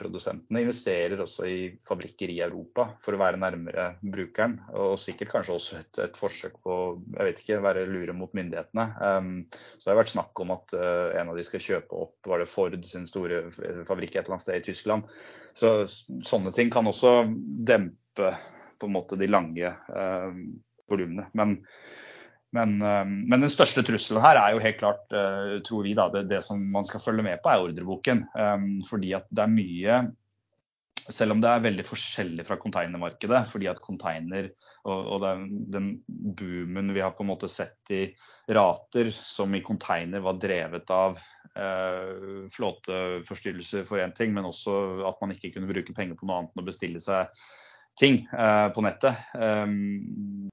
investerer 0.55 1.21
også 1.23 1.47
i 1.49 1.59
fabrikker 1.87 2.31
i 2.33 2.41
Europa 2.45 2.87
for 3.05 3.15
å 3.15 3.21
være 3.21 3.41
nærmere 3.41 3.87
brukeren. 4.03 4.57
Og 4.75 4.97
sikkert 5.01 5.33
kanskje 5.33 5.55
også 5.55 5.79
et, 5.81 6.01
et 6.07 6.19
forsøk 6.19 6.59
på 6.65 6.79
jeg 7.15 7.29
vet 7.29 7.43
ikke, 7.43 7.63
være 7.65 7.87
lure 7.91 8.17
mot 8.17 8.33
myndighetene. 8.37 8.87
Um, 9.01 9.33
så 9.77 9.87
det 9.87 9.95
har 9.95 10.03
vært 10.03 10.15
snakk 10.15 10.45
om 10.45 10.55
at 10.57 10.77
uh, 10.77 11.15
en 11.21 11.33
av 11.33 11.39
de 11.39 11.47
skal 11.47 11.65
kjøpe 11.65 12.03
opp 12.07 12.31
var 12.31 12.43
det 12.43 12.51
Ford 12.51 12.79
sin 12.89 13.09
store 13.11 13.45
fabrikk 13.89 14.17
et 14.17 14.25
eller 14.25 14.37
annet 14.37 14.47
sted 14.47 14.61
i 14.61 14.67
Tyskland. 14.71 15.11
Så 15.55 15.77
sånne 15.87 16.55
ting 16.55 16.73
kan 16.75 16.91
også 16.91 17.23
dempe 17.31 18.35
på 18.81 18.89
en 18.89 18.97
måte 18.97 19.19
de 19.21 19.31
lange 19.31 19.75
um, 19.95 20.41
volumene. 20.91 21.29
Men, 21.39 21.59
men, 22.55 22.75
eh, 22.83 23.05
men, 23.05 23.41
den 23.41 23.53
største 23.53 23.85
trusselen 23.87 24.23
her 24.25 24.41
er 24.41 24.55
jo 24.55 24.65
helt 24.65 24.81
klart, 24.81 25.07
eh, 25.13 25.57
tror 25.67 25.87
vi, 25.87 25.95
da, 25.99 26.09
det, 26.13 26.27
det, 26.31 26.43
som 26.47 26.63
man 26.75 26.87
skal 26.89 27.03
følge 27.03 27.27
med 27.27 27.43
på, 27.43 27.51
er 27.51 27.65
ordreboken. 27.65 28.27
Um, 28.39 28.69
fordi 28.87 29.15
at 29.19 29.27
det 29.35 29.45
er 29.45 29.57
mye 29.57 30.05
selv 31.13 31.35
om 31.35 31.41
det 31.43 31.51
er 31.51 31.65
veldig 31.65 31.85
forskjellig 31.85 32.47
fra 32.47 32.57
containermarkedet, 32.61 33.43
fordi 33.51 33.69
at 33.69 33.83
container 33.85 34.49
og, 34.89 35.11
og 35.17 35.19
den, 35.25 35.43
den, 35.73 35.91
boomen 36.07 36.95
vi 36.97 37.03
har 37.05 37.13
på 37.17 37.25
en 37.25 37.31
måte 37.33 37.51
sett 37.53 37.93
i 37.93 38.07
rater, 38.49 39.11
som 39.13 39.53
i 39.55 39.63
container 39.65 40.25
var 40.25 40.39
drevet 40.41 40.89
av 40.95 41.19
eh, 41.59 42.49
flåteforstyrrelser 42.55 43.85
for 43.89 44.01
én 44.01 44.15
ting, 44.17 44.33
men 44.37 44.49
også 44.49 45.05
at 45.09 45.21
man 45.21 45.35
ikke 45.35 45.53
kunne 45.57 45.69
bruke 45.69 45.97
penger 45.97 46.17
på 46.17 46.29
noe 46.29 46.41
annet 46.41 46.57
enn 46.57 46.65
å 46.65 46.69
bestille 46.71 47.05
seg 47.05 47.45
ting 48.01 48.23
eh, 48.33 48.69
på 48.75 48.85
nettet. 48.85 49.21
Um, 49.37 50.49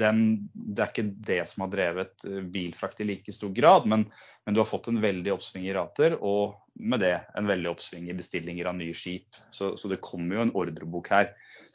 den, 0.00 0.48
det 0.52 0.82
er 0.82 0.88
ikke 0.92 1.14
det 1.28 1.42
som 1.50 1.64
har 1.66 1.72
drevet 1.72 2.24
eh, 2.28 2.42
bilfrakt 2.52 3.00
i 3.04 3.08
like 3.08 3.32
stor 3.34 3.52
grad, 3.54 3.82
men, 3.90 4.00
men, 4.44 4.54
du 4.56 4.60
har 4.62 4.68
fått 4.68 4.88
en 4.90 5.02
veldig 5.02 5.32
oppsving 5.36 5.64
i 5.68 5.76
rater, 5.76 6.10
og 6.20 6.42
med 6.80 6.98
det 7.04 7.16
en 7.36 7.50
veldig 7.50 7.70
oppsving 7.74 8.04
i 8.10 8.16
bestillinger 8.16 8.66
av 8.70 8.74
nye 8.78 8.94
skip. 8.96 9.28
Så, 9.52 9.64
så 9.76 9.84
det 9.92 10.04
kommer 10.04 10.32
jo 10.36 10.44
en 10.46 10.56
ordrebok 10.56 11.06
her 11.12 11.26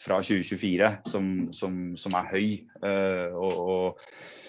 fra 0.01 0.15
2024 0.23 0.97
som, 1.11 1.26
som, 1.55 1.97
som 1.97 2.13
er 2.19 2.26
høy. 2.34 2.49
Uh, 2.84 3.30
og, 3.36 3.53
og, 3.67 3.84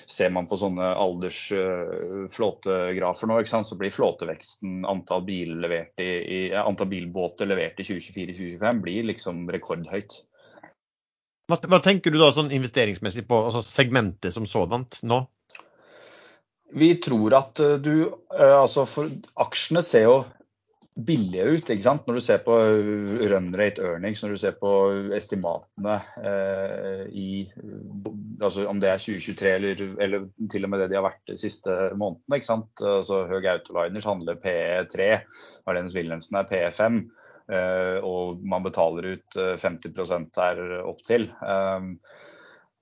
Ser 0.07 0.31
man 0.31 0.47
på 0.47 0.55
sånne 0.55 0.87
aldersflåtegrafer 1.03 3.27
uh, 3.27 3.31
nå, 3.33 3.43
så 3.67 3.75
blir 3.75 3.91
flåteveksten, 3.91 4.87
antall, 4.87 5.27
bil 5.27 5.67
i, 5.67 5.83
i, 5.99 6.55
antall 6.55 6.87
bilbåter 6.93 7.43
levert 7.51 7.75
i 7.83 7.85
2024-2025, 7.89 8.79
blir 8.85 9.03
liksom 9.11 9.51
rekordhøyt. 9.51 10.15
Hva, 11.47 11.61
hva, 11.71 11.79
tenker 11.83 12.11
du 12.11 12.19
da 12.19 12.33
sånn 12.35 12.51
investeringsmessig 12.55 13.27
på 13.31 13.39
altså 13.49 13.63
segmentet 13.63 14.35
som 14.35 14.49
sådant 14.51 14.99
nå? 15.07 15.23
Vi 16.75 16.97
tror 16.99 17.37
at 17.39 17.61
eh, 17.63 17.77
du 17.79 17.93
eh, 18.09 18.57
Altså, 18.57 18.83
for 18.91 19.13
aksjene 19.45 19.85
ser 19.87 20.09
jo 20.09 20.17
billige 21.07 21.45
ut. 21.45 21.71
ikke 21.71 21.85
sant? 21.85 22.07
Når 22.09 22.19
du 22.19 22.25
ser 22.25 22.41
på 22.43 22.57
run 23.31 23.51
rate 23.55 23.85
earnings, 23.85 24.23
når 24.25 24.35
du 24.35 24.41
ser 24.41 24.57
på 24.59 24.73
estimatene 25.15 25.99
eh, 26.25 27.03
i 27.13 27.29
altså 28.41 28.67
Om 28.71 28.81
det 28.81 28.91
er 28.91 29.05
2023 29.05 29.53
eller, 29.59 29.85
eller, 30.03 30.27
til 30.53 30.67
og 30.67 30.73
med 30.73 30.83
det 30.83 30.91
de 30.91 30.99
har 30.99 31.07
vært 31.07 31.31
de 31.31 31.39
siste 31.41 31.77
månedene. 31.95 32.41
ikke 32.41 32.49
sant? 32.49 32.73
Altså 32.83 33.23
Høg 33.31 33.47
Autoliners 33.53 34.09
handler 34.09 34.41
PE3, 34.43 35.13
Marlenes 35.69 35.95
Wilhelmsen 35.95 36.41
er 36.41 36.51
PE5. 36.51 36.99
Eh, 37.47 37.99
og 38.03 38.43
man 38.43 38.65
betaler 38.67 39.15
ut 39.17 39.37
50 39.37 39.93
eh, 39.93 40.25
her 40.41 40.63
opptil. 40.83 41.29
Um, 41.41 41.95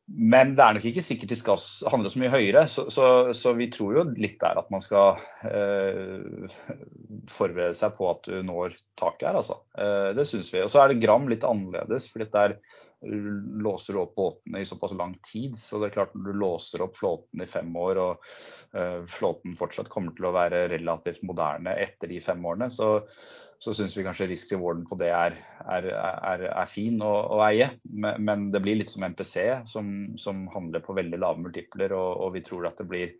men 0.04 0.52
det 0.52 0.60
er 0.60 0.76
nok 0.76 0.84
ikke 0.84 1.02
sikkert 1.04 1.30
de 1.32 1.36
skal 1.38 1.60
handle 1.88 2.10
så 2.12 2.20
mye 2.20 2.32
høyere. 2.32 2.66
Så, 2.68 2.86
så, 2.92 3.06
så 3.36 3.54
vi 3.56 3.70
tror 3.72 3.96
jo 3.96 4.02
litt 4.20 4.36
der 4.42 4.60
at 4.60 4.68
man 4.72 4.82
skal 4.84 5.20
eh, 5.48 6.50
forberede 7.32 7.76
seg 7.78 7.94
på 7.96 8.10
at 8.10 8.28
du 8.28 8.42
når 8.44 8.76
taket 9.00 9.30
her, 9.30 9.38
altså. 9.40 9.62
Eh, 9.80 10.10
det 10.16 10.26
syns 10.28 10.52
vi. 10.52 10.60
Og 10.64 10.72
så 10.72 10.82
er 10.82 10.92
det 10.92 11.00
Gram 11.04 11.24
litt 11.30 11.46
annerledes, 11.48 12.10
fordi 12.12 12.28
der 12.36 12.58
låser 13.04 13.96
du 13.96 14.00
opp 14.00 14.14
båtene 14.18 14.62
i 14.62 14.68
såpass 14.68 14.94
lang 14.98 15.14
tid. 15.26 15.58
Så 15.60 15.80
det 15.80 15.90
er 15.90 15.96
klart 15.98 16.16
når 16.16 16.30
du 16.30 16.42
låser 16.42 16.84
opp 16.84 16.98
flåten 16.98 17.44
i 17.44 17.48
fem 17.48 17.70
år, 17.76 18.00
og 18.02 18.28
uh, 18.76 19.00
flåten 19.10 19.56
fortsatt 19.58 19.90
kommer 19.92 20.16
til 20.16 20.28
å 20.30 20.34
være 20.36 20.66
relativt 20.72 21.24
moderne 21.26 21.76
etter 21.84 22.12
de 22.12 22.20
fem 22.24 22.44
årene, 22.44 22.70
så 22.72 22.98
så 23.64 23.72
syns 23.72 23.94
vi 23.96 24.04
kanskje 24.04 24.26
risk-rewarden 24.28 24.84
på 24.88 24.96
det 25.00 25.08
er, 25.14 25.36
er, 25.72 25.86
er, 25.88 26.42
er 26.50 26.68
fin 26.68 26.98
å, 27.04 27.12
å, 27.36 27.38
eie. 27.46 27.70
Men 27.88 28.50
det 28.52 28.60
blir 28.64 28.76
litt 28.76 28.92
som 28.92 29.06
MPC, 29.06 29.36
som, 29.70 29.88
som 30.20 30.44
handler 30.52 30.84
på 30.84 30.96
veldig 30.96 31.20
lave 31.22 31.40
multipler. 31.46 31.94
Og, 31.96 32.10
og, 32.26 32.34
vi 32.34 32.44
tror 32.44 32.68
at 32.68 32.82
det 32.82 32.88
blir 32.90 33.14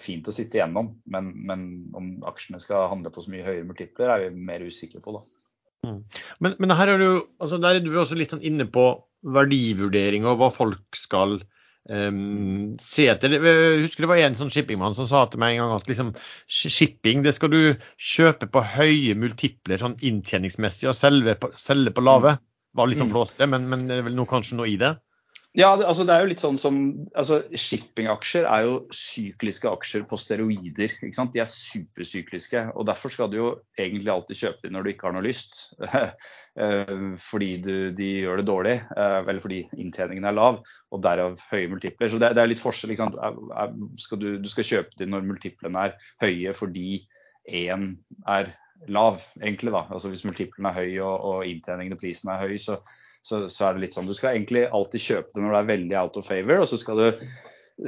fint 0.00 0.28
å 0.28 0.32
sitte 0.32 0.56
igjennom. 0.56 0.94
Men, 1.10 1.32
men, 1.50 1.66
om 1.96 2.14
aksjene 2.30 2.62
skal 2.62 2.88
handle 2.92 3.12
på 3.12 3.26
så 3.26 3.34
mye 3.34 3.44
høyere 3.44 3.66
multipler, 3.68 4.14
er 4.14 4.24
vi 4.24 4.46
mer 4.48 4.64
usikre 4.64 5.02
på. 5.04 5.18
da. 5.18 5.24
Mm. 5.84 6.00
Men, 6.40 6.56
men, 6.62 6.76
her 6.78 6.94
er 6.94 7.04
du, 7.04 7.08
altså 7.42 7.60
der 7.60 7.80
er 7.80 7.84
du 7.84 7.92
også 7.92 8.16
litt 8.16 8.32
sånn 8.32 8.46
inne 8.46 8.68
på 8.70 8.88
verdivurdering 9.24 10.26
og 10.28 10.40
hva 10.40 10.50
folk 10.52 10.98
skal 10.98 11.38
um, 11.90 12.74
se 12.82 13.08
etter. 13.12 13.36
Jeg 13.36 13.84
husker 13.84 14.04
det 14.04 14.10
var 14.10 14.22
en 14.22 14.38
sånn 14.38 14.52
shippingmann 14.52 14.96
som 14.98 15.08
sa 15.10 15.24
til 15.30 15.42
meg 15.42 15.54
en 15.54 15.64
gang 15.64 15.76
at 15.76 15.88
liksom, 15.90 16.12
shipping 16.48 17.24
det 17.24 17.34
skal 17.36 17.52
du 17.52 17.60
kjøpe 17.96 18.50
på 18.52 18.64
høye 18.74 19.16
multipler 19.18 19.80
sånn 19.80 19.98
inntjeningsmessig 20.04 20.90
og 20.92 20.98
selge 20.98 21.38
på, 21.40 21.52
selge 21.60 21.94
på 21.94 22.04
lave. 22.04 22.36
Var 22.74 22.90
liksom 22.90 23.06
mm. 23.06 23.14
flåste, 23.14 23.46
men, 23.46 23.68
men 23.70 23.84
det 23.86 24.00
er 24.00 24.08
vel 24.08 24.16
noe, 24.18 24.26
kanskje 24.26 24.58
noe 24.58 24.66
i 24.66 24.78
det? 24.80 24.96
Ja, 25.54 25.68
altså 25.76 26.02
det 26.02 26.10
er 26.10 26.24
jo 26.24 26.30
litt 26.32 26.40
sånn 26.42 26.56
som 26.58 26.78
altså 27.14 27.36
Shippingaksjer 27.54 28.46
er 28.50 28.64
jo 28.66 28.78
sykliske 28.90 29.70
aksjer 29.70 30.02
på 30.10 30.18
steroider. 30.18 30.96
ikke 30.98 31.14
sant? 31.14 31.30
De 31.30 31.42
er 31.44 31.50
supersykliske. 31.50 32.64
og 32.74 32.88
Derfor 32.88 33.14
skal 33.14 33.30
du 33.30 33.36
jo 33.38 33.50
egentlig 33.78 34.10
alltid 34.10 34.40
kjøpe 34.40 34.64
dem 34.64 34.74
når 34.74 34.82
du 34.82 34.90
ikke 34.90 35.06
har 35.08 35.16
noe 35.18 35.28
lyst. 35.28 35.60
Eh, 36.54 37.16
fordi 37.18 37.48
du, 37.58 37.72
de 37.98 38.08
gjør 38.22 38.38
det 38.38 38.44
dårlig, 38.46 38.74
eh, 38.94 39.14
eller 39.24 39.42
fordi 39.42 39.56
inntjeningen 39.74 40.28
er 40.30 40.36
lav, 40.36 40.60
og 40.94 41.00
derav 41.02 41.40
høye 41.50 41.66
multipler. 41.72 42.06
Så 42.12 42.20
det, 42.22 42.28
det 42.38 42.44
er 42.44 42.46
litt 42.52 42.62
forskjell. 42.62 42.92
ikke 42.94 43.08
sant? 43.08 43.88
Skal 43.98 44.20
du, 44.22 44.28
du, 44.38 44.46
skal 44.52 44.68
kjøpe 44.68 44.94
dem 45.00 45.10
når 45.10 45.26
multiplene 45.26 45.88
er 45.88 45.96
høye 46.22 46.52
fordi 46.54 47.00
én 47.50 47.88
er 48.30 48.52
lav, 48.86 49.18
egentlig. 49.42 49.74
da. 49.74 49.82
Altså 49.90 50.14
Hvis 50.14 50.22
multiplen 50.28 50.70
er 50.70 50.78
høy 50.78 51.00
og, 51.00 51.26
og 51.26 51.50
inntjeningen 51.50 51.98
og 51.98 52.04
prisen 52.04 52.30
er 52.30 52.46
høy, 52.46 52.54
så 52.62 52.78
så, 53.24 53.46
så, 53.48 53.66
er 53.66 53.76
det 53.76 53.86
litt 53.86 53.96
sånn. 53.96 54.08
Du 54.08 54.16
skal 54.16 54.34
egentlig 54.34 54.66
alltid 54.68 55.04
kjøpe 55.06 55.32
det 55.34 55.42
når 55.42 55.54
det 55.54 55.60
er 55.60 55.72
veldig 55.72 55.98
out 56.02 56.18
of 56.20 56.28
favor, 56.28 56.62
og 56.62 56.70
så 56.70 56.78
skal 56.80 57.00
du 57.00 57.26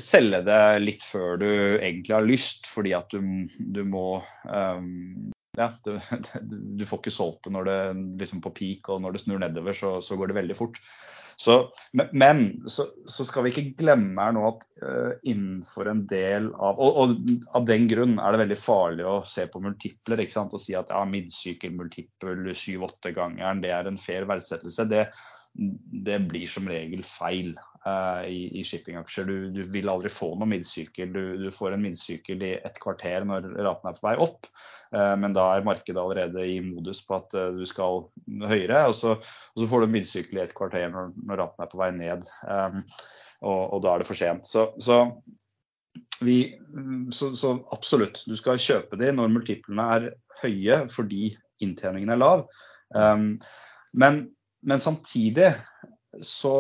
selge 0.03 0.43
det 0.47 0.61
litt 0.83 1.05
før 1.07 1.37
du 1.39 1.49
egentlig 1.49 2.15
har 2.17 2.27
lyst, 2.27 2.67
fordi 2.71 2.95
at 2.97 3.13
du, 3.13 3.47
du 3.61 3.83
må 3.87 4.07
um, 4.49 5.29
ja, 5.57 5.71
du, 5.85 5.97
du, 6.81 6.87
får 6.89 7.03
ikke 7.03 7.15
solgt 7.15 7.47
det 7.47 7.53
når 7.55 7.69
det 7.69 7.79
liksom 8.23 8.43
på 8.45 8.55
peak, 8.57 8.91
og 8.93 9.05
når 9.05 9.17
det 9.17 9.23
snur 9.25 9.43
nedover, 9.43 9.77
så, 9.77 9.97
så 10.05 10.19
går 10.19 10.33
det 10.33 10.41
veldig 10.41 10.59
fort. 10.59 10.81
Så, 11.37 11.71
men 11.93 12.63
så, 12.65 12.87
så, 13.05 13.25
skal 13.29 13.45
vi 13.45 13.51
ikke 13.53 13.83
glemme 13.83 14.25
her 14.25 14.33
nå 14.33 14.45
at 14.49 14.63
uh, 14.81 15.11
innenfor 15.29 15.91
en 15.91 16.01
del 16.09 16.49
av 16.55 16.81
og, 16.81 17.01
og, 17.03 17.13
av 17.59 17.67
den 17.69 17.85
grunn 17.91 18.15
er 18.17 18.33
det 18.33 18.41
veldig 18.47 18.59
farlig 18.61 19.05
å 19.05 19.19
se 19.29 19.45
på 19.53 19.61
multipler 19.61 20.25
ikke 20.25 20.33
sant, 20.33 20.57
og 20.57 20.63
si 20.63 20.73
at 20.79 20.89
ja, 20.95 21.03
midsykkelmultiple 21.11 22.57
7-8-gangeren 22.57 23.61
det 23.61 23.75
er 23.77 23.91
en 23.91 24.01
fair 24.01 24.25
verdsettelse. 24.31 24.89
Det, 24.89 25.05
det 26.09 26.23
blir 26.31 26.49
som 26.49 26.73
regel 26.73 27.05
feil 27.05 27.53
i, 27.87 28.39
i 28.59 28.63
shippingaksjer. 28.67 29.29
Du, 29.29 29.51
du, 29.55 29.61
vil 29.71 29.91
aldri 29.93 30.11
få 30.11 30.33
noen 30.35 30.57
midtsykkel. 30.57 31.13
Du, 31.15 31.23
du 31.45 31.51
får 31.55 31.77
en 31.77 31.85
midtsykkel 31.85 32.43
i 32.43 32.57
et 32.57 32.81
kvarter 32.83 33.27
når 33.29 33.47
raten 33.63 33.91
er 33.93 33.99
på 33.99 34.09
vei 34.09 34.17
opp. 34.25 34.49
Eh, 34.95 35.15
men 35.19 35.35
da 35.35 35.47
er 35.55 35.67
markedet 35.67 35.99
allerede 36.01 36.45
i 36.47 36.59
modus 36.65 37.03
på 37.07 37.19
at 37.19 37.35
eh, 37.37 37.55
du 37.57 37.65
skal 37.69 38.07
høyere. 38.47 38.85
Og 38.91 38.95
så, 38.99 39.17
og 39.17 39.63
så 39.63 39.71
får 39.71 39.83
du 39.83 39.89
en 39.89 39.97
midsykkel 39.97 40.41
i 40.41 40.45
et 40.45 40.55
kvarter 40.57 40.89
når, 40.93 41.11
når 41.27 41.43
raten 41.43 41.65
er 41.65 41.73
på 41.73 41.81
vei 41.81 41.91
ned. 41.97 42.29
Og, 43.45 43.61
og, 43.61 43.81
da 43.85 43.93
er 43.93 44.03
det 44.03 44.09
for 44.09 44.19
sent. 44.19 44.49
Så, 44.49 44.69
så, 44.83 45.01
vi, 46.25 46.39
så, 47.15 47.33
så, 47.37 47.57
absolutt, 47.75 48.23
du 48.29 48.37
skal 48.39 48.63
kjøpe 48.63 48.99
de 49.01 49.13
når 49.13 49.35
multiplene 49.35 49.91
er 49.97 50.09
høye 50.43 50.87
fordi 50.93 51.35
inntjeningen 51.65 52.13
er 52.13 52.21
lav. 52.21 52.47
Men, 53.97 54.23
men, 54.65 54.81
samtidig 54.81 55.51
så 56.25 56.59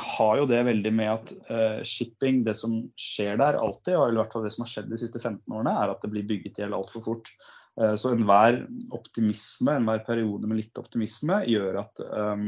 har 0.00 0.38
jo 0.40 0.44
det 0.48 0.60
veldig 0.64 0.92
med 0.96 1.10
at 1.12 1.32
uh, 1.50 1.80
shipping, 1.84 2.42
det 2.46 2.54
som 2.56 2.78
skjer 2.98 3.36
der 3.40 3.58
alltid, 3.60 3.96
og 3.98 4.12
i 4.12 4.20
hvert 4.20 4.32
fall 4.32 4.46
det 4.46 4.54
som 4.54 4.64
har 4.64 4.70
skjedd 4.72 4.92
de 4.92 5.00
siste 5.00 5.20
15 5.20 5.42
årene, 5.52 5.74
er 5.76 5.92
at 5.92 6.04
det 6.04 6.12
blir 6.14 6.28
bygget 6.28 6.56
i 6.56 6.64
hjel 6.64 6.76
altfor 6.78 7.04
fort. 7.04 7.28
Uh, 7.76 7.92
så 8.00 8.14
enhver 8.14 8.62
optimisme, 8.96 9.74
enhver 9.76 10.00
periode 10.06 10.48
med 10.48 10.62
litt 10.62 10.80
optimisme, 10.80 11.42
gjør 11.48 11.82
at 11.84 12.02
um, 12.08 12.46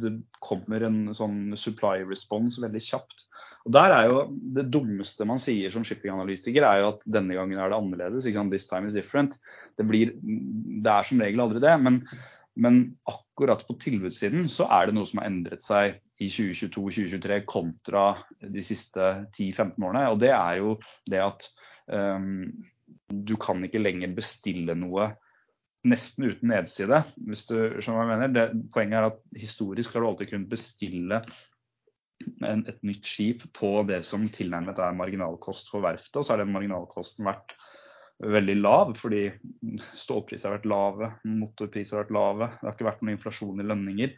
det 0.00 0.14
kommer 0.44 0.86
en 0.88 1.02
sånn 1.16 1.56
supply 1.60 2.00
response 2.08 2.62
veldig 2.64 2.82
kjapt. 2.88 3.26
Og 3.66 3.74
der 3.74 3.90
er 3.90 4.06
jo 4.06 4.18
Det 4.56 4.68
dummeste 4.70 5.26
man 5.26 5.40
sier 5.42 5.72
som 5.74 5.84
shippinganalytiker, 5.84 6.64
er 6.64 6.80
jo 6.80 6.94
at 6.94 7.04
denne 7.18 7.36
gangen 7.36 7.60
er 7.60 7.72
det 7.72 7.76
annerledes. 7.76 8.24
This 8.24 8.70
time 8.70 8.88
is 8.88 8.96
different. 8.96 9.36
Det, 9.76 9.84
blir, 9.84 10.14
det 10.16 10.92
er 10.92 11.04
som 11.04 11.20
regel 11.20 11.44
aldri 11.44 11.60
det. 11.60 11.76
men 11.82 12.00
men 12.56 12.96
akkurat 13.04 13.66
på 13.68 13.74
tilbudssiden 13.84 14.46
så 14.48 14.64
er 14.72 14.88
det 14.88 14.96
noe 14.96 15.04
som 15.04 15.20
har 15.20 15.28
endret 15.28 15.60
seg 15.60 15.98
i 16.22 16.28
2022-2023 16.32 17.42
kontra 17.48 18.06
de 18.40 18.64
siste 18.64 19.10
10-15 19.36 19.76
årene. 19.84 20.06
Og 20.12 20.20
det 20.22 20.32
er 20.32 20.62
jo 20.62 20.76
det 21.10 21.20
at 21.20 21.48
um, 21.92 22.48
du 23.12 23.36
kan 23.40 23.60
ikke 23.66 23.82
lenger 23.82 24.14
bestille 24.16 24.76
noe 24.78 25.10
nesten 25.86 26.30
uten 26.30 26.50
nedside. 26.50 27.02
hvis 27.28 27.46
du 27.50 27.56
skjønner 27.78 27.98
hva 27.98 28.06
jeg 28.06 28.12
mener. 28.14 28.32
Det, 28.34 28.70
poenget 28.74 28.98
er 29.00 29.10
at 29.10 29.20
historisk 29.38 29.94
har 29.94 30.02
du 30.02 30.08
alltid 30.10 30.32
kunnet 30.32 30.50
bestille 30.50 31.20
en, 32.42 32.64
et 32.66 32.80
nytt 32.86 33.06
skip 33.06 33.44
på 33.56 33.70
det 33.88 34.00
som 34.08 34.24
tilnærmet 34.32 34.80
er 34.82 34.96
marginalkost 34.96 35.70
for 35.72 35.84
verftet. 35.84 36.16
Og 36.20 36.26
så 36.26 36.34
har 36.34 36.42
den 36.42 36.54
marginalkosten 36.54 37.28
vært 37.28 37.54
veldig 38.24 38.56
lav, 38.62 38.94
fordi 38.96 39.28
stålpriser 40.00 40.48
har 40.48 40.56
vært 40.56 40.70
lave, 40.72 41.12
motorpriser 41.28 41.98
har 41.98 42.06
vært 42.06 42.16
lave. 42.16 42.50
Det 42.54 42.64
har 42.64 42.76
ikke 42.76 42.88
vært 42.88 43.04
noen 43.04 43.16
inflasjon 43.18 43.60
i 43.62 43.68
lønninger. 43.68 44.16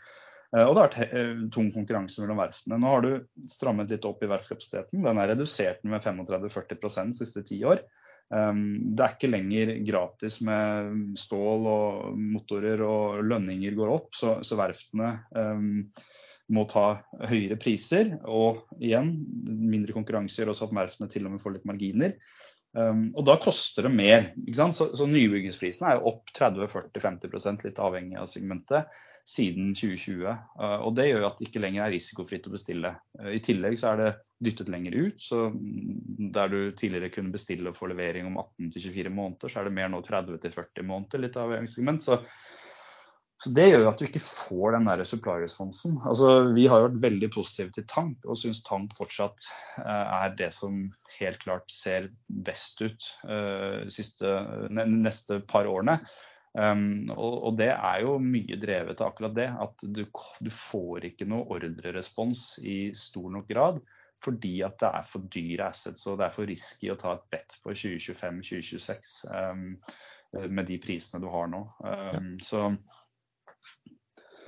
Eh, 0.56 0.64
og 0.64 0.74
det 0.74 0.80
har 0.80 0.88
vært 0.88 1.14
eh, 1.14 1.32
tung 1.54 1.70
konkurranse 1.74 2.22
mellom 2.24 2.40
verftene. 2.40 2.80
Nå 2.80 2.92
har 2.92 3.04
du 3.04 3.48
strammet 3.50 3.92
litt 3.92 4.06
opp 4.08 4.22
i 4.24 4.30
verftskapasiteten. 4.30 5.04
Den 5.04 5.20
er 5.20 5.32
redusert 5.34 5.82
med 5.84 6.04
35-40% 6.04 7.12
de 7.12 7.18
siste 7.20 7.44
ti 7.48 7.60
år. 7.68 7.82
Um, 8.28 8.92
det 8.92 9.04
er 9.04 9.14
ikke 9.14 9.30
lenger 9.30 9.70
gratis 9.88 10.34
med 10.44 11.16
stål 11.16 11.68
og 11.70 12.18
motorer, 12.20 12.82
og 12.84 13.22
lønninger 13.24 13.76
går 13.76 13.92
opp. 13.92 14.10
Så, 14.16 14.36
verftene 14.58 15.14
um, 15.32 15.86
må 16.52 16.64
ta 16.68 17.00
høyere 17.28 17.56
priser. 17.60 18.16
Og 18.28 18.64
igjen, 18.80 19.14
mindre 19.44 19.96
konkurranse 19.96 20.42
gjør 20.42 20.52
også 20.54 20.68
at 20.68 20.76
verftene 20.82 21.12
til 21.12 21.28
og 21.28 21.36
med 21.36 21.44
får 21.44 21.56
litt 21.56 21.68
marginer. 21.68 22.16
Um, 22.76 23.08
og 23.16 23.24
da 23.28 23.38
koster 23.40 23.88
det 23.88 23.94
mer. 23.96 24.30
Så, 24.52 24.90
så 24.92 25.08
nybyggingsprisen 25.08 25.88
er 25.88 26.04
opp 26.08 26.28
30-40-50 26.36 27.64
litt 27.64 27.80
avhengig 27.80 28.20
av 28.20 28.28
segmentet, 28.28 29.00
siden 29.28 29.74
2020. 29.76 30.24
Uh, 30.58 30.78
og 30.86 30.94
det 30.96 31.10
gjør 31.10 31.28
at 31.28 31.38
det 31.38 31.48
ikke 31.48 31.62
lenger 31.62 31.84
er 31.84 31.94
risikofritt 31.94 32.48
å 32.48 32.54
bestille. 32.54 32.94
Uh, 33.18 33.32
I 33.36 33.42
tillegg 33.44 33.78
så 33.80 33.92
er 33.92 34.02
det 34.02 34.12
dyttet 34.44 34.70
lenger 34.72 34.94
ut. 34.96 35.18
Så 35.22 35.48
der 36.36 36.52
du 36.52 36.60
tidligere 36.78 37.12
kunne 37.12 37.34
bestille 37.34 37.72
og 37.72 37.76
få 37.78 37.90
levering 37.92 38.30
om 38.30 38.38
18-24 38.40 39.12
måneder, 39.12 39.52
så 39.52 39.60
er 39.60 39.68
det 39.68 39.74
mer 39.76 39.90
nå 39.92 40.00
30-40 40.06 40.86
måneder, 40.86 41.24
litt 41.24 41.36
av 41.40 41.58
segment. 41.66 42.06
Så 42.06 42.22
så 43.38 43.52
Det 43.54 43.68
gjør 43.68 43.84
at 43.86 44.00
du 44.00 44.02
ikke 44.02 44.18
får 44.18 44.72
den 44.74 44.88
der 44.88 45.04
supply-responsen. 45.06 45.92
Altså, 46.10 46.48
vi 46.56 46.64
har 46.66 46.80
jo 46.80 46.88
vært 46.88 47.04
veldig 47.04 47.28
positive 47.30 47.70
til 47.76 47.84
tank, 47.86 48.16
og 48.26 48.34
syns 48.40 48.64
tank 48.66 48.96
fortsatt 48.98 49.44
uh, 49.84 50.24
er 50.24 50.32
det 50.40 50.48
som 50.56 50.80
helt 51.20 51.38
klart 51.44 51.70
ser 51.70 52.08
best 52.26 52.82
ut 52.82 53.06
siste, 53.94 54.32
neste 54.74 55.38
par 55.46 55.70
årene. 55.70 56.00
Um, 56.54 57.10
og, 57.12 57.34
og, 57.50 57.56
det 57.58 57.70
er 57.74 58.02
jo 58.02 58.16
mye 58.22 58.58
drevet 58.60 59.02
av 59.02 59.12
akkurat 59.12 59.34
det. 59.36 59.48
At 59.66 59.84
du, 59.84 60.04
du 60.08 60.50
får 60.52 61.10
ikke 61.10 61.28
noe 61.28 61.46
ordrerespons 61.54 62.58
i 62.64 62.78
stor 62.96 63.30
nok 63.36 63.48
grad. 63.50 63.80
Fordi 64.18 64.56
at 64.66 64.80
det 64.80 64.88
er 64.98 65.04
for 65.06 65.26
dyre 65.30 65.68
assets 65.70 66.06
og 66.10 66.16
det 66.18 66.26
er 66.26 66.34
for 66.34 66.50
risky 66.50 66.88
å 66.90 66.96
ta 66.98 67.12
et 67.14 67.28
bet 67.30 67.54
på 67.62 67.70
2025-2026 67.70 69.12
um, 69.30 69.68
med 70.50 70.66
de 70.66 70.80
prisene 70.82 71.22
du 71.22 71.28
har 71.30 71.46
nå. 71.52 71.60
Um, 71.86 72.32
så 72.42 72.64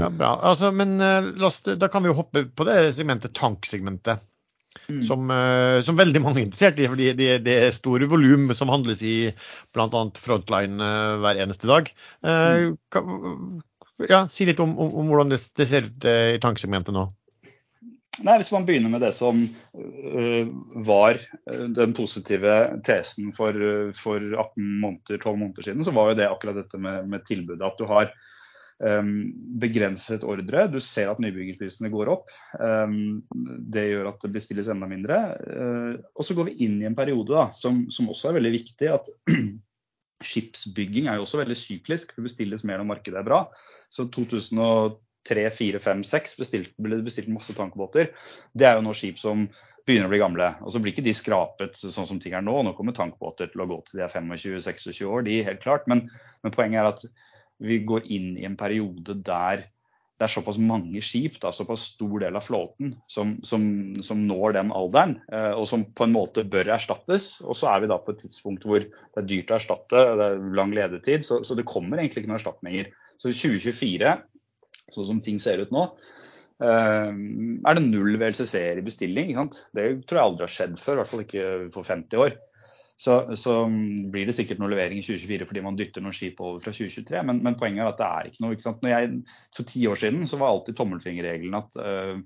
ja, 0.00 0.08
bra. 0.08 0.32
Altså, 0.48 0.72
men 0.72 0.96
oss, 1.44 1.60
da 1.62 1.86
kan 1.92 2.02
vi 2.02 2.10
jo 2.10 2.16
hoppe 2.18 2.46
på 2.56 2.66
det 2.66 2.80
segmentet, 2.96 3.36
tanksegmentet. 3.36 4.24
Mm. 4.90 5.04
Som, 5.06 5.30
uh, 5.30 5.80
som, 5.86 5.98
veldig 5.98 6.22
mange 6.24 6.42
er 6.42 6.48
interessert 6.48 6.80
i, 6.80 6.88
fordi 6.90 7.12
det, 7.18 7.30
det 7.46 7.56
er 7.66 7.76
store 7.76 8.08
volum 8.10 8.50
som 8.56 8.72
handles 8.72 9.04
i 9.06 9.30
bl.a. 9.74 10.02
Frontline 10.20 10.82
uh, 10.82 11.20
hver 11.22 11.40
eneste 11.44 11.70
dag. 11.70 11.92
Mm. 12.26 12.76
Kan, 12.92 13.62
ja, 14.10 14.24
si 14.32 14.48
litt 14.48 14.60
om, 14.62 14.76
om, 14.80 14.92
om 15.02 15.10
hvordan 15.12 15.32
det, 15.32 15.40
det, 15.58 15.68
ser 15.68 15.88
ut 15.88 16.06
i 16.08 16.40
tanksegmentet 16.42 16.96
nå. 16.96 17.06
Nei, 18.20 18.34
Hvis 18.40 18.50
man 18.52 18.66
begynner 18.68 18.92
med 18.92 19.04
det 19.04 19.12
som 19.16 19.44
uh, 19.46 20.42
var 20.88 21.20
den 21.46 21.94
positive 21.96 22.56
tesen 22.84 23.30
for, 23.36 23.56
for 23.96 24.18
18-12 24.18 24.58
måneder 25.30 25.70
siden, 25.70 25.86
så 25.86 25.94
var 25.96 26.10
jo 26.10 26.20
det 26.20 26.28
akkurat 26.28 26.58
dette 26.60 26.80
med, 26.80 27.08
med 27.12 27.24
tilbudet. 27.28 27.64
At 27.64 27.80
du 27.80 27.86
har 27.88 28.12
begrenset 28.80 30.24
ordre. 30.24 30.64
Du 30.72 30.78
ser 30.80 31.10
at 31.10 31.20
nybyggerprisene 31.20 31.90
går 31.92 32.10
opp. 32.14 32.30
Ehm, 32.56 33.20
det 33.72 33.90
gjør 33.90 34.08
at 34.12 34.22
det 34.24 34.32
bestilles 34.32 34.70
enda 34.72 34.88
mindre. 34.88 35.18
Eh, 35.36 35.98
og 36.14 36.26
så 36.26 36.36
går 36.36 36.50
vi 36.50 36.64
inn 36.66 36.78
i 36.80 36.88
en 36.88 36.96
periode 36.96 37.34
da, 37.34 37.50
som, 37.56 37.84
som 37.92 38.08
også 38.12 38.30
er 38.30 38.38
veldig 38.38 38.54
viktig. 38.56 38.88
at 38.88 39.10
Skipsbygging 40.30 41.08
er 41.08 41.18
jo 41.18 41.26
også 41.26 41.42
veldig 41.42 41.58
syklisk. 41.60 42.16
Det 42.16 42.24
bestilles 42.24 42.64
mer 42.64 42.80
når 42.80 42.88
markedet 42.94 43.20
er 43.20 43.28
bra. 43.28 43.42
Så 43.92 44.08
2003, 44.16 45.46
4, 45.60 45.84
5, 45.84 46.04
6 46.08 46.38
bestilt, 46.40 46.76
ble 46.80 47.00
det 47.00 47.08
bestilt 47.08 47.32
masse 47.32 47.56
tankbåter. 47.56 48.14
Det 48.56 48.68
er 48.68 48.78
jo 48.78 48.86
nå 48.88 48.96
skip 48.96 49.20
som 49.20 49.48
begynner 49.84 50.08
å 50.08 50.12
bli 50.12 50.20
gamle. 50.22 50.52
Og 50.64 50.72
så 50.72 50.80
blir 50.80 50.94
ikke 50.94 51.04
de 51.04 51.16
skrapet 51.16 51.76
sånn 51.80 52.08
som 52.08 52.20
ting 52.22 52.32
er 52.36 52.44
nå. 52.44 52.56
Nå 52.64 52.72
kommer 52.78 52.96
tankbåter 52.96 53.52
til 53.52 53.64
å 53.64 53.68
gå 53.68 53.82
til 53.86 54.00
de 54.00 54.06
er 54.06 54.12
25-26 54.12 55.04
år, 55.08 55.24
de 55.28 55.42
helt 55.44 55.60
klart. 55.64 55.88
Men, 55.90 56.06
men 56.44 56.56
poenget 56.56 56.80
er 56.80 56.94
at 56.94 57.28
vi 57.60 57.82
går 57.86 58.08
inn 58.12 58.32
i 58.40 58.46
en 58.48 58.58
periode 58.60 59.18
der 59.24 59.68
det 60.20 60.26
er 60.26 60.32
såpass 60.34 60.58
mange 60.60 61.00
skip, 61.00 61.38
da, 61.40 61.48
såpass 61.48 61.86
stor 61.94 62.20
del 62.20 62.36
av 62.36 62.44
flåten, 62.44 62.90
som, 63.08 63.38
som, 63.46 63.62
som 64.04 64.20
når 64.28 64.52
den 64.58 64.72
alderen, 64.76 65.14
eh, 65.32 65.54
og 65.56 65.64
som 65.70 65.86
på 65.96 66.04
en 66.04 66.12
måte 66.12 66.44
bør 66.44 66.74
erstattes. 66.74 67.30
Og 67.40 67.56
så 67.56 67.70
er 67.70 67.80
vi 67.80 67.88
da 67.88 67.96
på 68.04 68.12
et 68.12 68.20
tidspunkt 68.26 68.66
hvor 68.68 68.84
det 68.84 69.16
er 69.16 69.30
dyrt 69.30 69.54
å 69.54 69.56
erstatte, 69.56 70.02
det 70.20 70.26
er 70.26 70.42
lang 70.58 70.74
ledetid, 70.76 71.24
så, 71.24 71.40
så 71.40 71.56
det 71.56 71.64
kommer 71.68 72.02
egentlig 72.02 72.20
ikke 72.20 72.34
noen 72.34 72.36
erstatninger. 72.42 72.92
Så 73.16 73.32
2024, 73.32 74.12
sånn 74.92 75.08
som 75.08 75.24
ting 75.24 75.40
ser 75.40 75.64
ut 75.64 75.72
nå, 75.72 75.86
eh, 76.68 77.08
er 77.08 77.80
det 77.80 77.86
null 77.86 78.20
VLCC-er 78.20 78.82
i 78.82 78.84
bestilling. 78.84 79.32
Det 79.72 79.88
tror 80.04 80.20
jeg 80.20 80.26
aldri 80.26 80.48
har 80.50 80.56
skjedd 80.58 80.76
før, 80.84 80.98
i 80.98 81.00
hvert 81.00 81.14
fall 81.14 81.24
ikke 81.24 81.50
for 81.78 81.94
50 81.96 82.24
år. 82.26 82.36
Så, 83.00 83.36
så, 83.36 83.54
blir 84.12 84.28
det 84.28 84.34
sikkert 84.36 84.58
noe 84.60 84.68
levering 84.74 84.98
i 85.00 85.04
2024 85.04 85.46
fordi 85.48 85.62
man 85.64 85.76
dytter 85.78 86.04
noen 86.04 86.12
skip 86.16 86.40
over 86.44 86.60
fra 86.60 86.72
2023. 86.76 87.22
Men, 87.24 87.40
men 87.46 87.56
poenget 87.56 87.86
er 87.86 87.92
at 87.94 88.00
det 88.00 88.08
er 88.08 88.28
ikke 88.28 88.44
noe. 88.44 88.56
Ikke 88.58 88.92
jeg, 88.92 89.12
for 89.56 89.68
ti 89.70 89.84
år 89.88 90.00
siden 90.02 90.26
så 90.28 90.40
var 90.40 90.52
alltid 90.52 90.76
tommelfingerregelen 90.76 91.56
at 91.56 91.78
uh, 91.80 92.20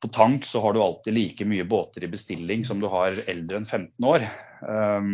på 0.00 0.08
tank 0.16 0.48
så 0.48 0.62
har 0.64 0.72
du 0.72 0.80
alltid 0.80 1.16
like 1.18 1.48
mye 1.48 1.68
båter 1.68 2.06
i 2.06 2.12
bestilling 2.12 2.64
som 2.64 2.80
du 2.80 2.88
har 2.88 3.18
eldre 3.28 3.60
enn 3.60 3.68
15 3.68 4.08
år. 4.08 4.24
Um, 4.64 5.10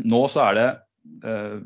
nå 0.00 0.22
så 0.32 0.46
er 0.46 0.56
det 0.56 0.68
uh, 1.26 1.60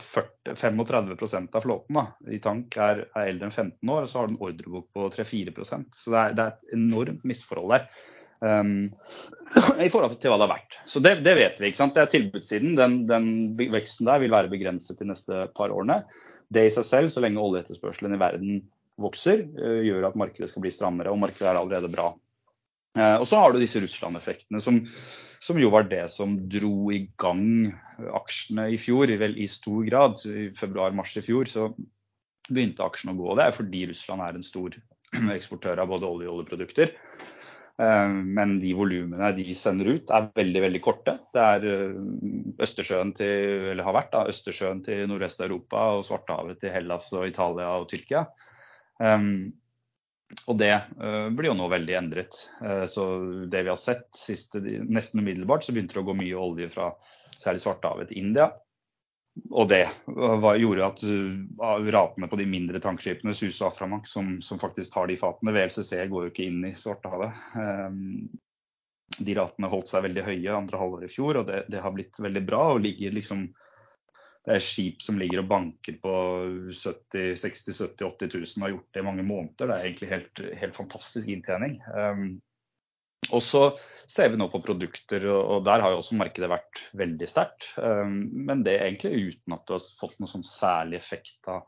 40, 0.00 0.56
35% 0.56 1.60
av 1.60 1.66
flåten 1.66 1.98
da, 1.98 2.06
i 2.32 2.40
tank 2.40 2.76
er, 2.80 3.04
er, 3.10 3.34
eldre 3.34 3.50
enn 3.50 3.58
15 3.74 3.92
år, 3.92 4.06
og 4.06 4.08
så 4.08 4.22
har 4.22 4.30
du 4.30 4.38
en 4.38 4.44
ordrebok 4.48 4.88
på 4.96 5.10
3-4% 5.12 5.92
Så 5.92 6.14
det 6.14 6.22
er, 6.22 6.38
det 6.38 6.46
er 6.46 6.56
et 6.56 6.78
enormt 6.78 7.28
misforhold 7.28 7.76
der. 7.76 8.08
Um, 8.40 8.90
I 9.82 9.88
forhold 9.90 10.14
til 10.20 10.30
hva 10.30 10.38
det 10.38 10.46
har 10.46 10.52
vært. 10.52 10.78
Så 10.90 11.02
det, 11.02 11.16
det 11.26 11.34
vet 11.38 11.60
vi. 11.60 11.70
ikke 11.70 11.80
sant? 11.80 11.96
Det 11.96 12.04
er 12.04 12.12
tilbudssiden. 12.12 12.76
Den, 12.78 12.98
den, 13.10 13.28
veksten 13.58 14.08
der 14.08 14.22
vil 14.22 14.34
være 14.34 14.52
begrenset 14.52 15.00
de 15.00 15.08
neste 15.10 15.46
par 15.56 15.74
årene. 15.74 16.02
Det 16.54 16.68
i 16.68 16.72
seg 16.74 16.86
selv, 16.86 17.12
så 17.12 17.22
lenge 17.24 17.42
oljeetterspørselen 17.42 18.14
i 18.14 18.20
verden 18.20 18.60
vokser, 19.02 19.44
uh, 19.58 19.80
gjør 19.86 20.10
at 20.10 20.18
markedet 20.20 20.50
skal 20.52 20.64
bli 20.64 20.74
strammere, 20.74 21.12
og 21.12 21.22
markedet 21.22 21.50
er 21.50 21.60
allerede 21.60 21.90
bra. 21.92 22.12
Uh, 22.98 23.16
og 23.18 23.26
så 23.30 23.42
har 23.42 23.54
du 23.54 23.60
disse 23.62 23.82
Russland-effektene, 23.82 24.62
som, 24.64 24.80
som, 25.44 25.58
jo 25.60 25.70
var 25.74 25.88
det 25.90 26.06
som 26.14 26.36
dro 26.50 26.90
i 26.94 27.04
gang 27.20 27.72
aksjene 28.22 28.68
i 28.74 28.78
fjor, 28.80 29.10
vel 29.20 29.38
i 29.38 29.48
stor 29.50 29.82
grad. 29.86 30.22
I 30.26 30.50
februar-mars 30.56 31.16
i 31.18 31.24
fjor 31.26 31.50
så 31.50 31.72
begynte 32.48 32.86
aksjene 32.86 33.14
å 33.14 33.18
gå. 33.18 33.34
Det 33.38 33.48
er 33.48 33.58
fordi 33.58 33.82
Russland 33.90 34.24
er 34.24 34.38
en 34.38 34.46
stor 34.46 34.78
eksportør 35.36 35.82
av 35.82 35.90
både 35.90 36.08
olje 36.08 36.30
og 36.30 36.38
oljeprodukter. 36.38 36.94
Eh, 37.82 38.08
men 38.08 38.56
de 38.60 38.72
volumene 38.74 39.30
de 39.36 39.54
sender 39.54 39.92
ut 39.94 40.10
er 40.10 40.28
veldig 40.34 40.64
veldig 40.64 40.82
korte. 40.82 41.14
Det 41.34 41.44
er 41.44 41.66
eh, 41.70 42.00
Østersjøen 42.66 43.14
til, 43.18 43.70
eller 43.72 43.86
har 43.86 43.96
vært 44.00 44.12
da, 44.16 44.24
Østersjøen 44.32 44.82
til 44.86 45.06
Nordvest-Europa 45.10 45.84
og 45.94 46.04
Svartehavet 46.08 46.58
til 46.62 46.74
Hellas 46.74 47.06
og 47.14 47.28
Italia 47.30 47.70
og 47.78 47.88
Tyrkia. 47.92 48.26
Um, 48.98 49.54
og 50.50 50.58
det 50.60 50.74
blir 51.32 51.48
jo 51.48 51.54
nå 51.56 51.70
veldig 51.72 51.94
endret. 51.96 52.34
Så 52.92 53.04
det 53.48 53.62
vi 53.64 53.70
har 53.72 53.78
sett 53.80 54.10
siste, 54.12 54.60
nesten 54.60 55.22
umiddelbart, 55.22 55.64
så 55.64 55.72
begynte 55.72 55.96
det 55.96 56.02
å 56.02 56.08
gå 56.10 56.14
mye 56.18 56.42
olje 56.42 56.66
fra 56.68 56.90
særlig 57.40 57.62
Svartehavet 57.64 58.10
til 58.10 58.20
India. 58.26 58.50
Og 59.50 59.68
det 59.70 59.84
var, 60.06 60.56
gjorde 60.58 60.86
at 60.86 61.02
uh, 61.06 61.86
ratene 61.92 62.28
på 62.28 62.38
de 62.40 62.46
mindre 62.48 62.80
tankskipene, 62.82 63.34
Sus 63.36 63.60
og 63.62 63.70
Aframak, 63.70 64.08
som, 64.10 64.38
som, 64.44 64.60
faktisk 64.60 64.92
tar 64.94 65.08
de 65.10 65.18
fatene 65.20 65.54
VLCC 65.54 65.94
går 66.10 66.26
jo 66.26 66.32
ikke 66.32 66.48
inn 66.48 66.66
i 66.68 66.74
Svartehavet. 66.76 67.38
Um, 67.54 68.26
de 69.18 69.38
ratene 69.38 69.70
holdt 69.72 69.90
seg 69.90 70.04
veldig 70.04 70.26
høye 70.26 70.58
andre 70.58 70.80
halvår 70.80 71.06
i 71.06 71.12
fjor, 71.12 71.40
og 71.40 71.48
det, 71.48 71.64
det, 71.72 71.80
har 71.84 71.94
blitt 71.94 72.18
veldig 72.20 72.44
bra. 72.46 72.64
og 72.74 72.84
ligger 72.84 73.14
liksom 73.14 73.48
det 74.48 74.54
er 74.56 74.64
skip 74.64 75.02
som 75.04 75.18
ligger 75.20 75.42
og 75.42 75.48
banker 75.50 75.98
på 76.00 76.12
70 76.72 77.34
60 77.36 77.80
70 77.82 78.04
80 78.06 78.30
000 78.32 78.46
og 78.46 78.62
har 78.64 78.70
gjort 78.72 78.94
det 78.94 79.02
i 79.02 79.06
mange 79.08 79.24
måneder. 79.26 79.68
Det 79.68 79.74
er 79.74 79.88
egentlig 79.88 80.08
helt, 80.12 80.42
helt 80.62 80.78
fantastisk 80.78 81.28
inntjening. 81.28 81.74
Um, 81.92 82.38
og 83.28 83.42
så 83.44 83.62
ser 84.08 84.30
vi 84.32 84.38
nå 84.40 84.46
på 84.52 84.60
produkter, 84.64 85.26
og 85.28 85.64
der 85.66 85.82
har 85.84 85.92
jo 85.92 86.00
også 86.00 86.16
markedet 86.16 86.48
vært 86.50 86.80
veldig 86.96 87.28
sterkt. 87.28 87.66
Um, 87.76 88.22
men 88.48 88.62
det 88.64 88.78
egentlig 88.78 89.34
uten 89.34 89.56
at 89.56 89.66
det 89.68 89.76
har 89.76 89.90
fått 89.98 90.16
noen 90.20 90.30
sånn 90.30 90.46
særlig 90.46 91.00
effekt 91.00 91.50
av, 91.50 91.66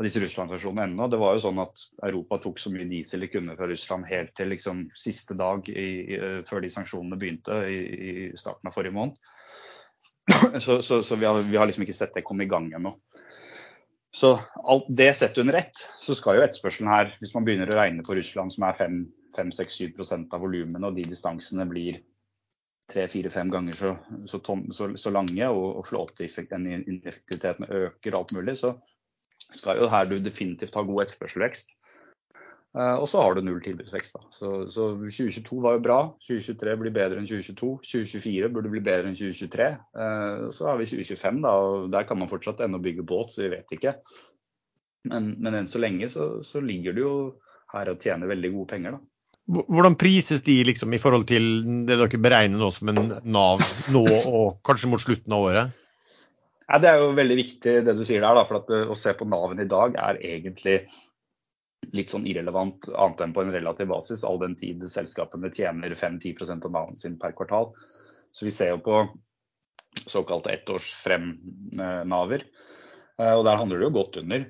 disse 0.00 0.20
Russland-sanksjonene 0.22 0.86
ennå. 0.86 1.10
Det 1.12 1.18
var 1.20 1.34
jo 1.36 1.42
sånn 1.42 1.58
at 1.60 1.82
Europa 2.06 2.38
tok 2.40 2.60
så 2.62 2.70
mye 2.72 2.86
diesel 2.88 3.20
de 3.20 3.26
kunne 3.28 3.52
fra 3.58 3.66
Russland 3.68 4.06
helt 4.08 4.30
til 4.38 4.48
liksom 4.48 4.86
siste 4.96 5.36
dag 5.36 5.66
i, 5.68 6.16
før 6.48 6.64
de 6.64 6.70
sanksjonene 6.72 7.18
begynte 7.20 7.58
i, 7.68 7.80
i, 7.82 8.14
starten 8.40 8.70
av 8.70 8.78
forrige 8.78 8.96
måned. 8.96 9.18
Så, 10.64 10.78
så, 10.80 11.02
så 11.02 11.16
vi, 11.18 11.26
har, 11.26 11.36
vi, 11.42 11.56
har, 11.58 11.66
liksom 11.68 11.82
ikke 11.84 11.96
sett 11.96 12.14
det 12.14 12.22
komme 12.24 12.46
i 12.46 12.48
gang 12.48 12.70
ennå. 12.76 12.94
Så 14.14 14.38
alt 14.62 14.86
det 14.88 15.10
sett 15.18 15.36
under 15.42 15.58
ett, 15.58 15.82
så 16.00 16.14
skal 16.16 16.38
jo 16.38 16.44
etterspørselen 16.46 16.88
her, 16.88 17.10
hvis 17.20 17.34
man 17.34 17.44
begynner 17.44 17.68
å 17.68 17.76
regne 17.76 18.04
på 18.06 18.14
Russland 18.16 18.54
som 18.54 18.64
er 18.68 18.78
5-6-7 19.36 20.28
av 20.30 20.40
volumene, 20.40 20.86
og 20.86 20.96
de 20.96 21.06
distansene 21.06 21.66
blir 21.70 22.00
3-4-5 22.90 23.50
ganger 23.54 23.76
så, 23.76 23.96
så, 24.26 24.40
tom, 24.44 24.64
så, 24.74 24.90
så, 24.98 25.12
lange, 25.14 25.48
og, 25.48 25.66
og 25.80 25.86
flåteineffektiviteten 25.88 27.68
øker 27.68 28.14
og 28.14 28.22
alt 28.22 28.32
mulig, 28.38 28.56
så 28.58 28.74
skal 29.54 29.80
jo 29.80 29.90
her 29.90 30.08
du 30.10 30.18
definitivt 30.22 30.74
ha 30.74 30.82
god 30.86 31.04
etterspørselvekst. 31.04 31.76
Uh, 32.70 33.02
og 33.02 33.08
så 33.10 33.18
har 33.18 33.34
du 33.34 33.42
null 33.42 33.58
tilbudsvekst. 33.64 34.14
Da. 34.14 34.28
Så, 34.30 34.50
så, 34.70 34.92
2022 35.02 35.56
var 35.64 35.74
jo 35.74 35.82
bra. 35.82 35.98
2023 36.22 36.76
blir 36.78 36.94
bedre 36.94 37.18
enn 37.18 37.26
2022. 37.26 37.70
2024 37.82 38.50
burde 38.54 38.70
bli 38.70 38.82
bedre 38.86 39.10
enn 39.10 39.18
2023. 39.18 39.70
Uh, 39.98 40.44
så 40.54 40.68
har 40.70 40.78
vi 40.78 40.86
2025, 40.92 41.40
da, 41.46 41.54
og 41.66 41.88
der 41.90 42.06
kan 42.06 42.20
man 42.20 42.30
fortsatt 42.30 42.62
ennå 42.62 42.78
bygge 42.82 43.06
båt, 43.10 43.34
så 43.34 43.42
vi 43.42 43.50
vet 43.56 43.74
ikke. 43.74 43.96
Men, 45.10 45.32
men 45.42 45.58
enn 45.58 45.70
så 45.70 45.82
lenge 45.82 46.06
så, 46.12 46.30
så 46.46 46.62
ligger 46.62 46.94
det 46.94 47.02
jo 47.02 47.14
her 47.74 47.90
og 47.90 48.02
tjener 48.02 48.30
veldig 48.30 48.52
gode 48.54 48.70
penger. 48.76 48.98
da. 48.98 49.09
Hvordan 49.50 49.96
prises 49.98 50.44
de 50.46 50.60
liksom, 50.68 50.92
i 50.94 51.00
forhold 51.02 51.26
til 51.26 51.46
det 51.88 51.96
dere 51.98 52.22
beregner 52.22 52.60
nå 52.60 52.70
som 52.74 52.92
en 52.92 53.14
Nav 53.24 53.62
nå 53.90 54.02
og 54.06 54.60
kanskje 54.66 54.90
mot 54.92 55.02
slutten 55.02 55.34
av 55.34 55.46
året? 55.48 55.78
Ja, 56.70 56.78
det 56.78 56.90
er 56.90 57.00
jo 57.02 57.14
veldig 57.18 57.36
viktig 57.38 57.72
det 57.86 57.94
du 57.98 58.04
sier 58.06 58.22
der. 58.22 58.36
Da, 58.38 58.44
for 58.46 58.60
at 58.60 58.70
Å 58.70 58.98
se 58.98 59.14
på 59.18 59.26
Nav-en 59.26 59.62
i 59.64 59.70
dag 59.70 59.96
er 59.98 60.20
egentlig 60.22 60.84
litt 61.96 62.12
sånn 62.12 62.28
irrelevant 62.28 62.86
annet 62.92 63.24
enn 63.24 63.32
på 63.34 63.42
en 63.42 63.50
relativ 63.54 63.88
basis, 63.90 64.22
all 64.22 64.38
den 64.38 64.54
tid 64.58 64.84
selskapene 64.92 65.50
tjener 65.50 65.96
5-10 65.98 66.52
av 66.52 66.70
Nav-en 66.70 67.00
sin 67.00 67.18
per 67.18 67.34
kvartal. 67.34 67.72
Så 68.30 68.46
vi 68.46 68.54
ser 68.54 68.76
jo 68.76 68.84
på 68.84 69.02
såkalte 70.06 70.52
ettårs 70.54 70.92
frem-Naver. 71.02 72.44
Eh, 73.18 73.34
og 73.34 73.44
der 73.48 73.58
handler 73.58 73.80
det 73.80 73.88
jo 73.88 73.96
godt 73.98 74.20
under. 74.22 74.46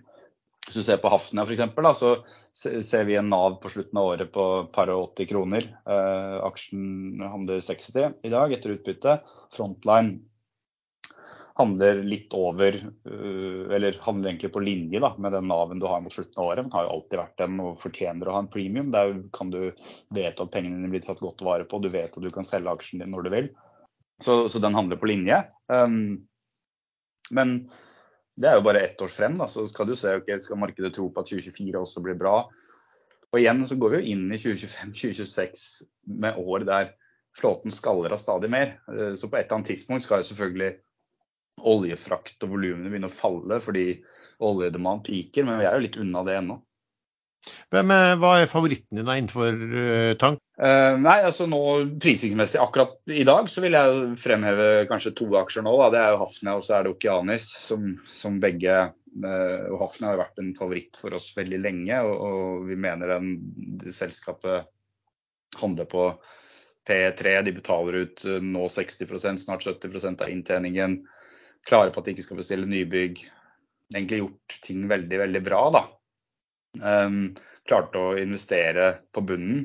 Hvis 0.71 0.85
du 0.85 0.87
ser 0.87 1.01
på 1.03 1.11
Hafnia 1.11 1.43
f.eks., 1.43 1.99
så 1.99 2.11
ser 2.55 3.07
vi 3.09 3.17
en 3.19 3.27
Nav 3.27 3.57
på 3.59 3.73
slutten 3.75 3.99
av 3.99 4.13
året 4.13 4.29
på 4.31 4.45
par 4.71 4.93
og 4.95 5.17
80 5.17 5.27
kroner. 5.33 5.67
Eh, 5.67 6.37
aksjen 6.47 7.19
handler 7.19 7.65
60 7.67 8.21
i 8.23 8.31
dag 8.31 8.55
etter 8.55 8.77
utbytte. 8.77 9.17
Frontline 9.51 10.21
handler 11.59 12.05
litt 12.07 12.31
over, 12.39 12.79
øh, 12.87 13.67
eller 13.75 13.99
handler 14.07 14.31
egentlig 14.31 14.53
på 14.55 14.63
linje 14.63 15.03
da, 15.03 15.11
med 15.19 15.35
den 15.35 15.51
Nav-en 15.51 15.83
du 15.83 15.89
har 15.91 16.07
mot 16.07 16.15
slutten 16.15 16.39
av 16.39 16.53
året. 16.53 16.63
Den 16.63 16.79
har 16.79 16.87
jo 16.87 16.95
alltid 16.95 17.19
vært 17.25 17.43
den 17.43 17.61
og 17.67 17.83
fortjener 17.83 18.31
å 18.31 18.39
ha 18.39 18.45
en 18.45 18.53
premium. 18.55 18.95
Der 18.95 19.17
kan 19.35 19.51
du 19.51 19.61
vet 20.15 20.39
at 20.39 20.55
pengene 20.55 20.79
dine 20.79 20.95
blir 20.95 21.03
tatt 21.03 21.27
godt 21.27 21.43
vare 21.43 21.67
på, 21.67 21.83
du 21.83 21.91
vet 21.91 22.15
at 22.15 22.23
du 22.23 22.31
kan 22.31 22.47
selge 22.47 22.71
aksjen 22.79 23.03
din 23.03 23.11
når 23.11 23.27
du 23.27 23.35
vil. 23.35 23.53
Så, 24.23 24.45
så 24.47 24.63
den 24.63 24.79
handler 24.79 25.03
på 25.03 25.11
linje. 25.11 25.43
Um, 25.67 26.29
men 27.35 27.65
det 28.41 28.49
er 28.49 28.57
jo 28.57 28.65
bare 28.65 28.83
ett 28.87 29.03
års 29.05 29.17
frem, 29.17 29.37
da, 29.41 29.47
så 29.53 29.67
skal 29.69 29.89
du 29.91 29.97
se 29.99 30.15
ok, 30.17 30.31
skal 30.45 30.61
markedet 30.61 30.95
tro 30.97 31.11
på 31.13 31.23
at 31.23 31.29
2024 31.29 31.81
også 31.83 32.03
blir 32.05 32.17
bra. 32.21 32.37
Og 33.31 33.39
igjen 33.39 33.63
så 33.69 33.77
går 33.79 33.93
vi 33.93 34.01
jo 34.01 34.15
inn 34.15 34.31
i 34.33 34.39
2025-2026 34.41 35.67
med 36.25 36.39
år 36.41 36.65
der 36.67 36.95
flåten 37.37 37.75
skaller 37.75 38.15
av 38.15 38.23
stadig 38.23 38.51
mer. 38.51 38.79
Øh, 38.91 39.13
så 39.15 39.29
på 39.29 39.39
et 39.39 39.45
eller 39.45 39.61
annet 39.61 39.75
tidspunkt 39.75 40.07
skal 40.07 40.23
jo 40.23 40.31
selvfølgelig 40.31 40.73
oljefrakt 41.71 42.43
og 42.47 42.55
volumene 42.55 42.89
begynne 42.89 43.11
å 43.11 43.13
falle 43.13 43.61
fordi 43.63 43.85
oljedemand 44.47 45.05
piker, 45.07 45.45
men 45.45 45.61
vi 45.61 45.69
er 45.69 45.77
jo 45.77 45.85
litt 45.85 46.01
unna 46.01 46.25
det 46.27 46.39
ennå. 46.41 46.57
Hvem 47.73 47.93
er, 47.95 48.15
hva 48.21 48.31
er 48.41 48.51
favoritten 48.51 48.99
din 48.99 49.09
innenfor 49.09 49.55
uh, 49.57 50.13
tank? 50.21 50.43
Uh, 50.61 50.97
nei, 51.01 51.17
altså 51.25 51.47
nå 51.49 51.61
Prisingsmessig 52.03 52.61
akkurat 52.61 52.99
i 53.09 53.25
dag 53.27 53.49
så 53.49 53.63
vil 53.65 53.77
jeg 53.79 54.01
fremheve 54.21 54.67
kanskje 54.91 55.15
to 55.19 55.31
aksjer 55.41 55.65
nå. 55.65 55.73
Da. 55.81 55.89
Det 55.95 56.01
er 56.03 56.15
jo 56.15 56.21
Hafnia 56.25 56.57
og 56.59 56.67
så 56.67 56.77
er 56.77 56.85
det 56.85 56.93
Okianis, 56.95 57.49
som, 57.69 57.95
som 58.13 58.37
begge 58.43 58.77
uh, 58.91 59.63
og 59.71 59.79
Hafnia 59.87 60.13
har 60.13 60.21
vært 60.21 60.43
en 60.43 60.53
favoritt 60.59 61.01
for 61.01 61.17
oss 61.17 61.31
veldig 61.39 61.63
lenge. 61.63 62.03
Og, 62.05 62.27
og 62.29 62.69
vi 62.69 62.77
mener 62.81 63.17
den, 63.17 63.33
det 63.81 63.97
selskapet 63.97 64.69
handler 65.61 65.89
på 65.91 66.11
P3. 66.87 67.39
De 67.47 67.57
betaler 67.57 68.05
ut 68.05 68.27
nå 68.45 68.69
60% 68.69 69.47
snart 69.47 69.65
70% 69.67 70.27
av 70.27 70.31
inntjeningen 70.33 71.01
klare 71.69 71.93
på 71.93 72.01
at 72.01 72.09
de 72.09 72.15
ikke 72.15 72.27
skal 72.29 72.41
bestille 72.41 72.69
nybygg. 72.69 73.25
Egentlig 73.95 74.21
gjort 74.21 74.61
ting 74.65 74.85
veldig, 74.91 75.19
veldig 75.25 75.43
bra, 75.45 75.65
da. 75.75 75.83
Um, 76.79 77.33
klarte 77.67 77.99
å 77.99 78.17
investere 78.21 78.93
på 79.15 79.25
bunnen. 79.27 79.65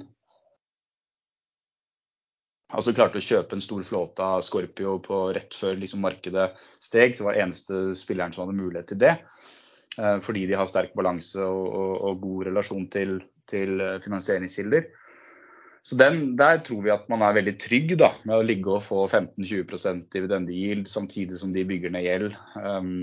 Altså 2.76 2.96
klarte 2.98 3.22
å 3.22 3.24
kjøpe 3.24 3.56
en 3.56 3.64
stor 3.64 3.84
flåte 3.88 4.26
av 4.26 4.42
Scorpio 4.44 4.98
på 5.04 5.20
rett 5.38 5.54
før 5.56 5.78
liksom, 5.80 6.02
markedet 6.04 6.50
steg. 6.84 7.16
Det 7.16 7.28
var 7.28 7.38
eneste 7.40 7.94
spilleren 8.00 8.34
som 8.34 8.46
hadde 8.46 8.58
mulighet 8.58 8.90
til 8.92 9.02
det. 9.06 9.16
Uh, 9.96 10.18
fordi 10.24 10.48
de 10.50 10.58
har 10.60 10.68
sterk 10.68 10.96
balanse 10.98 11.40
og, 11.40 11.66
og, 11.70 11.94
og 12.10 12.22
god 12.26 12.48
relasjon 12.50 12.88
til, 12.92 13.20
til 13.52 13.80
uh, 13.80 13.98
finansieringskilder. 14.04 14.90
Så 15.86 15.96
den, 15.96 16.34
Der 16.36 16.58
tror 16.66 16.82
vi 16.82 16.90
at 16.90 17.06
man 17.14 17.22
er 17.22 17.38
veldig 17.38 17.54
trygg 17.62 17.94
da, 18.02 18.16
med 18.26 18.40
å 18.40 18.46
ligge 18.46 18.74
og 18.74 18.82
få 18.84 19.04
15-20% 19.06 20.08
dividendegild 20.16 20.90
samtidig 20.90 21.38
som 21.38 21.54
de 21.54 21.62
bygger 21.70 21.94
ned 21.94 22.08
gjeld. 22.08 22.38
Um, 22.58 22.96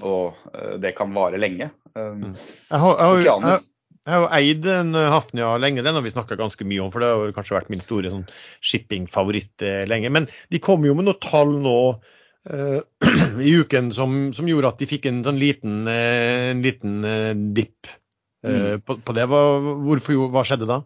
og 0.00 0.38
uh, 0.52 0.76
det 0.80 0.94
kan 0.98 1.12
vare 1.16 1.40
lenge. 1.40 1.70
Um, 1.94 2.28
mm. 2.28 2.34
jeg, 2.34 2.80
har, 2.82 3.00
jeg, 3.00 3.34
har, 3.42 3.64
jeg, 4.04 4.14
har, 4.14 4.28
eid 4.38 4.68
en 4.72 4.94
Hafnia 4.94 5.54
lenge, 5.60 5.84
den 5.86 5.98
har 5.98 6.04
vi 6.04 6.12
snakka 6.14 6.38
ganske 6.40 6.66
mye 6.68 6.84
om. 6.84 6.92
For 6.94 7.04
det 7.04 7.10
har 7.12 7.34
kanskje 7.36 7.58
vært 7.58 7.72
min 7.72 7.84
store 7.84 8.12
sånn, 8.14 8.26
shippingfavoritt 8.64 9.66
eh, 9.66 9.82
lenge. 9.90 10.12
Men 10.14 10.28
de 10.52 10.62
kom 10.62 10.86
jo 10.86 10.96
med 10.98 11.08
noen 11.08 11.22
tall 11.24 11.56
nå 11.64 11.78
uh, 11.96 12.80
i 13.48 13.56
uken 13.62 13.90
som, 13.96 14.20
som, 14.36 14.50
gjorde 14.50 14.74
at 14.74 14.82
de 14.82 14.90
fikk 14.90 15.10
en 15.10 15.24
sånn 15.26 15.40
liten, 15.40 15.80
uh, 15.88 16.52
en 16.52 16.62
liten 16.64 17.00
dipp 17.56 17.90
mm. 18.46 18.84
på, 18.84 19.00
på, 19.02 19.16
det. 19.16 19.26
Hva, 19.30 19.42
hvorfor, 19.86 20.28
hva 20.34 20.46
skjedde 20.46 20.70
da? 20.70 20.82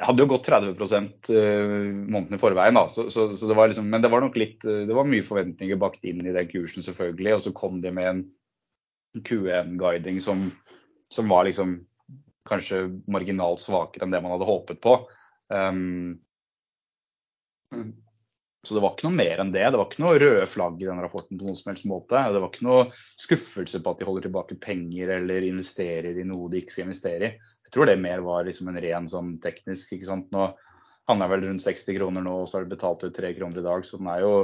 Jeg 0.00 0.08
hadde 0.08 0.24
jo 0.24 0.30
gått 0.30 0.46
30 0.48 0.70
eh, 1.36 1.72
måneden 2.08 2.38
i 2.38 2.40
forveien, 2.40 2.76
da. 2.76 2.86
Så, 2.88 3.10
så, 3.12 3.26
så 3.36 3.50
det 3.50 3.56
var 3.58 3.68
liksom, 3.68 3.90
men 3.92 4.00
det 4.00 4.08
var 4.08 4.24
nok 4.24 4.38
litt 4.40 4.64
eh, 4.64 4.86
Det 4.88 4.96
var 4.96 5.08
mye 5.08 5.26
forventninger 5.26 5.76
bakt 5.80 6.06
inn 6.08 6.22
i 6.24 6.32
den 6.32 6.48
kursen, 6.48 6.84
selvfølgelig. 6.86 7.34
Og 7.36 7.42
så 7.44 7.52
kom 7.56 7.82
de 7.84 7.92
med 7.92 8.08
en 8.08 8.22
Q1-guiding 9.28 10.22
som, 10.24 10.46
som, 11.12 11.28
var 11.28 11.44
liksom 11.50 11.82
kanskje 12.48 12.86
marginalt 13.12 13.60
svakere 13.60 14.06
enn 14.06 14.14
det 14.14 14.22
man 14.24 14.32
hadde 14.38 14.48
håpet 14.48 14.80
på. 14.80 14.96
Um, 15.52 16.16
så 18.62 18.76
det 18.76 18.80
var 18.84 18.92
ikke 18.92 19.06
noe 19.08 19.16
mer 19.16 19.40
enn 19.40 19.52
det. 19.54 19.62
Det 19.72 19.78
var 19.80 19.86
ikke 19.88 20.02
noe 20.04 20.18
røde 20.20 20.48
flagg 20.50 20.82
i 20.82 20.88
den 20.88 21.00
rapporten 21.00 21.38
på 21.40 21.46
noen 21.46 21.56
som 21.56 21.70
helst 21.70 21.86
måte. 21.88 22.20
Det 22.20 22.42
var 22.42 22.50
ikke 22.50 22.66
noe 22.66 22.82
skuffelse 22.92 23.80
på 23.80 23.94
at 23.94 24.02
de 24.02 24.08
holder 24.08 24.26
tilbake 24.26 24.58
penger 24.60 25.14
eller 25.16 25.46
investerer 25.48 26.18
i 26.20 26.26
noe 26.28 26.50
de 26.52 26.60
ikke 26.60 26.74
skal 26.74 26.90
investere 26.90 27.30
i. 27.30 27.54
Jeg 27.64 27.72
tror 27.72 27.88
det 27.88 27.96
mer 28.02 28.20
var 28.26 28.44
liksom 28.44 28.68
en 28.68 28.80
ren 28.84 29.08
sånn 29.08 29.38
teknisk. 29.40 29.94
ikke 29.96 30.10
sant? 30.10 30.28
Nå 30.34 30.50
Han 31.08 31.24
er 31.24 31.30
vel 31.32 31.48
rundt 31.48 31.64
60 31.64 31.96
kroner 31.96 32.22
nå, 32.22 32.34
og 32.42 32.46
så 32.46 32.58
har 32.58 32.66
de 32.66 32.74
betalt 32.76 33.02
ut 33.02 33.16
3 33.16 33.32
kroner 33.34 33.58
i 33.58 33.64
dag. 33.64 33.86
Så 33.86 33.98
den 33.98 34.10
er 34.12 34.20
jo 34.22 34.34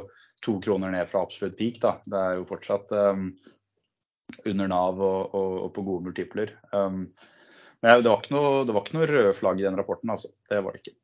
to 0.43 0.57
kroner 0.65 0.91
ned 0.91 1.07
fra 1.13 1.23
absolutt 1.23 1.59
peak. 1.59 1.79
da. 1.85 1.99
Det 2.03 2.19
er 2.19 2.41
jo 2.41 2.49
fortsatt 2.49 2.91
um, 2.97 3.29
under 4.49 4.73
Nav 4.73 4.99
og, 4.99 5.35
og, 5.37 5.53
og, 5.61 5.73
på 5.77 5.85
gode 5.87 6.09
multipler. 6.09 6.57
Um, 6.73 7.13
men 7.85 8.03
det 8.03 8.11
var, 8.11 8.25
noe, 8.33 8.65
det 8.65 8.75
var 8.75 8.83
ikke 8.83 8.97
noe 8.97 9.11
røde 9.13 9.37
flagg 9.37 9.61
i 9.61 9.69
den 9.69 9.77
rapporten, 9.79 10.11
altså. 10.11 10.33
Det 10.49 10.65
var 10.65 10.75
det 10.75 10.83
ikke. 10.83 10.97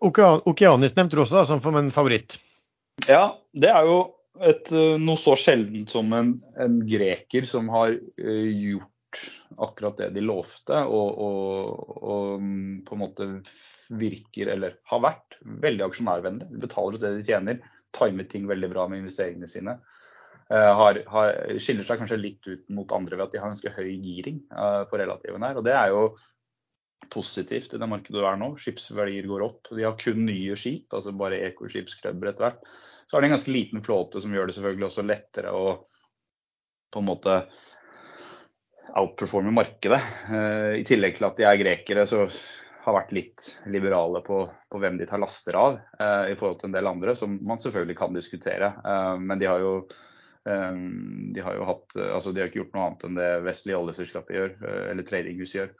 Okeanis 0.00 0.96
nevnte 0.96 1.16
du 1.16 1.24
også 1.24 1.40
da, 1.40 1.44
som 1.48 1.76
en 1.76 1.92
favoritt. 1.94 2.38
Ja, 3.08 3.38
det 3.56 3.70
er 3.72 3.88
jo 3.88 3.98
et, 4.40 4.70
uh, 4.72 4.96
noe 5.00 5.20
så 5.20 5.36
sjeldent 5.38 5.92
som 5.92 6.12
en, 6.16 6.34
en 6.60 6.80
greker 6.88 7.46
som 7.48 7.70
har 7.72 7.94
uh, 7.96 8.48
gjort 8.50 9.20
akkurat 9.60 9.98
det 9.98 10.10
de 10.14 10.22
lovte, 10.22 10.84
og, 10.86 11.08
og, 11.18 11.94
og, 11.98 12.26
mm, 12.42 12.74
på 12.86 12.94
en 12.94 13.00
måte 13.00 13.28
virker, 14.00 14.52
eller 14.52 14.76
har 14.86 15.02
vært, 15.02 15.40
veldig 15.64 15.88
aksjonærvennlig. 15.88 16.46
De 16.52 16.60
betaler 16.62 16.96
ut 16.96 17.02
det 17.02 17.16
de 17.16 17.24
tjener, 17.26 17.64
timet 17.96 18.30
ting 18.30 18.46
veldig 18.46 18.70
bra 18.70 18.86
med 18.86 19.02
investeringene 19.02 19.50
sine. 19.50 19.80
har, 20.50 21.00
har, 21.10 21.40
skiller 21.62 21.86
seg 21.86 21.98
kanskje 21.98 22.20
litt 22.20 22.46
ut 22.46 22.62
mot 22.70 22.92
andre 22.94 23.18
ved 23.18 23.24
at 23.24 23.34
de 23.34 23.40
har 23.42 23.50
ganske 23.50 23.72
høy 23.74 23.90
giring 23.98 24.38
på 24.46 25.00
relativen 25.02 25.42
her. 25.42 25.58
Og 25.58 25.66
det 25.66 25.74
er 25.74 25.90
jo 25.90 26.04
positivt 27.08 27.74
i 27.74 27.80
det 27.80 27.88
markedet 27.90 28.18
du 28.18 28.26
er 28.26 28.38
nå. 28.40 28.52
Skipsverdier 28.60 29.26
går 29.30 29.46
opp. 29.46 29.72
De 29.72 29.86
har 29.86 29.98
kun 29.98 30.24
nye 30.26 30.56
skip, 30.58 30.90
altså 30.92 31.14
bare 31.16 31.40
ekoskipskrøbber 31.48 32.32
etter 32.32 32.46
hvert. 32.46 32.70
Så 33.06 33.16
har 33.16 33.24
de 33.24 33.30
en 33.30 33.36
ganske 33.36 33.54
liten 33.54 33.82
flåte 33.82 34.22
som 34.22 34.34
gjør 34.34 34.50
det 34.50 34.56
selvfølgelig 34.56 34.86
også 34.90 35.06
lettere 35.06 35.54
å 35.56 35.64
på 36.90 37.02
en 37.02 37.06
måte 37.06 37.36
outperforme 38.98 39.52
markedet. 39.54 40.00
Eh, 40.30 40.72
I 40.80 40.86
tillegg 40.86 41.18
til 41.18 41.28
at 41.28 41.38
de 41.38 41.46
er 41.46 41.60
grekere, 41.60 42.06
så 42.10 42.24
har 42.84 42.96
vært 42.96 43.12
litt 43.14 43.46
liberale 43.70 44.22
på, 44.26 44.42
på 44.70 44.80
hvem 44.82 44.96
de 44.98 45.06
tar 45.08 45.20
laster 45.22 45.58
av, 45.58 45.78
eh, 46.02 46.32
i 46.32 46.38
forhold 46.38 46.60
til 46.60 46.70
en 46.70 46.78
del 46.78 46.90
andre, 46.90 47.14
som 47.18 47.36
man 47.46 47.60
selvfølgelig 47.62 47.98
kan 47.98 48.16
diskutere. 48.16 48.72
Eh, 48.80 49.16
men 49.20 49.42
de 49.42 49.50
har 49.50 49.62
jo 49.62 49.74
de 51.34 51.44
har 51.44 51.56
jo 51.56 51.66
hatt, 51.68 51.96
altså 52.00 52.32
de 52.32 52.42
har 52.42 52.50
ikke 52.50 52.62
gjort 52.62 52.74
noe 52.76 52.86
annet 52.88 53.04
enn 53.08 53.18
det 53.18 53.30
vestlige 53.46 53.80
oljeselskapet 53.80 54.36
gjør, 54.36 54.54
eller 54.90 55.06
tradinghus 55.06 55.54
gjør. 55.56 55.70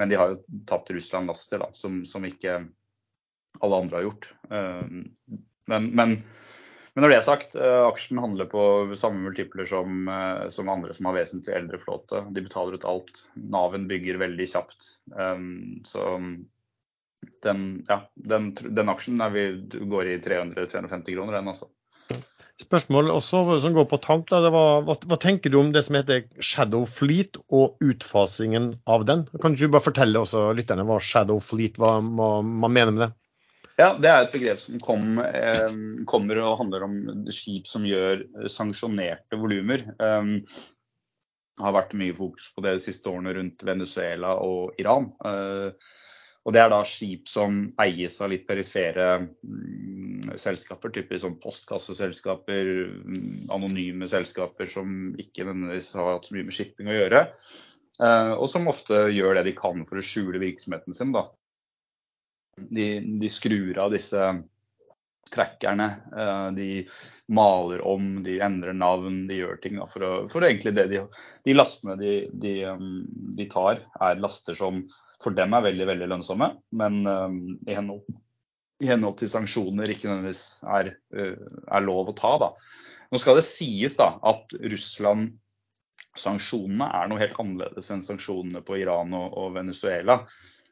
Men 0.00 0.12
de 0.12 0.18
har 0.20 0.32
jo 0.32 0.60
tatt 0.70 0.92
Russland 0.94 1.30
laster, 1.30 1.62
da, 1.62 1.70
som, 1.76 2.02
som 2.08 2.26
ikke 2.28 2.60
alle 3.60 3.80
andre 3.84 3.98
har 3.98 4.06
gjort. 4.06 4.30
Men, 4.50 5.90
men 5.94 6.16
men 6.94 7.04
når 7.04 7.12
det 7.12 7.16
er 7.20 7.26
sagt, 7.26 7.54
eh, 7.54 7.82
aksjen 7.86 8.18
handler 8.18 8.48
på 8.50 8.62
samme 8.98 9.22
multipler 9.22 9.68
som, 9.68 10.08
eh, 10.10 10.48
som, 10.50 10.68
andre 10.68 10.94
som 10.94 11.06
har 11.06 11.20
vesentlig 11.20 11.54
eldre 11.54 11.78
flåte. 11.78 12.24
De 12.34 12.42
betaler 12.42 12.74
ut 12.76 12.86
alt. 12.88 13.22
Naven 13.34 13.86
bygger 13.90 14.18
veldig 14.18 14.48
kjapt. 14.50 14.88
Um, 15.14 15.78
så 15.86 16.18
den, 17.44 17.62
ja, 17.88 18.00
den, 18.14 18.50
den 18.58 18.90
aksjen 18.90 19.22
vi, 19.32 19.44
går 19.70 20.10
i 20.10 20.18
300-350 20.24 21.14
kroner, 21.14 21.38
den 21.38 21.52
altså. 21.52 21.70
Spørsmål 22.60 23.08
også 23.14 23.40
som 23.62 23.74
går 23.76 23.86
på 23.88 23.98
tank. 24.04 24.26
Da, 24.28 24.42
var, 24.52 24.82
hva, 24.84 24.96
hva, 25.08 25.18
tenker 25.20 25.52
du 25.52 25.56
om 25.60 25.70
det 25.72 25.84
som 25.86 25.96
heter 25.96 26.26
Shadow 26.44 26.84
Fleet 26.88 27.38
og 27.48 27.80
utfasingen 27.84 28.74
av 28.90 29.06
den? 29.08 29.24
Kan 29.40 29.56
du 29.56 29.64
bare 29.68 29.86
fortelle 29.86 30.20
også 30.20 30.50
lytterne 30.56 30.84
hva 30.88 30.98
Shadow 31.00 31.40
Fleet 31.44 31.80
hva 31.80 31.96
man 32.04 32.68
mener 32.68 32.92
med 32.92 33.06
det? 33.06 33.10
Ja, 33.80 33.94
Det 33.96 34.10
er 34.10 34.26
et 34.26 34.34
begrep 34.34 34.60
som 34.60 34.76
kom, 34.82 35.18
eh, 35.24 35.70
kommer 36.10 36.42
og 36.42 36.58
handler 36.60 36.84
om 36.84 36.98
skip 37.32 37.66
som 37.70 37.86
gjør 37.88 38.26
sanksjonerte 38.52 39.38
volumer. 39.40 39.86
Um, 39.96 40.42
har 41.60 41.76
vært 41.76 41.96
mye 41.96 42.16
fokus 42.16 42.50
på 42.52 42.64
det 42.64 42.76
de 42.76 42.84
siste 42.84 43.08
årene 43.08 43.32
rundt 43.36 43.64
Venezuela 43.64 44.34
og 44.44 44.76
Iran. 44.80 45.10
Uh, 45.24 45.72
og 46.40 46.54
Det 46.56 46.60
er 46.62 46.70
da 46.72 46.78
skip 46.88 47.28
som 47.28 47.58
eies 47.82 48.14
av 48.24 48.30
litt 48.32 48.46
perifere 48.48 49.08
um, 49.20 50.30
selskaper, 50.40 50.92
typisk 50.94 51.26
som 51.26 51.34
postkasseselskaper, 51.42 52.70
um, 53.04 53.34
anonyme 53.52 54.08
selskaper 54.08 54.70
som 54.70 55.10
ikke 55.20 55.44
nødvendigvis 55.44 55.92
har 55.98 56.14
hatt 56.14 56.30
så 56.30 56.36
mye 56.36 56.48
med 56.48 56.56
shipping 56.56 56.88
å 56.88 56.96
gjøre. 56.96 57.26
Uh, 58.00 58.32
og 58.38 58.48
som 58.48 58.70
ofte 58.72 59.02
gjør 59.12 59.36
det 59.36 59.50
de 59.50 59.58
kan 59.58 59.84
for 59.84 60.00
å 60.00 60.06
skjule 60.06 60.40
virksomheten 60.40 60.96
sin. 60.96 61.12
da 61.12 61.28
de, 62.68 62.86
de 63.20 63.30
skrur 63.30 63.78
av 63.80 63.92
disse 63.94 64.30
trackerne. 65.32 65.88
Eh, 66.16 66.46
de 66.56 66.68
maler 67.32 67.82
om, 67.86 68.22
de 68.26 68.38
endrer 68.42 68.76
navn, 68.76 69.22
de 69.28 69.40
gjør 69.40 69.60
ting. 69.62 69.78
For, 69.92 70.06
å, 70.06 70.12
for 70.32 70.46
egentlig 70.46 70.74
det 70.78 70.88
de, 70.92 71.04
de 71.46 71.56
lastene 71.56 71.96
de, 72.00 72.14
de, 72.42 72.56
um, 72.70 73.04
de, 73.38 73.46
tar, 73.50 73.84
er 74.00 74.22
laster 74.22 74.58
som 74.58 74.84
for 75.20 75.36
dem 75.36 75.52
er 75.52 75.66
veldig 75.66 75.86
veldig 75.90 76.08
lønnsomme, 76.14 76.46
men 76.80 77.02
um, 77.04 77.40
i, 77.66 77.74
henhold, 77.76 78.06
i, 78.80 78.88
henhold, 78.88 79.18
til 79.20 79.28
sanksjoner 79.28 79.92
ikke 79.92 80.08
nødvendigvis 80.08 80.44
er, 80.64 80.94
er 81.12 81.84
lov 81.84 82.08
å 82.08 82.16
ta. 82.16 82.32
Da. 82.40 82.48
Nå 83.12 83.20
skal 83.20 83.36
det 83.36 83.44
sies 83.44 83.98
da, 84.00 84.14
at 84.24 84.56
Russland 84.72 85.34
sanksjonene 86.18 86.88
er 86.96 87.10
noe 87.10 87.20
helt 87.20 87.36
annerledes 87.38 87.90
enn 87.92 88.02
sanksjonene 88.02 88.64
på 88.66 88.80
Iran 88.80 89.12
og, 89.16 89.28
og 89.38 89.52
Venezuela. 89.58 90.22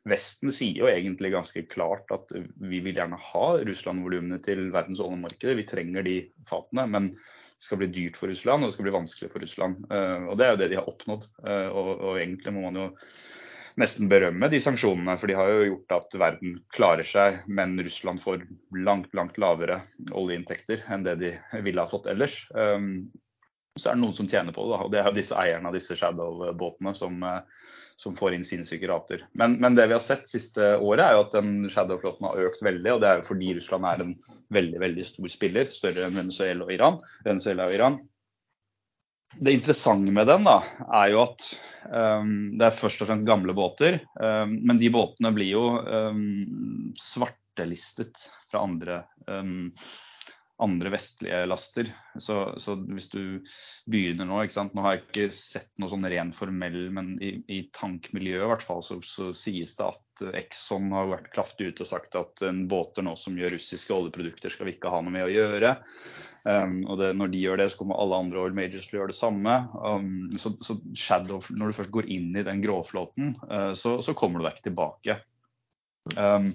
Vesten 0.08 0.52
sier 0.54 0.82
jo 0.82 0.88
egentlig 0.90 1.32
ganske 1.34 1.64
klart 1.70 2.10
at 2.14 2.32
vi 2.32 2.80
vil 2.84 2.96
gjerne 2.96 3.18
ha 3.20 3.46
Russland-volumene 3.66 4.40
til 4.44 4.68
verdens 4.74 5.02
oljemarked. 5.04 5.56
Vi 5.58 5.66
trenger 5.68 6.06
de 6.06 6.16
fatene, 6.48 6.86
men 6.90 7.10
det 7.58 7.66
skal 7.66 7.80
bli 7.80 7.90
dyrt 7.90 8.18
for 8.18 8.30
Russland 8.30 8.62
og 8.62 8.70
det 8.70 8.76
skal 8.76 8.86
bli 8.86 8.94
vanskelig 8.94 9.32
for 9.32 9.42
Russland. 9.42 9.82
Uh, 9.90 10.30
og 10.30 10.38
Det 10.38 10.46
er 10.46 10.54
jo 10.54 10.62
det 10.62 10.70
de 10.72 10.78
har 10.78 10.90
oppnådd. 10.90 11.28
Uh, 11.42 11.68
og, 11.68 11.92
og, 11.96 12.18
egentlig 12.20 12.54
må 12.54 12.64
man 12.68 12.80
jo 12.82 12.88
nesten 13.78 14.10
berømme 14.10 14.48
de 14.50 14.58
sanksjonene, 14.62 15.14
for 15.18 15.30
de 15.30 15.36
har 15.38 15.52
jo 15.52 15.66
gjort 15.68 15.96
at 15.98 16.18
verden 16.18 16.56
klarer 16.74 17.06
seg, 17.06 17.42
men 17.46 17.76
Russland 17.82 18.22
får 18.22 18.42
langt, 18.74 19.12
langt 19.14 19.38
lavere 19.38 19.82
oljeinntekter 20.10 20.82
enn 20.90 21.06
det 21.06 21.18
de 21.20 21.32
ville 21.66 21.82
ha 21.82 21.90
fått 21.90 22.08
ellers. 22.10 22.40
Um, 22.54 23.08
så 23.78 23.92
er 23.92 23.98
det 23.98 24.02
noen 24.02 24.16
som 24.16 24.26
tjener 24.30 24.54
på 24.54 24.64
det, 24.66 24.78
og 24.82 24.90
det 24.90 25.02
er 25.02 25.14
disse 25.14 25.38
eierne 25.38 25.70
av 25.70 25.76
disse 25.76 25.94
Shadow-båtene 25.98 26.94
som 26.98 27.22
som 27.98 28.14
får 28.16 28.36
inn 28.36 28.44
sinnssyke 28.46 28.86
rater. 28.86 29.24
Men, 29.34 29.56
men, 29.58 29.74
det 29.74 29.88
vi 29.90 29.96
har 29.96 30.02
sett 30.02 30.28
siste 30.30 30.76
året, 30.78 31.02
er 31.02 31.16
jo 31.16 31.24
at 31.24 31.32
den 31.34 31.66
Shadow-flåten 31.72 32.28
har 32.28 32.44
økt 32.46 32.62
veldig. 32.62 32.92
og 32.94 33.00
Det 33.02 33.08
er 33.08 33.18
jo 33.18 33.26
fordi 33.26 33.48
Russland 33.56 33.88
er 33.90 34.04
en 34.04 34.12
veldig 34.54 34.82
veldig 34.84 35.06
stor 35.08 35.32
spiller, 35.32 35.72
større 35.74 36.06
enn 36.06 36.20
Venezuela 36.20 36.68
og 36.68 36.70
Iran. 36.76 37.00
Venezuela 37.26 37.66
og 37.66 37.74
Iran. 37.74 37.98
Det 39.34 39.52
interessante 39.52 40.14
med 40.14 40.30
den 40.30 40.46
da, 40.46 40.60
er 40.94 41.10
jo 41.12 41.24
at 41.26 41.48
um, 41.90 42.30
det 42.58 42.68
er 42.68 42.78
først 42.78 43.02
og 43.02 43.10
fremst 43.10 43.26
gamle 43.28 43.54
båter. 43.58 43.98
Um, 44.14 44.54
men 44.70 44.78
de 44.78 44.92
båtene 44.94 45.34
blir 45.34 45.50
jo 45.56 45.64
um, 45.82 46.94
svartelistet 47.02 48.28
fra 48.48 48.62
andre 48.62 49.02
um, 49.26 49.72
andre 50.58 50.90
vestlige 50.90 51.44
laster. 51.46 51.90
Så, 52.18 52.36
så, 52.58 52.74
hvis 52.90 53.08
du 53.12 53.20
begynner 53.90 54.26
nå 54.26 54.40
ikke 54.42 54.56
sant? 54.56 54.74
Nå 54.74 54.82
har 54.84 54.96
jeg 54.96 55.04
ikke 55.04 55.26
sett 55.34 55.70
noe 55.78 55.90
sånn 55.92 56.06
ren 56.10 56.32
formell, 56.34 56.88
men 56.94 57.14
i, 57.22 57.36
i 57.46 57.60
tankmiljøet 57.74 58.46
i 58.46 58.50
hvert 58.52 58.66
fall 58.66 58.82
så, 58.86 58.98
så, 59.06 59.30
sies 59.36 59.76
det 59.78 59.86
at 59.86 60.24
Exxon 60.40 60.90
har 60.90 61.12
vært 61.12 61.30
kraftig 61.30 61.70
ute 61.70 61.84
og 61.84 61.90
sagt 61.92 62.18
at 62.18 62.42
en 62.48 62.64
båter 62.70 63.06
nå 63.06 63.14
som 63.18 63.38
gjør 63.38 63.54
russiske 63.54 63.94
oljeprodukter, 63.94 64.50
skal 64.50 64.66
vi 64.66 64.74
ikke 64.74 64.90
ha 64.90 64.98
noe 65.04 65.14
med 65.14 65.28
å 65.28 65.30
gjøre. 65.30 65.76
Um, 66.42 66.80
og 66.88 66.98
det, 66.98 67.12
når 67.20 67.30
de 67.30 67.44
gjør 67.44 67.62
det, 67.62 67.68
så 67.70 67.78
kommer 67.82 68.02
alle 68.02 68.18
andre 68.24 68.42
oil 68.42 68.58
majors 68.58 68.88
til 68.88 68.98
å 68.98 69.02
gjøre 69.02 69.12
det 69.14 69.20
samme. 69.20 69.54
Um, 69.78 70.10
så, 70.42 70.56
så, 70.64 70.78
Shadow, 70.98 71.38
når 71.54 71.70
du 71.70 71.78
først 71.78 71.94
går 71.94 72.10
inn 72.10 72.34
i 72.34 72.46
den 72.46 72.64
gråflåten, 72.64 73.36
uh, 73.46 73.72
så, 73.78 73.98
så 74.02 74.16
kommer 74.18 74.40
du 74.40 74.48
deg 74.48 74.58
ikke 74.58 74.70
tilbake. 74.72 75.18
Um, 76.16 76.50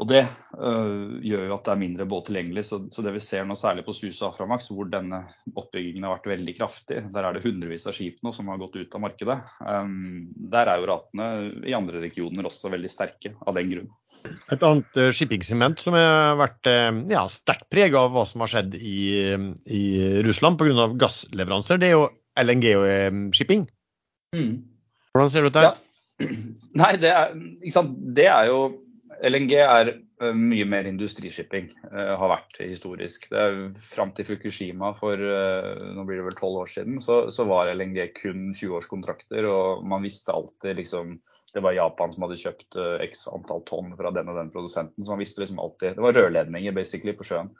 og 0.00 0.08
Det 0.08 0.22
øh, 0.24 1.20
gjør 1.20 1.42
jo 1.50 1.54
at 1.54 1.66
det 1.66 1.72
er 1.74 1.80
mindre 1.82 2.06
båt 2.08 2.30
tilgjengelig. 2.30 2.64
Så, 2.64 2.78
så, 2.94 3.02
det 3.04 3.12
vi 3.12 3.20
ser 3.20 3.44
nå, 3.44 3.54
særlig 3.60 3.84
på 3.84 3.92
Sus 3.92 4.22
og 4.22 4.30
Aframax, 4.30 4.70
hvor 4.72 4.88
denne 4.88 5.18
oppbyggingen 5.52 6.06
har 6.06 6.14
vært 6.16 6.30
veldig 6.32 6.54
kraftig, 6.56 7.02
der 7.12 7.26
er 7.28 7.36
det 7.36 7.42
hundrevis 7.44 7.84
av 7.90 7.96
skip 7.96 8.22
nå 8.24 8.32
som 8.32 8.48
har 8.48 8.60
gått 8.62 8.78
ut 8.80 8.96
av 8.96 9.02
markedet. 9.04 9.36
Um, 9.60 10.30
der 10.54 10.70
er 10.72 10.80
jo 10.80 10.88
ratene 10.88 11.26
i 11.68 11.76
andre 11.76 12.00
regioner 12.02 12.48
også 12.48 12.72
veldig 12.72 12.90
sterke 12.90 13.34
av 13.44 13.58
den 13.58 13.68
grunn. 13.74 13.90
Et 14.24 14.64
annet 14.64 14.96
uh, 14.96 15.10
shippingsegment 15.12 15.84
som 15.84 15.98
har 15.98 16.40
vært 16.40 16.72
uh, 16.72 16.88
ja, 17.12 17.26
sterkt 17.32 17.68
preget 17.72 17.98
av 18.00 18.14
hva 18.16 18.24
som 18.28 18.42
har 18.46 18.52
skjedd 18.54 18.78
i, 18.80 19.02
i 19.68 19.82
Russland 20.24 20.56
pga. 20.56 20.88
gassleveranser, 21.04 21.82
det 21.82 21.90
er 21.90 21.98
jo 21.98 22.06
LNG-shipping. 22.40 23.68
Mm. 24.32 24.54
Hvordan 25.12 25.34
ser 25.34 25.44
det 25.44 25.52
ut 25.52 25.60
der? 25.60 25.68
Ja. 25.68 25.76
Nei, 26.80 26.94
det 27.02 27.12
er, 27.12 27.36
det 28.16 28.26
er 28.30 28.48
jo 28.48 28.62
LNG 29.22 29.52
er 29.54 29.88
eh, 29.92 30.34
mye 30.34 30.64
mer 30.66 30.88
industrishipping, 30.90 31.68
uh, 31.92 32.14
har 32.18 32.30
vært 32.32 32.56
historisk. 32.64 33.28
Det 33.30 33.38
er 33.38 33.58
Fram 33.92 34.10
til 34.16 34.26
Fukushima 34.26 34.90
for 34.98 35.14
uh, 35.14 35.92
nå 35.94 36.02
blir 36.08 36.18
det 36.18 36.26
vel 36.26 36.38
12 36.38 36.58
år 36.64 36.72
siden, 36.72 36.98
så, 37.04 37.18
så 37.30 37.46
var 37.46 37.70
LNG 37.70 38.00
kun 38.18 38.50
20-årskontrakter. 38.50 39.46
Og 39.46 39.86
man 39.86 40.02
visste 40.02 40.34
alltid 40.34 40.80
liksom 40.82 41.20
Det 41.52 41.60
var 41.60 41.76
Japan 41.76 42.14
som 42.14 42.24
hadde 42.24 42.40
kjøpt 42.40 42.78
x 43.04 43.26
antall 43.28 43.60
tonn 43.68 43.92
fra 43.98 44.10
den 44.16 44.30
og 44.32 44.38
den 44.40 44.50
produsenten. 44.50 45.04
Så 45.04 45.12
man 45.12 45.20
visste 45.20 45.42
liksom 45.42 45.60
alltid 45.60 45.98
Det 45.98 46.06
var 46.06 46.16
rørledninger 46.16 46.72
basically 46.72 47.12
på 47.12 47.26
sjøen. 47.28 47.52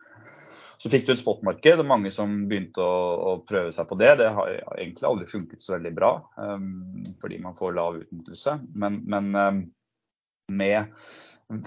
Så 0.83 0.91
fikk 0.91 1.05
du 1.07 1.13
et 1.13 1.21
spotmarked, 1.21 1.79
og 1.79 1.87
mange 1.87 2.11
som 2.11 2.33
begynte 2.51 2.83
å, 2.83 2.95
å, 3.15 3.33
prøve 3.47 3.71
seg 3.71 3.87
på 3.87 3.99
det. 4.01 4.17
Det 4.19 4.33
har 4.35 4.57
egentlig 4.73 5.07
aldri 5.07 5.29
funket 5.31 5.63
så 5.63 5.77
veldig 5.77 5.93
bra, 5.95 6.09
um, 6.35 7.05
fordi 7.23 7.39
man 7.45 7.55
får 7.55 7.77
lav 7.77 8.01
utnyttelse. 8.01 8.57
Men, 8.83 8.97
men 9.07 9.29
um, 9.37 9.61
med 10.51 10.91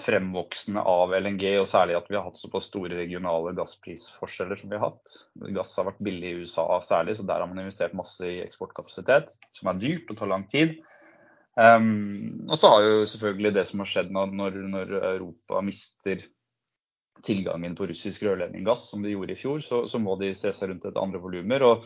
fremvoksende 0.02 0.82
av 0.82 1.14
LNG, 1.14 1.44
og 1.62 1.68
særlig 1.70 1.98
at 1.98 2.10
vi 2.10 2.18
har 2.18 2.26
hatt 2.26 2.40
såpass 2.40 2.70
store 2.72 2.98
regionale 2.98 3.54
gassprisforskjeller 3.58 4.60
som 4.60 4.72
vi 4.72 4.80
har 4.80 4.90
hatt. 4.90 5.16
Gass 5.56 5.76
har 5.80 5.88
vært 5.90 6.04
billig 6.06 6.32
i 6.32 6.44
USA 6.44 6.66
særlig, 6.84 7.18
så 7.18 7.26
der 7.28 7.44
har 7.44 7.50
man 7.52 7.62
investert 7.64 7.98
masse 7.98 8.26
i 8.26 8.42
eksportkapasitet, 8.44 9.36
som 9.56 9.72
er 9.72 9.82
dyrt 9.82 10.12
og 10.12 10.20
tar 10.20 10.32
lang 10.32 10.48
tid. 10.52 10.78
Um, 11.56 12.48
og 12.50 12.58
så 12.60 12.72
har 12.74 12.84
jo 12.84 13.04
selvfølgelig 13.08 13.54
det 13.56 13.68
som 13.70 13.84
har 13.84 13.88
skjedd 13.88 14.10
når, 14.12 14.58
når 14.74 14.96
Europa 15.00 15.62
mister 15.64 16.26
tilgangen 17.26 17.78
på 17.78 17.88
russisk 17.90 18.26
rørledninggass, 18.28 18.90
som 18.92 19.06
de 19.06 19.14
gjorde 19.14 19.36
i 19.36 19.40
fjor, 19.40 19.62
så, 19.64 19.86
så, 19.88 20.02
må 20.02 20.18
de 20.20 20.34
se 20.36 20.52
seg 20.54 20.72
rundt 20.72 20.86
etter 20.86 21.02
andre 21.02 21.22
volumer. 21.24 21.64
Og 21.64 21.86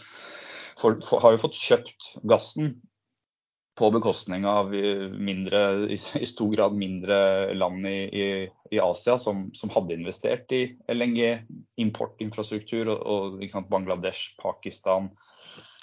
for, 0.80 0.98
har 1.22 1.36
jo 1.36 1.44
fått 1.44 1.60
kjøpt 1.60 2.14
gassen 2.30 2.80
på 3.80 3.88
bekostning 3.96 4.44
av 4.46 4.74
mindre, 5.16 5.90
i 5.90 6.26
stor 6.28 6.52
grad 6.52 6.76
mindre 6.76 7.54
land 7.56 7.88
i, 7.88 8.00
i, 8.12 8.26
i 8.76 8.80
Asia 8.84 9.16
som, 9.20 9.46
som, 9.56 9.72
hadde 9.72 9.96
investert 9.96 10.52
i 10.52 10.66
LNG-importinfrastruktur. 10.92 12.92
og, 12.92 13.40
og 13.40 13.70
Bangladesh, 13.72 14.36
Pakistan, 14.42 15.08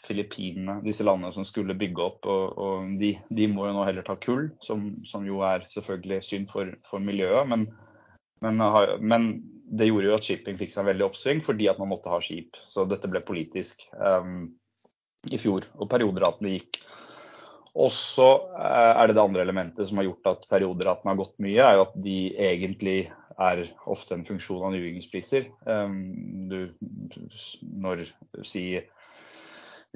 Filippinene, 0.06 0.82
disse 0.84 1.06
landene 1.06 1.32
som 1.32 1.46
skulle 1.48 1.78
bygge 1.78 2.04
opp. 2.04 2.28
og, 2.28 2.60
og 2.60 2.92
de, 3.00 3.14
de, 3.32 3.48
må 3.48 3.70
jo 3.70 3.78
nå 3.78 3.86
heller 3.88 4.04
ta 4.06 4.18
kull, 4.20 4.50
som, 4.62 4.90
som 5.08 5.24
jo 5.26 5.40
er 5.48 5.64
selvfølgelig 5.72 6.20
synd 6.22 6.52
for, 6.52 6.76
for 6.86 7.02
miljøet. 7.02 7.48
Men, 7.48 7.64
men, 8.44 8.60
men, 9.00 9.30
det 9.66 9.88
gjorde 9.88 10.12
jo 10.12 10.18
at 10.18 10.28
shipping 10.28 10.60
fikk 10.60 10.70
seg 10.70 10.86
veldig 10.86 11.08
oppsving 11.08 11.40
fordi 11.42 11.66
at 11.72 11.80
man 11.80 11.90
måtte 11.90 12.12
ha 12.12 12.20
skip. 12.22 12.60
Så 12.68 12.84
dette 12.86 13.08
ble 13.10 13.24
politisk 13.26 13.88
um, 13.98 14.52
i 15.26 15.40
fjor, 15.40 15.66
og 15.80 15.90
perioderatene 15.90 16.54
gikk. 16.54 16.84
Og 17.76 17.92
så 17.92 18.28
uh, 18.56 18.92
er 18.96 19.06
det 19.08 19.18
det 19.18 19.22
andre 19.22 19.44
elementet 19.44 19.88
som 19.88 20.00
har 20.00 20.08
gjort 20.08 20.32
at 20.32 20.48
perioderatene 20.52 21.12
har 21.12 21.20
gått 21.20 21.34
mye, 21.44 21.60
er 21.60 21.76
jo 21.76 21.86
at 21.86 21.96
de 22.06 22.18
egentlig 22.48 22.98
er 23.36 23.66
ofte 23.84 24.16
en 24.16 24.24
funksjon 24.24 24.64
av 24.64 24.72
nybyggingspriser. 24.72 25.50
Um, 25.68 26.48
du, 26.48 26.60
når 27.76 28.06
si 28.48 28.70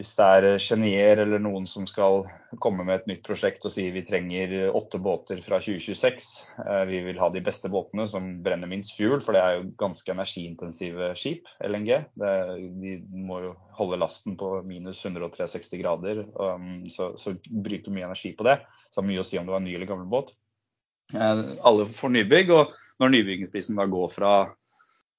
hvis 0.01 0.15
det 0.17 0.27
er 0.27 0.45
Genier 0.65 1.21
eller 1.21 1.43
noen 1.43 1.67
som 1.69 1.85
skal 1.85 2.23
komme 2.63 2.87
med 2.89 3.03
et 3.03 3.09
nytt 3.11 3.27
prosjekt 3.27 3.67
og 3.69 3.73
sier 3.75 3.93
vi 3.93 4.01
trenger 4.07 4.71
åtte 4.73 4.97
båter 5.03 5.43
fra 5.45 5.59
2026, 5.61 6.29
eh, 6.65 6.85
vi 6.89 7.03
vil 7.05 7.21
ha 7.21 7.29
de 7.29 7.43
beste 7.45 7.69
båtene 7.69 8.07
som 8.09 8.31
brenner 8.41 8.71
minst 8.71 8.95
fuel, 8.97 9.21
for 9.21 9.37
det 9.37 9.43
er 9.45 9.59
jo 9.59 9.67
ganske 9.83 10.15
energiintensive 10.15 11.11
skip, 11.21 11.51
LNG. 11.69 11.91
Det, 12.17 12.33
de 12.81 12.95
må 13.13 13.43
jo 13.45 13.53
holde 13.77 14.01
lasten 14.01 14.39
på 14.41 14.55
minus 14.65 15.03
163 15.05 15.83
grader, 15.83 16.23
um, 16.33 16.87
så, 16.89 17.13
så 17.21 17.37
bruker 17.45 17.93
mye 17.93 18.09
energi 18.09 18.33
på 18.39 18.49
det. 18.49 18.57
Så 18.89 18.97
det 18.97 19.03
har 19.03 19.11
mye 19.13 19.21
å 19.21 19.29
si 19.29 19.41
om 19.41 19.45
det 19.45 19.53
var 19.53 19.61
en 19.61 19.69
ny 19.69 19.77
eller 19.77 19.91
gammel 19.91 20.09
båt. 20.09 20.33
Eh, 21.13 21.45
alle 21.61 21.91
får 21.93 22.17
nybygg, 22.17 22.57
og 22.57 22.73
når 23.05 23.19
nybyggingsprisen 23.19 23.77
da 23.77 23.85
går 23.91 24.17
fra 24.17 24.33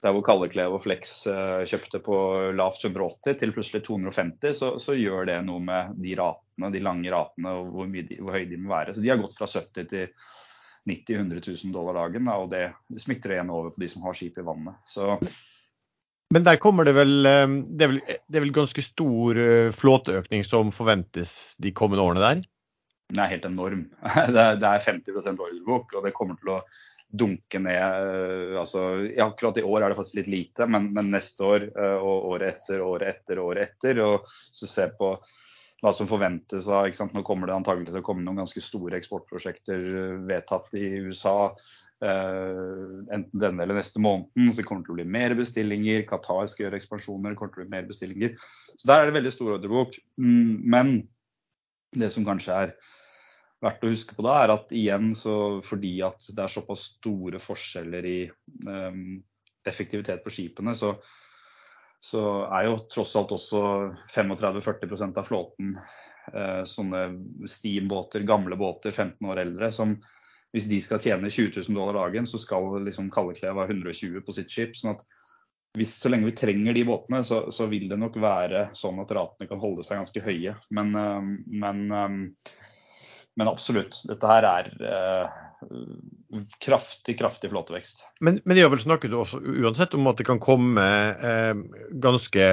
der 0.01 0.15
hvor 0.15 0.23
Kalleklev 0.25 0.75
og 0.75 0.81
Flex 0.83 1.13
uh, 1.29 1.61
kjøpte 1.69 2.01
på 2.03 2.15
lavt 2.57 2.83
180 2.83 3.37
til 3.37 3.53
plutselig 3.53 3.83
250, 3.85 4.55
så, 4.57 4.71
så, 4.81 4.97
gjør 4.97 5.29
det 5.29 5.37
noe 5.45 5.61
med 5.63 5.95
de 6.01 6.15
ratene, 6.17 6.71
de 6.73 6.81
lange 6.83 7.13
ratene 7.13 7.53
og 7.59 7.69
hvor, 7.75 7.89
mye, 7.91 8.07
hvor 8.17 8.37
høye 8.37 8.49
de 8.49 8.59
må 8.61 8.73
være. 8.73 8.95
Så 8.95 9.03
de 9.03 9.13
har 9.13 9.21
gått 9.21 9.37
fra 9.37 9.49
70 9.51 9.89
til 9.93 10.09
90 10.89 11.19
100 11.19 11.45
000 11.45 11.75
dollar 11.75 11.99
dagen, 12.01 12.25
da, 12.25 12.39
og 12.41 12.49
det, 12.53 12.63
det 12.89 13.03
smitter 13.03 13.35
igjen 13.35 13.53
over 13.53 13.73
på 13.75 13.83
de 13.83 13.91
som 13.91 14.05
har 14.07 14.17
skip 14.17 14.41
i 14.41 14.45
vannet. 14.45 14.81
Så 14.89 15.15
men 16.31 16.45
der 16.47 16.61
kommer 16.63 16.87
det 16.87 16.93
vel 16.95 17.27
eh, 17.27 17.57
Det 17.75 17.83
er 17.83 17.91
vel, 17.91 17.99
det 18.07 18.39
er 18.39 18.45
vel 18.45 18.55
ganske 18.55 18.83
stor 18.85 19.39
eh, 19.39 19.73
flåteøkning 19.75 20.45
som 20.47 20.71
forventes 20.71 21.57
de 21.61 21.73
kommende 21.75 22.05
årene 22.05 22.23
der? 22.23 22.45
Den 23.11 23.19
er 23.19 23.33
helt 23.33 23.45
enorm. 23.45 23.83
Det 24.31 24.39
er, 24.39 24.55
det 24.55 24.69
er 24.69 24.85
50% 24.85 25.41
ordrebok, 25.43 25.97
og 25.97 26.05
det 26.07 26.13
kommer 26.15 26.37
til 26.39 26.53
å 26.53 26.61
dunke 27.11 27.59
ned. 27.59 28.55
altså, 28.59 28.81
ja, 29.11 29.27
akkurat 29.27 29.59
i 29.59 29.65
år 29.67 29.83
er 29.83 29.91
det 29.91 29.99
faktisk 29.99 30.19
litt 30.21 30.31
lite, 30.31 30.67
men, 30.71 30.89
men 30.95 31.11
neste 31.11 31.45
år 31.45 31.67
eh, 31.69 31.97
og 31.99 32.31
året 32.33 32.55
etter, 32.55 32.83
året 32.85 33.15
etter, 33.15 33.41
året 33.43 33.69
etter. 33.69 34.01
og 34.05 34.27
så 34.27 34.69
se 34.69 34.87
på 34.97 35.15
hva 35.81 35.91
som 35.97 36.09
forventes 36.09 36.67
av, 36.69 36.91
Nå 37.11 37.23
kommer 37.25 37.49
det 37.49 37.55
antagelig 37.57 37.89
til 37.89 38.01
å 38.03 38.05
komme 38.05 38.23
noen 38.25 38.43
ganske 38.43 38.61
store 38.61 38.99
eksportprosjekter 38.99 39.87
eh, 40.03 40.19
vedtatt 40.29 40.75
i 40.77 40.87
USA. 41.07 41.53
Uh, 42.01 43.05
enten 43.13 43.41
denne 43.43 43.61
eller 43.61 43.77
neste 43.77 44.01
måneden. 44.01 44.47
Så 44.49 44.61
det 44.61 44.63
kommer 44.65 44.81
til 44.87 44.95
å 44.95 44.97
bli 44.97 45.03
mer 45.05 45.35
bestillinger. 45.37 46.01
Qatar 46.09 46.47
skal 46.49 46.65
gjøre 46.65 46.79
ekspansjoner. 46.79 47.33
det 47.33 47.37
kommer 47.37 47.53
til 47.53 47.61
å 47.61 47.65
bli 47.67 47.75
mer 47.75 47.85
bestillinger. 47.85 48.31
Så 48.73 48.89
der 48.89 49.03
er 49.03 49.11
det 49.11 49.17
veldig 49.19 49.33
stor 49.35 49.51
ordrebok. 49.59 49.99
Mm, 50.17 50.55
men 50.73 50.89
det 51.93 52.09
som 52.15 52.25
kanskje 52.25 52.57
er 52.57 52.73
verdt 53.61 53.83
å 53.85 53.91
huske 53.91 54.15
på 54.17 54.25
da, 54.25 54.37
er 54.41 54.53
at 54.55 54.71
igjen 54.73 55.11
så 55.17 55.35
fordi 55.65 55.93
at 56.05 56.25
det 56.33 56.45
er 56.45 56.53
såpass 56.53 56.87
store 56.97 57.41
forskjeller 57.41 58.07
i 58.09 58.19
um, 58.67 59.19
effektivitet 59.67 60.23
på 60.23 60.33
skipene, 60.33 60.73
så, 60.77 60.95
så, 62.01 62.23
er 62.49 62.69
jo 62.69 62.79
tross 62.89 63.13
alt 63.19 63.35
også 63.37 63.61
35-40% 64.15 65.21
av 65.21 65.29
flåten 65.29 65.75
uh, 65.77 66.63
sånne 66.65 67.05
steambåter, 67.49 68.25
gamle 68.25 68.57
båter, 68.57 68.93
15 68.95 69.29
år 69.29 69.43
eldre, 69.45 69.69
som 69.75 69.99
hvis 70.51 70.67
de 70.67 70.81
skal 70.83 70.99
tjene 70.99 71.29
20 71.31 71.61
000 71.61 71.77
dollar 71.77 72.01
dagen, 72.01 72.25
så 72.27 72.41
skal 72.41 72.81
liksom 72.83 73.11
Kalleklev 73.13 73.55
ha 73.61 73.67
120 73.69 74.23
på 74.25 74.35
sitt 74.35 74.51
skip. 74.51 74.73
sånn 74.75 74.97
at 74.97 75.05
hvis, 75.79 75.93
så 76.01 76.09
lenge 76.11 76.27
vi 76.27 76.35
trenger 76.35 76.75
de 76.75 76.83
båtene, 76.89 77.21
så, 77.23 77.45
så, 77.55 77.69
vil 77.71 77.87
det 77.87 77.99
nok 78.01 78.17
være 78.19 78.65
sånn 78.75 78.99
at 78.99 79.13
ratene 79.15 79.47
kan 79.47 79.61
holde 79.61 79.85
seg 79.87 80.01
ganske 80.01 80.23
høye. 80.25 80.57
Men, 80.75 80.91
um, 80.97 81.29
men 81.47 81.85
um, 81.95 82.17
men 83.39 83.49
absolutt, 83.51 84.01
dette 84.09 84.27
her 84.27 84.47
er 84.47 84.69
eh, 84.83 85.39
kraftig, 86.63 87.17
kraftig 87.19 87.51
flåtevekst. 87.51 88.03
Men, 88.19 88.41
men 88.43 88.57
det 88.57 88.65
har 88.65 88.73
vel 88.73 88.83
snakket 88.83 89.15
også 89.15 89.41
uansett 89.41 89.95
om 89.97 90.09
at 90.11 90.19
det 90.19 90.27
kan 90.27 90.41
komme 90.43 90.83
eh, 91.15 91.55
ganske 92.03 92.51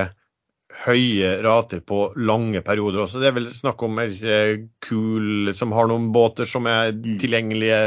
høye 0.84 1.30
rater 1.42 1.80
på 1.82 2.02
lange 2.20 2.60
perioder 2.62 3.02
også. 3.02 3.22
Det 3.22 3.30
er 3.30 3.36
vel 3.38 3.48
snakk 3.54 3.82
om 3.82 3.98
en 3.98 4.66
Cool 4.84 5.54
som 5.58 5.72
har 5.74 5.88
noen 5.90 6.10
båter 6.14 6.48
som 6.48 6.68
er 6.70 6.92
mm. 6.94 7.16
tilgjengelige 7.22 7.80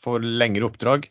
for 0.00 0.22
lengre 0.24 0.70
oppdrag? 0.70 1.10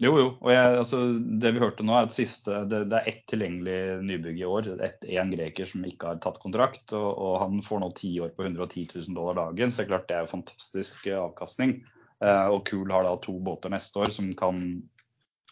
Jo, 0.00 0.12
jo. 0.16 0.28
Og 0.40 0.48
jeg, 0.50 0.76
altså, 0.80 1.00
det 1.42 1.52
vi 1.52 1.60
hørte 1.60 1.84
nå, 1.84 1.92
er 1.94 2.08
at 2.08 2.14
siste, 2.16 2.62
det, 2.70 2.86
det 2.90 2.98
er 2.98 3.08
ett 3.10 3.24
tilgjengelig 3.30 3.98
nybygg 4.06 4.40
i 4.40 4.46
år. 4.48 4.70
Én 4.80 5.20
en 5.20 5.34
greker 5.34 5.68
som 5.68 5.84
ikke 5.86 6.14
har 6.14 6.22
tatt 6.22 6.40
kontrakt. 6.42 6.94
Og, 6.96 7.10
og, 7.12 7.34
han 7.42 7.60
får 7.66 7.82
nå 7.82 7.90
ti 7.98 8.14
år 8.24 8.32
på 8.36 8.46
110 8.46 8.86
000 8.94 9.18
dollar 9.18 9.38
dagen. 9.42 9.70
Så 9.72 9.82
det 9.82 9.84
er 9.86 9.92
klart 9.92 10.08
det 10.08 10.16
er 10.18 10.30
fantastisk 10.30 11.06
eh, 11.10 11.20
avkastning. 11.20 11.76
Eh, 12.24 12.48
og 12.54 12.64
Cool 12.70 12.94
har 12.94 13.06
da 13.06 13.12
to 13.20 13.36
båter 13.44 13.72
neste 13.74 14.00
år 14.00 14.14
som, 14.16 14.32
kan, 14.38 14.64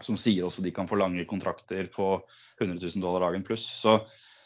som 0.00 0.18
sier 0.20 0.48
også 0.48 0.64
de 0.64 0.74
kan 0.74 0.88
få 0.88 0.98
lange 0.98 1.28
kontrakter 1.28 1.92
på 1.92 2.12
100 2.60 2.80
000 2.80 3.04
dollar 3.04 3.28
dagen 3.28 3.44
pluss. 3.46 3.68
Så, 3.82 3.98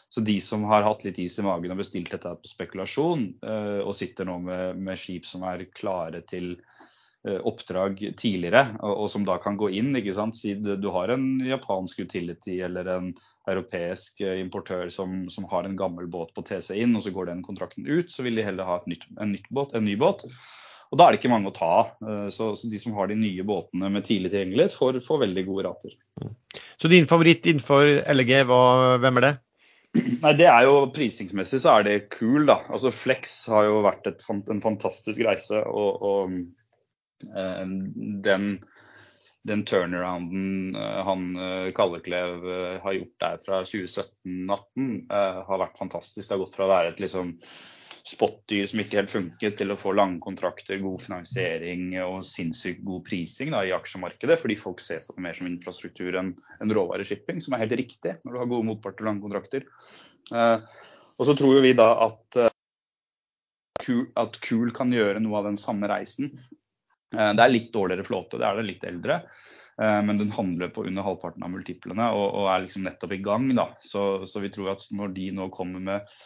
så, 0.09 0.21
de 0.27 0.37
som 0.43 0.67
har 0.69 0.85
hatt 0.85 1.07
litt 1.07 1.21
is 1.23 1.39
i 1.39 1.47
magen 1.47 1.73
og 1.73 1.81
bestilt 1.81 2.11
dette 2.13 2.35
på 2.41 2.51
spekulasjon, 2.51 3.27
eh, 3.47 3.81
og 3.81 3.95
sitter 3.95 4.27
nå 4.27 4.41
med, 4.43 4.81
med 4.81 4.99
skip 4.99 5.27
som 5.29 5.47
er 5.47 5.69
klare 5.71 6.21
til 6.27 6.57
oppdrag 7.25 8.01
tidligere, 8.19 8.67
og, 8.81 8.91
og, 8.91 9.07
som 9.09 9.23
da 9.25 9.37
kan 9.41 9.57
gå 9.57 9.71
inn. 9.73 9.95
ikke 9.97 10.13
sant? 10.13 10.37
Si 10.37 10.53
du, 10.59 10.75
du, 10.77 10.89
har 10.93 11.13
en 11.13 11.39
japansk 11.41 12.03
utility 12.05 12.59
eller 12.65 12.89
en 12.91 13.13
europeisk 13.49 14.21
eh, 14.21 14.39
importør 14.41 14.89
som, 14.93 15.25
som, 15.29 15.47
har 15.51 15.65
en 15.65 15.77
gammel 15.77 16.07
båt 16.11 16.33
på 16.35 16.43
TC 16.45 16.75
inn, 16.81 16.95
og 16.97 17.05
så 17.05 17.13
går 17.15 17.31
den 17.31 17.43
kontrakten 17.45 17.87
ut, 17.87 18.11
så 18.11 18.25
vil 18.25 18.37
de 18.37 18.45
heller 18.45 18.67
ha 18.67 18.79
nytt, 18.89 19.07
en, 19.21 19.35
båt, 19.49 19.75
en, 19.77 19.85
ny 19.85 19.95
båt. 19.99 20.25
Og 20.93 20.99
Da 20.99 21.07
er 21.07 21.13
det 21.13 21.21
ikke 21.21 21.33
mange 21.33 21.49
å 21.49 21.55
ta 21.55 21.71
av. 21.79 21.95
Eh, 22.05 22.27
så, 22.33 22.51
så, 22.57 22.69
de 22.71 22.81
som 22.81 22.97
har 22.97 23.09
de 23.09 23.17
nye 23.19 23.45
båtene 23.47 23.89
med 23.93 24.05
tidlig 24.07 24.33
tilgjengelighet, 24.33 24.77
får, 24.77 25.01
får 25.05 25.23
veldig 25.25 25.47
gode 25.49 25.67
rater. 25.69 25.97
Så 26.81 26.91
din 26.91 27.09
favoritt 27.09 27.47
innenfor 27.49 28.05
LG, 28.13 28.37
hva, 28.49 28.61
hvem 29.03 29.21
er 29.21 29.29
det? 29.29 29.33
Nei, 29.95 30.33
det 30.35 30.47
er 30.51 30.65
jo 30.67 30.89
Prisingsmessig 30.91 31.61
så 31.63 31.77
er 31.77 31.85
det 31.87 31.99
cool, 32.17 32.43
da. 32.49 32.59
Altså 32.67 32.91
Flex 32.91 33.45
har 33.47 33.69
jo 33.69 33.79
vært 33.85 34.09
et, 34.09 34.25
en 34.27 34.63
fantastisk 34.63 35.21
reise. 35.23 35.61
og, 35.63 36.01
og 36.03 36.33
Eh, 36.33 36.64
den, 38.25 38.49
den 39.47 39.63
turnarounden 39.65 40.75
eh, 40.75 40.99
han 41.07 41.29
eh, 41.35 41.69
Kalleklev 41.77 42.49
har 42.83 42.97
gjort 42.97 43.15
der 43.23 43.39
fra 43.45 43.61
2017-18, 43.63 44.91
har 45.47 45.63
vært 45.63 45.79
fantastisk. 45.79 46.27
Det 46.27 46.35
har 46.35 46.43
gått 46.43 46.59
fra 46.59 46.67
å 46.67 46.73
være 46.73 46.93
et 46.93 47.01
liksom 47.03 47.35
spot-dyr 48.05 48.67
som 48.69 48.81
ikke 48.81 48.99
helt 48.99 49.13
funket, 49.13 49.55
til 49.57 49.73
å 49.73 49.77
få 49.79 49.95
lange 49.97 50.21
kontrakter, 50.21 50.77
god 50.81 51.01
finansiering 51.01 51.87
og 52.03 52.19
sinnssykt 52.27 52.83
god 52.85 53.05
prising 53.07 53.53
da, 53.55 53.63
i 53.65 53.73
aksjemarkedet. 53.75 54.37
Fordi 54.41 54.57
folk 54.59 54.83
ser 54.83 55.01
på 55.05 55.15
det 55.15 55.23
mer 55.25 55.37
som 55.37 55.49
infrastruktur 55.49 56.19
enn 56.21 56.35
en 56.61 56.75
råvareshipping, 56.77 57.41
som 57.41 57.55
er 57.55 57.65
helt 57.65 57.77
riktig 57.81 58.17
når 58.21 58.35
du 58.35 58.41
har 58.41 58.51
gode 58.51 58.69
motparter 58.69 59.05
og 59.05 59.09
lange 59.09 59.25
kontrakter. 59.25 59.65
Uh, 60.29 60.61
og 61.17 61.27
så 61.27 61.35
tror 61.37 61.63
vi 61.65 61.73
da 61.77 61.87
at, 62.05 62.39
uh, 62.45 64.03
at 64.21 64.39
Kul 64.45 64.73
kan 64.75 64.93
gjøre 64.93 65.23
noe 65.23 65.41
av 65.41 65.49
den 65.49 65.59
samme 65.61 65.89
reisen. 65.89 66.33
Eh, 67.15 67.33
det 67.37 67.45
er 67.45 67.53
litt 67.53 67.73
dårligere 67.73 68.07
flåte, 68.07 68.39
det 68.41 68.47
er 68.47 68.59
det 68.59 68.69
litt 68.69 68.87
eldre. 68.87 69.19
Eh, 69.81 69.99
men 70.07 70.21
den 70.21 70.31
handler 70.35 70.71
på 70.75 70.85
under 70.87 71.05
halvparten 71.07 71.43
av 71.45 71.51
multiplene 71.55 72.11
og, 72.15 72.25
og 72.29 72.49
er 72.51 72.65
liksom 72.65 72.87
nettopp 72.87 73.17
i 73.17 73.21
gang. 73.25 73.51
Da. 73.57 73.69
Så, 73.83 74.25
så, 74.29 74.43
vi 74.43 74.53
tror 74.53 74.75
at 74.75 74.87
når 74.95 75.13
de 75.17 75.29
nå 75.35 75.51
kommer 75.55 75.83
med 75.83 76.17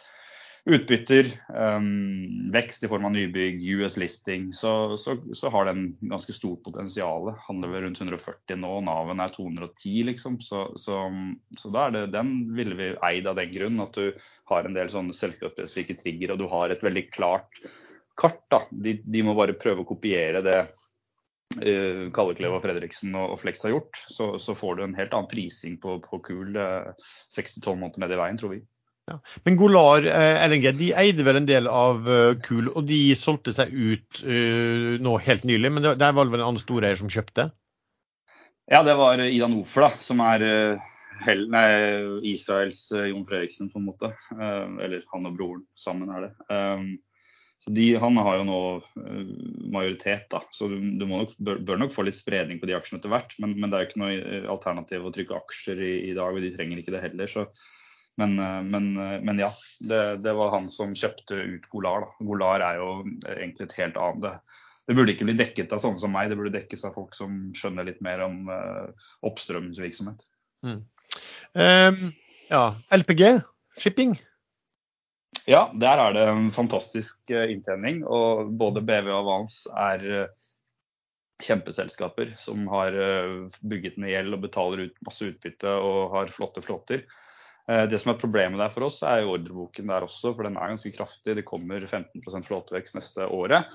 utbytter, 0.70 1.24
um, 1.56 2.50
vekst 2.52 2.84
i 2.84 2.88
form 2.90 3.06
av 3.08 3.14
nybygg, 3.14 3.62
US 3.80 3.94
listing, 3.96 4.50
så, 4.54 4.92
så, 5.00 5.14
så 5.32 5.48
har 5.54 5.70
den 5.70 5.94
ganske 6.04 6.34
stort 6.36 6.60
potensial. 6.66 7.30
Handler 7.46 7.72
vel 7.72 7.86
rundt 7.86 8.02
140 8.02 8.60
nå, 8.60 8.74
Naven 8.84 9.24
er 9.24 9.32
210, 9.32 9.94
liksom. 10.10 10.36
Så, 10.44 10.66
da 11.72 11.86
er 11.86 11.96
det, 11.96 12.04
den 12.12 12.34
ville 12.58 12.76
vi 12.76 12.90
eid 13.08 13.30
av 13.30 13.40
den 13.40 13.54
grunn 13.54 13.80
at 13.86 13.96
du 13.96 14.12
har 14.52 14.68
en 14.68 14.76
del 14.76 14.92
sånne 14.92 15.16
selskapsspesifikke 15.16 15.96
trigger, 16.02 16.34
og 16.34 16.44
du 16.44 16.50
har 16.52 16.68
et 16.76 16.84
veldig 16.84 17.06
klart 17.08 17.64
kart. 18.20 18.44
da. 18.52 18.62
De, 18.70 18.98
de 19.04 19.24
må 19.24 19.34
bare 19.38 19.56
prøve 19.58 19.84
å 19.84 19.88
kopiere 19.88 20.44
det 20.44 20.60
Kalleklev 21.58 22.54
og 22.54 22.62
Fredriksen 22.62 23.14
og, 23.18 23.38
Flex 23.40 23.64
har 23.66 23.74
gjort. 23.74 23.98
Så, 24.08 24.32
så, 24.38 24.54
får 24.54 24.76
du 24.76 24.84
en 24.84 24.98
helt 24.98 25.14
annen 25.16 25.30
prising 25.30 25.78
på, 25.82 25.98
på 26.04 26.20
kul 26.22 26.54
uh, 26.54 26.92
6-12 27.34 27.74
måneder 27.74 28.04
ned 28.04 28.14
i 28.14 28.20
veien, 28.20 28.38
tror 28.38 28.54
vi. 28.54 28.60
Ja. 29.10 29.16
Men 29.42 29.56
Golar 29.58 30.04
eh, 30.06 30.42
LNG 30.46 30.68
de 30.78 30.92
eide 30.94 31.24
vel 31.26 31.40
en 31.40 31.48
del 31.48 31.66
av 31.66 32.04
Kul, 32.44 32.68
og 32.68 32.84
de 32.86 33.00
solgte 33.18 33.50
seg 33.56 33.72
ut 33.74 34.20
uh, 34.22 35.00
nå 35.02 35.16
helt 35.24 35.48
nylig. 35.48 35.72
Men 35.74 35.86
det, 35.86 35.96
der 35.98 36.14
var 36.14 36.28
det 36.28 36.36
vel 36.36 36.44
en 36.44 36.52
annen 36.52 36.62
storeier 36.62 37.00
som 37.00 37.10
kjøpte? 37.10 37.48
Ja, 38.70 38.84
det 38.86 38.94
var 39.00 39.18
Ida 39.18 39.50
Nofer, 39.50 39.88
da, 39.88 39.90
som 39.98 40.22
er 40.22 40.44
hel, 41.26 41.40
nei, 41.50 41.66
Israels 42.30 42.84
Jon 42.94 43.26
Fredriksen, 43.26 43.72
på 43.72 43.80
en 43.80 43.88
måte. 43.88 44.12
eller 44.38 45.02
han 45.10 45.26
og 45.26 45.34
broren 45.34 45.64
sammen 45.74 46.12
er 46.14 46.28
det. 46.28 46.34
Um, 46.46 46.92
så 47.60 47.72
de, 47.76 47.86
Han 48.00 48.16
har 48.16 48.38
jo 48.38 48.44
nå 48.48 48.60
majoritet, 49.68 50.30
da. 50.32 50.40
Så 50.54 50.70
du, 50.72 50.78
du 50.96 51.04
nok, 51.04 51.34
bør, 51.36 51.58
bør, 51.60 51.80
nok 51.82 51.92
få 51.92 52.06
litt 52.06 52.16
spredning 52.16 52.60
på 52.60 52.70
de 52.70 52.76
aksjene 52.78 53.02
etter 53.02 53.12
hvert. 53.12 53.34
Men, 53.42 53.52
men, 53.58 53.68
det 53.68 53.76
er 53.76 53.84
jo 53.84 53.90
ikke 53.90 54.00
noe 54.00 54.40
alternativ 54.54 55.04
å 55.04 55.12
trykke 55.12 55.36
aksjer 55.42 55.82
i, 55.84 55.92
i 56.08 56.16
dag, 56.16 56.32
og 56.32 56.40
de 56.40 56.54
trenger 56.54 56.80
ikke 56.80 56.94
det 56.96 57.04
heller. 57.04 57.28
så 57.28 57.44
men, 58.20 58.38
eh, 58.38 58.62
men, 58.62 58.96
eh, 58.96 59.20
men 59.20 59.38
ja, 59.38 59.52
det, 59.78 60.16
det, 60.16 60.32
var 60.36 60.54
han 60.56 60.68
som 60.72 60.94
kjøpte 60.96 61.34
ut 61.34 61.68
Golar. 61.72 62.06
Da. 62.06 62.26
Golar 62.26 62.64
er 62.64 62.80
jo 62.80 62.90
egentlig 63.36 63.68
et 63.68 63.76
helt 63.80 64.00
annet. 64.00 64.24
Det, 64.24 64.62
det, 64.88 64.96
burde 64.98 65.14
ikke 65.14 65.28
bli 65.28 65.36
dekket 65.38 65.72
av 65.76 65.82
sånne 65.82 66.02
som 66.02 66.12
meg, 66.14 66.30
det 66.30 66.38
burde 66.40 66.56
dekkes 66.56 66.84
av 66.88 66.96
folk 66.98 67.14
som 67.16 67.38
skjønner 67.56 67.86
litt 67.86 68.00
mer 68.04 68.24
om 68.26 68.50
uh, 68.50 69.12
oppstrømsvirksomhet. 69.28 70.24
Mm. 70.66 70.80
Um, 71.54 72.00
ja, 72.50 72.64
LPG, 72.96 73.22
shipping? 73.78 74.16
Ja, 75.50 75.64
der 75.74 75.98
er 75.98 76.14
det 76.14 76.26
en 76.30 76.50
fantastisk 76.54 77.32
inntjening. 77.34 78.04
Og 78.06 78.52
både 78.60 78.84
BV 78.86 79.08
og 79.10 79.16
Avans 79.24 79.64
er 79.74 80.28
kjempeselskaper 81.42 82.36
som 82.38 82.68
har 82.70 82.94
bygget 83.64 83.96
ned 83.98 84.12
gjeld 84.12 84.36
og 84.36 84.44
betaler 84.44 84.84
ut 84.86 85.02
masse 85.06 85.26
utbytte 85.26 85.72
og 85.72 86.14
har 86.14 86.30
flotte 86.34 86.62
flåter. 86.62 87.02
Eh, 87.70 87.86
det 87.90 88.00
som 88.02 88.12
er 88.12 88.20
problemet 88.20 88.60
der 88.60 88.72
for 88.72 88.88
oss, 88.88 89.00
er 89.06 89.28
ordreboken 89.28 89.90
der 89.90 90.06
også, 90.06 90.32
for 90.34 90.46
den 90.46 90.58
er 90.58 90.72
ganske 90.72 90.92
kraftig. 90.94 91.36
Det 91.38 91.46
kommer 91.48 91.84
15 91.86 92.46
flåtevekst 92.46 92.98
neste 92.98 93.28
året. 93.30 93.70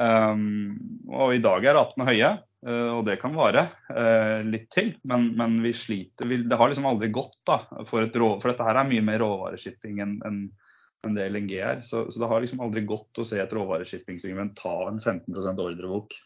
Um, 0.00 0.78
og 1.12 1.34
i 1.34 1.42
dag 1.44 1.64
er 1.66 1.76
ratene 1.76 2.06
høye, 2.08 2.28
og 2.64 3.02
det 3.04 3.18
kan 3.20 3.34
vare 3.36 3.66
uh, 3.92 4.40
litt 4.46 4.70
til. 4.72 4.94
Men, 5.08 5.30
men, 5.36 5.58
vi 5.64 5.74
sliter 5.76 6.28
vi, 6.28 6.42
Det 6.48 6.56
har 6.56 6.72
liksom 6.72 6.88
aldri 6.88 7.10
gått, 7.12 7.38
da. 7.48 7.62
For, 7.88 8.08
rå, 8.08 8.30
for 8.40 8.52
dette 8.52 8.64
her 8.64 8.80
er 8.80 8.88
mye 8.88 9.04
mer 9.04 9.20
råvareshipping 9.20 10.00
enn 10.00 10.16
en, 10.24 10.28
en 10.30 10.69
det 11.08 11.28
LNG 11.28 11.52
her. 11.62 11.80
Så, 11.80 12.10
så, 12.12 12.20
det 12.20 12.26
har 12.26 12.40
liksom 12.40 12.60
aldri 12.60 12.82
gått 12.88 13.18
å 13.18 13.24
se 13.26 13.40
et 13.40 13.52
råvareshippingssegment 13.56 14.56
ta 14.58 14.74
en 14.88 15.00
15% 15.00 15.62
ordrebok. 15.64 16.16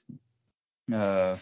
Uh, 0.93 1.39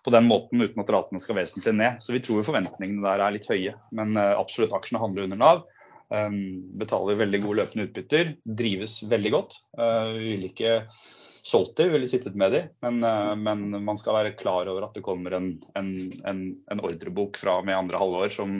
på 0.00 0.12
den 0.14 0.24
måten 0.30 0.62
uten 0.62 0.80
at 0.80 0.92
ratene 0.94 1.20
skal 1.20 1.40
vesentlig 1.40 1.74
ned. 1.76 1.98
Så 2.00 2.14
vi 2.14 2.22
tror 2.24 2.46
forventningene 2.46 3.04
der 3.04 3.24
er 3.24 3.34
litt 3.36 3.50
høye. 3.50 3.74
Men 3.96 4.14
uh, 4.18 4.38
absolutt 4.38 4.74
aksjene 4.76 5.02
handler 5.02 5.26
under 5.26 5.40
Nav. 5.40 5.64
Um, 6.10 6.38
betaler 6.78 7.18
veldig 7.20 7.42
gode 7.42 7.64
løpende 7.64 7.88
utbytter. 7.88 8.36
Drives 8.44 9.00
veldig 9.10 9.34
godt. 9.34 9.58
Uh, 9.78 10.14
vi 10.16 10.30
ville 10.36 10.52
ikke 10.52 10.78
solgt 11.50 11.78
de, 11.80 11.88
ville 11.90 12.06
sittet 12.06 12.34
med 12.36 12.52
de, 12.52 12.58
men, 12.84 13.00
men, 13.40 13.62
man 13.82 13.96
skal 13.96 14.12
være 14.12 14.34
klar 14.36 14.68
over 14.68 14.84
at 14.84 14.92
det 14.94 15.00
kommer 15.02 15.32
en, 15.32 15.46
en, 15.78 15.88
en, 16.28 16.42
en 16.68 16.82
ordrebok 16.84 17.38
fra 17.40 17.54
med 17.64 17.78
andre 17.78 17.96
halvår 17.96 18.34
som 18.34 18.58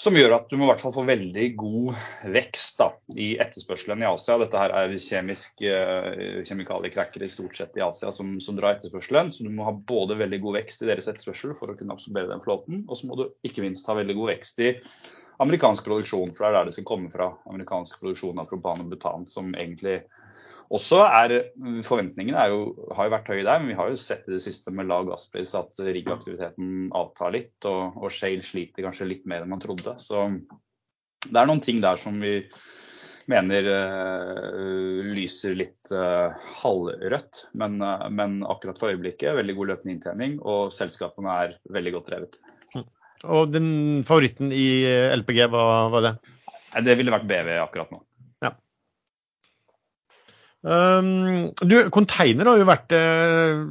som 0.00 0.16
gjør 0.16 0.34
at 0.34 0.50
du 0.50 0.56
må 0.56 0.66
i 0.66 0.70
hvert 0.72 0.82
fall 0.82 0.94
få 0.94 1.04
veldig 1.06 1.46
god 1.60 1.98
vekst 2.34 2.80
da, 2.80 2.88
i 3.14 3.32
etterspørselen 3.42 4.02
i 4.02 4.08
Asia. 4.08 4.38
Dette 4.40 4.58
her 4.58 4.74
er 4.74 4.94
kjemisk, 4.96 5.62
uh, 5.62 6.42
kjemikaliekrekkere 6.48 7.28
stort 7.30 7.58
sett 7.58 7.76
i 7.78 7.84
Asia 7.84 8.12
som, 8.14 8.34
som, 8.42 8.56
drar 8.58 8.78
etterspørselen. 8.78 9.30
Så 9.34 9.46
du 9.46 9.52
må 9.54 9.66
ha 9.68 9.74
både 9.74 10.18
veldig 10.18 10.40
god 10.42 10.58
vekst 10.62 10.82
i 10.82 10.90
deres 10.90 11.10
etterspørsel 11.12 11.54
for 11.58 11.72
å 11.72 11.76
kunne 11.78 11.94
absorbere 11.94 12.30
den 12.32 12.42
flåten, 12.44 12.86
og 12.88 12.98
så 12.98 13.10
må 13.10 13.20
du 13.20 13.26
ikke 13.46 13.64
minst 13.64 13.86
ha 13.90 13.98
veldig 13.98 14.16
god 14.18 14.32
vekst 14.34 14.64
i 14.64 14.72
amerikansk 15.42 15.86
produksjon, 15.86 16.32
for 16.34 16.44
det 16.44 16.50
er 16.50 16.58
der 16.58 16.70
det 16.70 16.76
skal 16.76 16.88
komme 16.88 17.12
fra. 17.12 17.32
Amerikansk 17.50 18.02
produksjon 18.02 18.42
av 18.42 18.50
propan 18.50 18.84
og 18.84 18.92
butan, 18.92 19.28
som 19.30 19.52
egentlig 19.54 20.02
også 20.72 21.00
er 21.04 21.34
Forventningene 21.86 22.38
er 22.38 22.52
jo, 22.52 22.60
har 22.94 23.08
jo 23.08 23.14
vært 23.14 23.30
høye 23.32 23.46
der, 23.46 23.58
men 23.60 23.72
vi 23.72 23.78
har 23.78 23.90
jo 23.90 24.00
sett 24.00 24.28
i 24.28 24.36
det 24.36 24.42
siste 24.44 24.72
med 24.74 24.88
lav 24.90 25.08
gasspris 25.08 25.54
at 25.58 25.82
riggaktiviteten 25.82 26.92
avtar 26.96 27.34
litt. 27.34 27.56
Og, 27.68 27.98
og 27.98 28.12
Shale 28.14 28.44
sliter 28.46 28.86
kanskje 28.86 29.08
litt 29.10 29.26
mer 29.28 29.44
enn 29.44 29.52
man 29.52 29.62
trodde. 29.62 29.96
Så 30.02 30.28
det 31.28 31.38
er 31.38 31.50
noen 31.50 31.62
ting 31.64 31.82
der 31.82 32.00
som 32.00 32.18
vi 32.22 32.38
mener 33.30 33.68
uh, 33.68 35.02
lyser 35.14 35.54
litt 35.58 35.92
uh, 35.94 36.34
halvrødt. 36.62 37.44
Men, 37.58 37.78
uh, 37.82 38.08
men, 38.10 38.40
akkurat 38.48 38.80
for 38.80 38.92
øyeblikket 38.92 39.36
veldig 39.38 39.56
god 39.58 39.72
løpende 39.72 39.96
inntjening, 39.96 40.38
og 40.42 40.72
selskapene 40.74 41.38
er 41.44 41.56
veldig 41.72 41.96
godt 41.98 42.10
drevet. 42.10 42.40
Og 43.22 43.52
den 43.54 43.68
favoritten 44.06 44.50
i 44.54 44.82
LPG, 45.14 45.44
hva 45.52 45.66
var 45.92 46.08
det? 46.08 46.16
Det 46.82 46.96
ville 46.98 47.12
vært 47.14 47.28
BV 47.28 47.52
akkurat 47.62 47.92
nå. 47.94 48.00
Um, 50.62 51.48
du, 51.58 51.74
Container 51.90 52.46
har 52.46 52.60
jo 52.60 52.66
vært, 52.68 52.92
uh, 52.94 53.64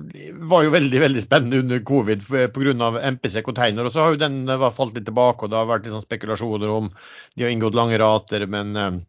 var 0.51 0.65
jo 0.65 0.73
veldig 0.73 0.99
veldig 1.05 1.21
spennende 1.23 1.61
under 1.63 1.79
covid 1.87 2.25
pga. 2.27 2.89
MPC 3.15 3.39
Container. 3.45 3.87
og 3.87 3.93
Så 3.93 4.03
har 4.03 4.11
jo 4.15 4.19
den 4.19 4.43
uh, 4.49 4.67
falt 4.75 4.97
litt 4.97 5.07
tilbake, 5.07 5.45
og 5.45 5.53
det 5.53 5.59
har 5.59 5.69
vært 5.69 5.87
litt 5.87 5.95
sånn 5.95 6.03
spekulasjoner 6.03 6.73
om 6.73 6.91
de 7.35 7.45
har 7.45 7.53
inngått 7.53 7.77
lange 7.79 7.99
rater, 8.01 8.43
men 8.51 8.75
um, 8.75 8.99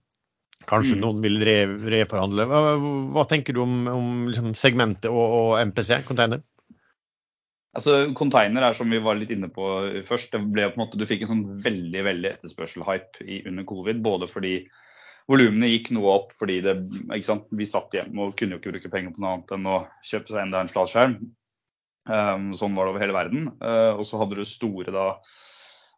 kanskje 0.68 0.94
mm. 0.94 1.02
noen 1.02 1.26
vil 1.26 1.42
re 1.42 1.58
reforhandle. 1.96 2.46
Hva, 2.46 2.62
hva, 3.16 3.26
tenker 3.30 3.56
du 3.56 3.64
om, 3.64 3.76
om 3.90 4.14
liksom, 4.30 4.54
segmentet 4.58 5.10
og, 5.10 5.22
og, 5.40 5.52
MPC 5.72 6.04
Container? 6.06 6.44
Altså, 7.74 8.12
Container 8.14 8.68
er 8.68 8.76
som 8.76 8.90
vi 8.92 9.00
var 9.02 9.16
litt 9.18 9.32
inne 9.34 9.48
på 9.50 9.66
først. 10.06 10.30
det 10.36 10.42
ble 10.54 10.68
på 10.68 10.76
en 10.76 10.84
måte, 10.84 11.00
Du 11.00 11.08
fikk 11.08 11.24
en 11.24 11.32
sånn 11.32 11.44
veldig 11.64 12.02
veldig 12.04 12.32
etterspørsel-hype 12.36 13.26
under 13.48 13.66
covid. 13.66 14.02
Både 14.04 14.28
fordi 14.30 14.58
volumene 15.30 15.70
gikk 15.70 15.92
noe 15.96 16.16
opp 16.16 16.34
fordi 16.36 16.60
det, 16.64 16.76
vi 17.52 17.68
satt 17.68 17.94
hjemme 17.96 18.26
og 18.26 18.34
kunne 18.38 18.56
jo 18.56 18.62
ikke 18.62 18.74
bruke 18.74 18.92
penger 18.92 19.14
på 19.14 19.22
noe 19.22 19.36
annet 19.36 19.54
enn 19.56 19.70
å 19.70 19.78
kjøpe 20.06 20.32
seg 20.32 20.42
enda 20.44 20.62
en 20.62 20.72
flatskjerm. 20.72 21.16
Um, 22.10 22.50
sånn 22.58 22.74
var 22.74 22.88
det 22.88 22.94
over 22.94 23.04
hele 23.04 23.16
verden. 23.16 23.48
Uh, 23.62 23.94
og 23.94 24.04
så 24.08 24.18
hadde 24.22 24.38
du 24.38 24.46
store 24.48 24.94
da 24.94 25.12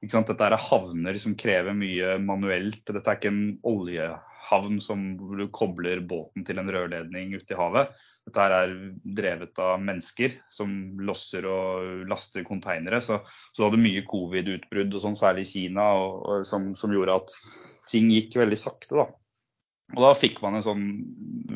Dette 0.05 0.45
er 0.45 0.59
havner 0.61 1.17
som 1.17 1.33
krever 1.39 1.73
mye 1.73 2.19
manuelt. 2.21 2.83
Dette 2.85 3.09
er 3.09 3.17
ikke 3.17 3.31
en 3.31 3.55
oljehavn 3.65 4.77
som 4.85 5.05
du 5.17 5.47
kobler 5.49 6.03
båten 6.05 6.45
til 6.45 6.61
en 6.61 6.69
rørledning 6.69 7.33
ute 7.33 7.55
i 7.55 7.57
havet. 7.57 7.95
Dette 8.29 8.49
er 8.59 8.75
drevet 9.17 9.63
av 9.65 9.81
mennesker 9.81 10.37
som 10.53 10.75
losser 11.01 11.49
og 11.49 12.05
laster 12.11 12.45
konteinere. 12.45 13.01
Så, 13.01 13.23
så 13.57 13.65
hadde 13.65 13.81
mye 13.81 14.05
covid-utbrudd, 14.11 14.93
og 14.93 15.07
sånn, 15.07 15.17
særlig 15.17 15.47
i 15.47 15.53
Kina, 15.55 15.89
og, 15.97 16.21
og, 16.21 16.45
som, 16.53 16.75
som 16.77 16.93
gjorde 16.93 17.23
at 17.23 17.39
ting 17.95 18.11
gikk 18.13 18.37
veldig 18.43 18.61
sakte. 18.61 18.99
da. 18.99 19.09
Og 19.95 20.05
da 20.05 20.13
fikk 20.19 20.41
man 20.45 20.59
en 20.59 20.67
sånn 20.67 20.87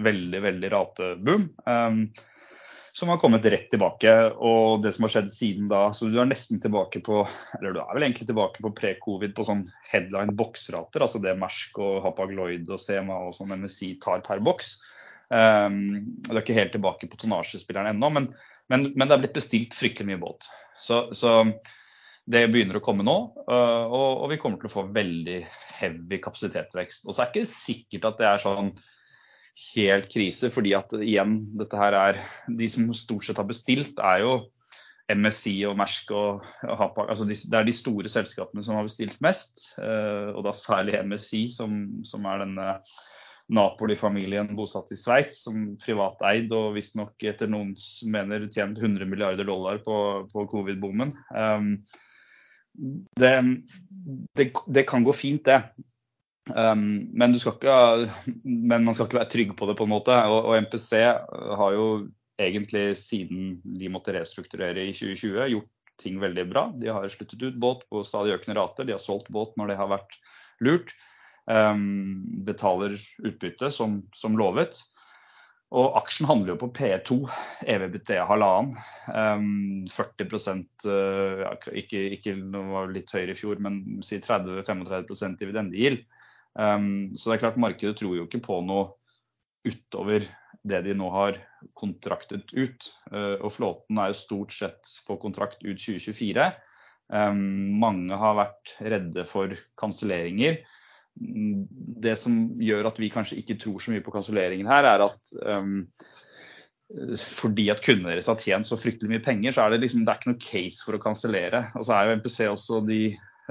veldig, 0.04 0.42
veldig 0.44 0.72
rateboom. 0.74 1.48
Um, 1.66 2.02
som 2.98 3.12
har 3.12 3.20
kommet 3.22 3.46
rett 3.46 3.68
tilbake. 3.70 4.12
Og 4.42 4.82
det 4.82 4.92
som 4.94 5.06
har 5.06 5.12
skjedd 5.14 5.30
siden 5.30 5.70
da 5.70 5.88
Så 5.94 6.08
du 6.10 6.18
er 6.18 6.26
nesten 6.26 6.58
tilbake 6.58 6.98
på 7.06 7.20
Eller 7.58 7.76
du 7.76 7.78
er 7.78 7.92
vel 7.94 8.08
egentlig 8.08 8.26
tilbake 8.26 8.64
på 8.64 8.72
pre-covid 8.74 9.36
på 9.36 9.46
sånn 9.46 9.64
headline 9.92 10.34
boksrater. 10.38 11.04
Altså 11.04 11.22
det 11.22 11.36
Mersk 11.38 11.78
og 11.84 12.02
Hapag-Lloyd 12.06 12.66
og 12.66 12.82
CMA 12.82 13.20
og 13.28 13.36
sånn 13.36 13.54
MSI 13.54 13.94
tar 14.02 14.24
per 14.26 14.42
boks. 14.42 14.76
Um, 15.28 15.82
du 16.24 16.32
er 16.32 16.42
ikke 16.42 16.56
helt 16.56 16.72
tilbake 16.74 17.06
på 17.10 17.18
tonnasjespilleren 17.20 17.90
ennå, 17.92 18.08
men, 18.16 18.30
men, 18.72 18.86
men, 18.94 19.04
det 19.04 19.14
er 19.14 19.20
blitt 19.26 19.36
bestilt 19.36 19.76
fryktelig 19.76 20.08
mye 20.08 20.22
båt. 20.22 20.46
Så, 20.80 21.02
så 21.12 21.42
det 22.28 22.44
begynner 22.52 22.76
å 22.78 22.84
komme 22.84 23.06
nå, 23.06 23.16
øh, 23.48 23.94
og, 23.94 24.26
vi 24.32 24.38
kommer 24.40 24.60
til 24.60 24.68
å 24.68 24.74
få 24.74 24.84
veldig 24.92 25.38
heavy 25.78 26.20
kapasitetsvekst. 26.20 27.06
Og 27.08 27.14
så 27.14 27.24
er 27.24 27.32
det 27.32 27.42
ikke 27.44 27.54
sikkert 27.54 28.08
at 28.10 28.20
det 28.20 28.28
er 28.28 28.42
sånn 28.42 28.70
helt 29.72 30.10
krise, 30.12 30.52
fordi 30.54 30.74
at 30.76 30.92
igjen, 31.00 31.40
dette 31.58 31.78
her 31.80 31.96
er 31.98 32.20
De 32.60 32.68
som 32.70 32.92
stort 32.94 33.26
sett 33.26 33.40
har 33.40 33.48
bestilt, 33.48 33.98
er 33.98 34.22
jo 34.26 34.34
MSI 35.08 35.54
og 35.70 35.78
Mersk 35.80 36.12
og, 36.12 36.44
Hapak. 36.60 37.08
Altså 37.08 37.24
det 37.28 37.56
er 37.56 37.64
de 37.64 37.74
store 37.76 38.12
selskapene 38.12 38.64
som 38.64 38.76
har 38.76 38.84
bestilt 38.84 39.16
mest, 39.24 39.70
øh, 39.80 40.34
og 40.36 40.44
da 40.44 40.52
særlig 40.52 41.00
MSI, 41.08 41.46
som, 41.54 41.78
som 42.04 42.28
er 42.28 42.44
denne 42.44 42.74
Napoli-familien 43.56 44.50
bosatt 44.52 44.92
i 44.92 44.98
Sveits, 45.00 45.40
som 45.46 45.70
privateid 45.80 46.52
og 46.52 46.74
visstnok 46.76 47.24
etter 47.24 47.48
noens 47.48 48.02
mener 48.04 48.44
tjent 48.52 48.76
100 48.76 49.08
milliarder 49.08 49.48
dollar 49.48 49.80
på, 49.80 49.96
på 50.28 50.44
covid-boomen. 50.52 51.14
Um, 51.32 51.72
det, 53.18 53.32
det, 54.36 54.52
det, 54.66 54.84
kan 54.88 55.04
gå 55.06 55.14
fint, 55.16 55.44
det. 55.44 55.62
Um, 56.48 57.08
men, 57.12 57.34
ikke, 57.36 57.74
men, 58.44 58.84
man 58.84 58.94
skal 58.94 59.08
ikke 59.08 59.20
være 59.20 59.32
trygg 59.32 59.56
på 59.58 59.68
det, 59.68 59.76
på 59.78 59.88
en 59.88 59.92
måte. 59.92 60.14
Og, 60.28 60.38
og, 60.50 60.54
MPC 60.68 60.92
har 61.60 61.74
jo 61.76 61.88
egentlig 62.38 62.92
siden 63.00 63.58
de 63.78 63.90
måtte 63.92 64.14
restrukturere 64.14 64.86
i 64.86 64.94
2020, 64.94 65.42
gjort 65.54 65.74
ting 65.98 66.20
veldig 66.22 66.46
bra. 66.52 66.68
De 66.78 66.92
har 66.94 67.08
sluttet 67.10 67.42
ut 67.42 67.58
båt 67.58 67.82
på 67.90 68.04
stadig 68.06 68.36
økende 68.36 68.58
rater. 68.60 68.86
De 68.86 68.94
har 68.94 69.02
solgt 69.02 69.30
båt 69.34 69.56
når 69.58 69.72
det 69.72 69.80
har 69.80 69.90
vært 69.90 70.18
lurt. 70.64 70.94
Um, 71.48 72.44
betaler 72.44 72.94
utbytte 73.24 73.72
som, 73.74 74.02
som 74.16 74.36
lovet. 74.38 74.78
Og 75.76 75.98
aksjen 76.00 76.28
handler 76.30 76.54
jo 76.54 76.60
på 76.62 76.70
P2, 76.78 77.16
EVBT 77.68 78.14
halvannen. 78.24 78.76
Um, 79.12 79.84
40 79.92 80.62
uh, 80.88 81.42
ikke, 81.76 82.00
ikke 82.16 82.36
det 82.40 82.62
var 82.70 82.88
litt 82.94 83.12
høyere 83.12 83.34
i 83.34 83.36
fjor, 83.36 83.60
men 83.60 84.00
si 84.04 84.16
30-35% 84.24 85.36
dividendegild. 85.42 86.06
Um, 86.56 87.12
så 87.12 87.28
det 87.28 87.36
er 87.36 87.42
klart 87.44 87.60
markedet 87.60 87.98
tror 88.00 88.16
jo 88.16 88.24
ikke 88.24 88.40
på 88.46 88.62
noe 88.64 88.94
utover 89.68 90.24
det 90.68 90.80
de 90.86 90.96
nå 90.96 91.10
har 91.12 91.36
kontraktet 91.76 92.48
ut. 92.56 92.88
Uh, 93.12 93.36
og 93.36 93.52
flåten 93.52 94.00
er 94.00 94.14
jo 94.14 94.22
stort 94.22 94.56
sett 94.56 94.96
på 95.04 95.20
kontrakt 95.20 95.60
ut 95.66 95.76
2024. 95.76 96.48
Um, 97.12 97.76
mange 97.80 98.16
har 98.16 98.40
vært 98.40 98.72
redde 98.88 99.28
for 99.28 99.52
kanselleringer 99.80 100.62
det 101.18 102.14
som 102.20 102.38
gjør 102.62 102.90
at 102.90 102.98
vi 103.00 103.10
kanskje 103.12 103.38
ikke 103.40 103.58
tror 103.62 103.82
så 103.82 103.92
mye 103.92 104.04
på 104.04 104.14
kanselleringen 104.14 104.70
her, 104.70 104.86
er 104.86 105.04
at 105.08 105.38
um, 105.44 105.80
fordi 107.20 107.66
at 107.72 107.82
kundene 107.84 108.14
deres 108.14 108.30
har 108.30 108.38
tjent 108.40 108.68
så 108.68 108.78
fryktelig 108.80 109.10
mye 109.12 109.24
penger, 109.24 109.52
så 109.52 109.66
er 109.66 109.74
det 109.74 109.82
liksom, 109.82 110.04
det 110.06 110.12
er 110.12 110.20
ikke 110.20 110.30
noe 110.30 110.44
case 110.44 110.86
for 110.86 110.96
å 110.96 111.02
kansellere. 111.02 111.66
Og 111.76 111.84
så 111.84 111.96
er 111.96 112.06
jo 112.08 112.20
MPC 112.20 112.38
også 112.48 112.80
de 112.88 113.02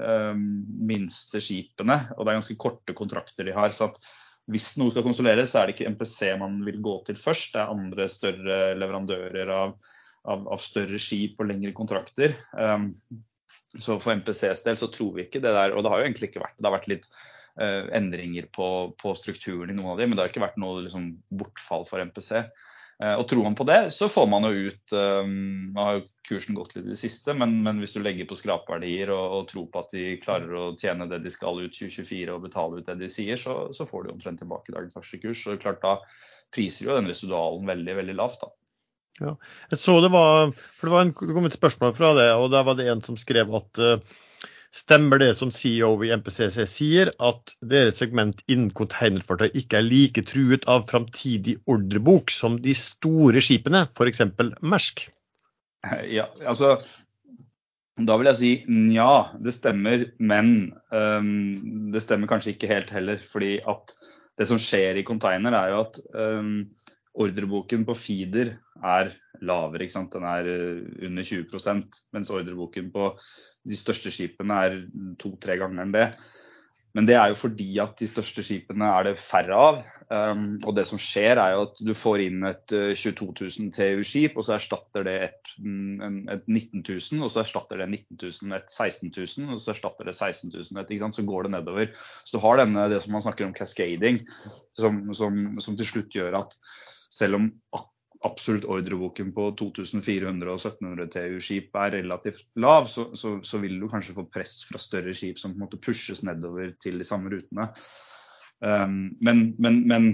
um, 0.01 0.47
minste 0.89 1.41
skipene, 1.43 1.99
og 2.15 2.23
det 2.23 2.31
er 2.31 2.39
ganske 2.39 2.57
korte 2.61 2.97
kontrakter 2.97 3.45
de 3.45 3.53
har. 3.57 3.75
så 3.75 3.91
at 3.91 4.01
hvis 4.47 4.71
noe 4.79 4.93
skal 4.93 5.03
konsuleres, 5.05 5.51
så 5.51 5.61
er 5.61 5.67
det 5.67 5.75
ikke 5.75 5.91
MPC 5.91 6.33
man 6.39 6.61
vil 6.65 6.79
gå 6.81 6.95
til 7.05 7.19
først. 7.19 7.51
Det 7.53 7.61
er 7.61 7.73
andre 7.75 8.07
større 8.09 8.59
leverandører 8.79 9.51
av, 9.53 9.73
av, 10.23 10.45
av 10.55 10.61
større 10.63 10.99
skip 11.03 11.41
og 11.43 11.51
lengre 11.51 11.75
kontrakter. 11.77 12.37
Um, 12.55 12.93
så 13.75 13.99
for 13.99 14.15
MPCs 14.15 14.63
del 14.65 14.79
så 14.79 14.89
tror 14.89 15.17
vi 15.17 15.27
ikke 15.27 15.43
det 15.43 15.51
der, 15.53 15.75
og 15.75 15.83
det 15.83 15.91
har 15.91 16.01
jo 16.01 16.07
egentlig 16.07 16.31
ikke 16.31 16.41
vært 16.45 16.55
det. 16.57 16.65
har 16.65 16.77
vært 16.79 16.89
litt 16.89 17.09
endringer 17.57 18.45
på, 18.53 18.67
på, 19.01 19.13
strukturen 19.17 19.71
i 19.71 19.75
noen 19.77 19.95
av 19.95 20.01
dem, 20.01 20.11
men 20.11 20.17
det 20.17 20.25
har 20.25 20.33
ikke 20.33 20.43
vært 20.43 20.59
noe 20.61 20.83
liksom, 20.85 21.07
bortfall 21.39 21.87
for 21.89 22.03
MPC. 22.03 22.43
Eh, 23.03 23.13
og 23.13 23.27
Tror 23.29 23.43
man 23.45 23.55
på 23.57 23.65
det, 23.69 23.91
så 23.93 24.07
får 24.09 24.25
man 24.29 24.47
jo 24.47 24.71
ut 24.71 24.93
um, 24.97 25.69
Nå 25.75 25.83
har 25.85 25.99
jo 25.99 26.05
kursen 26.25 26.57
gått 26.57 26.73
litt 26.73 26.87
i 26.87 26.95
det 26.95 26.99
siste, 26.99 27.35
men, 27.37 27.59
men 27.63 27.77
hvis 27.81 27.93
du 27.93 27.99
legger 28.01 28.25
på 28.27 28.35
skrapverdier 28.39 29.11
og, 29.13 29.25
og, 29.35 29.43
tror 29.51 29.67
på 29.71 29.83
at 29.83 29.93
de 29.93 30.05
klarer 30.23 30.55
å 30.57 30.71
tjene 30.81 31.05
det 31.11 31.21
de 31.23 31.31
skal 31.31 31.61
ut 31.61 31.75
2024 31.77 32.33
og 32.33 32.47
betale 32.47 32.81
ut 32.81 32.89
det 32.89 32.97
de 33.03 33.11
sier, 33.13 33.37
så, 33.39 33.67
så 33.75 33.85
får 33.87 34.07
de 34.07 34.15
omtrent 34.15 34.41
tilbake 34.41 34.73
dagens 34.73 34.97
aksjekurs. 34.97 35.45
Så 35.45 35.59
klart 35.61 35.83
Da 35.85 35.99
priser 36.53 36.87
jo 36.87 36.97
den 36.97 37.11
residualen 37.11 37.69
veldig 37.69 37.99
veldig 38.01 38.17
lavt. 38.17 38.41
da. 38.43 38.51
Ja. 39.21 39.33
Jeg 39.71 39.81
så 39.81 39.99
det 40.01 40.11
var, 40.13 40.51
for 40.51 40.89
det 40.89 40.95
var 40.95 41.05
en, 41.05 41.13
det 41.13 41.37
kom 41.37 41.49
et 41.49 41.57
spørsmål 41.57 41.93
fra 41.97 42.11
det, 42.17 42.27
og 42.37 42.49
der 42.53 42.65
var 42.65 42.77
det 42.79 42.89
en 42.91 43.05
som 43.05 43.17
skrev 43.19 43.53
at 43.61 43.81
uh, 43.81 44.17
Stemmer 44.77 45.17
det 45.21 45.31
som 45.39 45.49
CEO 45.53 45.95
i 46.05 46.11
MPCC 46.13 46.59
sier, 46.69 47.09
at 47.23 47.55
deres 47.65 47.97
segment 48.01 48.43
innen 48.45 48.69
containerfartøy 48.77 49.49
ikke 49.57 49.79
er 49.79 49.87
like 49.87 50.23
truet 50.27 50.67
av 50.69 50.85
framtidig 50.91 51.55
ordrebok 51.71 52.33
som 52.33 52.59
de 52.61 52.75
store 52.77 53.41
skipene, 53.41 53.87
f.eks. 53.97 54.21
Mersk? 54.61 55.07
Ja, 56.11 56.27
altså 56.45 56.75
da 57.97 58.17
vil 58.19 58.29
jeg 58.29 58.37
si 58.37 58.51
nja, 58.69 59.31
det 59.41 59.55
stemmer, 59.55 60.03
men 60.21 60.51
um, 60.93 61.31
det 61.93 62.03
stemmer 62.05 62.29
kanskje 62.29 62.53
ikke 62.53 62.69
helt 62.69 62.91
heller. 62.93 63.17
fordi 63.17 63.57
at 63.65 63.95
det 64.37 64.45
som 64.49 64.59
skjer 64.61 64.99
i 64.99 65.05
container, 65.07 65.55
er 65.57 65.73
jo 65.73 65.79
at 65.87 65.97
um, 66.13 66.51
ordreboken 67.17 67.85
på 67.87 67.95
feeder 67.97 68.55
er 68.85 69.11
lavere. 69.41 69.85
ikke 69.85 69.97
sant? 69.97 70.13
Den 70.13 70.25
er 70.27 70.49
eh, 70.51 70.81
under 71.09 71.27
20% 71.27 72.01
mens 72.15 72.33
ordreboken 72.33 72.91
på 72.93 73.11
de 73.67 73.77
største 73.77 74.13
skipene 74.13 74.63
er 74.65 74.81
to-tre 75.21 75.57
ganger 75.59 75.83
enn 75.83 75.95
det. 75.95 76.07
Men 76.97 77.05
det 77.05 77.17
er 77.19 77.29
jo 77.29 77.37
fordi 77.37 77.75
at 77.83 77.99
de 77.99 78.07
største 78.09 78.41
skipene 78.45 78.87
er 78.89 79.09
det 79.09 79.19
færre 79.21 79.57
av. 79.57 79.83
Um, 80.07 80.55
og 80.63 80.71
det 80.77 80.85
som 80.87 80.99
skjer 81.01 81.35
er 81.35 81.51
jo 81.51 81.63
at 81.65 81.79
du 81.83 81.91
får 81.97 82.21
inn 82.23 82.45
et 82.47 82.71
uh, 82.71 82.93
22 82.95 83.25
000 83.43 83.73
TU-skip, 83.75 84.37
og 84.39 84.45
så 84.47 84.55
erstatter 84.55 85.03
det 85.03 85.15
et, 85.25 85.51
et, 85.59 86.45
19 86.47 86.79
000, 86.79 87.25
og 87.27 87.33
så 87.33 87.41
erstatter 87.43 87.83
det 87.83 87.89
19 87.89 88.21
000 88.47 88.55
et 88.55 88.71
16 88.71 89.11
000, 89.11 89.51
og 89.51 89.59
så 89.59 89.73
erstatter 89.75 90.07
det 90.07 90.15
16 90.15 90.53
000 90.55 90.79
et, 90.79 90.93
ikke 90.95 91.03
sant? 91.03 91.19
Så 91.19 91.27
går 91.27 91.45
det 91.45 91.53
nedover. 91.57 91.91
Så 92.23 92.37
du 92.37 92.41
har 92.45 92.61
denne, 92.61 92.87
det 92.93 93.01
som 93.03 93.17
man 93.17 93.25
snakker 93.27 93.49
om 93.49 93.55
cascading, 93.57 94.23
som, 94.79 95.03
som, 95.17 95.57
som 95.63 95.75
til 95.75 95.91
slutt 95.91 96.15
gjør 96.15 96.39
at 96.39 96.55
selv 97.13 97.39
om 97.39 97.47
absolutt 98.25 98.65
ordreboken 98.65 99.29
på 99.35 99.51
2400 99.59 100.49
og 100.49 100.57
1700 100.57 101.09
TU-skip 101.13 101.77
er 101.77 101.95
relativt 101.99 102.47
lav, 102.59 102.87
så, 102.89 103.09
så, 103.17 103.37
så, 103.45 103.61
vil 103.61 103.77
du 103.79 103.87
kanskje 103.91 104.15
få 104.17 104.25
press 104.33 104.59
fra 104.67 104.81
større 104.81 105.13
skip 105.15 105.39
som 105.39 105.53
på 105.53 105.59
en 105.59 105.65
måte 105.67 105.81
pushes 105.81 106.23
nedover 106.25 106.73
til 106.83 106.97
de 107.01 107.07
samme 107.07 107.31
rutene. 107.33 107.69
Um, 108.57 109.11
men, 109.21 109.51
men, 109.61 109.83
men, 109.85 110.07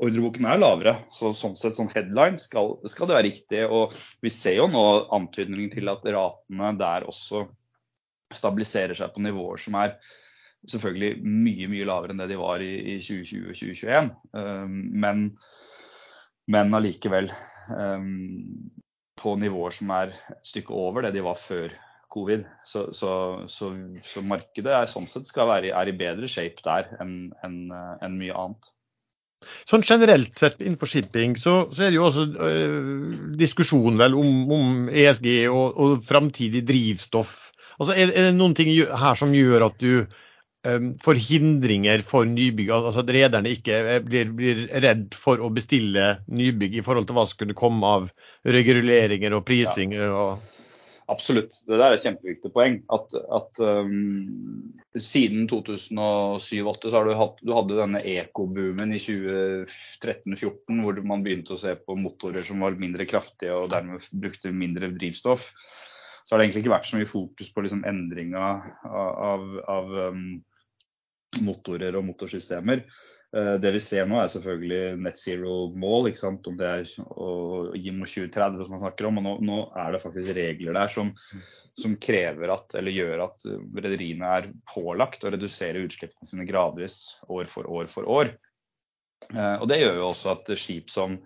ordreboken 0.00 0.48
er 0.48 0.62
lavere, 0.62 0.94
så 1.12 1.34
sånn 1.36 1.58
sett 1.60 1.76
sånn 1.76 1.92
headline 1.92 2.40
skal, 2.40 2.78
skal, 2.88 3.10
det 3.10 3.18
være 3.18 3.28
riktig. 3.28 3.62
Og 3.68 3.92
vi 4.24 4.32
ser 4.32 4.56
jo 4.62 4.70
nå 4.72 4.84
antydninger 5.12 5.74
til 5.76 5.92
at 5.92 6.06
ratene 6.08 6.72
der 6.80 7.08
også 7.08 7.46
stabiliserer 8.32 8.96
seg 8.96 9.12
på 9.12 9.20
nivåer 9.20 9.60
som 9.60 9.76
er 9.76 9.98
selvfølgelig 10.70 11.18
mye 11.26 11.68
mye 11.68 11.86
lavere 11.88 12.14
enn 12.14 12.22
det 12.22 12.30
de 12.30 12.38
var 12.40 12.62
i, 12.64 12.72
i 12.94 12.96
2020 13.02 13.50
og 13.50 13.58
2021. 13.58 14.10
Um, 14.38 14.80
men 15.04 15.26
men 16.52 16.76
allikevel 16.76 17.30
um, 17.70 18.68
på 19.18 19.36
nivåer 19.40 19.74
som 19.76 19.92
er 19.94 20.12
et 20.32 20.52
stykke 20.52 20.76
over 20.76 21.06
det 21.06 21.14
de 21.16 21.24
var 21.24 21.38
før 21.38 21.72
covid. 22.12 22.44
Så, 22.68 22.90
så, 22.96 23.12
så, 23.48 23.70
så 24.04 24.22
markedet 24.26 24.74
er 24.76 24.90
sånn 24.90 25.08
sett 25.08 25.28
skal 25.28 25.48
være, 25.48 25.72
er 25.72 25.88
i 25.88 25.96
bedre 25.96 26.28
shape 26.28 26.64
der 26.64 26.92
enn 27.00 27.32
en, 27.46 27.58
en 27.72 28.18
mye 28.18 28.36
annet. 28.36 28.72
Sånn 29.66 29.82
Generelt 29.86 30.38
sett 30.38 30.60
innenfor 30.62 30.90
shipping 30.90 31.34
så, 31.40 31.54
så 31.74 31.86
er 31.86 31.90
det 31.90 31.98
jo 31.98 32.04
også 32.06 32.26
øh, 32.46 33.14
diskusjon 33.38 33.98
vel 33.98 34.14
om, 34.18 34.52
om 34.54 34.90
ESG 34.90 35.30
og, 35.50 35.80
og 35.82 36.04
framtidig 36.06 36.62
drivstoff. 36.68 37.50
Altså 37.78 37.96
er, 37.96 38.12
er, 38.12 38.28
det 38.28 38.36
noen 38.36 38.54
ting 38.54 38.70
her 38.70 39.18
som 39.18 39.34
gjør 39.34 39.66
at 39.66 39.80
du 39.82 40.04
forhindringer 41.02 42.04
for 42.06 42.28
nybygg, 42.28 42.70
altså 42.70 43.02
at 43.02 43.10
rederne 43.10 43.50
ikke 43.50 43.78
eh, 43.96 43.98
blir, 44.04 44.30
blir, 44.36 44.62
redd 44.84 45.16
for 45.18 45.42
å 45.42 45.50
bestille 45.50 46.20
nybygg 46.30 46.78
i 46.78 46.84
forhold 46.86 47.08
til 47.08 47.18
hva 47.18 47.26
som 47.26 47.40
kunne 47.40 47.58
komme 47.58 47.88
av 47.88 48.06
reguleringer 48.46 49.34
og 49.34 49.42
prisinger? 49.48 50.12
Og... 50.14 50.52
Absolutt, 51.10 51.50
det 51.66 51.80
der 51.80 51.88
er 51.88 51.96
et 51.96 52.06
kjempeviktig 52.06 52.52
poeng. 52.54 52.78
At, 52.94 53.10
at 53.34 53.58
um, 53.58 54.70
Siden 54.92 55.48
2007-2008 55.50 56.92
så 56.92 56.94
har 56.94 57.08
du 57.08 57.14
hatt 57.16 57.42
du 57.42 57.52
hadde 57.56 57.78
denne 57.80 58.02
ekoboomen 58.12 58.94
i 58.94 59.00
2013-2014 59.02 60.82
hvor 60.84 61.02
man 61.08 61.24
begynte 61.24 61.56
å 61.56 61.58
se 61.58 61.74
på 61.80 61.96
motorer 61.98 62.44
som 62.46 62.62
var 62.62 62.78
mindre 62.78 63.08
kraftige 63.08 63.56
og 63.56 63.70
dermed 63.72 64.04
brukte 64.12 64.52
mindre 64.54 64.92
drivstoff. 64.94 65.48
Så 66.22 66.36
har 66.36 66.38
det 66.38 66.46
egentlig 66.46 66.62
ikke 66.62 66.74
vært 66.76 66.86
så 66.86 67.00
mye 67.00 67.10
fokus 67.10 67.50
på 67.50 67.64
liksom 67.64 67.82
endringa 67.88 68.46
av, 68.86 69.48
av 69.66 69.96
um, 70.12 70.26
motorer 71.40 71.96
og 71.96 72.04
motorsystemer. 72.04 72.84
Eh, 73.36 73.54
det 73.62 73.72
vi 73.72 73.80
ser 73.80 74.08
nå 74.08 74.18
er 74.20 74.28
selvfølgelig 74.28 75.00
net 75.00 75.20
zero-mål, 75.20 76.10
om 76.20 76.58
det 76.58 76.68
er 76.68 76.82
IMO 77.78 78.04
2030 78.04 78.66
som 78.66 78.74
man 78.74 78.82
snakker 78.84 79.08
om. 79.08 79.20
og 79.20 79.26
nå, 79.26 79.34
nå, 79.48 79.58
er 79.84 79.94
det 79.94 80.02
faktisk 80.02 80.36
regler 80.36 80.76
der 80.76 80.92
som, 80.92 81.12
som 81.80 81.96
krever 81.96 82.52
at, 82.52 82.74
eller 82.78 82.92
gjør 82.92 83.26
at 83.30 83.46
rederiene 83.72 84.34
er 84.38 84.50
pålagt 84.74 85.24
å 85.24 85.32
redusere 85.32 85.84
utslippene 85.86 86.28
sine 86.28 86.48
gradvis 86.48 86.98
år 87.28 87.48
for 87.48 87.70
år 87.70 87.88
for 87.92 88.08
år. 88.08 88.34
Eh, 89.32 89.56
og 89.56 89.68
Det 89.70 89.80
gjør 89.80 90.02
jo 90.02 90.10
også 90.10 90.36
at 90.36 90.52
skip 90.60 90.92
som 90.92 91.16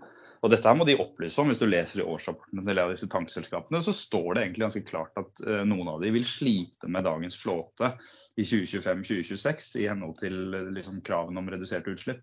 og 0.47 0.53
dette 0.53 0.69
her 0.71 0.77
må 0.79 0.85
de 0.87 0.95
opplyse 1.03 1.41
om. 1.43 1.49
Hvis 1.51 1.59
du 1.59 1.67
leser 1.67 2.01
i 2.01 2.07
årsrapportene 2.07 2.63
til 2.63 2.79
av 2.79 2.93
disse 2.95 3.09
tankselskapene, 3.11 3.81
så 3.83 3.95
står 3.97 4.29
det 4.29 4.45
egentlig 4.45 4.63
ganske 4.63 4.83
klart 4.87 5.19
at 5.19 5.43
uh, 5.43 5.65
noen 5.67 5.91
av 5.91 6.05
de 6.05 6.13
vil 6.15 6.27
slite 6.29 6.87
med 6.87 7.03
dagens 7.09 7.39
flåte 7.41 7.91
i 8.39 8.47
2025-2026 8.47 9.73
i 9.83 9.89
henhold 9.91 10.21
til 10.21 10.37
liksom, 10.77 11.01
kravene 11.07 11.43
om 11.43 11.51
reduserte 11.51 11.91
utslipp. 11.97 12.23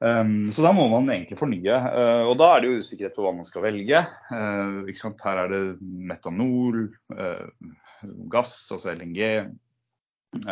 Um, 0.00 0.48
så 0.52 0.64
da 0.64 0.72
må 0.76 0.86
man 0.92 1.12
egentlig 1.12 1.36
fornye. 1.40 1.76
Uh, 1.76 2.24
og 2.30 2.38
da 2.40 2.54
er 2.54 2.64
det 2.64 2.70
jo 2.70 2.80
usikkerhet 2.80 3.18
på 3.18 3.26
hva 3.26 3.34
man 3.36 3.48
skal 3.48 3.66
velge. 3.68 4.00
Uh, 4.32 4.88
Her 4.88 5.42
er 5.44 5.52
det 5.52 5.62
metanol, 5.82 6.86
gass, 8.32 8.56
altså 8.72 8.96
LNG, 8.96 9.20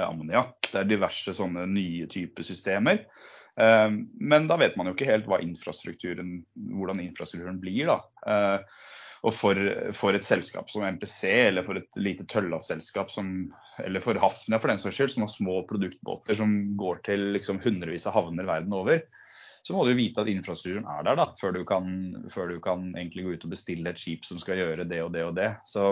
ammoniakk. 0.04 0.68
Det 0.68 0.82
er 0.82 0.92
diverse 0.92 1.32
sånne 1.36 1.64
nye 1.70 2.12
typer 2.12 2.44
systemer. 2.44 3.06
Eh, 3.60 3.90
men 4.20 4.50
da 4.50 4.58
vet 4.60 4.76
man 4.76 4.90
jo 4.90 4.96
ikke 4.96 5.08
helt 5.10 5.30
infrastrukturen, 5.40 6.42
hvordan 6.54 7.02
infrastrukturen 7.04 7.60
blir. 7.62 7.92
da. 7.92 7.98
Eh, 8.26 8.76
og 9.24 9.32
for, 9.32 9.56
for, 9.96 10.12
et 10.12 10.24
selskap 10.24 10.68
som 10.68 10.84
MPC, 10.84 11.30
eller 11.48 11.64
for 11.64 11.80
et 11.80 11.96
lite 11.96 12.26
Tølla-selskap, 12.28 13.12
eller 13.80 14.04
for 14.04 14.20
Hafnia 14.20 14.60
for 14.60 14.68
den 14.68 14.82
saks 14.82 14.98
skyld, 14.98 15.14
som 15.14 15.24
har 15.24 15.32
små 15.32 15.62
produktbåter 15.68 16.36
som 16.36 16.52
går 16.76 17.00
til 17.06 17.30
liksom, 17.32 17.62
hundrevis 17.64 18.04
av 18.10 18.18
havner 18.18 18.44
verden 18.44 18.76
over, 18.76 19.00
så 19.64 19.72
må 19.72 19.86
du 19.88 19.94
vite 19.96 20.20
at 20.20 20.28
infrastrukturen 20.28 20.84
er 20.92 21.06
der 21.06 21.16
da, 21.16 21.30
før 21.40 21.54
du, 21.56 21.62
kan, 21.64 21.86
før 22.28 22.52
du 22.52 22.58
kan 22.60 22.90
egentlig 22.92 23.24
gå 23.24 23.32
ut 23.32 23.46
og 23.48 23.54
bestille 23.54 23.94
et 23.94 24.00
skip 24.02 24.28
som 24.28 24.36
skal 24.42 24.60
gjøre 24.60 24.84
det 24.90 25.00
og 25.00 25.14
det 25.14 25.22
og 25.24 25.32
det. 25.38 25.54
Så 25.64 25.86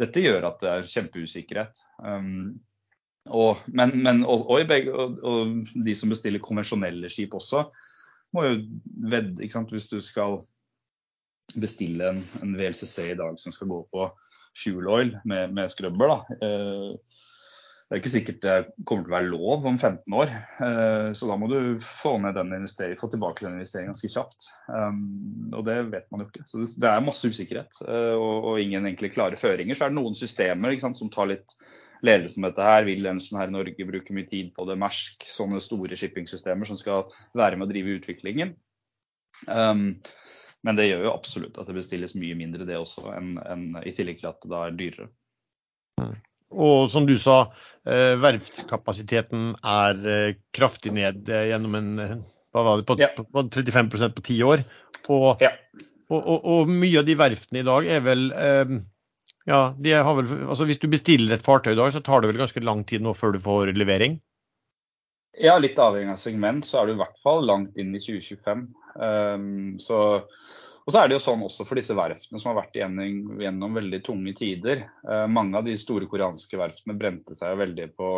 dette 0.00 0.24
gjør 0.24 0.48
at 0.48 0.64
det 0.64 0.70
er 0.70 0.88
kjempeusikkerhet. 0.88 1.82
Um, 2.00 2.62
og, 3.32 3.62
men, 3.66 3.94
men 4.04 4.24
og, 4.28 4.44
og, 4.50 4.72
og, 5.24 5.54
de 5.86 5.94
som 5.96 6.12
bestiller 6.12 6.42
konvensjonelle 6.44 7.08
skip 7.12 7.34
også, 7.36 7.64
må 8.34 8.44
jo 8.44 8.56
vedde, 9.08 9.38
ikke 9.40 9.56
sant. 9.56 9.72
Hvis 9.72 9.88
du 9.88 10.00
skal 10.04 10.42
bestille 11.60 12.10
en, 12.12 12.20
en 12.42 12.56
VLCC 12.58 13.10
i 13.12 13.18
dag 13.18 13.38
som 13.40 13.54
skal 13.54 13.70
gå 13.70 13.80
på 13.92 14.08
fuel 14.58 14.88
oil 14.90 15.14
med, 15.24 15.54
med 15.54 15.72
skrubber, 15.72 16.12
da. 16.12 16.38
Eh, 16.42 17.20
det 17.84 17.98
er 17.98 18.00
ikke 18.00 18.10
sikkert 18.14 18.38
det 18.42 18.54
kommer 18.88 19.04
til 19.04 19.12
å 19.12 19.14
være 19.14 19.28
lov 19.28 19.66
om 19.68 19.76
15 19.76 20.14
år. 20.16 20.30
Eh, 20.66 21.08
så 21.16 21.28
da 21.28 21.36
må 21.38 21.48
du 21.50 21.58
få, 21.84 22.14
få 22.18 23.10
tilbake 23.12 23.44
den 23.44 23.58
investeringen 23.60 23.92
ganske 23.92 24.10
kjapt. 24.10 24.48
Um, 24.72 25.50
og 25.52 25.66
det 25.68 25.76
vet 25.92 26.08
man 26.10 26.24
jo 26.24 26.28
ikke. 26.30 26.46
Så 26.48 26.64
det 26.80 26.90
er 26.90 27.04
masse 27.04 27.28
usikkerhet 27.28 27.80
eh, 27.84 28.14
og, 28.16 28.48
og 28.50 28.60
ingen 28.62 28.88
egentlig 28.88 29.12
klare 29.14 29.38
føringer. 29.38 29.76
Så 29.76 29.86
er 29.86 29.92
det 29.92 30.00
noen 30.00 30.16
systemer 30.18 30.76
sant, 30.80 30.98
som 30.98 31.12
tar 31.12 31.30
litt 31.34 31.56
ledelse 32.06 32.40
med 32.40 32.52
dette 32.52 32.66
her. 32.66 32.84
Vil 32.86 32.98
Wilhelmsen 32.98 33.38
her 33.40 33.50
i 33.50 33.54
Norge 33.54 33.88
bruke 33.88 34.16
mye 34.16 34.28
tid 34.30 34.52
på 34.56 34.66
det. 34.68 34.78
Mersk, 34.80 35.26
sånne 35.30 35.62
store 35.64 35.98
shippingsystemer 35.98 36.68
som 36.68 36.80
skal 36.80 37.08
være 37.36 37.58
med 37.58 37.68
å 37.68 37.72
drive 37.72 37.98
utviklingen. 38.00 38.54
Um, 39.48 39.88
men 40.64 40.78
det 40.78 40.88
gjør 40.88 41.08
jo 41.08 41.14
absolutt 41.14 41.58
at 41.60 41.68
det 41.68 41.76
bestilles 41.76 42.14
mye 42.16 42.36
mindre 42.38 42.66
det 42.68 42.78
også, 42.80 43.10
enn, 43.12 43.34
enn 43.50 43.66
i 43.84 43.92
tillegg 43.92 44.22
til 44.22 44.30
at 44.30 44.38
det 44.44 44.52
da 44.52 44.62
er 44.68 44.78
dyrere. 44.78 45.10
Mm. 46.00 46.14
Og 46.54 46.86
som 46.92 47.04
du 47.08 47.16
sa, 47.18 47.50
eh, 47.82 48.14
verftskapasiteten 48.22 49.56
er 49.58 50.06
eh, 50.06 50.36
kraftig 50.54 50.94
ned 50.94 51.28
eh, 51.28 51.48
gjennom 51.50 51.74
en 51.80 51.90
hva 52.54 52.62
var 52.62 52.80
det, 52.80 52.86
på, 52.86 52.96
ja. 53.00 53.10
på 53.18 53.44
35% 53.50 54.14
på 54.14 54.24
ti 54.24 54.38
år. 54.46 54.62
Og, 55.10 55.42
ja. 55.42 55.50
og, 56.08 56.20
og, 56.20 56.44
og, 56.46 56.70
mye 56.70 57.00
av 57.02 57.08
de 57.08 57.16
verftene 57.18 57.64
i 57.64 57.66
dag 57.66 57.88
er 57.90 58.04
vel 58.06 58.28
eh, 58.30 58.76
ja, 59.44 59.74
vel, 59.76 60.30
altså 60.48 60.64
Hvis 60.68 60.80
du 60.80 60.88
bestiller 60.88 61.36
et 61.36 61.44
fartøy 61.44 61.74
i 61.74 61.78
dag, 61.78 61.92
så 61.92 62.00
tar 62.04 62.22
det 62.22 62.30
vel 62.32 62.40
ganske 62.40 62.62
lang 62.64 62.84
tid 62.88 63.04
nå 63.04 63.12
før 63.16 63.34
du 63.34 63.42
får 63.44 63.74
levering? 63.76 64.18
Ja, 65.34 65.56
litt 65.58 65.78
avhengig 65.82 66.14
av 66.14 66.20
segment, 66.22 66.66
så 66.66 66.80
er 66.80 66.86
du 66.86 66.94
i 66.94 67.00
hvert 67.00 67.18
fall 67.18 67.42
langt 67.48 67.78
inn 67.80 67.90
i 67.96 68.02
2025. 68.02 68.62
Um, 68.94 69.74
så, 69.82 69.98
og 70.84 70.94
så 70.94 71.00
er 71.00 71.10
det 71.10 71.18
jo 71.18 71.24
sånn 71.24 71.42
også 71.42 71.66
for 71.66 71.80
disse 71.80 71.96
verftene 71.98 72.38
som 72.38 72.52
har 72.52 72.60
vært 72.62 72.78
gjennom, 72.78 73.34
gjennom 73.42 73.80
veldig 73.80 74.00
tunge 74.06 74.36
tider. 74.38 74.86
Uh, 75.02 75.26
mange 75.26 75.58
av 75.58 75.66
de 75.66 75.74
store 75.80 76.06
koreanske 76.10 76.60
verftene 76.60 76.96
brente 77.00 77.34
seg 77.36 77.50
jo 77.50 77.60
veldig 77.64 77.88
på, 77.98 78.10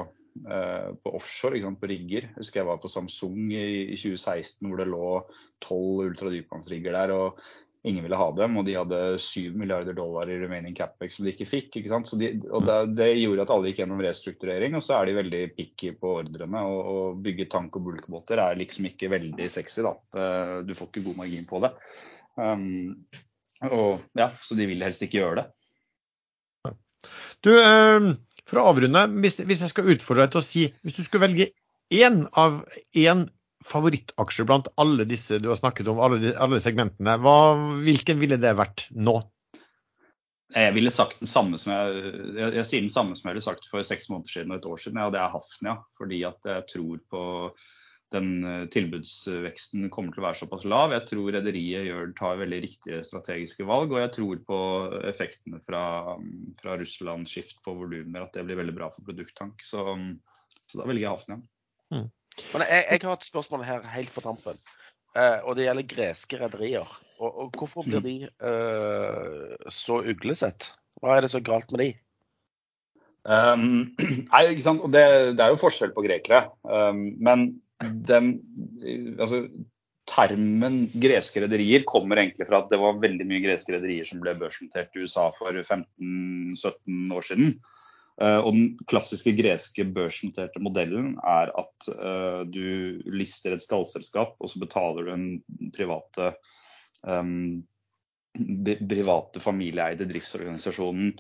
uh, 0.44 0.88
på 1.00 1.14
offshore, 1.16 1.62
på 1.80 1.90
rigger. 1.90 2.28
Jeg 2.28 2.42
husker 2.42 2.62
jeg 2.62 2.68
var 2.68 2.82
på 2.84 2.92
Samsung 2.92 3.48
i, 3.48 3.66
i 3.86 3.96
2016 3.96 4.68
hvor 4.68 4.82
det 4.82 4.90
lå 4.92 5.12
tolv 5.64 6.10
ultradypvannsrigger 6.10 7.00
der. 7.00 7.16
og 7.16 7.40
ingen 7.86 8.02
ville 8.04 8.18
ha 8.18 8.26
dem, 8.34 8.56
og 8.58 8.66
de 8.66 8.74
hadde 8.74 9.00
7 9.22 9.54
milliarder 9.58 9.94
dollar 9.96 10.30
i 10.30 10.38
remaining 10.40 10.74
capex 10.74 11.16
som 11.16 11.26
de 11.26 11.32
ikke 11.34 11.48
fikk. 11.48 11.68
ikke 11.78 11.92
sant? 11.92 12.10
De, 12.18 12.32
og 12.50 12.66
det, 12.66 12.78
det, 12.98 13.08
gjorde 13.20 13.46
at 13.46 13.52
alle 13.54 13.70
gikk 13.70 13.82
gjennom 13.82 14.02
restrukturering, 14.02 14.74
og 14.78 14.82
så 14.84 14.96
er 14.96 15.06
de 15.06 15.18
veldig 15.20 15.42
picky 15.54 15.92
på 16.00 16.16
ordrene. 16.22 16.64
Og, 16.66 16.90
og 16.92 17.20
bygge 17.24 17.48
tank- 17.52 17.78
og 17.78 17.86
bulkbåter 17.86 18.42
er 18.42 18.58
liksom 18.58 18.90
ikke 18.90 19.12
veldig 19.14 19.48
sexy, 19.52 19.84
da. 19.86 19.94
Du 20.66 20.74
får 20.76 20.90
ikke 20.90 21.04
god 21.06 21.20
margin 21.22 21.46
på 21.48 21.62
det. 21.62 21.72
Um, 22.36 23.06
og 23.70 24.02
ja, 24.18 24.32
Så 24.36 24.58
de 24.58 24.66
vil 24.68 24.82
helst 24.84 25.04
ikke 25.06 25.22
gjøre 25.22 25.44
det. 25.44 25.46
Du, 27.46 27.52
um, 27.54 28.10
for 28.46 28.60
å 28.60 28.66
avrunde, 28.72 29.06
hvis, 29.22 29.38
hvis 29.46 29.62
jeg 29.62 29.72
skal 29.72 29.94
utfordre 29.94 30.26
deg 30.26 30.34
til 30.34 30.40
å 30.40 30.46
si 30.46 30.62
Hvis 30.82 30.96
du 30.96 31.04
skulle 31.04 31.26
velge 31.28 31.50
én 31.94 32.24
av 32.34 32.64
én 32.98 33.28
favorittaksjer 33.66 34.46
blant 34.48 34.68
alle 34.80 35.06
disse 35.08 35.40
du 35.42 35.50
har 35.50 35.58
snakket 35.60 35.88
om, 35.90 36.02
alle, 36.02 36.34
alle 36.40 36.60
segmentene. 36.62 37.16
Hva, 37.22 37.38
hvilken 37.86 38.20
ville 38.22 38.38
det 38.40 38.54
vært 38.58 38.86
nå? 38.94 39.18
Jeg 40.54 40.74
ville 40.76 40.92
sagt 40.94 41.18
den 41.18 41.28
samme 41.28 41.58
som 41.58 41.72
jeg, 41.74 42.12
jeg, 42.36 42.52
jeg, 42.54 42.66
sier 42.68 42.84
den 42.84 42.92
samme 42.94 43.16
som 43.18 43.26
jeg 43.26 43.34
ville 43.34 43.44
sagt 43.48 43.66
for 43.68 43.86
seks 43.86 44.06
måneder 44.12 44.32
siden 44.32 44.54
og 44.54 44.60
et 44.60 44.68
år 44.70 44.82
siden. 44.82 45.00
Ja, 45.02 45.10
det 45.12 45.20
er 45.20 45.34
Hafnia. 45.34 45.74
Fordi 45.98 46.20
at 46.28 46.48
jeg 46.48 46.68
tror 46.70 47.02
på 47.10 47.24
den 48.14 48.28
eh, 48.46 48.66
tilbudsveksten 48.70 49.88
kommer 49.90 50.14
til 50.14 50.22
å 50.22 50.26
være 50.28 50.38
såpass 50.38 50.66
lav. 50.68 50.94
Jeg 50.94 51.08
tror 51.10 51.32
rederiet 51.34 52.14
tar 52.18 52.38
veldig 52.40 52.60
riktige 52.62 53.02
strategiske 53.04 53.66
valg. 53.66 53.92
Og 53.92 54.00
jeg 54.04 54.12
tror 54.14 54.44
på 54.46 54.60
effektene 55.10 55.60
fra, 55.66 55.82
fra 56.60 56.78
Russland 56.78 57.26
skift 57.30 57.58
på 57.66 57.74
volumer, 57.76 58.28
at 58.28 58.38
det 58.38 58.46
blir 58.46 58.62
veldig 58.62 58.76
bra 58.78 58.92
for 58.94 59.06
produkttank. 59.08 59.66
Så, 59.66 59.82
så 60.70 60.80
da 60.80 60.86
velger 60.86 61.08
jeg 61.08 61.16
Hafnia. 61.16 61.42
Mm. 61.90 62.06
Men 62.52 62.64
jeg, 62.66 62.84
jeg, 62.90 63.02
har 63.02 63.16
et 63.16 63.28
spørsmål 63.28 63.64
her 63.66 63.86
helt 63.94 64.12
på 64.14 64.24
tampen. 64.24 64.58
Uh, 65.16 65.38
og 65.48 65.56
det 65.56 65.64
gjelder 65.66 65.88
greske 65.88 66.40
rederier. 66.40 66.96
Og, 67.16 67.30
og, 67.30 67.54
hvorfor 67.56 67.86
blir 67.86 68.02
de 68.04 68.16
uh, 68.44 69.54
så 69.72 70.02
uglesett? 70.04 70.72
Hva 71.00 71.16
er 71.16 71.24
det 71.24 71.32
så 71.32 71.40
galt 71.44 71.72
med 71.72 71.84
de? 71.84 71.92
Um, 73.26 73.94
nei, 74.32 74.42
ikke 74.52 74.66
sant? 74.66 74.84
Det, 74.92 75.06
det, 75.38 75.42
er 75.42 75.54
jo 75.54 75.62
forskjell 75.62 75.94
på 75.96 76.04
grekere. 76.04 76.44
Um, 76.68 77.08
men 77.24 77.48
den 77.80 78.36
altså, 79.20 79.46
termen 80.08 80.84
greske 81.02 81.42
rederier 81.44 81.84
kommer 81.88 82.20
egentlig 82.20 82.46
fra 82.48 82.62
at 82.62 82.70
det 82.70 82.78
var 82.80 83.00
veldig 83.02 83.26
mye 83.28 83.42
greske 83.44 83.74
rederier 83.74 84.06
som 84.08 84.20
ble 84.22 84.36
børsnotert 84.38 84.94
i 84.94 85.04
USA 85.04 85.30
for 85.36 85.56
15-17 85.56 87.16
år 87.16 87.26
siden. 87.26 87.56
Eh, 88.16 88.38
og 88.40 88.54
den 88.56 88.68
klassiske 88.88 89.34
greske 89.36 89.84
børsnoterte 89.92 90.60
modellen 90.64 91.16
er 91.20 91.52
at 91.52 91.88
uh, 91.92 92.42
du 92.48 93.02
lister 93.12 93.56
et 93.56 93.64
stallselskap, 93.64 94.38
og 94.40 94.52
så 94.52 94.62
betaler 94.62 95.04
du 95.04 95.12
en 95.12 95.26
private, 95.76 96.30
um, 97.04 97.60
private 98.36 99.42
familieeide 99.42 100.08
driftsorganisasjonen 100.08 101.12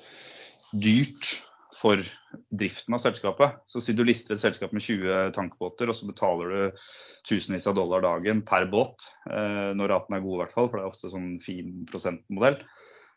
dyrt 0.72 1.34
for 1.76 2.00
driften 2.48 2.96
av 2.96 3.04
selskapet. 3.04 3.60
Så 3.68 3.82
si 3.84 3.92
du 3.92 4.00
lister 4.06 4.36
et 4.36 4.44
selskap 4.46 4.72
med 4.72 4.84
20 4.84 5.36
tankbåter, 5.36 5.92
og 5.92 5.98
så 5.98 6.08
betaler 6.08 6.48
du 6.54 6.84
tusenvis 7.28 7.68
av 7.68 7.76
dollar 7.76 8.04
dagen 8.06 8.40
per 8.48 8.70
båt, 8.72 9.04
uh, 9.28 9.76
når 9.76 9.92
raten 9.92 10.16
er 10.16 10.24
god 10.24 10.38
i 10.38 10.44
hvert 10.46 10.56
fall, 10.56 10.72
for 10.72 10.80
det 10.80 10.86
er 10.86 10.94
ofte 10.94 11.12
sånn 11.12 11.34
fin 11.44 11.82
prosentmodell. 11.92 12.62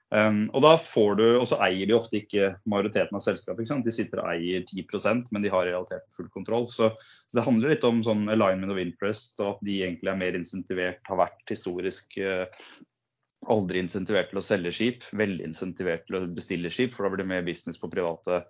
Um, 0.09 0.47
og 0.57 0.63
da 0.65 0.71
får 0.81 1.19
du, 1.19 1.25
og 1.37 1.45
så 1.45 1.59
eier 1.61 1.85
de 1.85 1.93
ofte 1.93 2.17
ikke 2.17 2.53
majoriteten 2.69 3.17
av 3.17 3.21
selskapet. 3.21 3.69
De 3.85 3.93
sitter 3.93 4.23
og 4.23 4.31
eier 4.31 4.63
10% 4.65 5.29
men 5.29 5.45
de 5.45 5.51
har 5.53 5.67
i 5.67 5.73
realiteten 5.73 6.15
full 6.15 6.29
kontroll. 6.33 6.65
Så, 6.73 6.89
så, 6.97 7.37
det 7.37 7.45
handler 7.45 7.75
litt 7.75 7.85
om 7.85 8.01
sånn 8.05 8.25
alignment 8.33 8.73
of 8.73 8.81
interest, 8.81 9.37
og 9.43 9.55
at 9.55 9.65
de 9.67 9.79
egentlig 9.85 10.13
er 10.13 10.21
mer 10.21 10.39
insentivert, 10.39 11.03
har 11.05 11.21
vært 11.21 11.53
historisk 11.53 12.17
uh, 12.25 12.49
aldri 13.53 13.83
insentivert 13.85 14.33
til 14.33 14.41
å 14.41 14.45
selge 14.45 14.73
skip, 14.75 15.05
veldig 15.15 15.45
insentivert 15.51 16.07
til 16.07 16.19
å 16.19 16.25
bestille 16.33 16.73
skip, 16.73 16.95
for 16.95 17.05
da 17.05 17.13
blir 17.13 17.23
det 17.23 17.31
mer 17.35 17.45
business 17.45 17.79
på 17.79 17.91
private, 17.91 18.41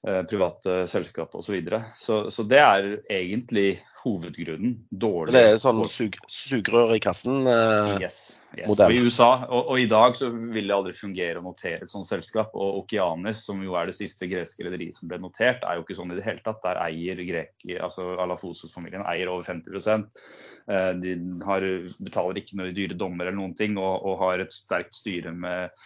private 0.00 0.86
selskap 0.88 1.34
osv. 1.34 1.44
Så, 1.44 1.52
videre. 1.52 1.84
så 1.98 2.20
Så 2.32 2.46
det 2.48 2.60
er 2.62 2.86
egentlig 3.12 3.80
hovedgrunnen. 4.00 4.76
Dårlig 4.90 5.34
Det 5.34 5.42
er 5.52 5.58
sånn 5.60 5.80
sug, 5.90 6.16
sugerør 6.30 6.94
i 6.96 7.00
kassen-modell? 7.02 7.96
Uh, 7.98 8.02
yes, 8.02 8.18
yes. 8.56 8.70
Og 8.72 8.80
I 8.86 9.00
USA, 9.04 9.30
og, 9.48 9.72
og, 9.74 9.76
i 9.82 9.88
dag 9.90 10.16
så 10.18 10.30
vil 10.30 10.70
det 10.70 10.76
aldri 10.76 10.94
fungere 10.96 11.40
å 11.40 11.44
notere 11.44 11.84
et 11.84 11.92
sånt 11.92 12.08
selskap. 12.08 12.54
Og 12.56 12.82
Okianis, 12.82 13.44
som 13.46 13.60
jo 13.64 13.76
er 13.78 13.90
det 13.90 13.96
siste 13.98 14.28
greske 14.30 14.64
rederiet 14.66 14.96
som 14.96 15.10
ble 15.10 15.20
notert, 15.22 15.64
er 15.64 15.78
jo 15.78 15.84
ikke 15.84 15.98
sånn 15.98 16.14
i 16.14 16.18
det 16.18 16.26
hele 16.26 16.44
tatt. 16.44 16.62
Der 16.64 16.80
eier 16.86 17.24
grek, 17.28 17.54
altså 17.78 18.14
Alafosos-familien 18.24 19.04
eier 19.10 19.32
over 19.32 19.48
50 19.48 19.76
uh, 19.84 20.92
De 21.00 21.16
har, 21.48 21.68
betaler 22.00 22.40
ikke 22.40 22.60
noe 22.60 22.76
dyre 22.76 22.98
dommer 22.98 23.28
eller 23.28 23.40
noen 23.40 23.56
ting, 23.58 23.76
og, 23.80 24.00
og 24.00 24.22
har 24.24 24.46
et 24.46 24.56
sterkt 24.56 24.96
styre 24.96 25.34
med 25.34 25.76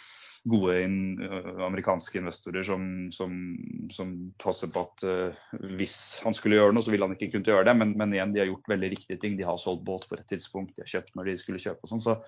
gode 0.45 0.75
in, 0.85 0.97
amerikanske 1.65 2.19
investorer 2.21 2.63
som, 2.63 2.83
som, 3.13 3.37
som, 3.93 4.11
passer 4.41 4.69
på 4.73 4.83
at 4.85 5.05
uh, 5.09 5.55
hvis 5.79 5.97
han 6.25 6.37
skulle 6.37 6.59
gjøre 6.59 6.75
noe, 6.77 6.85
så 6.85 6.93
ville 6.93 7.09
han 7.09 7.17
ikke 7.17 7.31
kunne 7.33 7.49
gjøre 7.49 7.69
det. 7.71 7.77
Men, 7.81 7.95
men, 8.01 8.13
igjen, 8.13 8.35
de 8.35 8.43
har 8.43 8.51
gjort 8.51 8.69
veldig 8.75 8.91
riktige 8.93 9.21
ting. 9.21 9.39
De 9.39 9.47
har 9.49 9.61
solgt 9.61 9.87
båt 9.87 10.05
på 10.11 10.19
et 10.19 10.29
tidspunkt, 10.29 10.77
de 10.77 10.85
har 10.85 10.93
kjøpt 10.97 11.17
når 11.17 11.31
de 11.31 11.39
skulle 11.41 11.63
kjøpe 11.65 11.87
og 11.87 11.95
sånn. 11.95 12.05
Så, 12.05 12.19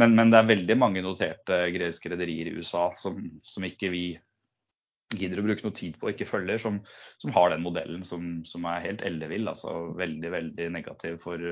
men, 0.00 0.16
men, 0.16 0.32
det 0.32 0.40
er 0.40 0.50
veldig 0.54 0.78
mange 0.80 1.04
noterte 1.04 1.60
greske 1.74 2.12
rederier 2.12 2.48
i 2.48 2.56
USA 2.56 2.88
som, 2.96 3.20
som, 3.44 3.66
ikke 3.68 3.92
vi 3.92 4.04
gidder 5.10 5.42
å 5.42 5.44
bruke 5.44 5.66
noe 5.66 5.74
tid 5.76 5.96
på 5.98 6.06
og 6.06 6.14
ikke 6.14 6.28
følger, 6.30 6.60
som, 6.62 6.78
som 7.20 7.34
har 7.34 7.50
den 7.52 7.64
modellen 7.64 8.04
som, 8.06 8.38
som 8.46 8.64
er 8.70 8.84
helt 8.86 9.04
ellevill. 9.04 9.50
Altså 9.52 9.90
veldig, 10.00 10.32
veldig 10.32 10.72
negativ 10.80 11.20
for 11.24 11.44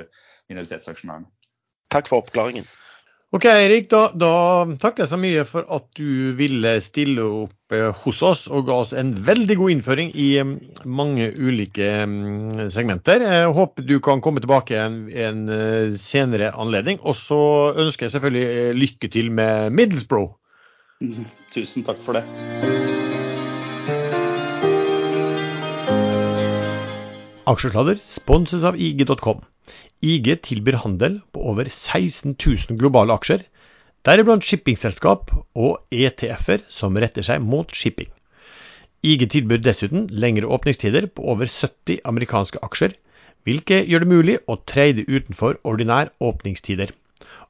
minoritetsaksjonærene. 0.49 1.29
Takk 1.93 2.09
for 2.09 2.23
oppklaringen. 2.23 2.69
Ok, 3.29 3.45
Erik. 3.45 3.91
Da, 3.93 4.07
da, 4.17 4.33
takker 4.81 5.05
jeg 5.05 5.11
så 5.11 5.19
mye 5.21 5.43
for 5.45 5.67
at 5.77 5.85
du 5.99 6.33
ville 6.39 6.71
stille 6.81 7.27
opp 7.43 7.75
eh, 7.77 7.91
hos 8.05 8.23
oss 8.25 8.47
og 8.49 8.65
ga 8.71 8.79
oss 8.81 8.95
en 8.97 9.11
veldig 9.27 9.57
god 9.61 9.73
innføring 9.75 10.15
i 10.17 10.29
mm, 10.41 10.55
mange 10.89 11.27
ulike 11.37 11.91
mm, 12.09 12.71
segmenter. 12.73 13.21
Jeg 13.21 13.51
håper 13.53 13.85
du 13.85 13.99
kan 14.01 14.25
komme 14.25 14.41
tilbake 14.41 14.81
en, 14.81 14.97
en 15.13 15.45
eh, 15.53 15.93
senere 16.01 16.55
anledning. 16.57 17.03
Og 17.05 17.19
så 17.21 17.41
ønsker 17.77 18.09
jeg 18.09 18.17
selvfølgelig 18.17 18.47
eh, 18.49 18.73
lykke 18.81 19.13
til 19.13 19.29
med 19.29 19.77
Middlesbrough. 19.77 20.33
Tusen 21.55 21.85
takk 21.85 22.01
for 22.01 22.17
det. 22.17 22.25
Aksjesladder 27.49 28.01
sponses 28.01 28.65
av 28.65 28.81
IG.com. 28.81 29.45
IG 30.05 30.37
tilbyr 30.47 30.77
handel 30.85 31.19
på 31.35 31.43
over 31.51 31.67
16 31.67 32.37
000 32.39 32.79
globale 32.79 33.17
aksjer, 33.19 33.43
deriblant 34.07 34.47
shippingselskap 34.47 35.33
og 35.59 35.81
ETF-er 35.91 36.63
som 36.71 36.97
retter 36.97 37.27
seg 37.27 37.43
mot 37.43 37.75
shipping. 37.75 38.07
IG 39.03 39.27
tilbyr 39.31 39.59
dessuten 39.63 40.07
lengre 40.11 40.47
åpningstider 40.47 41.09
på 41.11 41.27
over 41.35 41.51
70 41.51 41.99
amerikanske 42.07 42.63
aksjer, 42.63 42.95
hvilket 43.43 43.91
gjør 43.91 44.05
det 44.05 44.13
mulig 44.13 44.39
å 44.47 44.59
trade 44.71 45.07
utenfor 45.09 45.59
ordinær 45.67 46.13
åpningstider. 46.23 46.95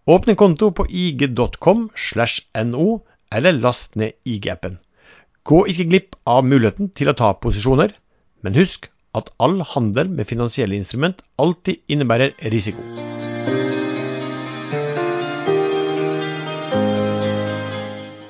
Åpne 0.09 0.37
konto 0.41 0.71
på 0.73 0.87
ig.com 0.89 1.89
slash 1.97 2.49
no, 2.65 3.03
eller 3.33 3.53
last 3.61 3.97
ned 3.97 4.17
IG-appen. 4.25 4.79
Gå 5.45 5.67
ikke 5.69 5.89
glipp 5.91 6.17
av 6.25 6.47
muligheten 6.49 6.89
til 6.97 7.13
å 7.13 7.17
ta 7.17 7.35
posisjoner, 7.37 7.93
men 8.41 8.57
husk 8.57 8.89
at 9.19 9.31
all 9.43 9.61
handel 9.75 10.11
med 10.11 10.29
finansielle 10.31 10.79
instrument 10.79 11.23
alltid 11.43 11.83
innebærer 11.91 12.35
risiko. 12.55 12.83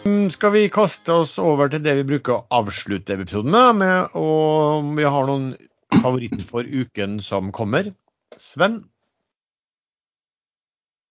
Mm, 0.09 0.29
Skal 0.33 0.55
vi 0.57 0.67
kaste 0.73 1.21
oss 1.23 1.39
over 1.39 1.71
til 1.73 1.85
det 1.85 1.99
vi 2.01 2.07
bruker 2.13 2.39
å 2.39 2.45
avslutte 2.63 3.19
episoden 3.19 3.53
med, 3.55 3.83
med 3.85 4.19
og 4.19 4.95
vi 4.99 5.09
har 5.09 5.29
noen 5.29 5.51
favoritter 5.99 6.45
for 6.45 6.65
uken 6.65 7.21
som 7.25 7.53
kommer. 7.53 7.93
Sven? 8.37 8.83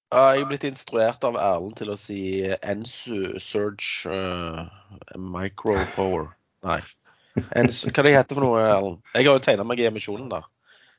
Jeg 0.08 0.40
er 0.40 0.48
blitt 0.48 0.64
instruert 0.64 1.26
av 1.28 1.36
Erlend 1.36 1.76
til 1.76 1.90
å 1.92 1.98
si 2.00 2.22
Ensu 2.48 3.36
Surge 3.44 4.08
uh, 4.08 4.70
Micropower. 5.20 6.30
Nei. 6.64 6.80
Ensu, 7.56 7.90
hva 7.92 8.04
det 8.08 8.14
heter 8.16 8.38
for 8.38 8.44
noe, 8.46 8.62
Erlend? 8.64 9.02
Jeg 9.16 9.26
har 9.28 9.38
jo 9.38 9.44
tegna 9.46 9.66
meg 9.68 9.80
i 9.84 9.88
emisjonen 9.90 10.30
der. 10.32 10.46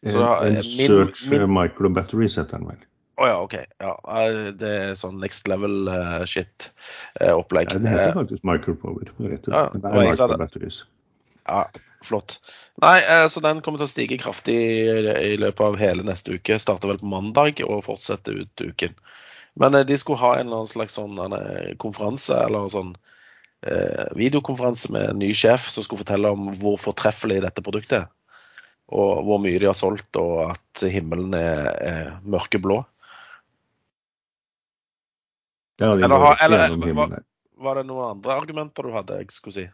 Så 0.06 0.20
da- 0.22 0.46
en 0.46 0.54
min- 0.54 0.86
search 0.86 1.24
min- 1.30 1.42
eh, 1.42 1.46
micro 1.50 1.88
batteries 1.90 2.36
heter 2.38 2.58
den 2.58 2.68
vel. 2.68 2.84
Å 3.18 3.26
ja, 3.26 3.38
OK. 3.42 3.54
Ja, 3.82 3.96
eh, 4.22 4.50
det 4.54 4.68
er 4.82 4.92
sånn 4.94 5.18
next 5.18 5.48
level 5.50 5.88
uh, 5.90 6.22
shit-opplegg. 6.28 7.72
Nei, 7.74 7.82
det 7.82 7.90
heter 7.96 8.14
faktisk 8.20 8.44
micropower. 8.46 9.10
Ja, 9.18 9.64
det 9.74 9.84
er 9.84 9.98
micro 10.06 10.36
batteries. 10.38 10.84
Ja, 11.48 11.64
flott. 12.06 12.38
Nei, 12.80 12.98
eh, 13.00 13.26
så 13.32 13.42
den 13.42 13.60
kommer 13.64 13.80
til 13.82 13.88
å 13.88 13.90
stige 13.90 14.18
kraftig 14.22 14.54
i, 14.54 15.32
i 15.32 15.36
løpet 15.40 15.60
av 15.66 15.76
hele 15.80 16.04
neste 16.06 16.36
uke. 16.38 16.58
Starter 16.62 16.92
vel 16.92 17.00
på 17.02 17.10
mandag 17.10 17.58
og 17.66 17.82
fortsetter 17.88 18.44
ut 18.44 18.62
uken. 18.62 18.94
Men 19.58 19.74
eh, 19.74 19.82
de 19.88 19.96
skulle 19.98 20.20
ha 20.22 20.36
en 20.36 20.46
eller 20.46 20.60
annen 20.62 20.70
slags 20.70 20.94
sånn 20.94 21.18
eh, 21.18 21.72
konferanse, 21.82 22.36
eller 22.46 22.68
sånn 22.70 22.94
eh, 22.94 23.16
videokonferanse 24.14 24.92
med 24.94 25.08
en 25.10 25.18
ny 25.18 25.32
sjef 25.34 25.64
som 25.72 25.82
skulle 25.82 26.04
fortelle 26.04 26.30
om 26.30 26.52
hvor 26.60 26.76
fortreffelig 26.78 27.40
dette 27.42 27.64
produktet 27.64 27.96
er. 28.04 28.04
Og 28.94 29.24
hvor 29.26 29.40
mye 29.42 29.58
de 29.60 29.66
har 29.68 29.76
solgt, 29.76 30.14
og 30.16 30.52
at 30.52 30.84
himmelen 30.88 31.34
er, 31.36 31.66
er 31.82 32.12
mørkeblå. 32.22 32.78
Ja, 35.82 35.94
de 35.94 36.04
Eller 36.04 36.36
eller- 36.44 37.16
her. 37.16 37.24
Var 37.58 37.74
det 37.74 37.86
noen 37.88 38.10
andre 38.14 38.38
argumenter 38.38 38.86
du 38.86 38.92
hadde 38.94 39.18
jeg 39.18 39.32
skulle 39.34 39.54
si? 39.54 39.66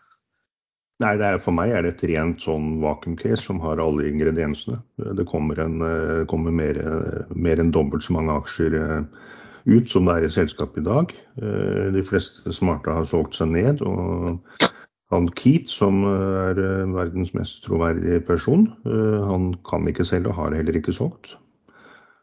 Nei, 1.02 1.16
det 1.18 1.26
er, 1.26 1.38
for 1.42 1.52
meg 1.52 1.72
er 1.74 1.82
det 1.82 1.96
et 1.96 2.04
rent 2.12 2.40
sånn 2.40 2.78
vakuum-case 2.80 3.42
som 3.42 3.58
har 3.60 3.80
alle 3.82 4.06
ingrediensene. 4.08 4.78
Det 5.18 5.26
kommer, 5.26 5.58
en, 5.58 5.82
eh, 5.82 6.24
kommer 6.30 6.54
mer, 6.54 6.78
eh, 6.78 7.24
mer 7.34 7.58
enn 7.58 7.72
dobbelt 7.74 8.04
så 8.06 8.14
mange 8.14 8.30
aksjer 8.30 8.76
eh, 8.78 9.04
ut 9.64 9.90
som 9.90 10.08
det 10.08 10.14
er 10.14 10.26
i 10.26 10.32
selskapet 10.32 10.82
i 10.82 10.86
dag. 10.86 11.12
Eh, 11.40 11.92
De 11.94 12.02
fleste 12.04 12.52
smarte 12.52 12.92
har 12.92 13.06
solgt 13.08 13.38
seg 13.38 13.52
ned. 13.54 13.82
og 13.82 14.40
han 15.12 15.28
Keat, 15.38 15.70
som 15.70 16.02
eh, 16.08 16.50
er 16.50 16.60
eh, 16.60 16.92
verdens 16.92 17.32
mest 17.36 17.62
troverdige 17.64 18.20
person, 18.26 18.68
han 18.84 19.54
kan 19.68 19.88
ikke 19.88 20.06
selge 20.08 20.32
og 20.32 20.38
har 20.40 20.56
heller 20.58 20.80
ikke 20.80 20.96
solgt. 20.96 21.36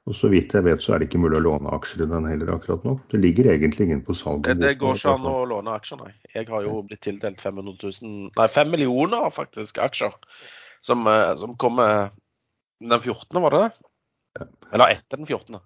Og 0.09 0.15
Så 0.17 0.31
vidt 0.31 0.53
jeg 0.53 0.65
vet 0.65 0.81
så 0.81 0.95
er 0.95 0.99
det 0.99 1.11
ikke 1.11 1.21
mulig 1.21 1.37
å 1.37 1.45
låne 1.45 1.73
aksjer 1.77 2.01
i 2.03 2.09
den 2.09 2.25
heller 2.25 2.55
akkurat 2.55 2.81
nå. 2.83 2.95
Det 3.11 3.19
ligger 3.21 3.51
egentlig 3.51 3.85
ingen 3.85 4.01
på 4.01 4.15
salg. 4.17 4.41
Det, 4.47 4.57
det 4.57 4.79
går 4.81 4.97
ikke 4.97 5.13
an 5.13 5.27
å 5.29 5.43
låne 5.45 5.75
aksjer, 5.77 6.01
nei. 6.01 6.15
Jeg 6.33 6.49
har 6.49 6.65
jo 6.65 6.79
blitt 6.87 7.03
tildelt 7.05 7.37
500 7.37 7.77
000, 8.01 8.31
nei 8.33 8.47
5 8.49 8.73
millioner 8.73 9.29
faktisk 9.33 9.77
aksjer. 9.85 10.17
Som, 10.81 11.05
som 11.37 11.53
kommer 11.61 12.09
den 12.81 12.97
14., 12.97 13.37
var 13.45 13.53
det 13.53 13.61
det? 13.61 14.47
Eller 14.73 14.95
etter 14.97 15.21
den 15.21 15.29
14. 15.29 15.61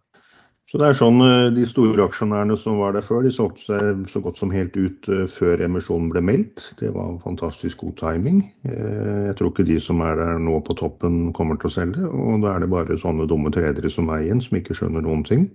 Så 0.75 0.79
det 0.81 0.87
er 0.91 0.97
sånn 0.99 1.21
eh, 1.23 1.53
De 1.55 1.63
store 1.71 2.03
aksjonærene 2.03 2.57
som 2.59 2.81
var 2.81 2.91
der 2.91 3.03
før, 3.05 3.21
de 3.23 3.29
solgte 3.31 3.63
seg 3.63 4.01
så 4.11 4.19
godt 4.19 4.41
som 4.41 4.51
helt 4.51 4.73
ut 4.75 5.07
eh, 5.07 5.21
før 5.31 5.61
emisjonen 5.63 6.09
ble 6.11 6.19
meldt. 6.27 6.65
Det 6.81 6.89
var 6.91 7.13
fantastisk 7.23 7.79
god 7.85 7.93
timing. 8.01 8.41
Eh, 8.67 9.29
Jeg 9.29 9.37
tror 9.39 9.53
ikke 9.53 9.63
de 9.69 9.77
som 9.79 10.03
er 10.03 10.19
der 10.19 10.41
nå 10.43 10.57
på 10.67 10.75
toppen 10.75 11.29
kommer 11.37 11.55
til 11.61 11.71
å 11.71 11.73
selge. 11.77 12.03
Og 12.11 12.43
da 12.43 12.57
er 12.57 12.65
det 12.65 12.69
bare 12.73 12.97
sånne 12.99 13.23
dumme 13.31 13.53
tredere 13.55 13.87
som 13.93 14.09
meg 14.11 14.25
igjen, 14.25 14.41
som 14.43 14.59
ikke 14.59 14.75
skjønner 14.75 15.05
noen 15.05 15.23
ting. 15.23 15.45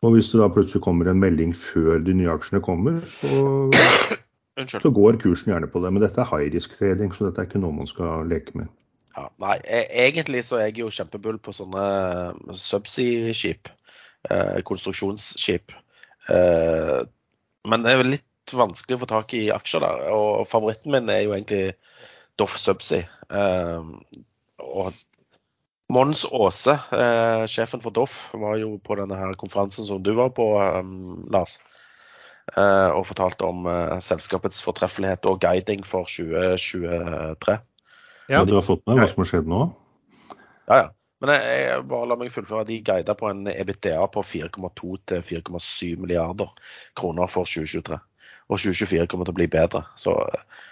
Og 0.00 0.16
hvis 0.16 0.32
det 0.32 0.40
da 0.40 0.48
plutselig 0.56 0.80
kommer 0.88 1.12
en 1.12 1.20
melding 1.20 1.52
før 1.52 2.00
de 2.00 2.16
nye 2.16 2.32
aksjene 2.32 2.64
kommer, 2.64 2.96
så, 3.20 3.68
så 4.72 4.94
går 5.02 5.20
kursen 5.20 5.52
gjerne 5.52 5.68
på 5.68 5.84
det. 5.84 5.92
Men 5.92 6.06
dette 6.06 6.24
er 6.24 6.32
high 6.32 6.48
risk 6.56 6.80
trading, 6.80 7.12
så 7.12 7.28
dette 7.28 7.44
er 7.44 7.52
ikke 7.52 7.60
noe 7.60 7.76
man 7.82 7.92
skal 7.92 8.24
leke 8.32 8.56
med. 8.56 8.72
Ja, 9.12 9.28
nei, 9.44 9.60
e- 9.68 9.84
egentlig 10.06 10.46
så 10.48 10.56
er 10.62 10.70
jeg 10.70 10.80
jo 10.80 10.88
kjempebull 10.88 11.36
på 11.44 11.52
sånne 11.52 11.84
subsea-skip. 12.56 13.68
Eh, 14.30 14.60
konstruksjonsskip. 14.62 15.72
Eh, 16.30 16.98
men 17.68 17.82
det 17.82 17.92
er 17.92 18.02
vel 18.02 18.14
litt 18.16 18.54
vanskelig 18.54 18.98
å 18.98 19.02
få 19.02 19.08
tak 19.10 19.34
i 19.34 19.46
aksjer 19.54 19.82
der. 19.82 20.04
Og 20.14 20.44
favoritten 20.50 20.94
min 20.94 21.10
er 21.10 21.24
jo 21.24 21.34
egentlig 21.34 21.72
Doff 22.38 22.54
Subsea. 22.60 23.08
Eh, 23.32 23.88
og 24.62 25.00
Mons 25.92 26.24
Aase, 26.30 26.78
eh, 26.94 27.42
sjefen 27.50 27.82
for 27.82 27.94
Doff, 27.94 28.30
var 28.32 28.56
jo 28.62 28.76
på 28.78 28.96
denne 29.00 29.18
her 29.18 29.34
konferansen 29.40 29.84
som 29.88 30.00
du 30.02 30.14
var 30.16 30.30
på, 30.36 30.46
Lars. 31.34 31.58
Eh, 32.56 32.88
og 32.90 33.06
fortalte 33.06 33.46
om 33.46 33.66
selskapets 34.02 34.62
fortreffelighet 34.64 35.26
og 35.30 35.42
guiding 35.42 35.84
for 35.86 36.08
2023. 36.10 37.58
Ja. 38.30 38.46
Du 38.46 38.54
har 38.54 38.64
fått 38.64 38.86
med 38.86 39.02
hva 39.02 39.10
som 39.10 39.22
har 39.22 39.28
skjedd 39.28 39.50
nå? 39.50 39.66
Ja, 40.70 40.76
ja. 40.78 40.88
Men 41.22 41.36
jeg, 41.36 41.58
jeg 41.68 41.82
bare 41.92 42.08
la 42.10 42.18
meg 42.18 42.32
fullføre. 42.34 42.66
De 42.66 42.80
guida 42.82 43.14
på 43.18 43.28
en 43.30 43.44
EBITDA 43.46 44.00
på 44.10 44.24
4,2 44.26 44.96
til 45.06 45.26
4,7 45.28 46.00
milliarder 46.02 46.50
kroner 46.98 47.30
for 47.30 47.46
2023. 47.46 47.98
Og 48.50 48.58
2024 48.58 49.06
kommer 49.10 49.28
til 49.28 49.36
å 49.36 49.38
bli 49.38 49.46
bedre. 49.52 49.84
Så 49.94 50.16
eh, 50.26 50.64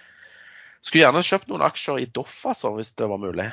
skulle 0.83 1.05
gjerne 1.05 1.23
kjøpt 1.27 1.53
noen 1.53 1.63
aksjer 1.69 2.03
i 2.03 2.09
Doff, 2.11 2.41
altså, 2.51 2.75
hvis 2.75 2.91
det 2.99 3.07
var 3.13 3.23
mulig. 3.23 3.47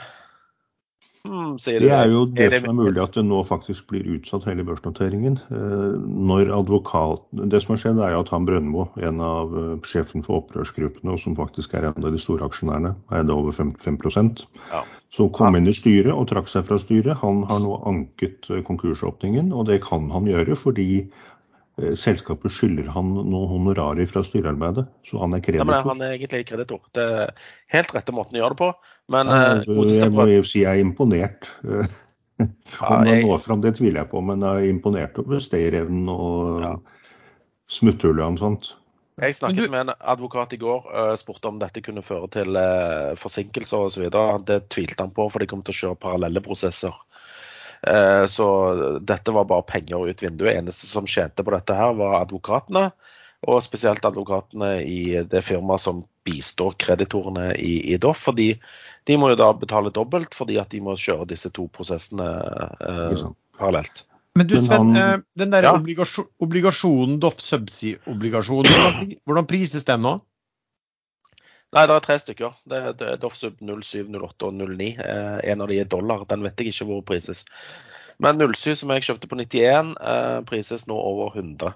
Hmm, 1.26 1.56
Det 1.58 1.90
er 1.92 2.08
jo 2.08 2.26
det 2.26 2.40
Er 2.46 2.50
det- 2.50 2.62
som 2.62 2.70
er 2.80 2.84
mulig 2.84 3.02
at 3.04 3.14
det 3.14 3.26
nå 3.26 3.44
faktisk 3.46 3.88
blir 3.88 4.06
utsatt 4.06 4.46
hele 4.46 4.64
børsnoteringen. 4.64 5.38
Eh, 5.52 6.00
Når 6.00 6.52
advokat, 6.52 7.22
Det 7.50 7.62
som 7.62 7.76
har 7.76 7.78
skjedd 7.78 8.00
er 8.00 8.20
at 8.20 8.30
han 8.30 8.46
Brøndbo, 8.46 8.90
en 8.98 9.20
av 9.22 9.58
eh, 9.58 9.78
sjefen 9.82 10.24
for 10.24 10.42
opprørsgruppene, 10.42 11.12
og 11.14 11.20
som 11.20 11.36
faktisk 11.36 11.74
er 11.74 11.86
en 11.88 12.04
av 12.04 12.12
de 12.12 12.18
store 12.20 12.48
aksjonærene, 12.48 12.96
eide 13.12 13.30
over 13.32 13.52
55 13.52 14.46
Ja. 14.72 14.84
som 15.12 15.30
kom 15.30 15.56
inn 15.56 15.68
i 15.68 15.72
styret 15.74 16.14
og 16.14 16.28
trakk 16.28 16.48
seg 16.48 16.66
fra 16.66 16.78
styret. 16.78 17.18
Han 17.18 17.44
har 17.44 17.60
nå 17.60 17.84
anket 17.86 18.50
eh, 18.50 18.62
konkursåpningen, 18.62 19.52
og 19.54 19.66
det 19.66 19.82
kan 19.82 20.10
han 20.12 20.26
gjøre 20.26 20.56
fordi 20.56 21.10
selskapet 21.78 22.52
skylder 22.52 22.88
han 22.90 23.12
noen 23.14 23.50
honorarer 23.52 24.08
fra 24.10 24.24
styrearbeidet. 24.26 24.88
Så 25.06 25.20
han 25.22 25.34
er 25.38 25.42
Ja, 25.54 25.64
men 25.64 25.84
han 25.86 26.02
er 26.02 26.18
egentlig 26.18 26.48
kreditor. 26.50 26.82
Det 26.94 27.04
er 27.04 27.34
helt 27.74 27.94
rette 27.94 28.12
måten 28.16 28.34
å 28.38 28.42
gjøre 28.42 28.56
det 28.56 28.62
på. 28.64 28.74
Men 29.14 29.28
Ja, 29.28 29.42
eh, 29.58 29.64
jeg 29.68 30.12
må 30.12 30.28
jo 30.28 30.44
si 30.44 30.64
jeg 30.66 30.80
er 30.80 30.84
imponert. 30.84 31.48
Ja, 32.38 33.00
Om 33.00 33.06
det 33.06 33.14
jeg- 33.16 33.26
når 33.26 33.40
fram, 33.42 33.62
det 33.62 33.76
tviler 33.78 34.04
jeg 34.04 34.10
på, 34.12 34.22
men 34.22 34.42
jeg 34.42 34.68
er 34.68 34.70
imponert 34.70 35.18
over 35.18 35.40
stayerevnen 35.42 36.08
og 36.08 36.62
Ja. 36.62 36.76
smutthullet 37.68 38.22
hans. 38.24 38.40
sånt. 38.40 38.74
Jeg 39.20 39.34
snakket 39.34 39.56
du- 39.66 39.70
med 39.72 39.90
en 39.90 39.94
advokat 40.00 40.54
i 40.54 40.58
går 40.58 40.86
og 40.86 41.18
spurte 41.18 41.46
om 41.48 41.58
dette 41.58 41.82
kunne 41.82 42.04
føre 42.04 42.30
til 42.30 42.56
eh, 42.56 43.16
forsinkelser 43.16 43.88
osv. 43.88 44.46
Det 44.46 44.70
tvilte 44.70 45.00
han 45.00 45.10
på, 45.10 45.32
for 45.32 45.40
de 45.40 45.48
kom 45.48 45.64
til 45.64 45.74
å 45.74 45.80
kjøre 45.96 46.00
parallelle 46.00 46.40
prosesser. 46.40 46.94
Eh, 47.86 48.26
så 48.26 48.48
dette 49.06 49.34
var 49.36 49.46
bare 49.46 49.66
penger 49.68 50.08
ut 50.10 50.24
vinduet. 50.24 50.56
Eneste 50.58 50.88
som 50.90 51.06
tjente 51.06 51.44
på 51.46 51.54
dette 51.54 51.76
her, 51.78 51.94
var 52.00 52.22
advokatene. 52.24 52.92
Og 53.48 53.62
spesielt 53.62 54.02
advokatene 54.08 54.80
i 54.82 55.22
det 55.30 55.44
firmaet 55.46 55.80
som 55.84 56.02
bistår 56.26 56.74
kreditorene 56.82 57.52
i, 57.62 57.94
i 57.94 57.98
Doff. 58.02 58.24
fordi 58.26 58.56
de 59.08 59.16
må 59.18 59.30
jo 59.32 59.38
da 59.40 59.52
betale 59.56 59.92
dobbelt 59.94 60.34
fordi 60.36 60.58
at 60.60 60.70
de 60.74 60.82
må 60.84 60.96
kjøre 61.00 61.28
disse 61.30 61.52
to 61.56 61.68
prosessene 61.72 62.26
eh, 62.82 63.22
parallelt. 63.60 64.02
Men 64.36 64.48
du 64.50 64.56
Sven, 64.58 64.72
han- 64.96 64.98
eh, 64.98 65.22
den 65.38 65.50
der 65.54 65.64
Ja. 65.64 65.76
obligasjon, 65.78 66.28
obligasjonen, 66.44 67.20
Doff 67.20 67.40
Subsea-obligasjonen, 67.42 69.16
hvordan 69.26 69.48
prises 69.48 69.86
den 69.86 70.02
nå? 70.02 70.18
Nei, 71.76 71.84
det 71.84 71.96
er 71.98 72.04
tre 72.06 72.16
stykker. 72.22 72.54
Det 72.70 72.78
er, 72.80 72.94
det 72.96 73.08
er 73.12 73.20
Doffsub 73.20 73.60
07, 73.60 74.08
08 74.14 74.48
og 74.48 74.62
09. 74.62 74.88
Eh, 75.04 75.40
en 75.52 75.64
av 75.64 75.72
de 75.72 75.80
er 75.82 75.90
dollar. 75.92 76.24
Den 76.30 76.46
vet 76.46 76.62
jeg 76.64 76.72
ikke 76.72 76.88
hvor 76.88 77.02
prises. 77.10 77.44
Men 78.24 78.40
07 78.40 78.78
som 78.80 78.94
jeg 78.96 79.04
kjøpte 79.10 79.30
på 79.30 79.40
91, 79.40 79.92
eh, 80.00 80.38
prises 80.48 80.88
nå 80.88 80.96
over 80.96 81.36
100. 81.36 81.76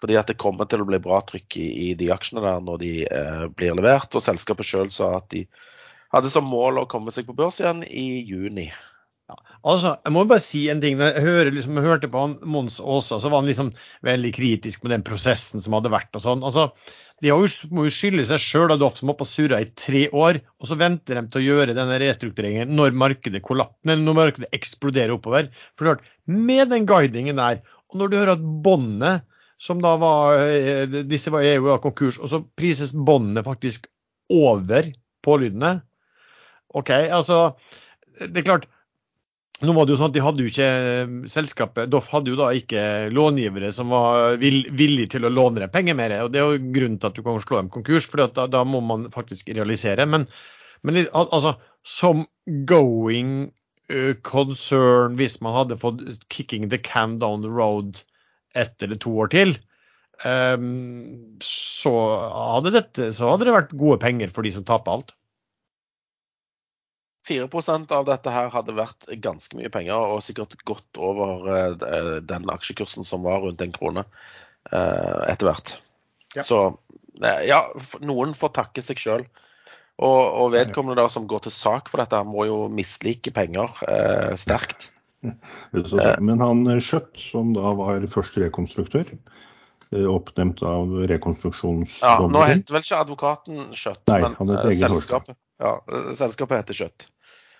Fordi 0.00 0.16
at 0.16 0.30
det 0.30 0.38
kommer 0.40 0.68
til 0.70 0.84
å 0.84 0.86
bli 0.88 1.00
bra 1.02 1.18
trykk 1.26 1.58
i, 1.60 1.66
i 1.90 1.96
de 1.98 2.12
aksjene 2.14 2.44
der 2.44 2.62
når 2.64 2.78
de 2.84 2.92
eh, 3.04 3.48
blir 3.52 3.74
levert. 3.76 4.14
Og 4.14 4.24
selskapet 4.24 4.68
sjøl 4.68 4.92
sa 4.94 5.16
at 5.18 5.28
de 5.34 5.44
hadde 6.14 6.30
som 6.32 6.46
mål 6.46 6.80
å 6.80 6.88
komme 6.90 7.12
seg 7.14 7.26
på 7.26 7.36
børs 7.36 7.60
igjen 7.60 7.82
i 7.84 8.22
juni. 8.22 8.70
Altså, 9.60 9.92
jeg 10.00 10.14
må 10.14 10.24
bare 10.26 10.42
si 10.42 10.64
en 10.72 10.80
ting. 10.82 10.96
Jeg, 10.98 11.22
hører, 11.22 11.52
liksom, 11.54 11.76
jeg 11.76 11.86
hørte 11.86 12.08
på 12.10 12.22
han 12.22 12.38
Mons 12.48 12.80
Aasa, 12.80 13.20
så 13.20 13.30
var 13.30 13.42
han 13.42 13.50
liksom 13.50 13.74
veldig 14.06 14.32
kritisk 14.34 14.82
med 14.82 14.94
den 14.94 15.04
prosessen 15.06 15.62
som 15.62 15.76
hadde 15.76 15.92
vært. 15.92 16.10
og 16.16 16.24
sånn. 16.24 16.42
Altså, 16.46 16.70
De 17.20 17.32
må 17.74 17.84
jo 17.84 17.92
skylde 17.92 18.24
seg 18.28 18.40
sjøl, 18.40 18.72
Doff, 18.80 18.96
som 18.96 19.10
har 19.12 19.18
på 19.18 19.28
surra 19.28 19.60
i 19.60 19.68
tre 19.76 20.06
år. 20.16 20.40
Og 20.60 20.70
så 20.70 20.78
venter 20.80 21.18
de 21.18 21.26
til 21.28 21.42
å 21.42 21.44
gjøre 21.44 21.76
denne 21.76 21.98
restruktureringen 22.00 22.72
når 22.76 22.96
markedet 22.96 23.42
kollapser, 23.44 24.00
når 24.00 24.16
markedet 24.16 24.48
eksploderer 24.56 25.12
oppover. 25.16 25.50
For 25.76 25.90
klart, 25.90 26.06
Med 26.30 26.70
den 26.70 26.86
guidingen 26.86 27.36
der, 27.36 27.60
og 27.90 28.00
når 28.00 28.08
du 28.08 28.16
hører 28.16 28.36
at 28.36 28.48
båndet 28.64 29.26
som 29.60 29.80
da 29.82 29.96
var 30.00 30.40
eh, 30.48 31.00
Disse 31.04 31.32
var 31.32 31.44
EU 31.44 31.68
av 31.74 31.82
konkurs, 31.84 32.16
og 32.18 32.30
så 32.32 32.40
prises 32.56 32.94
båndene 32.94 33.44
faktisk 33.44 33.88
over 34.32 34.88
pålydende. 35.26 35.80
OK, 36.72 36.90
altså 37.10 37.58
Det 38.20 38.40
er 38.40 38.46
klart 38.46 38.68
nå 39.60 39.74
var 39.76 39.84
det 39.84 39.92
jo 39.92 39.98
sånn 40.00 40.08
at 40.08 40.16
de 40.16 40.22
hadde 40.24 40.44
jo 40.44 40.50
ikke 40.50 41.28
Selskapet 41.28 41.90
Doff 41.92 42.08
hadde 42.12 42.32
jo 42.32 42.38
da 42.38 42.48
ikke 42.56 42.82
långivere 43.12 43.68
som 43.76 43.92
var 43.92 44.38
villige 44.40 45.10
til 45.16 45.28
å 45.28 45.32
låne 45.32 45.60
dem 45.60 45.72
penger 45.72 45.98
mer. 45.98 46.14
og 46.24 46.32
Det 46.32 46.40
er 46.40 46.54
jo 46.54 46.72
grunnen 46.72 46.96
til 47.00 47.10
at 47.10 47.18
du 47.18 47.24
kan 47.26 47.40
slå 47.44 47.60
dem 47.60 47.72
konkurs, 47.74 48.08
for 48.08 48.24
da, 48.24 48.46
da, 48.48 48.64
må 48.64 48.80
man 48.80 49.10
faktisk 49.12 49.52
realisere. 49.52 50.06
Men, 50.08 50.24
men 50.80 51.02
altså, 51.12 51.58
som 51.84 52.24
going 52.68 53.50
uh, 53.92 54.14
concern, 54.24 55.18
hvis 55.20 55.40
man 55.44 55.58
hadde 55.58 55.80
fått 55.82 56.00
kicking 56.32 56.70
the 56.72 56.80
can 56.80 57.18
down 57.20 57.44
the 57.44 57.52
road 57.52 58.00
ett 58.56 58.82
eller 58.82 58.96
to 58.96 59.12
år 59.20 59.28
til, 59.36 59.54
um, 60.24 61.36
så, 61.44 61.94
hadde 62.56 62.72
dette, 62.80 63.12
så 63.12 63.34
hadde 63.34 63.50
det 63.50 63.58
vært 63.60 63.76
gode 63.76 64.00
penger 64.02 64.32
for 64.32 64.46
de 64.46 64.56
som 64.56 64.64
taper 64.64 64.96
alt. 64.96 65.16
4% 67.30 67.92
av 67.94 68.08
dette 68.08 68.34
her 68.34 68.50
hadde 68.52 68.76
vært 68.76 69.08
ganske 69.22 69.58
mye 69.58 69.70
penger, 69.72 70.14
og 70.14 70.24
sikkert 70.26 70.58
godt 70.68 71.00
over 71.00 71.46
eh, 71.54 72.16
den 72.26 72.50
aksjekursen 72.50 73.06
som 73.06 73.24
var 73.26 73.44
rundt 73.44 73.62
en 73.64 73.74
krone 73.74 74.04
eh, 74.72 75.20
etter 75.30 75.50
hvert. 75.50 75.76
Ja. 76.36 76.44
Så 76.46 76.60
eh, 77.22 77.44
ja, 77.48 77.62
noen 78.02 78.34
får 78.38 78.54
takke 78.58 78.84
seg 78.84 79.02
sjøl. 79.02 79.26
Og, 80.00 80.20
og, 80.24 80.46
vedkommende 80.54 80.96
da 81.02 81.10
som 81.12 81.26
går 81.28 81.44
til 81.44 81.52
sak 81.52 81.90
for 81.92 82.00
dette, 82.00 82.22
må 82.24 82.46
jo 82.48 82.62
mislike 82.72 83.34
penger 83.36 83.82
eh, 83.84 84.32
sterkt. 84.40 84.88
Men 86.26 86.40
han 86.40 86.64
Skjøtt, 86.80 87.12
som 87.20 87.52
da 87.52 87.74
var 87.76 88.06
første 88.08 88.40
rekonstruktør, 88.46 89.12
oppnevnt 89.90 90.62
av 90.64 90.92
rekonstruksjonsdommen 91.10 92.30
Ja, 92.30 92.30
Nå 92.30 92.44
heter 92.46 92.76
vel 92.76 92.84
ikke 92.84 93.00
advokaten 93.02 93.72
Skjøtt, 93.74 94.04
men 94.06 94.36
selskapet. 94.78 95.34
Ja, 95.60 95.72
selskapet 96.16 96.62
heter 96.62 96.78
Skjøtt. 96.78 97.08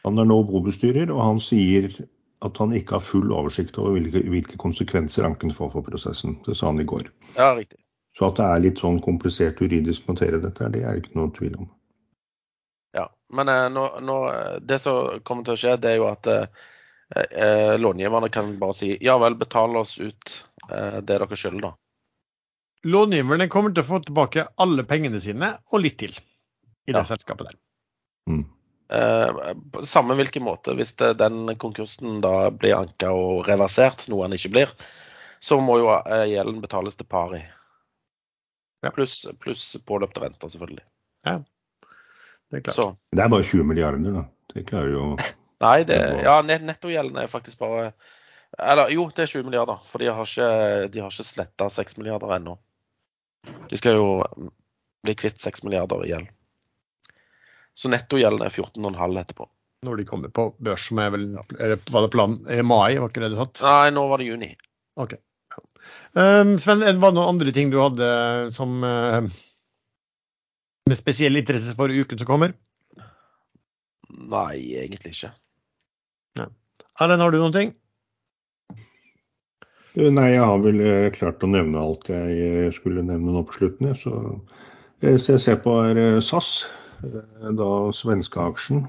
Han 0.07 0.19
er 0.19 0.29
nå 0.29 0.41
bobestyrer, 0.49 1.11
og 1.13 1.21
han 1.23 1.41
sier 1.45 1.91
at 2.41 2.57
han 2.57 2.73
ikke 2.73 2.97
har 2.97 3.05
full 3.05 3.33
oversikt 3.37 3.77
over 3.81 3.99
hvilke, 3.99 4.23
hvilke 4.33 4.57
konsekvenser 4.61 5.27
anken 5.29 5.53
får 5.53 5.75
for 5.75 5.85
prosessen. 5.85 6.39
Det 6.47 6.57
sa 6.57 6.71
han 6.71 6.81
i 6.81 6.89
går. 6.89 7.11
Ja, 7.37 7.53
riktig. 7.57 7.83
Så 8.17 8.31
at 8.31 8.41
det 8.41 8.47
er 8.47 8.65
litt 8.65 8.81
sånn 8.81 8.99
komplisert 9.05 9.61
juridisk 9.63 10.09
materie 10.09 10.41
dette, 10.41 10.71
det 10.73 10.83
er 10.83 10.97
det 10.97 11.05
ikke 11.05 11.19
noe 11.21 11.33
tvil 11.37 11.59
om. 11.61 11.69
Ja, 12.97 13.07
men 13.37 13.53
eh, 13.53 13.67
nå, 13.73 13.85
nå, 14.03 14.17
det 14.67 14.81
som 14.83 15.21
kommer 15.25 15.47
til 15.47 15.55
å 15.55 15.61
skje, 15.61 15.77
det 15.81 15.93
er 15.93 16.01
jo 16.01 16.09
at 16.11 16.31
eh, 16.33 16.65
eh, 17.21 17.77
långiverne 17.79 18.33
kan 18.33 18.57
bare 18.59 18.77
si 18.77 18.97
ja 19.05 19.19
vel, 19.21 19.37
betal 19.39 19.77
oss 19.79 19.99
ut 20.01 20.35
eh, 20.73 20.99
det 20.99 21.07
dere 21.13 21.29
skylder, 21.37 21.69
da. 21.69 21.75
Långiverne 22.89 23.47
kommer 23.53 23.77
til 23.77 23.85
å 23.85 23.91
få 23.93 24.01
tilbake 24.07 24.49
alle 24.65 24.87
pengene 24.89 25.21
sine, 25.21 25.53
og 25.71 25.85
litt 25.85 26.01
til, 26.01 26.17
i 26.89 26.95
det 26.95 27.03
ja. 27.05 27.09
selskapet 27.13 27.53
der. 27.53 27.61
Mm. 28.33 28.47
Eh, 28.91 29.55
på 29.73 29.83
samme 29.87 30.17
hvilken 30.19 30.43
måte, 30.43 30.75
hvis 30.75 30.97
det, 30.99 31.13
den 31.21 31.55
konkursen 31.63 32.19
da 32.25 32.51
blir 32.51 32.75
anka 32.75 33.13
og 33.15 33.47
reversert, 33.47 34.09
noe 34.11 34.25
han 34.27 34.35
ikke 34.35 34.51
blir, 34.51 34.73
så 35.39 35.61
må 35.63 35.79
jo 35.79 35.93
eh, 35.95 36.27
gjelden 36.33 36.59
betales 36.65 36.99
til 36.99 37.07
pari. 37.07 37.45
Ja. 38.83 38.91
Pluss 38.91 39.23
plus 39.39 39.63
påløpte 39.87 40.25
renter, 40.25 40.51
selvfølgelig. 40.51 40.83
Ja, 41.29 41.37
det 42.51 42.59
er 42.59 42.65
klart. 42.67 42.77
Så. 42.81 42.89
Det 43.15 43.23
er 43.23 43.31
bare 43.31 43.47
20 43.47 43.69
milliarder, 43.69 44.17
da. 44.17 44.25
Det 44.51 44.67
klarer 44.67 44.91
jo 44.91 45.05
Nei, 45.61 45.85
det, 45.87 45.99
ja, 46.25 46.41
nettogjelden 46.43 47.21
er 47.21 47.29
faktisk 47.31 47.61
bare 47.61 47.93
Eller 48.59 48.91
jo, 48.91 49.05
det 49.15 49.23
er 49.23 49.31
20 49.31 49.47
milliarder, 49.47 49.85
for 49.87 50.03
de 50.03 50.09
har 50.11 50.27
ikke, 50.27 50.89
de 50.91 51.05
har 51.05 51.13
ikke 51.13 51.29
sletta 51.29 51.69
6 51.71 52.01
milliarder 52.01 52.33
ennå. 52.41 52.57
De 53.71 53.79
skal 53.79 54.01
jo 54.01 54.09
bli 55.05 55.15
kvitt 55.15 55.39
6 55.39 55.63
milliarder 55.69 56.03
i 56.03 56.11
gjeld. 56.11 56.33
Så 57.77 57.91
nettogjelden 57.93 58.45
er 58.45 58.53
14,5 58.53 59.21
etterpå. 59.23 59.49
Når 59.87 59.97
de 59.97 60.05
kommer 60.09 60.33
på 60.35 60.51
børs, 60.61 60.89
som 60.91 60.99
er 61.01 61.13
vel 61.15 61.23
Var 61.33 61.79
det 61.79 62.11
planen 62.13 62.43
i 62.53 62.61
mai, 62.61 62.99
var 63.01 63.09
ikke 63.09 63.23
det 63.25 63.31
du 63.33 63.39
satt? 63.39 63.63
Nei, 63.65 63.93
nå 63.97 64.05
var 64.11 64.21
det 64.21 64.29
juni. 64.29 64.51
Ok. 65.01 65.15
Um, 66.13 66.59
Sven, 66.61 66.83
var 67.01 67.13
det 67.13 67.17
noen 67.17 67.37
andre 67.37 67.55
ting 67.55 67.71
du 67.73 67.79
hadde 67.81 68.07
som 68.53 68.83
uh, 68.85 69.25
med 70.91 70.99
spesiell 70.99 71.39
interesse 71.39 71.73
for 71.79 71.89
uken 71.89 72.21
som 72.21 72.29
kommer? 72.29 72.53
Nei, 74.11 74.77
egentlig 74.83 75.15
ikke. 75.15 75.31
Ja. 76.39 76.49
Erlend, 77.01 77.25
har 77.25 77.33
du 77.33 77.39
noen 77.41 77.55
ting? 77.55 77.73
Nei, 79.99 80.29
jeg 80.33 80.43
har 80.47 80.61
vel 80.63 80.83
eh, 80.87 81.09
klart 81.15 81.43
å 81.43 81.51
nevne 81.51 81.81
alt 81.83 82.11
jeg 82.11 82.35
eh, 82.47 82.69
skulle 82.75 83.03
nevne 83.03 83.35
nå 83.35 83.43
på 83.47 83.57
slutten. 83.57 83.91
Så, 83.99 84.13
så 85.03 85.33
jeg 85.35 85.43
ser 85.43 85.59
på 85.65 85.75
er 85.89 86.21
SAS. 86.23 86.53
Eh, 87.05 87.53
da 87.57 87.71
svenske 87.97 88.43
aksjen. 88.43 88.85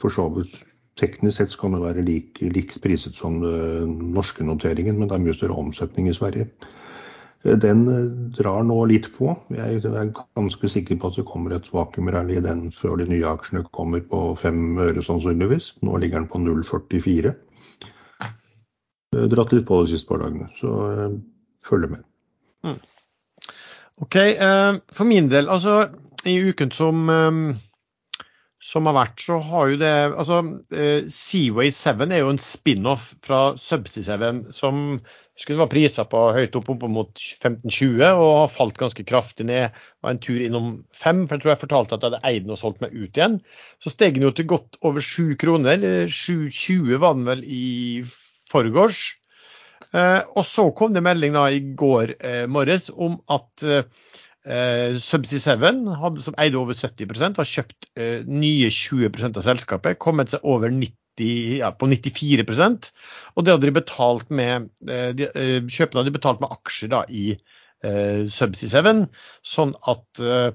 For 0.00 0.12
så 0.12 0.28
vidt 0.36 0.60
teknisk 1.00 1.40
sett 1.40 1.56
kan 1.60 1.74
det 1.74 1.82
være 1.82 2.04
lik, 2.04 2.38
likt 2.42 2.80
priset 2.84 3.16
som 3.16 3.40
den 3.42 4.12
norske 4.12 4.44
noteringen, 4.44 4.98
men 4.98 5.08
det 5.08 5.16
er 5.16 5.24
mye 5.24 5.36
større 5.36 5.58
omsetning 5.58 6.10
i 6.10 6.16
Sverige. 6.16 6.48
Eh, 7.44 7.56
den 7.58 7.86
eh, 7.90 8.10
drar 8.38 8.62
nå 8.68 8.78
litt 8.90 9.10
på. 9.16 9.34
Jeg 9.54 9.82
er 9.82 10.12
ganske 10.14 10.72
sikker 10.74 11.00
på 11.00 11.10
at 11.10 11.20
det 11.20 11.28
kommer 11.28 11.56
et 11.56 11.70
vakuumrally 11.72 12.38
i 12.38 12.44
den 12.44 12.68
før 12.76 13.00
de 13.00 13.08
nye 13.10 13.28
aksjene 13.34 13.64
kommer 13.74 14.04
på 14.06 14.24
fem 14.40 14.78
øre 14.78 15.04
sannsynligvis. 15.04 15.74
Nå 15.82 15.98
ligger 15.98 16.22
den 16.22 16.30
på 16.30 16.42
0,44. 16.44 17.34
Dratt 19.12 19.52
litt 19.52 19.66
på 19.68 19.82
de 19.82 19.90
siste 19.90 20.08
par 20.08 20.22
dagene, 20.22 20.46
så 20.56 20.70
følg 21.68 21.90
med. 21.90 22.04
Mm. 22.64 22.78
OK. 24.00 24.16
For 24.96 25.04
min 25.04 25.28
del, 25.28 25.50
altså 25.52 25.82
i 26.28 26.38
uken 26.50 26.70
som, 26.74 27.08
ehm, 27.10 27.42
som 28.62 28.86
har 28.86 28.94
vært, 28.94 29.18
så 29.24 29.40
har 29.42 29.72
jo 29.72 29.80
det 29.80 29.94
altså 30.10 30.38
eh, 30.70 31.08
Seaway 31.10 31.72
7 31.74 32.06
er 32.06 32.20
jo 32.20 32.30
en 32.30 32.40
spin-off 32.42 33.12
fra 33.24 33.42
Subsea 33.58 34.18
7 34.20 34.52
som 34.54 35.00
skulle 35.38 35.62
være 35.62 35.72
prisa 35.72 36.04
på 36.06 36.20
høyt 36.36 36.56
opp, 36.58 36.68
opp 36.74 36.84
mot 36.92 37.22
15-20 37.42 38.02
og 38.10 38.28
har 38.42 38.52
falt 38.52 38.78
ganske 38.78 39.04
kraftig 39.08 39.46
ned. 39.48 39.78
Var 40.04 40.14
en 40.14 40.20
tur 40.22 40.38
innom 40.44 40.68
fem, 40.94 41.24
for 41.26 41.36
jeg 41.36 41.44
tror 41.44 41.52
jeg 41.54 41.62
fortalte 41.64 41.96
at 41.96 42.04
jeg 42.04 42.12
hadde 42.12 42.28
eid 42.28 42.44
den 42.44 42.54
og 42.54 42.60
solgt 42.60 42.84
meg 42.84 42.94
ut 42.94 43.16
igjen. 43.16 43.40
Så 43.82 43.94
steg 43.94 44.18
den 44.18 44.28
jo 44.28 44.34
til 44.36 44.50
godt 44.52 44.78
over 44.86 45.02
7 45.02 45.34
kroner. 45.40 45.82
7,20 46.06 47.00
var 47.02 47.16
den 47.18 47.26
vel 47.26 47.42
i 47.48 47.64
forgårs. 48.52 49.02
Eh, 49.92 50.20
og 50.36 50.44
så 50.48 50.68
kom 50.76 50.94
det 50.94 51.04
melding 51.04 51.34
da 51.36 51.48
i 51.52 51.60
går 51.76 52.14
eh, 52.20 52.44
morges 52.48 52.88
om 52.92 53.18
at 53.32 53.64
eh, 53.66 53.84
Eh, 54.42 54.98
Subsea 54.98 55.38
7, 55.38 55.92
hadde, 56.00 56.22
som 56.22 56.34
eide 56.42 56.58
over 56.58 56.74
70 56.74 57.36
har 57.38 57.46
kjøpt 57.46 57.86
eh, 57.94 58.24
nye 58.26 58.70
20% 58.74 59.38
av 59.38 59.44
selskapet, 59.46 60.00
kommet 60.02 60.32
seg 60.32 60.42
over 60.42 60.72
90, 60.72 61.60
ja, 61.60 61.70
på 61.70 61.86
94 61.86 62.42
Og 63.36 63.44
det 63.44 63.52
hadde 63.54 63.68
de 63.68 63.76
betalt 63.76 64.30
med 64.30 64.66
eh, 64.88 65.12
de, 65.14 65.28
eh, 65.38 65.60
Kjøpene 65.70 66.02
hadde 66.02 66.16
betalt 66.16 66.42
med 66.42 66.50
aksjer 66.50 66.90
da, 66.90 67.04
i 67.06 67.36
eh, 67.84 68.26
Subsea 68.26 68.82
7, 68.82 69.06
sånn 69.46 69.76
at 69.86 70.22
eh, 70.26 70.50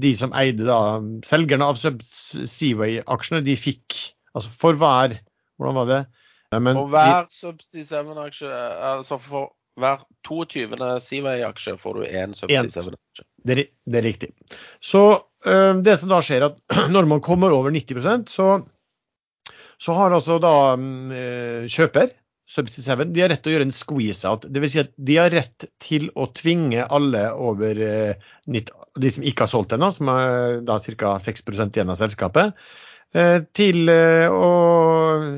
de 0.00 0.12
som 0.16 0.32
eide 0.36 0.64
da, 0.64 0.80
selgerne 1.28 1.68
av 1.68 1.80
Seaway-aksjene, 1.80 3.44
de 3.44 3.56
fikk 3.56 4.00
altså 4.34 4.50
for 4.52 4.80
hver 4.80 5.20
Hvordan 5.54 5.76
var 5.76 5.86
det? 5.86 5.98
Men, 6.56 6.74
for 6.74 6.90
hver 6.90 7.28
Subsea 7.30 8.00
7-aksje, 8.02 8.48
altså 8.48 9.20
for 9.22 9.52
hver 9.80 10.02
22. 10.26 10.66
Seaway-aksje 11.02 11.76
får 11.80 11.98
du 11.98 12.04
én 12.06 12.34
Subsea 12.36 12.62
7-aksje. 12.62 13.26
Det, 13.44 13.56
det, 13.84 13.98
er 13.98 14.06
riktig. 14.06 14.30
Så 14.80 15.02
øh, 15.46 15.80
det 15.84 15.98
som 16.00 16.12
da 16.12 16.20
skjer, 16.24 16.48
at 16.48 16.60
når 16.94 17.08
man 17.10 17.22
kommer 17.24 17.54
over 17.54 17.74
90% 17.74 18.30
så, 18.32 18.48
så 19.78 19.96
har 19.98 20.14
altså 20.14 20.38
da 20.42 20.54
øh, 20.76 21.66
kjøper 21.68 22.14
Subsea 22.50 22.96
7 23.00 23.10
de 23.10 23.24
har 23.24 23.32
rett 23.32 23.42
til 23.44 23.54
å 23.54 23.56
gjøre 23.56 23.68
en 23.70 23.74
squeeze-out. 23.74 24.48
Dvs. 24.52 24.74
Si 24.74 24.82
at 24.84 24.94
de 24.96 25.18
har 25.18 25.32
rett 25.32 25.68
til 25.82 26.10
å 26.14 26.28
tvinge 26.36 26.86
alle 26.86 27.26
over 27.32 27.84
øh, 27.88 28.32
90, 28.46 28.90
de 29.00 29.14
som 29.16 29.26
ikke 29.26 29.46
har 29.46 29.52
solgt 29.52 29.74
ennå, 29.74 29.90
som 29.96 30.10
er 30.12 30.60
da 30.66 30.78
ca. 30.78 31.16
6 31.24 31.48
igjen 31.48 31.90
av 31.90 31.98
selskapet, 31.98 32.52
Eh, 32.52 32.83
til 33.54 33.90
eh, 33.92 34.26
å 34.26 34.48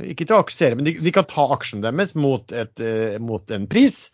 Ikke 0.09 0.25
til 0.25 0.37
å 0.37 0.41
aksjere, 0.45 0.79
men 0.79 0.89
de, 0.89 0.97
de, 1.03 1.13
kan 1.13 1.29
ta 1.29 1.45
aksjen 1.57 1.85
deres 1.85 2.15
mot, 2.17 2.53
et, 2.53 2.73
eh, 2.81 3.19
mot, 3.21 3.45
en 3.53 3.69
pris. 3.69 4.07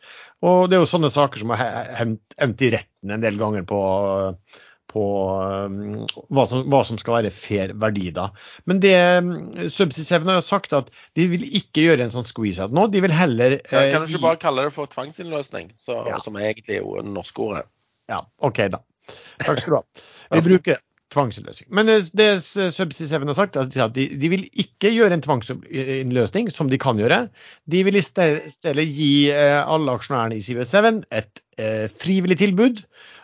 Og 0.43 0.67
det 0.69 0.77
er 0.77 0.83
jo 0.83 0.91
sånne 0.91 1.13
saker 1.13 1.45
som 1.45 1.55
har 1.55 2.03
endt 2.03 2.67
i 2.67 2.73
retten 2.75 3.15
en 3.15 3.23
del 3.23 3.39
ganger 3.39 3.63
på, 3.69 3.79
på 4.91 5.05
hva, 5.31 6.47
som, 6.51 6.65
hva, 6.67 6.83
som, 6.89 6.99
skal 6.99 7.21
være 7.21 7.31
fair 7.35 7.77
verdi 7.79 8.11
da. 8.15 8.29
Men 8.67 8.83
det 8.83 8.97
Subsea 9.71 10.19
7 10.19 10.27
har 10.33 10.43
sagt 10.43 10.75
at 10.75 10.91
de 11.19 11.29
vil 11.31 11.47
ikke 11.47 11.87
gjøre 11.87 12.09
en 12.09 12.15
sånn 12.17 12.27
squeeze-out 12.27 12.75
nå. 12.75 12.89
De 12.91 13.05
vil 13.05 13.15
heller 13.15 13.61
ja, 13.61 13.87
Kan 13.95 14.09
du 14.09 14.11
ikke 14.11 14.27
bare 14.27 14.43
kalle 14.43 14.67
det 14.67 14.75
for 14.75 14.91
tvangsinnløsning, 14.91 15.77
så, 15.79 16.03
ja. 16.11 16.19
som 16.25 16.41
er 16.41 16.51
egentlig 16.51 16.83
er 16.83 17.07
det 17.07 17.15
norske 17.15 17.47
ordet? 17.47 17.69
Ja, 18.11 18.25
OK 18.43 18.65
da. 18.75 18.83
Takk 19.43 19.63
skal 19.63 19.71
du 19.71 19.79
ha. 19.79 19.85
Vi 20.33 20.49
bruker 20.51 20.75
det 20.75 20.83
tvangsinnløsning. 21.13 21.69
Men 21.75 21.91
det 21.91 22.29
Subsea 22.43 23.07
7 23.07 23.27
har 23.29 23.39
sagt, 23.39 23.57
er 23.57 23.85
at 23.85 23.95
de, 23.97 24.09
de, 24.19 24.31
vil 24.33 24.47
ikke 24.53 24.93
gjøre 24.95 25.19
en 25.19 25.25
tvangsinnløsning, 25.25 26.51
som 26.53 26.71
de 26.73 26.81
kan 26.81 27.01
gjøre. 27.01 27.27
De 27.71 27.85
vil 27.87 28.01
i 28.01 28.05
stedet 28.05 28.89
gi 28.89 29.13
eh, 29.33 29.61
alle 29.61 29.95
aksjonærene 29.99 30.41
i 30.41 30.45
CV7 30.45 31.05
et 31.13 31.45
eh, 31.61 31.87
frivillig 31.93 32.41
tilbud 32.41 32.83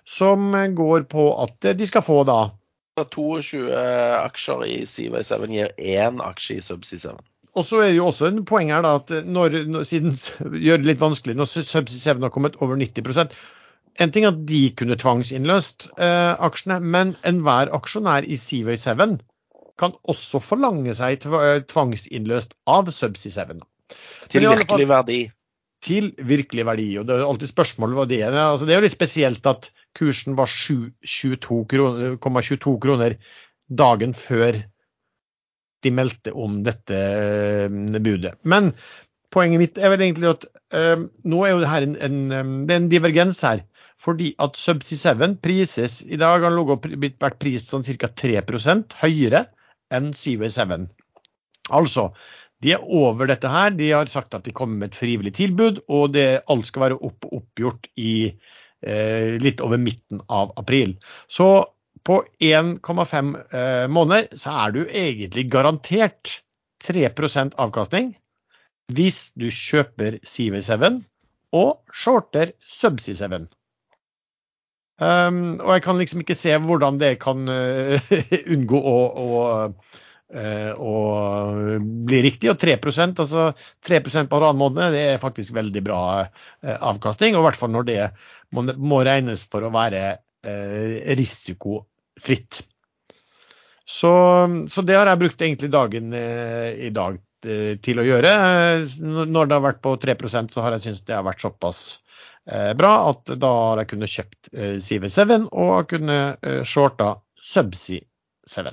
som 0.09 0.53
går 0.77 1.09
på 1.11 1.31
at 1.43 1.73
de 1.77 1.89
skal 1.89 2.05
få 2.05 2.23
da 2.29 2.47
22 2.99 3.69
aksjer 4.25 4.65
i 4.67 4.79
CV7 4.89 5.51
gir 5.53 5.75
én 5.79 6.23
aksje 6.25 6.59
i 6.59 6.65
Subsea 6.65 7.13
7. 7.15 7.21
Og 7.59 7.67
så 7.67 7.83
er 7.83 7.91
det 7.91 7.99
jo 7.99 8.09
også 8.11 8.29
en 8.29 8.45
poeng 8.47 8.71
her 8.73 8.85
da, 8.85 8.97
at 9.01 9.13
når, 9.27 9.63
når, 9.71 9.87
siden 9.89 10.15
gjør 10.63 10.83
det 10.83 10.93
litt 10.93 11.01
vanskelig, 11.03 11.37
når 11.39 11.51
Subsea 11.51 11.87
7 11.87 12.27
har 12.27 12.35
kommet 12.35 12.59
over 12.63 12.79
90 12.79 13.33
en 13.99 14.13
ting 14.15 14.27
er 14.27 14.35
at 14.35 14.45
de 14.47 14.61
kunne 14.79 14.99
tvangsinnløst 14.99 15.89
eh, 15.99 16.35
aksjene, 16.47 16.79
men 16.81 17.17
enhver 17.27 17.73
aksjonær 17.75 18.27
i 18.27 18.39
Seaway 18.39 18.79
7 18.79 19.19
kan 19.79 19.95
også 20.11 20.41
forlange 20.43 20.95
seg 20.99 21.27
eh, 21.27 21.65
tvangsinnløst 21.71 22.55
av 22.71 22.93
Subsea 22.95 23.47
7. 23.49 23.59
Til 24.31 24.47
virkelig 24.47 24.89
verdi. 24.91 25.19
Til 25.85 26.11
virkelig 26.27 26.67
verdi. 26.67 26.89
Og 27.01 27.07
det 27.09 27.17
er 27.17 27.27
alltid 27.27 27.53
spørsmål 27.53 27.95
hva 27.97 28.07
det 28.11 28.23
er. 28.27 28.35
Altså, 28.35 28.67
det 28.67 28.75
er 28.75 28.81
jo 28.81 28.87
litt 28.89 28.97
spesielt 28.97 29.47
at 29.51 29.71
kursen 29.99 30.39
var 30.39 30.51
22,22 30.51 31.61
kroner, 31.71 32.19
kroner 32.83 33.17
dagen 33.69 34.15
før 34.15 34.61
de 35.87 35.93
meldte 35.95 36.35
om 36.35 36.63
dette 36.67 36.99
eh, 36.99 37.99
budet. 38.03 38.35
Men 38.43 38.73
poenget 39.35 39.63
mitt 39.63 39.79
er 39.79 39.93
vel 39.93 40.07
egentlig 40.07 40.31
at 40.31 40.47
uh, 40.73 41.03
nå 41.29 41.43
er 41.45 41.51
jo 41.53 41.59
det 41.61 41.69
her 41.69 41.85
en, 41.85 41.99
en, 42.01 42.55
det 42.65 42.73
er 42.73 42.81
en 42.81 42.87
divergens 42.89 43.43
her 43.45 43.61
fordi 43.99 44.33
at 44.43 44.59
Subsea 44.59 45.15
7 45.19 45.39
prises 45.43 46.01
i 46.07 46.19
dag 46.21 46.45
har 46.47 46.55
vært 46.55 47.41
prist 47.43 47.73
sånn 47.73 47.87
ca. 47.87 48.11
3% 48.23 48.95
høyere 49.03 49.47
enn 49.95 50.13
Seaway 50.15 50.53
7. 50.55 50.87
Altså, 51.75 52.11
de 52.63 52.75
er 52.75 52.85
over 52.85 53.29
dette 53.31 53.51
her. 53.51 53.73
De 53.75 53.91
har 53.91 54.11
sagt 54.11 54.35
at 54.35 54.47
de 54.47 54.55
kommer 54.55 54.79
med 54.79 54.93
et 54.93 55.01
frivillig 55.01 55.35
tilbud, 55.39 55.83
og 55.89 56.15
det, 56.15 56.45
alt 56.51 56.71
skal 56.71 56.89
være 56.89 57.01
opp, 57.09 57.27
oppgjort 57.27 57.91
i 57.99 58.13
eh, 58.29 59.37
litt 59.43 59.63
over 59.65 59.81
midten 59.83 60.23
av 60.29 60.55
april. 60.61 60.97
Så 61.31 61.49
på 62.07 62.23
1,5 62.41 63.35
eh, 63.53 63.87
måneder 63.91 64.31
så 64.39 64.55
er 64.65 64.75
du 64.75 64.83
egentlig 64.87 65.49
garantert 65.53 66.39
3% 66.87 67.59
avkastning 67.59 68.13
hvis 68.95 69.33
du 69.37 69.51
kjøper 69.53 70.17
Seaway 70.25 70.63
7 70.65 71.03
og 71.59 71.83
shorter 71.93 72.55
Subsea 72.73 73.29
7. 73.29 73.49
Um, 74.99 75.61
og 75.63 75.77
jeg 75.77 75.83
kan 75.85 75.99
liksom 76.01 76.25
ikke 76.25 76.35
se 76.35 76.57
hvordan 76.59 76.97
det 76.99 77.13
kan 77.23 77.47
uh, 77.47 78.09
unngå 78.55 78.79
å, 78.83 78.97
å, 79.23 79.43
uh, 80.35 80.73
å, 80.75 80.95
bli 82.09 82.23
riktig. 82.27 82.51
Og 82.51 82.59
3 82.59 82.75
altså 83.07 83.53
3 83.87 84.01
på 84.03 84.11
halvannen 84.17 84.59
måned, 84.59 84.97
det 84.97 85.05
er 85.13 85.23
faktisk 85.23 85.55
veldig 85.59 85.85
bra 85.87 86.01
uh, 86.25 86.79
avkastning. 86.91 87.37
Og 87.37 87.45
i 87.45 87.47
hvert 87.47 87.61
fall 87.61 87.73
når 87.77 87.87
det 87.91 88.01
må, 88.51 88.67
må 88.75 89.05
regnes 89.07 89.47
for 89.47 89.67
å 89.67 89.75
være 89.75 90.19
risikofritt. 91.19 92.61
Så, 93.83 94.11
så, 94.71 94.85
det 94.87 94.95
har 94.95 95.11
jeg 95.11 95.21
brukt 95.21 95.43
egentlig 95.43 95.69
dagen 95.75 96.15
i 96.15 96.91
dag 96.95 97.19
til 97.83 98.01
å 98.01 98.05
gjøre. 98.07 98.31
Når 99.03 99.51
det 99.51 99.57
har 99.57 99.65
vært 99.65 99.83
på 99.85 99.97
3% 100.01 100.55
så 100.55 100.63
har 100.63 100.77
jeg 100.77 100.85
syntes 100.87 101.03
det 101.11 101.17
har 101.19 101.27
vært 101.27 101.43
såpass 101.43 101.83
bra 102.79 102.93
at 103.11 103.33
da 103.41 103.51
har 103.71 103.83
jeg 103.83 103.91
kunnet 103.93 104.13
kjøpt 104.13 104.51
eh, 104.55 104.77
CV7 104.85 105.49
og 105.49 105.91
kunne 105.91 106.21
eh, 106.43 106.63
shorta 106.65 107.17
Subsea 107.45 108.05
7. 108.49 108.71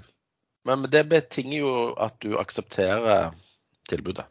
Men 0.65 0.85
det 0.91 1.03
betinger 1.11 1.57
jo 1.59 1.73
at 2.01 2.15
du 2.23 2.37
aksepterer 2.39 3.35
tilbudet? 3.89 4.25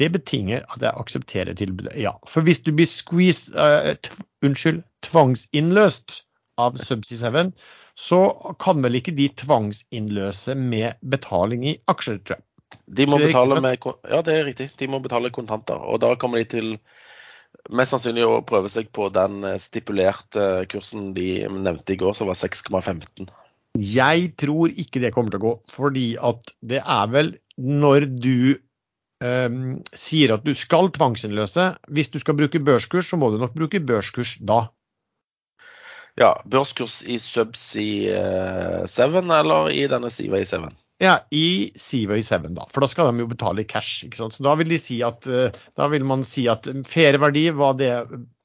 Det 0.00 0.08
betinger 0.12 0.64
at 0.72 0.82
jeg 0.82 0.92
aksepterer 0.98 1.56
tilbudet, 1.56 1.94
ja. 2.00 2.12
For 2.28 2.44
hvis 2.44 2.62
du 2.64 2.72
blir 2.76 2.88
squeezed, 2.88 3.54
uh, 3.56 3.92
unnskyld, 4.44 4.82
tvangsinnløst 5.04 6.22
av 6.60 6.76
Subsea 6.80 7.32
7, 7.32 7.52
så 7.94 8.20
kan 8.60 8.80
vel 8.84 8.98
ikke 9.00 9.14
de 9.16 9.28
tvangsinnløse 9.36 10.56
med 10.56 11.00
betaling 11.00 11.66
i 11.68 11.76
aksjer, 11.92 12.20
tror 12.24 12.40
jeg. 12.40 12.46
De 12.86 13.06
må 13.08 13.18
betale 13.20 13.60
med, 13.60 13.84
ja, 14.08 14.22
det 14.24 14.34
er 14.34 14.46
riktig. 14.48 14.70
De 14.80 14.88
må 14.88 15.00
betale 15.04 15.32
kontanter. 15.32 15.76
Og 15.76 16.00
da 16.00 16.14
kommer 16.20 16.40
de 16.40 16.48
til 16.48 16.70
mest 17.70 17.94
sannsynlig 17.94 18.24
å 18.26 18.42
prøve 18.46 18.70
seg 18.72 18.90
på 18.94 19.08
den 19.14 19.44
eh, 19.46 19.60
stipulerte 19.62 20.66
kursen 20.72 21.12
de 21.16 21.44
nevnte 21.52 21.94
i 21.94 22.00
går, 22.00 22.16
som 22.18 22.30
var 22.30 22.38
6,15. 22.38 23.30
Jeg 23.78 24.32
tror 24.40 24.74
ikke 24.76 25.00
det 25.00 25.12
kommer 25.14 25.32
til 25.32 25.40
å 25.40 25.46
gå, 25.46 25.54
fordi 25.72 26.06
at 26.20 26.52
det 26.60 26.82
er 26.82 27.08
vel 27.12 27.32
når 27.56 28.06
du 28.10 28.58
um, 29.22 29.78
sier 29.96 30.34
at 30.34 30.44
du 30.44 30.52
skal 30.56 30.88
tvangsinnløse 30.92 31.66
Hvis 31.92 32.12
du 32.12 32.18
skal 32.20 32.36
bruke 32.36 32.60
børskurs, 32.64 33.08
så 33.08 33.18
må 33.20 33.30
du 33.32 33.38
nok 33.40 33.54
bruke 33.56 33.80
børskurs 33.80 34.36
da. 34.40 34.66
Ja, 36.20 36.34
børskurs 36.44 37.00
i 37.08 37.16
Subsea 37.20 38.84
7 38.84 39.16
eh, 39.16 39.32
eller 39.38 39.72
i 39.72 39.86
denne 39.88 40.12
Seaway 40.12 40.44
7? 40.44 40.68
Ja, 41.02 41.16
i 41.34 41.72
Seaway 41.74 42.22
7, 42.22 42.52
da. 42.54 42.68
For 42.70 42.84
da 42.84 42.88
skal 42.90 43.10
de 43.10 43.24
jo 43.24 43.30
betale 43.30 43.64
i 43.64 43.68
cash. 43.68 44.04
ikke 44.06 44.20
sant? 44.20 44.36
Så 44.36 44.44
Da 44.46 44.54
vil 44.60 44.70
de 44.70 44.78
si 44.78 45.00
at, 45.02 45.26
eh, 45.26 45.50
da 45.76 45.88
vil 45.90 46.04
man 46.06 46.22
si 46.22 46.46
at 46.48 46.68
fair 46.86 47.18
verdi 47.18 47.48
var, 47.50 47.74
det, 47.74 47.90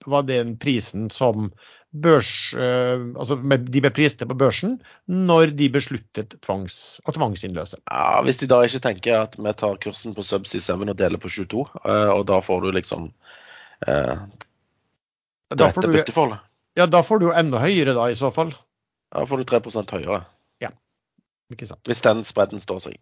var 0.09 0.25
den 0.25 0.55
prisen 0.57 1.11
som 1.13 1.51
børs, 1.93 2.53
eh, 2.57 2.99
altså 3.15 3.37
de 3.37 3.81
ble 3.81 3.91
priste 3.93 4.25
på 4.27 4.35
børsen 4.37 4.77
når 5.07 5.53
de 5.57 5.69
besluttet 5.71 6.35
tvangs, 6.43 6.99
å 7.07 7.13
tvangsinnløse. 7.15 7.79
Ja, 7.87 8.21
Hvis 8.25 8.41
de 8.41 8.49
da 8.49 8.63
ikke 8.65 8.83
tenker 8.83 9.21
at 9.21 9.37
vi 9.37 9.53
tar 9.53 9.77
kursen 9.83 10.15
på 10.17 10.25
Subsea 10.25 10.61
7 10.61 10.89
og 10.89 10.97
deler 10.99 11.21
på 11.21 11.31
22, 11.31 11.63
eh, 11.85 12.09
og 12.13 12.25
da 12.29 12.41
får 12.43 12.65
du 12.65 12.71
liksom 12.75 13.11
eh, 13.87 14.15
dette 15.53 15.93
bytteforholdet. 15.93 16.41
Ja, 16.77 16.85
da 16.85 17.01
får 17.01 17.19
du 17.19 17.29
jo 17.29 17.37
enda 17.37 17.61
høyere 17.61 17.95
da, 17.97 18.09
i 18.11 18.17
så 18.17 18.33
fall. 18.33 18.51
Ja, 19.13 19.21
Da 19.21 19.25
får 19.29 19.41
du 19.41 19.47
3% 19.49 19.93
høyere. 19.95 20.25
Hvis 21.53 22.03
den 22.03 22.23
spredden 22.27 22.61
står 22.61 22.81
seg. 22.83 22.97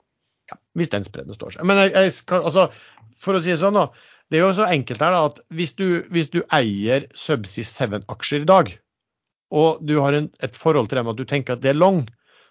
Ja, 0.52 0.60
hvis 0.78 0.92
den 0.94 1.06
spredden 1.08 1.34
står 1.34 1.56
seg. 1.56 1.66
Men 1.66 1.80
jeg, 1.82 1.94
jeg 1.96 2.14
skal, 2.14 2.46
altså, 2.46 2.68
for 3.22 3.38
å 3.38 3.42
si 3.42 3.54
det 3.54 3.62
sånn, 3.62 3.78
da. 3.78 3.88
Det 4.30 4.40
er 4.40 4.46
jo 4.46 4.56
så 4.58 4.68
enkelt 4.70 5.02
her 5.06 5.14
da, 5.14 5.24
at 5.30 5.42
hvis 5.54 5.76
du, 5.78 5.88
hvis 6.14 6.32
du 6.34 6.40
eier 6.54 7.08
Subsea 7.18 7.66
7-aksjer 7.66 8.46
i 8.46 8.50
dag, 8.50 8.72
og 9.54 9.82
du 9.86 10.00
har 10.02 10.18
en, 10.18 10.32
et 10.42 10.58
forhold 10.58 10.90
til 10.90 11.00
dem 11.00 11.12
at 11.12 11.20
du 11.20 11.26
tenker 11.30 11.56
at 11.56 11.62
det 11.62 11.74
er 11.74 11.78
long, 11.78 12.04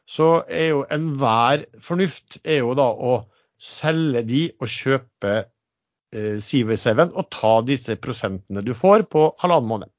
så 0.06 0.44
er 0.46 0.70
jo 0.74 0.84
enhver 0.92 1.64
fornuft 1.82 2.38
er 2.44 2.60
jo 2.60 2.74
da 2.78 2.86
å 2.92 3.16
selge 3.64 4.22
de 4.28 4.44
og 4.60 4.70
kjøpe 4.70 5.34
eh, 5.40 6.36
CV7 6.44 7.06
og 7.06 7.28
ta 7.32 7.54
disse 7.66 7.96
prosentene 7.96 8.62
du 8.64 8.74
får 8.76 9.06
på 9.10 9.28
halvannen 9.42 9.70
måned. 9.70 9.92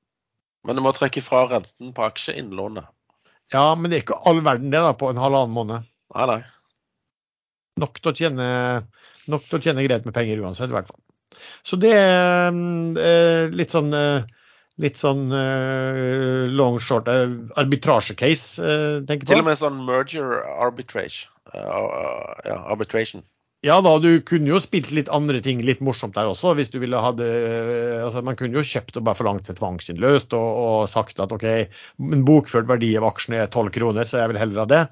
Men 0.66 0.78
du 0.78 0.86
må 0.86 0.94
trekke 0.98 1.24
fra 1.26 1.46
renten 1.50 1.92
på 1.94 2.06
aksjeinnlånet. 2.06 2.88
Ja, 3.54 3.66
men 3.78 3.92
det 3.92 3.98
er 3.98 4.06
ikke 4.06 4.22
all 4.26 4.42
verden 4.46 4.72
det 4.74 4.82
da 4.82 4.94
på 4.98 5.12
en 5.12 5.22
halvannen 5.22 5.54
måned. 5.56 5.90
Nei, 6.16 6.28
nei. 6.32 6.40
Nok 7.82 8.00
til 8.00 8.12
å 8.12 8.16
tjene, 8.16 8.48
nok 9.32 9.46
til 9.50 9.60
å 9.60 9.66
tjene 9.68 9.84
greit 9.86 10.08
med 10.08 10.16
penger 10.16 10.42
uansett, 10.42 10.72
i 10.72 10.78
hvert 10.78 10.90
fall. 10.90 11.02
Så 11.68 11.78
det 11.82 11.92
er 11.94 12.56
eh, 12.56 13.54
litt 13.54 13.74
sånn 13.76 13.92
eh, 13.94 14.26
litt 14.82 15.00
sånn 15.00 15.30
eh, 15.36 16.48
long 16.52 16.80
short 16.84 17.08
arbitrasje-case, 17.08 18.64
tenker 18.64 19.08
tenker 19.08 19.28
på. 19.28 19.32
Til 19.34 19.44
og 19.44 19.50
med 19.50 19.60
sånn 19.60 19.80
merger 19.88 20.40
arbitrage. 20.44 21.30
Uh, 21.54 22.34
ja, 22.48 22.58
arbitration. 22.74 23.24
Ja 23.64 23.80
da, 23.82 23.95
du 23.98 24.19
kunne 24.26 24.52
jo 24.52 24.60
spilt 24.61 24.91
litt 24.94 25.07
andre 25.14 25.40
ting 25.41 25.61
litt 25.65 25.80
morsomt 25.84 26.14
der 26.18 26.27
også. 26.30 26.52
hvis 26.57 26.69
du 26.73 26.77
ville 26.84 26.99
hadde, 27.02 27.26
altså 28.03 28.22
Man 28.26 28.38
kunne 28.38 28.60
jo 28.60 28.65
kjøpt 28.65 28.99
og 28.99 29.06
bare 29.07 29.18
forlangt 29.18 29.48
seg 29.49 29.57
tvangsinnløst 29.57 30.36
og, 30.38 30.49
og, 30.65 30.80
sagt 30.91 31.22
at 31.23 31.34
OK, 31.34 31.45
en 31.98 32.26
bokført 32.27 32.68
verdi 32.69 32.91
av 32.99 33.07
aksjene 33.10 33.41
er 33.41 33.49
12 33.49 33.72
kroner, 33.77 34.06
så 34.06 34.22
jeg 34.22 34.34
vil 34.34 34.41
heller 34.41 34.61
ha 34.61 34.68
det. 34.69 34.84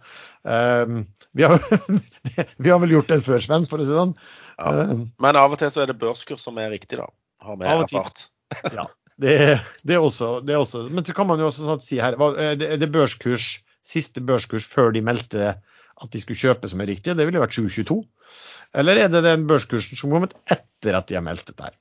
Um, 0.44 1.03
vi, 1.38 1.45
har, 1.45 1.60
vi, 2.64 2.69
har, 2.72 2.81
vel 2.81 2.95
gjort 2.95 3.14
det 3.14 3.19
før, 3.27 3.44
Sven, 3.44 3.68
for 3.69 3.84
å 3.84 3.85
si 3.85 3.94
det 3.94 3.99
sånn. 3.99 4.15
Ja, 4.57 4.73
um, 4.90 5.06
men 5.22 5.40
av 5.40 5.53
og 5.53 5.61
til 5.61 5.72
så 5.73 5.84
er 5.84 5.91
det 5.91 5.99
børskurs 6.02 6.41
som 6.41 6.57
er 6.61 6.73
riktig, 6.73 6.98
da. 7.02 7.07
Har 7.44 7.60
vi 7.60 7.69
erfart. 7.69 8.26
ja, 8.80 8.88
det, 9.22 9.38
det, 9.84 9.99
er 9.99 10.02
også, 10.02 10.40
det, 10.41 10.56
er 10.56 10.64
også, 10.64 10.88
Men 10.90 11.06
så 11.06 11.15
kan 11.18 11.30
man 11.30 11.41
jo 11.41 11.52
også 11.52 11.68
sånn 11.68 11.85
si 11.85 12.02
her, 12.02 12.18
det, 12.57 12.73
det 12.81 12.90
børskurs, 12.94 13.52
siste 13.85 14.23
børskurs 14.23 14.65
før 14.65 14.94
de 14.95 15.03
meldte 15.06 15.53
at 16.02 16.11
de 16.14 16.22
skulle 16.22 16.40
kjøpe 16.40 16.70
som 16.72 16.82
er 16.84 16.90
riktig, 16.90 17.15
det 17.18 17.28
ville 17.28 17.41
vært 17.41 17.56
722. 17.56 18.02
Eller 18.82 19.03
er 19.03 19.11
det 19.14 19.24
den 19.26 19.45
børskursen 19.49 19.99
som 19.99 20.14
kom 20.14 20.26
etter 20.26 20.98
at 20.98 21.10
de 21.10 21.18
har 21.20 21.26
meldt 21.26 21.45
dette 21.49 21.68
her? 21.68 21.78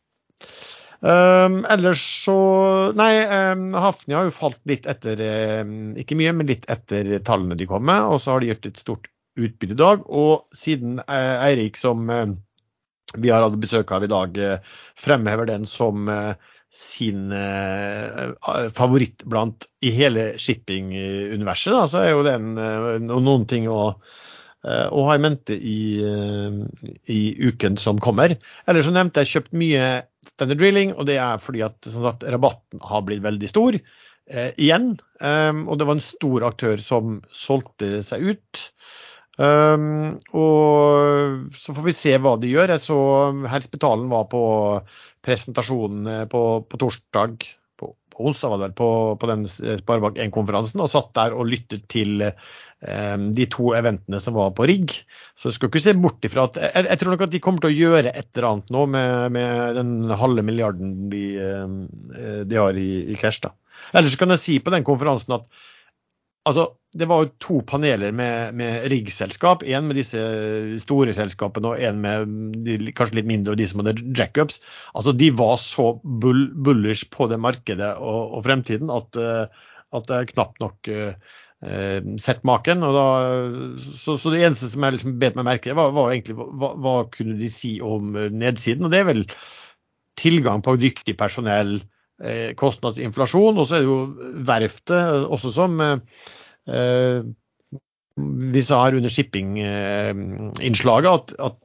Um, 1.02 1.64
ellers 1.66 1.98
så 2.22 2.34
Nei, 2.94 3.24
um, 3.26 3.72
Hafnia 3.74 4.20
har 4.20 4.28
jo 4.28 4.34
falt 4.36 4.60
litt 4.70 4.84
etter 4.86 5.18
um, 5.64 5.96
Ikke 5.98 6.14
mye, 6.14 6.30
men 6.38 6.46
litt 6.46 6.68
etter 6.70 7.16
tallene 7.26 7.58
de 7.58 7.66
kom 7.66 7.82
med. 7.88 8.06
Og 8.06 8.22
så 8.22 8.34
har 8.34 8.42
de 8.42 8.52
gjort 8.52 8.68
et 8.70 8.82
stort 8.84 9.10
utbytte 9.40 9.74
i 9.74 9.80
dag. 9.80 10.06
Og 10.06 10.46
siden 10.56 11.00
uh, 11.02 11.42
Eirik, 11.48 11.80
som 11.80 12.06
uh, 12.12 12.28
vi 13.18 13.32
har 13.34 13.42
hatt 13.42 13.58
besøk 13.60 13.90
av 13.96 14.06
i 14.06 14.12
dag, 14.12 14.38
uh, 14.38 14.78
fremhever 15.00 15.48
den 15.50 15.66
som 15.66 16.06
sin 16.72 17.28
favoritt 18.72 19.26
blant 19.28 19.66
i 19.84 19.90
hele 19.92 20.30
shipping-universet, 20.40 21.74
så 21.92 22.00
er 22.00 22.14
jo 22.14 22.22
den 22.24 22.54
noen 23.04 23.44
ting 23.50 23.68
å 23.68 23.92
og 24.62 25.08
har 25.08 25.18
mente 25.18 25.56
i, 25.58 25.98
i, 27.10 27.20
uken 27.42 27.74
som 27.82 27.98
kommer. 27.98 28.36
Eller 28.70 28.84
som 28.86 28.94
nevnt, 28.94 29.18
jeg 29.18 29.26
har 29.26 29.30
kjøpt 29.32 29.56
mye 29.58 29.86
Standard 30.30 30.60
Drilling, 30.62 30.94
og 30.94 31.08
det 31.08 31.18
er 31.18 31.42
fordi 31.42 31.64
at 31.66 31.88
sagt, 31.90 32.24
rabatten 32.30 32.82
har 32.86 33.04
blitt 33.06 33.24
veldig 33.24 33.48
stor 33.50 33.76
eh, 33.76 34.50
igjen. 34.54 34.94
Um, 35.18 35.64
og 35.66 35.78
det 35.78 35.88
var 35.88 35.98
en 35.98 36.04
stor 36.04 36.46
aktør 36.46 36.82
som 36.82 37.18
solgte 37.34 38.00
seg 38.06 38.32
ut. 38.32 38.62
Um, 39.40 40.20
og 40.36 41.48
så 41.56 41.74
får 41.74 41.86
vi 41.88 41.96
se 41.96 42.14
hva 42.22 42.36
de 42.38 42.52
gjør. 42.52 42.74
Jeg 42.74 42.84
så 42.84 42.98
Herspitalen 43.50 44.10
var 44.12 44.28
på 44.30 44.42
presentasjonen 45.24 46.10
eh, 46.10 46.24
på, 46.30 46.42
på 46.68 46.80
torsdag 46.80 47.46
på, 47.78 47.88
på 48.12 48.26
onsdag 48.28 48.52
var 48.52 48.62
det 48.62 48.74
på, 48.78 48.90
på 49.20 49.30
den 49.30 49.46
Sparebank1-konferansen 49.48 50.82
og 50.82 50.90
satt 50.92 51.12
der 51.18 51.36
og 51.36 51.48
lyttet 51.50 51.86
til 51.92 52.22
um, 52.26 53.24
de 53.34 53.46
to 53.50 53.72
eventene 53.78 54.20
som 54.22 54.36
var 54.36 54.52
på 54.56 54.68
rigg. 54.70 54.94
Så 55.38 55.54
skal 55.54 55.70
ikke 55.70 55.82
se 55.82 55.96
bort 55.98 56.22
ifra 56.28 56.46
at 56.50 56.60
jeg, 56.60 56.86
jeg, 56.90 57.00
tror 57.00 57.14
nok 57.14 57.26
at 57.26 57.34
de 57.34 57.42
kommer 57.42 57.64
til 57.64 57.72
å 57.72 57.80
gjøre 57.80 58.12
et 58.12 58.28
eller 58.36 58.48
annet 58.50 58.72
nå 58.74 58.84
med, 58.94 59.32
med 59.38 59.80
den 59.80 60.14
halve 60.20 60.44
milliarden 60.46 60.94
de, 61.12 61.24
uh, 61.40 62.42
de 62.46 62.60
har 62.60 62.78
i, 62.78 62.90
i 63.10 63.18
cash. 63.18 63.42
da. 63.42 63.54
Ellers 63.96 64.18
kan 64.20 64.30
jeg 64.34 64.44
si 64.44 64.58
på 64.62 64.74
den 64.74 64.86
konferansen 64.86 65.38
at 65.40 65.48
altså, 66.48 66.66
det 66.92 67.08
var 67.08 67.22
jo 67.22 67.30
to 67.40 67.58
paneler 67.68 68.12
med, 68.12 68.56
med 68.58 68.86
riggselskap. 68.92 69.64
Én 69.64 69.88
med 69.88 69.96
disse 69.96 70.20
store 70.82 71.14
selskapene 71.16 71.72
og 71.72 71.84
én 71.84 72.00
med 72.02 72.34
de, 72.66 72.92
kanskje 72.92 73.20
litt 73.20 73.30
mindre 73.30 73.54
og 73.54 73.60
de 73.60 73.68
som 73.70 73.80
hadde 73.80 74.02
jackups. 74.18 74.60
Altså, 74.92 75.14
de 75.16 75.30
var 75.38 75.56
så 75.62 75.94
bull, 76.02 76.50
bullish 76.52 77.08
på 77.14 77.30
det 77.32 77.40
markedet 77.40 77.94
og, 77.96 78.36
og 78.36 78.44
fremtiden 78.48 78.92
at, 78.92 79.16
uh, 79.16 79.64
at 79.96 80.10
det 80.10 80.18
er 80.18 80.34
knapt 80.34 80.60
nok 80.60 80.92
uh, 80.92 81.14
eh, 81.62 82.02
sett 82.18 82.42
maken. 82.44 82.82
og 82.82 82.94
da, 82.96 83.06
så, 83.78 84.16
så, 84.18 84.32
det 84.32 84.42
eneste 84.42 84.70
som 84.72 84.84
jeg 84.84 84.98
liksom 84.98 85.18
bet 85.22 85.38
meg 85.38 85.48
merke 85.48 85.76
var, 85.78 85.94
var 85.96 86.12
egentlig 86.12 86.36
hva, 86.38 86.74
hva, 86.74 86.96
kunne 87.12 87.38
de 87.40 87.50
si 87.52 87.76
om 87.84 88.16
eh, 88.16 88.30
nedsiden. 88.32 88.86
Og 88.86 88.94
det 88.94 89.02
er 89.02 89.10
vel 89.10 89.24
tilgang 90.20 90.62
på 90.64 90.76
dyktig 90.80 91.16
personell, 91.20 91.78
eh, 91.80 91.91
kostnadsinflasjon. 92.58 93.58
Og 93.58 93.68
så 93.68 93.78
er 93.78 93.84
det 93.84 93.90
jo 93.90 94.00
verftet 94.48 95.26
også 95.26 95.50
som 95.54 95.80
eh, 95.82 97.22
vi 98.52 98.60
sa 98.64 98.82
her 98.84 98.98
under 98.98 99.12
shippinginnslaget 99.12 101.08
at, 101.08 101.32
at 101.48 101.56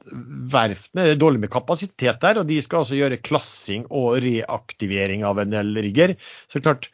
verftene 0.52 1.04
er 1.10 1.20
dårlig 1.20 1.42
med 1.42 1.52
kapasitet 1.52 2.22
der, 2.22 2.40
og 2.40 2.48
de 2.48 2.56
skal 2.64 2.78
altså 2.82 2.96
gjøre 2.96 3.20
klassing 3.20 3.84
og 3.92 4.16
reaktivering 4.24 5.26
av 5.28 5.38
en 5.42 5.52
del 5.52 5.68
rigger. 5.76 6.16
Så 6.48 6.62
klart, 6.64 6.88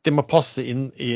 det 0.00 0.12
må 0.16 0.24
passe 0.24 0.62
inn 0.64 0.86
i 0.96 1.12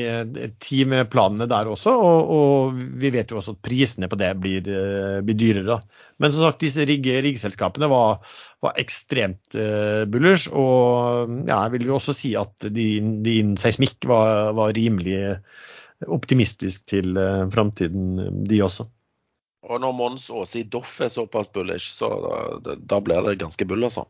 timeplanene 0.61 1.47
der 1.49 1.71
også, 1.73 1.93
og, 1.97 2.33
og, 2.35 2.81
vi 3.01 3.11
vet 3.15 3.31
jo 3.33 3.39
også 3.41 3.55
at 3.57 3.63
prisene 3.65 4.11
på 4.13 4.19
det 4.21 4.31
blir, 4.41 4.67
eh, 4.69 5.21
blir 5.25 5.39
dyrere. 5.41 5.79
Men 6.21 6.35
som 6.35 6.45
sagt, 6.45 6.61
disse 6.61 6.85
riggselskapene 6.85 7.89
var, 7.91 8.21
var, 8.63 8.77
ekstremt 8.79 9.57
uh, 9.57 10.05
bullish, 10.07 10.47
og 10.53 11.33
ja, 11.49 11.65
jeg 11.65 11.73
vil 11.75 11.89
jo 11.89 11.97
også 11.97 12.15
si 12.15 12.35
at 12.39 12.69
din, 12.71 13.17
din 13.25 13.57
seismikk 13.59 14.05
var, 14.07 14.53
var, 14.55 14.77
rimelig 14.77 15.41
optimistisk 16.07 16.85
til 16.93 17.19
uh, 17.19 17.49
framtiden, 17.51 18.21
de 18.47 18.61
også. 18.63 18.87
Og 19.65 19.81
når 19.81 19.97
Mons 19.97 20.29
Aase 20.31 20.61
i 20.61 20.69
Doff 20.71 21.01
er 21.03 21.11
såpass 21.11 21.51
bullish, 21.51 21.91
så 21.97 22.13
da, 22.63 22.77
da, 22.79 23.01
blir 23.03 23.27
det 23.27 23.41
ganske 23.41 23.67
bull, 23.67 23.89
altså. 23.89 24.05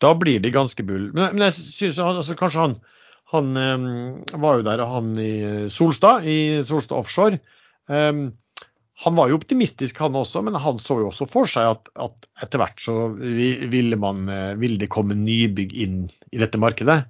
Da 0.00 0.14
blir 0.18 0.40
det 0.42 0.54
ganske 0.54 0.86
bull. 0.86 1.10
Men, 1.12 1.34
men 1.34 1.50
jeg 1.50 1.58
syns 1.58 2.00
altså, 2.00 2.38
kanskje 2.38 2.64
han 2.64 2.80
han 3.32 3.56
um, 3.56 3.88
var 4.44 4.60
jo 4.60 4.64
der, 4.66 4.84
han 4.86 5.12
i 5.20 5.32
Solstad, 5.72 6.26
i 6.28 6.60
Solstad 6.68 7.00
Offshore. 7.00 7.40
Um, 7.88 8.30
han 9.04 9.16
var 9.16 9.30
jo 9.30 9.38
optimistisk, 9.40 9.98
han 9.98 10.16
også, 10.18 10.42
men 10.46 10.58
han 10.60 10.78
så 10.78 10.98
jo 11.00 11.08
også 11.08 11.26
for 11.30 11.48
seg 11.50 11.70
at, 11.72 11.88
at 12.04 12.28
etter 12.44 12.60
hvert 12.60 12.82
så 12.82 12.96
ville, 13.16 13.98
man, 13.98 14.28
eh, 14.30 14.52
ville, 14.60 14.78
det 14.78 14.90
komme 14.92 15.16
nybygg 15.18 15.72
inn 15.84 15.96
i 16.30 16.38
dette 16.38 16.60
markedet. 16.60 17.00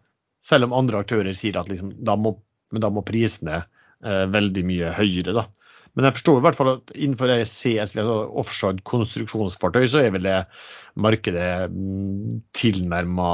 Selv 0.42 0.68
om 0.68 0.76
andre 0.78 1.02
aktører 1.02 1.34
sier 1.36 1.58
at 1.60 1.68
liksom, 1.68 1.92
da, 2.00 2.16
må, 2.16 2.36
da 2.72 2.88
må 2.92 3.04
prisene 3.06 3.60
eh, 3.60 4.24
veldig 4.32 4.64
mye 4.70 4.94
høyere. 4.96 5.34
da. 5.36 5.44
Men 5.93 6.09
jeg 6.09 6.16
forstår 6.16 6.39
i 6.39 6.44
hvert 6.47 6.56
fall 6.56 6.70
at 6.73 6.93
innenfor 6.97 7.31
CSV, 7.44 7.98
altså 8.01 8.16
offshore 8.40 8.85
konstruksjonsfartøy, 8.89 9.85
så 9.93 10.01
er 10.01 10.14
vel 10.14 10.24
det 10.24 10.39
markedet 10.97 11.69
mm, 11.73 12.40
tilnærma 12.56 13.28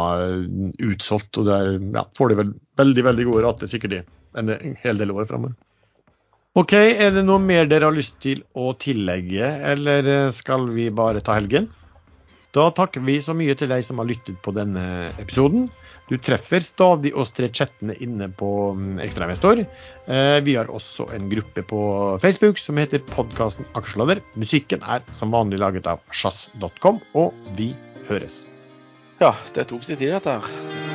utsolgt. 0.88 1.38
Og 1.38 1.46
der 1.46 1.76
ja, 1.78 2.04
får 2.18 2.32
de 2.32 2.40
vel 2.40 2.52
veldig 2.80 3.06
veldig 3.06 3.28
gode 3.30 3.44
rater 3.46 3.70
sikkert 3.70 4.00
i 4.00 4.02
en 4.38 4.54
hel 4.82 4.98
del 4.98 5.14
år 5.14 5.30
framover. 5.30 5.54
OK, 6.58 6.74
er 6.74 7.12
det 7.14 7.22
noe 7.22 7.38
mer 7.38 7.68
dere 7.70 7.86
har 7.86 7.94
lyst 7.94 8.16
til 8.24 8.40
å 8.58 8.72
tillegge, 8.82 9.46
eller 9.70 10.08
skal 10.34 10.66
vi 10.74 10.88
bare 10.90 11.22
ta 11.22 11.36
helgen? 11.38 11.68
Da 12.56 12.70
takker 12.74 13.04
vi 13.06 13.20
så 13.22 13.36
mye 13.36 13.54
til 13.54 13.70
deg 13.70 13.84
som 13.86 14.00
har 14.02 14.08
lyttet 14.08 14.40
på 14.42 14.54
denne 14.56 15.12
episoden. 15.20 15.68
Du 16.08 16.16
treffer 16.16 16.64
stadig 16.64 17.12
oss 17.16 17.34
tre 17.36 17.50
chattene 17.52 17.94
inne 18.00 18.30
på 18.32 18.48
mm, 18.74 18.96
Ekstrainvestor. 19.04 19.60
Eh, 19.60 20.38
vi 20.44 20.56
har 20.56 20.70
også 20.72 21.10
en 21.16 21.28
gruppe 21.28 21.64
på 21.68 21.80
Facebook 22.22 22.60
som 22.62 22.80
heter 22.80 23.04
podkasten 23.12 23.68
Aksjelader. 23.78 24.22
Musikken 24.40 24.84
er 24.88 25.04
som 25.12 25.36
vanlig 25.36 25.60
laget 25.60 25.88
av 25.90 26.00
sjazz.com, 26.08 27.02
og 27.12 27.56
vi 27.60 27.74
høres. 28.08 28.46
Ja, 29.20 29.34
det 29.52 29.68
tok 29.68 29.84
sin 29.84 30.00
tid, 30.00 30.14
dette 30.16 30.38
her. 30.38 30.87